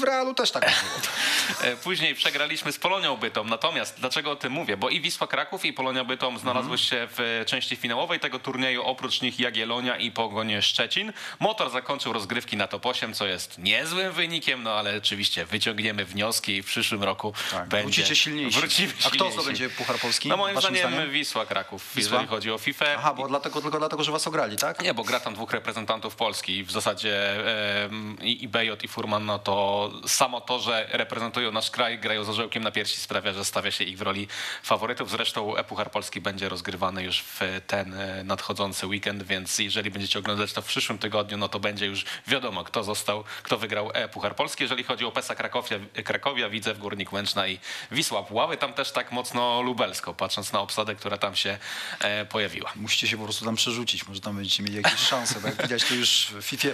w 0.00 0.02
Realu 0.02 0.34
też 0.34 0.50
tak 0.50 0.62
by 0.62 0.70
było. 0.70 1.02
E, 1.62 1.76
Później 1.76 2.14
przegraliśmy 2.14 2.72
z 2.72 2.78
Polonią 2.78 3.16
Bytom. 3.16 3.48
Natomiast 3.50 4.00
dlaczego 4.00 4.30
o 4.30 4.36
tym 4.36 4.52
mówię? 4.52 4.76
Bo 4.76 4.88
i 4.88 5.00
Wisła 5.00 5.26
Kraków 5.26 5.64
i 5.64 5.72
Polonia 5.72 6.04
Bytom 6.04 6.38
znalazły 6.38 6.72
Mhm. 6.72 6.78
się 6.88 7.08
w 7.16 7.44
części 7.46 7.76
finałowej 7.76 8.20
tego 8.20 8.38
turnieju, 8.38 8.82
oprócz 8.82 9.20
nich 9.20 9.40
Jagiellonia 9.40 9.96
i 9.96 10.10
Pogoń 10.10 10.62
Szczecin. 10.62 11.12
Motor 11.40 11.70
zakończył 11.70 12.12
rozgrywki 12.12 12.56
na 12.56 12.66
top 12.66 12.86
8, 12.86 13.14
co 13.14 13.26
jest 13.26 13.58
niezłym 13.58 14.12
wynikiem, 14.12 14.62
no 14.62 14.70
ale 14.72 14.96
oczywiście 14.96 15.44
wyciągniemy 15.44 16.04
wnioski 16.04 16.52
i 16.56 16.62
w 16.62 16.66
przyszłym 16.66 17.02
roku 17.02 17.34
Tak, 17.50 17.68
będzie... 17.68 17.82
wrócicie 17.84 18.16
silniejsi. 18.16 18.58
Wrócimy 18.58 18.92
A 19.06 19.10
kto 19.10 19.30
zdobędzie 19.30 19.70
Puchar 19.70 19.98
Polski? 19.98 20.28
No 20.28 20.36
moim 20.36 20.54
waszym 20.54 20.76
zdaniem, 20.76 21.01
Wisła 21.08 21.46
Kraków, 21.46 21.94
Wisła? 21.94 22.12
jeżeli 22.12 22.28
chodzi 22.28 22.50
o 22.50 22.58
FIFA. 22.58 22.84
Aha, 22.96 23.14
bo 23.14 23.28
dlatego, 23.28 23.62
tylko 23.62 23.78
dlatego, 23.78 24.04
że 24.04 24.12
was 24.12 24.26
ograli, 24.26 24.56
tak? 24.56 24.82
Nie, 24.82 24.94
bo 24.94 25.04
gra 25.04 25.20
tam 25.20 25.34
dwóch 25.34 25.52
reprezentantów 25.52 26.16
Polski. 26.16 26.64
W 26.64 26.70
zasadzie 26.70 27.36
i, 28.22 28.44
i 28.44 28.48
Bejot 28.48 28.84
i 28.84 28.88
Furman, 28.88 29.26
no 29.26 29.38
to 29.38 29.90
samo 30.06 30.40
to, 30.40 30.58
że 30.58 30.88
reprezentują 30.92 31.52
nasz 31.52 31.70
kraj, 31.70 31.98
grają 31.98 32.24
z 32.24 32.28
orzełkiem 32.28 32.62
na 32.62 32.70
piersi 32.70 32.96
sprawia, 32.96 33.32
że 33.32 33.44
stawia 33.44 33.70
się 33.70 33.84
ich 33.84 33.98
w 33.98 34.02
roli 34.02 34.28
faworytów. 34.62 35.10
Zresztą 35.10 35.56
Epuchar 35.56 35.90
Polski 35.90 36.20
będzie 36.20 36.48
rozgrywany 36.48 37.02
już 37.02 37.22
w 37.22 37.40
ten 37.66 37.94
e, 37.94 38.24
nadchodzący 38.24 38.86
weekend, 38.86 39.22
więc 39.22 39.58
jeżeli 39.58 39.90
będziecie 39.90 40.18
oglądać 40.18 40.52
to 40.52 40.62
w 40.62 40.66
przyszłym 40.66 40.98
tygodniu, 40.98 41.36
no 41.36 41.48
to 41.48 41.60
będzie 41.60 41.86
już 41.86 42.04
wiadomo, 42.26 42.64
kto 42.64 42.84
został, 42.84 43.24
kto 43.42 43.58
wygrał 43.58 43.90
Epuchar 43.94 44.36
Polski. 44.36 44.64
Jeżeli 44.64 44.84
chodzi 44.84 45.04
o 45.04 45.12
PESA 45.12 45.34
Krakowia, 45.34 45.78
Krakowia 46.04 46.48
widzę 46.48 46.74
w 46.74 46.78
Górnik 46.78 47.12
Łęczna 47.12 47.48
i 47.48 47.58
Wisła 47.90 48.22
Puławy, 48.22 48.56
tam 48.56 48.72
też 48.72 48.92
tak 48.92 49.12
mocno 49.12 49.62
lubelsko, 49.62 50.14
patrząc 50.14 50.52
na 50.52 50.60
obsadę, 50.60 50.91
która 50.96 51.18
tam 51.18 51.36
się 51.36 51.58
e, 52.00 52.24
pojawiła. 52.24 52.72
Musicie 52.76 53.08
się 53.08 53.16
po 53.18 53.24
prostu 53.24 53.44
tam 53.44 53.56
przerzucić, 53.56 54.06
może 54.08 54.20
tam 54.20 54.36
będziecie 54.36 54.62
mieli 54.62 54.76
jakieś 54.76 55.00
szanse, 55.00 55.40
bo 55.40 55.48
jak 55.48 55.62
widać 55.62 55.84
to 55.84 55.94
już 55.94 56.26
w 56.32 56.42
FIFA 56.42 56.68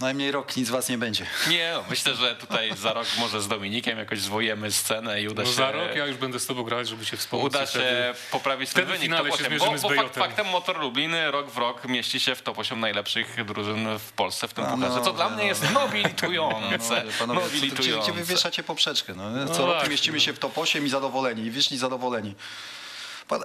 najmniej 0.00 0.32
rok 0.32 0.56
nic 0.56 0.66
z 0.68 0.70
was 0.70 0.88
nie 0.88 0.98
będzie. 0.98 1.26
Nie, 1.48 1.70
no, 1.74 1.84
myślę, 1.90 2.14
że 2.14 2.36
tutaj 2.36 2.76
za 2.76 2.92
rok 2.92 3.06
może 3.18 3.42
z 3.42 3.48
Dominikiem 3.48 3.98
jakoś 3.98 4.20
zwojemy 4.20 4.72
scenę 4.72 5.22
i 5.22 5.28
uda 5.28 5.42
No 5.42 5.48
się. 5.48 5.54
za 5.54 5.70
rok 5.70 5.94
ja 5.96 6.06
już 6.06 6.16
będę 6.16 6.40
z 6.40 6.46
tobą 6.46 6.62
grać, 6.62 6.88
żeby 6.88 7.06
cię 7.06 7.16
wspomóc. 7.16 7.46
Uda 7.46 7.62
i 7.62 7.66
wtedy- 7.66 7.84
się 7.84 8.14
poprawić 8.30 8.70
ten 8.70 8.84
wynik. 8.86 9.02
finale 9.02 9.30
top 9.30 9.38
się 9.38 9.46
8, 9.46 9.46
zmierzymy 9.58 9.70
bo, 9.72 9.78
z 9.78 9.82
bo 9.82 9.88
fakt, 10.02 10.14
faktem 10.14 10.46
Motor 10.46 10.80
Lublin 10.80 11.14
rok 11.30 11.50
w 11.50 11.56
rok 11.58 11.84
mieści 11.84 12.20
się 12.20 12.34
w 12.34 12.42
top 12.42 12.58
8 12.58 12.80
najlepszych 12.80 13.44
drużyn 13.44 13.98
w 13.98 14.12
Polsce 14.12 14.48
w 14.48 14.54
tym 14.54 14.64
A 14.64 14.70
pucharze, 14.70 14.94
co 14.94 15.04
no, 15.04 15.12
dla 15.12 15.30
no, 15.30 15.36
mnie 15.36 15.46
jest 15.46 15.62
no. 15.62 15.70
nobilitujące. 15.80 17.04
No, 17.06 17.12
panowie, 17.18 17.40
gdzie, 17.40 17.56
nobilitujące. 17.56 18.12
wy 18.12 18.24
wieszacie 18.24 18.62
poprzeczkę? 18.62 19.14
No, 19.14 19.46
co 19.54 19.66
No 19.66 19.74
roku 19.74 19.90
mieścimy 19.90 20.18
no. 20.18 20.24
się 20.24 20.32
w 20.32 20.38
top 20.38 20.58
8 20.58 20.86
i 20.86 20.88
zadowoleni, 20.88 21.42
i 21.44 21.50
wyszli 21.50 21.78
zadowoleni. 21.78 22.34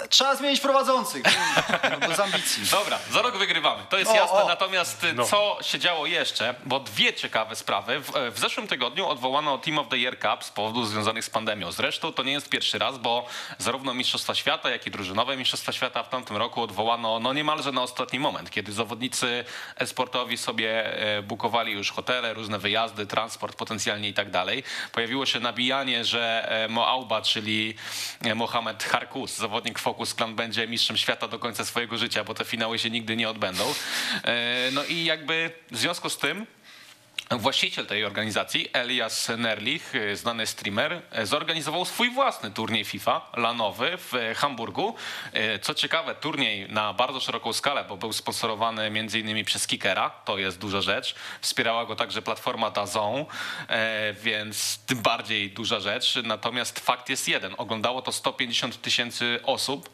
Trzeba 0.10 0.35
zmienić 0.35 0.60
prowadzących, 0.60 1.23
no, 2.01 2.07
bez 2.07 2.19
ambicji. 2.19 2.64
Dobra, 2.72 2.99
za 3.11 3.22
rok 3.22 3.38
wygrywamy. 3.38 3.84
To 3.89 3.97
jest 3.97 4.11
O, 4.11 4.15
jasne. 4.15 4.43
o. 4.43 4.47
Natomiast 4.47 5.03
y, 5.03 5.14
No. 5.14 5.23
co 5.26 5.57
się 5.61 5.80
działo 5.80 6.06
jeszcze? 6.06 6.56
Bo 6.65 6.80
dwie 6.80 7.14
ciekawe 7.14 7.56
sprawy. 7.56 7.99
W, 7.99 8.11
w 8.31 8.39
zeszłym 8.39 8.68
tygodniu 8.68 9.07
odwołano 9.07 9.57
Team 9.57 9.80
of 9.80 9.88
the 9.89 9.97
Year 9.97 10.19
Cup 10.19 10.43
z 10.43 10.49
powodów 10.49 10.89
związanych 10.89 11.26
z 11.26 11.30
pandemią. 11.30 11.72
Zresztą 11.72 12.14
to 12.14 12.23
nie 12.23 12.31
jest 12.31 12.49
pierwszy 12.49 12.77
raz, 12.80 12.97
bo 12.97 13.26
zarówno 13.57 13.93
Mistrzostwa 13.93 14.35
Świata, 14.35 14.69
jak 14.69 14.88
i 14.88 14.91
drużynowe 14.91 15.38
Mistrzostwa 15.38 15.72
Świata 15.72 16.03
w 16.03 16.10
tamtym 16.10 16.38
roku 16.38 16.61
odwołano 16.61 17.19
no 17.19 17.34
niemalże 17.34 17.72
na 17.72 17.81
ostatni 17.81 18.19
moment, 18.19 18.51
kiedy 18.51 18.72
zawodnicy 18.72 19.45
sportowi 19.85 20.38
sobie 20.38 20.85
e, 21.18 21.22
bukowali 21.22 21.72
już 21.72 21.91
hotele, 21.91 22.34
różne 22.34 22.60
wyjazdy, 22.60 23.06
transport 23.07 23.56
potencjalnie 23.56 24.10
i 24.10 24.14
tak 24.14 24.31
dalej. 24.31 24.64
Pojawiło 24.91 25.26
się 25.26 25.39
nabijanie, 25.39 26.06
że 26.06 26.49
e, 26.51 26.68
Moauba, 26.68 27.22
czyli 27.22 27.76
e, 28.22 28.35
Mohamed 28.35 28.84
Harkus, 28.84 29.35
zawodnik 29.38 29.69
Focus 29.78 30.16
Clan, 30.16 30.36
będzie 30.36 30.68
mistrzem 30.68 30.98
świata 30.98 31.28
do 31.28 31.40
końca 31.40 31.66
swojego 31.66 31.98
życia, 31.98 32.24
bo 32.24 32.34
te 32.34 32.46
finały 32.46 32.80
się 32.80 32.90
nigdy 32.90 33.16
nie 33.16 33.30
odbędą. 33.30 33.74
E, 34.24 34.70
No 34.74 34.84
i 34.84 35.04
jakby 35.06 35.52
w 35.72 35.78
związku 35.78 36.10
z 36.10 36.18
tym 36.18 36.46
Właściciel 37.38 37.85
tej 37.85 38.06
organizacji, 38.06 38.68
Elias 38.73 39.31
Nerlich, 39.38 39.95
y, 39.95 40.15
znany 40.15 40.47
streamer, 40.47 41.01
y, 41.19 41.26
zorganizował 41.26 41.85
swój 41.85 42.10
własny 42.10 42.51
turniej 42.51 42.85
FIFA 42.85 43.31
lanowy 43.38 43.97
w 43.97 44.14
Hamburgu. 44.35 44.95
Y, 45.56 45.60
Co 45.60 45.73
ciekawe, 45.73 46.15
turniej 46.15 46.69
na 46.69 46.93
bardzo 46.93 47.19
szeroką 47.19 47.53
skalę, 47.53 47.85
bo 47.89 47.97
był 47.97 48.14
sponsorowany 48.14 48.84
m.in. 48.84 49.45
przez 49.45 49.68
Kickera, 49.68 50.10
to 50.10 50.38
jest 50.38 50.60
duża 50.60 50.81
rzecz. 50.81 51.15
Wspierała 51.41 51.85
go 51.85 51.95
także 51.95 52.22
platforma 52.22 52.72
DAZN, 52.72 53.26
więc 54.14 54.80
tym 54.85 54.97
bardziej 55.01 55.51
duża 55.51 55.80
rzecz. 55.80 56.19
Natomiast 56.23 56.80
fakt 56.80 57.10
jest 57.10 57.27
jeden, 57.27 57.56
oglądało 57.57 58.01
to 58.01 58.11
150 58.11 58.81
tysięcy 58.81 59.39
osób 59.43 59.89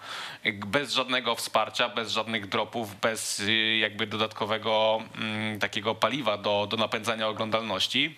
bez 0.56 0.94
żadnego 0.94 1.36
wsparcia, 1.36 1.90
bez 1.90 2.12
żadnych 2.12 2.50
dropów, 2.50 3.00
bez 3.00 3.42
jakby 3.80 4.08
dodatkowego 4.08 5.02
mm, 5.16 5.60
takiego 5.60 5.96
paliwa 5.96 6.38
do, 6.38 6.68
do 6.68 6.78
napędzania 6.78 7.25
oglądalności 7.28 8.16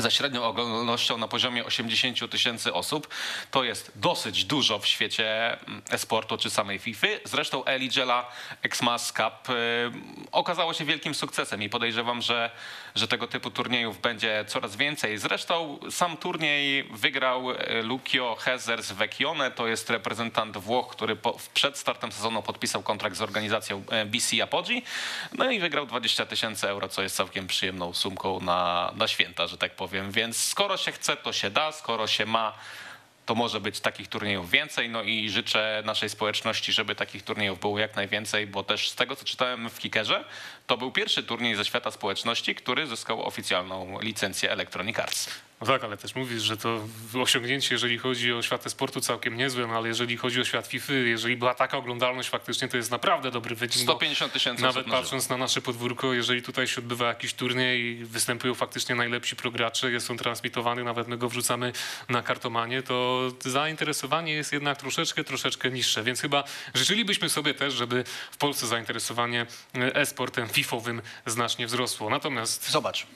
za 0.00 0.10
średnią 0.10 0.44
oglądalnością 0.44 1.18
na 1.18 1.28
poziomie 1.28 1.64
80 1.64 2.30
tysięcy 2.30 2.72
osób. 2.72 3.08
To 3.50 3.64
jest 3.64 3.92
dosyć 3.94 4.44
dużo 4.44 4.78
w 4.78 4.86
świecie 4.86 5.52
mm, 5.60 5.82
e-sportu 5.90 6.38
czy 6.38 6.50
samej 6.50 6.78
FIFA. 6.78 7.06
Zresztą 7.24 7.64
Eligela 7.64 8.30
Xmas 8.62 9.12
Cup 9.12 9.50
y, 9.50 9.54
okazało 10.32 10.74
się 10.74 10.84
wielkim 10.84 11.14
sukcesem 11.14 11.62
i 11.62 11.68
podejrzewam, 11.68 12.22
że, 12.22 12.50
że 12.94 13.08
tego 13.08 13.26
typu 13.26 13.50
turniejów 13.50 14.00
będzie 14.00 14.44
coraz 14.48 14.76
więcej. 14.76 15.18
Zresztą 15.18 15.78
sam 15.90 16.16
turniej 16.16 16.84
wygrał 16.84 17.50
y, 17.50 17.56
Lucio 17.82 18.36
Hezer 18.40 18.82
z 18.82 18.92
Vecchione. 18.92 19.50
To 19.50 19.66
jest 19.66 19.90
reprezentant 19.90 20.56
Włoch, 20.56 20.88
który 20.88 21.16
po, 21.16 21.36
przed 21.54 21.78
startem 21.78 22.12
sezonu 22.12 22.42
podpisał 22.42 22.82
kontrakt 22.82 23.16
z 23.16 23.22
organizacją 23.22 23.82
e, 23.90 24.06
BC 24.06 24.42
Apogee. 24.42 24.82
No 25.38 25.50
i 25.50 25.60
wygrał 25.60 25.86
20 25.86 26.26
tysięcy 26.26 26.68
euro, 26.68 26.88
co 26.88 27.02
jest 27.02 27.16
całkiem 27.16 27.46
przyjemną 27.46 27.94
sumką 27.94 28.40
na, 28.40 28.92
na 28.96 29.08
święta, 29.08 29.46
że 29.46 29.58
tak 29.58 29.76
powiem. 29.76 29.89
Więc 30.10 30.36
skoro 30.36 30.76
się 30.76 30.92
chce, 30.92 31.16
to 31.16 31.32
się 31.32 31.50
da. 31.50 31.72
Skoro 31.72 32.06
się 32.06 32.26
ma, 32.26 32.52
to 33.26 33.34
może 33.34 33.60
być 33.60 33.80
takich 33.80 34.08
turniejów 34.08 34.50
więcej. 34.50 34.88
No 34.88 35.02
i 35.02 35.30
życzę 35.30 35.82
naszej 35.84 36.08
społeczności, 36.08 36.72
żeby 36.72 36.94
takich 36.94 37.22
turniejów 37.22 37.60
było 37.60 37.78
jak 37.78 37.96
najwięcej, 37.96 38.46
bo 38.46 38.64
też 38.64 38.90
z 38.90 38.94
tego, 38.94 39.16
co 39.16 39.24
czytałem 39.24 39.70
w 39.70 39.78
Kickerze, 39.78 40.24
to 40.66 40.76
był 40.76 40.92
pierwszy 40.92 41.22
turniej 41.22 41.54
ze 41.54 41.64
świata 41.64 41.90
społeczności, 41.90 42.54
który 42.54 42.86
zyskał 42.86 43.26
oficjalną 43.26 44.00
licencję 44.00 44.50
Electronic 44.50 44.98
Arts. 44.98 45.49
No 45.60 45.66
tak, 45.66 45.84
ale 45.84 45.96
też 45.96 46.14
mówisz, 46.14 46.42
że 46.42 46.56
to 46.56 46.88
osiągnięcie, 47.14 47.74
jeżeli 47.74 47.98
chodzi 47.98 48.32
o 48.32 48.42
świat 48.42 48.70
sportu, 48.70 49.00
całkiem 49.00 49.36
niezłe, 49.36 49.66
no 49.66 49.74
ale 49.74 49.88
jeżeli 49.88 50.16
chodzi 50.16 50.40
o 50.40 50.44
świat 50.44 50.66
FIFA, 50.66 50.92
jeżeli 50.92 51.36
była 51.36 51.54
taka 51.54 51.76
oglądalność 51.76 52.28
faktycznie, 52.28 52.68
to 52.68 52.76
jest 52.76 52.90
naprawdę 52.90 53.30
dobry 53.30 53.54
wynik. 53.54 53.76
bo 53.76 53.82
150 53.82 54.32
tysięcy 54.32 54.62
Nawet 54.62 54.86
patrząc 54.86 55.28
na 55.28 55.36
nasze 55.36 55.60
podwórko, 55.60 56.12
jeżeli 56.12 56.42
tutaj 56.42 56.66
się 56.66 56.78
odbywa 56.80 57.06
jakiś 57.06 57.34
turniej 57.34 57.80
i 57.82 58.04
występują 58.04 58.54
faktycznie 58.54 58.94
najlepsi 58.94 59.36
progracze, 59.36 59.90
jest 59.90 60.10
on 60.10 60.16
transmitowany, 60.16 60.84
nawet 60.84 61.08
my 61.08 61.18
go 61.18 61.28
wrzucamy 61.28 61.72
na 62.08 62.22
kartomanie, 62.22 62.82
to 62.82 63.20
zainteresowanie 63.40 64.32
jest 64.32 64.52
jednak 64.52 64.78
troszeczkę, 64.78 65.24
troszeczkę 65.24 65.70
niższe. 65.70 66.02
Więc 66.02 66.20
chyba 66.20 66.44
życzylibyśmy 66.74 67.28
sobie 67.28 67.54
też, 67.54 67.74
żeby 67.74 68.04
w 68.30 68.36
Polsce 68.36 68.66
zainteresowanie 68.66 69.46
e-sportem 69.74 70.48
fifowym 70.48 71.02
znacznie 71.26 71.66
wzrosło. 71.66 72.10
Natomiast 72.10 72.70
Zobacz, 72.70 73.06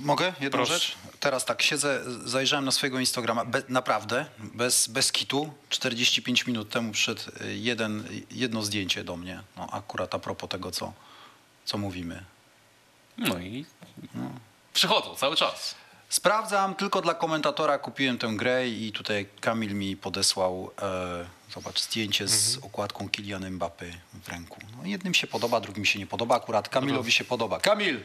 mogę 0.00 0.32
jedną 0.40 0.58
Proszę. 0.58 0.72
rzecz? 0.74 0.96
Teraz 1.20 1.44
tak, 1.44 1.62
siedzę, 1.62 2.02
zajrzałem 2.24 2.64
na 2.64 2.72
swojego 2.72 2.98
Instagrama, 2.98 3.44
be, 3.44 3.62
naprawdę, 3.68 4.26
bez, 4.38 4.88
bez 4.88 5.12
kitu, 5.12 5.52
45 5.68 6.46
minut 6.46 6.70
temu 6.70 6.92
przyszedł 6.92 7.22
y, 7.40 7.56
jeden, 7.56 8.04
jedno 8.30 8.62
zdjęcie 8.62 9.04
do 9.04 9.16
mnie, 9.16 9.42
no 9.56 9.68
akurat 9.72 10.14
a 10.14 10.18
propos 10.18 10.50
tego, 10.50 10.70
co, 10.70 10.92
co 11.64 11.78
mówimy. 11.78 12.24
No 13.18 13.38
i 13.38 13.66
przychodzą 14.72 15.14
cały 15.16 15.36
czas. 15.36 15.74
Sprawdzam, 16.08 16.74
tylko 16.74 17.02
dla 17.02 17.14
komentatora 17.14 17.78
kupiłem 17.78 18.18
tę 18.18 18.28
grę 18.28 18.68
i 18.68 18.92
tutaj 18.92 19.26
Kamil 19.40 19.74
mi 19.74 19.96
podesłał, 19.96 20.70
e, 20.82 21.26
zobacz, 21.54 21.80
zdjęcie 21.80 22.28
z 22.28 22.58
okładką 22.62 23.08
Kylian 23.08 23.50
Mbappy 23.50 23.94
w 24.24 24.28
ręku. 24.28 24.60
No, 24.76 24.86
jednym 24.86 25.14
się 25.14 25.26
podoba, 25.26 25.60
drugim 25.60 25.84
się 25.84 25.98
nie 25.98 26.06
podoba, 26.06 26.36
akurat 26.36 26.68
Kamilowi 26.68 27.12
się 27.12 27.24
podoba. 27.24 27.60
Kamil! 27.60 28.00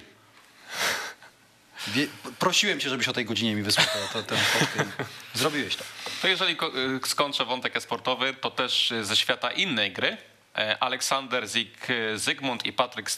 Wie, 1.88 2.07
prosiłem 2.39 2.80
cię, 2.80 2.89
żebyś 2.89 3.07
o 3.07 3.14
tej 3.14 3.26
godzinie 3.26 3.55
mi 3.55 3.64
wysłał 3.64 3.85
i 3.85 5.38
Zrobiłeś 5.38 5.76
to. 5.76 5.84
To 6.22 6.27
jeżeli 6.27 6.53
y, 6.53 7.07
skończę 7.07 7.45
wątek 7.45 7.76
esportowy, 7.76 8.34
to 8.34 8.51
też 8.51 8.91
y, 8.91 9.05
ze 9.05 9.15
świata 9.15 9.51
innej 9.51 9.91
gry. 9.91 10.18
E, 10.57 10.84
Aleksander 10.84 11.47
Zik, 11.47 11.89
y, 11.89 12.19
Zygmunt 12.19 12.65
i 12.65 12.73
Patryk 12.73 13.09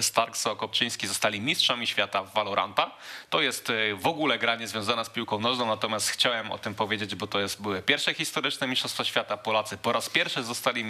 Stark-Sokopczyński 0.00 1.06
zostali 1.06 1.40
mistrzami 1.40 1.86
świata 1.86 2.22
w 2.22 2.34
Valoranta. 2.34 2.90
To 3.30 3.42
jest 3.42 3.70
y, 3.70 3.94
w 3.94 4.06
ogóle 4.06 4.38
gra 4.38 4.56
niezwiązana 4.56 5.04
z 5.04 5.10
piłką 5.10 5.40
nożną, 5.40 5.66
natomiast 5.66 6.08
chciałem 6.08 6.52
o 6.52 6.58
tym 6.58 6.74
powiedzieć, 6.74 7.14
bo 7.14 7.26
to 7.26 7.40
jest, 7.40 7.62
były 7.62 7.82
pierwsze 7.82 8.14
historyczne 8.14 8.66
Mistrzostwa 8.66 9.04
Świata. 9.04 9.36
Polacy 9.36 9.76
po 9.76 9.92
raz 9.92 10.10
pierwszy 10.10 10.42
zostali 10.42 10.84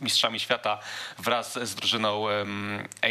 mistrzami 0.00 0.40
świata 0.40 0.78
wraz 1.18 1.58
z 1.68 1.74
drużyną 1.74 2.26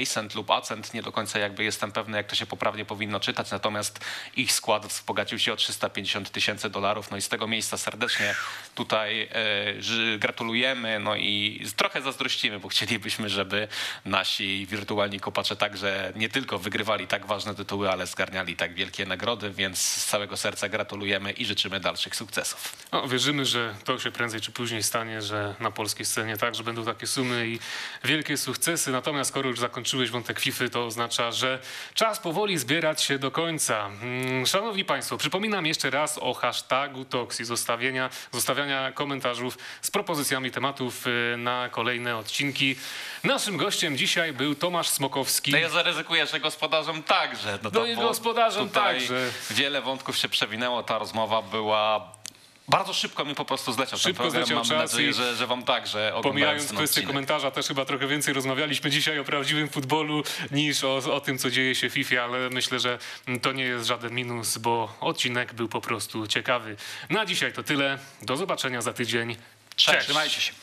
Ascent 0.02 0.36
lub 0.36 0.52
Accent. 0.52 0.94
Nie 0.94 1.02
do 1.02 1.12
końca 1.12 1.40
jakby 1.40 1.64
jestem 1.64 1.92
pewny, 1.92 2.18
jak 2.18 2.28
to 2.28 2.36
się 2.36 2.46
poprawnie 2.46 2.86
powinno 2.86 3.20
czytać, 3.20 3.52
natomiast 3.52 4.06
ich 4.36 4.52
skład 4.52 4.88
wzbogacił 4.88 5.40
się 5.40 5.54
o 5.54 5.56
350 5.56 6.32
tysięcy 6.32 6.70
dolarów. 6.70 7.12
No 7.12 7.18
i 7.18 7.22
z 7.22 7.30
tego 7.30 7.48
miejsca 7.48 7.78
serdecznie 7.78 8.36
tutaj 8.76 9.30
e, 9.32 10.18
gratulujemy, 10.18 11.00
no 11.00 11.16
i 11.16 11.66
trochę 11.76 12.02
zazdrościmy, 12.02 12.29
bo 12.60 12.68
chcielibyśmy, 12.68 13.30
żeby 13.30 13.68
nasi 14.06 14.68
wirtualni 14.70 15.20
kopacze 15.20 15.56
także 15.56 16.14
nie 16.16 16.30
tylko 16.30 16.60
wygrywali 16.60 17.08
tak 17.08 17.26
ważne 17.26 17.56
tytuły, 17.56 17.92
ale 17.92 18.08
zgarniali 18.08 18.56
tak 18.56 18.74
wielkie 18.74 19.06
nagrody, 19.06 19.52
więc 19.52 19.80
z 19.80 20.06
całego 20.06 20.38
serca 20.38 20.70
gratulujemy 20.70 21.32
i 21.32 21.46
życzymy 21.46 21.80
dalszych 21.80 22.16
sukcesów. 22.16 22.76
No, 22.92 23.08
wierzymy, 23.08 23.46
że 23.46 23.76
to 23.84 24.00
się 24.00 24.12
prędzej 24.12 24.42
czy 24.42 24.52
później 24.52 24.84
stanie, 24.84 25.22
że 25.22 25.56
na 25.60 25.72
polskiej 25.72 26.06
scenie 26.06 26.38
tak, 26.38 26.56
że 26.56 26.64
będą 26.64 26.86
takie 26.86 27.08
sumy 27.08 27.48
i 27.48 27.60
wielkie 28.04 28.38
sukcesy. 28.38 28.92
Natomiast 28.92 29.30
skoro 29.30 29.50
już 29.50 29.60
zakończyłeś 29.60 30.10
wątek 30.10 30.40
FIFA, 30.40 30.70
to 30.70 30.86
oznacza, 30.86 31.32
że 31.32 31.60
czas 31.94 32.20
powoli 32.20 32.58
zbierać 32.58 33.04
się 33.04 33.20
do 33.20 33.32
końca. 33.32 33.86
Mm, 33.88 34.46
Szanowni 34.46 34.86
Państwo, 34.86 35.18
przypominam 35.18 35.66
jeszcze 35.66 35.90
raz 35.90 36.18
o 36.22 36.34
hashtagu 36.34 37.06
Toxi, 37.06 37.46
zostawienia, 37.46 38.10
zostawiania 38.32 38.92
komentarzów 38.92 39.58
z 39.82 39.92
propozycjami 39.92 40.52
tematów 40.52 41.08
y, 41.08 41.38
na 41.38 41.70
kolejne 41.70 42.18
odcinki. 42.20 42.76
Naszym 43.24 43.58
gościem 43.58 43.98
dzisiaj 43.98 44.34
był 44.34 44.56
Tomasz 44.56 44.90
Smokowski. 44.90 45.52
No 45.52 45.58
ja 45.58 45.70
zaryzykuję, 45.70 46.28
że 46.28 46.40
gospodarzem 46.40 47.04
także. 47.04 47.60
No 47.64 47.70
No 47.74 47.86
i 47.86 47.96
bo 47.96 48.02
gospodarzem 48.02 48.70
także. 48.70 49.30
Wiele 49.52 49.82
wątków 49.82 50.18
się 50.18 50.30
przewinęło, 50.30 50.84
ta 50.84 51.00
rozmowa 51.00 51.42
była... 51.42 52.12
Bardzo 52.68 52.94
szybko 52.94 53.26
mi 53.26 53.36
po 53.36 53.46
prostu 53.46 53.74
zleciał 53.74 54.00
Szybko 54.00 54.24
ten 54.24 54.32
program. 54.32 54.68
Mam 54.70 54.78
nadzieję, 54.78 55.14
że, 55.14 55.36
że 55.36 55.48
wam 55.48 55.64
także 55.64 56.14
Pomijając 56.24 56.64
kwestię 56.64 56.84
odcinek. 56.84 57.08
komentarza, 57.08 57.52
też 57.52 57.68
chyba 57.68 57.86
trochę 57.86 58.08
więcej 58.08 58.34
rozmawialiśmy 58.34 58.90
dzisiaj 58.90 59.20
o 59.20 59.24
prawdziwym 59.24 59.70
futbolu 59.70 60.24
niż 60.52 60.84
o, 60.84 60.96
o 61.14 61.22
tym, 61.22 61.38
co 61.38 61.50
dzieje 61.52 61.76
się 61.76 61.90
w 61.90 61.94
FIFA, 61.94 62.22
ale 62.24 62.50
myślę, 62.50 62.80
że 62.80 62.98
to 63.42 63.52
nie 63.52 63.64
jest 63.64 63.88
żaden 63.88 64.14
minus, 64.14 64.58
bo 64.58 64.96
odcinek 65.02 65.54
był 65.54 65.70
po 65.70 65.82
prostu 65.82 66.28
ciekawy. 66.28 66.76
Na 67.10 67.26
dzisiaj 67.26 67.54
to 67.54 67.64
tyle. 67.64 68.00
Do 68.22 68.38
zobaczenia 68.38 68.82
za 68.82 68.94
tydzień. 68.94 69.36
Cześć. 69.76 70.06
Trzymajcie 70.06 70.42
się. 70.42 70.54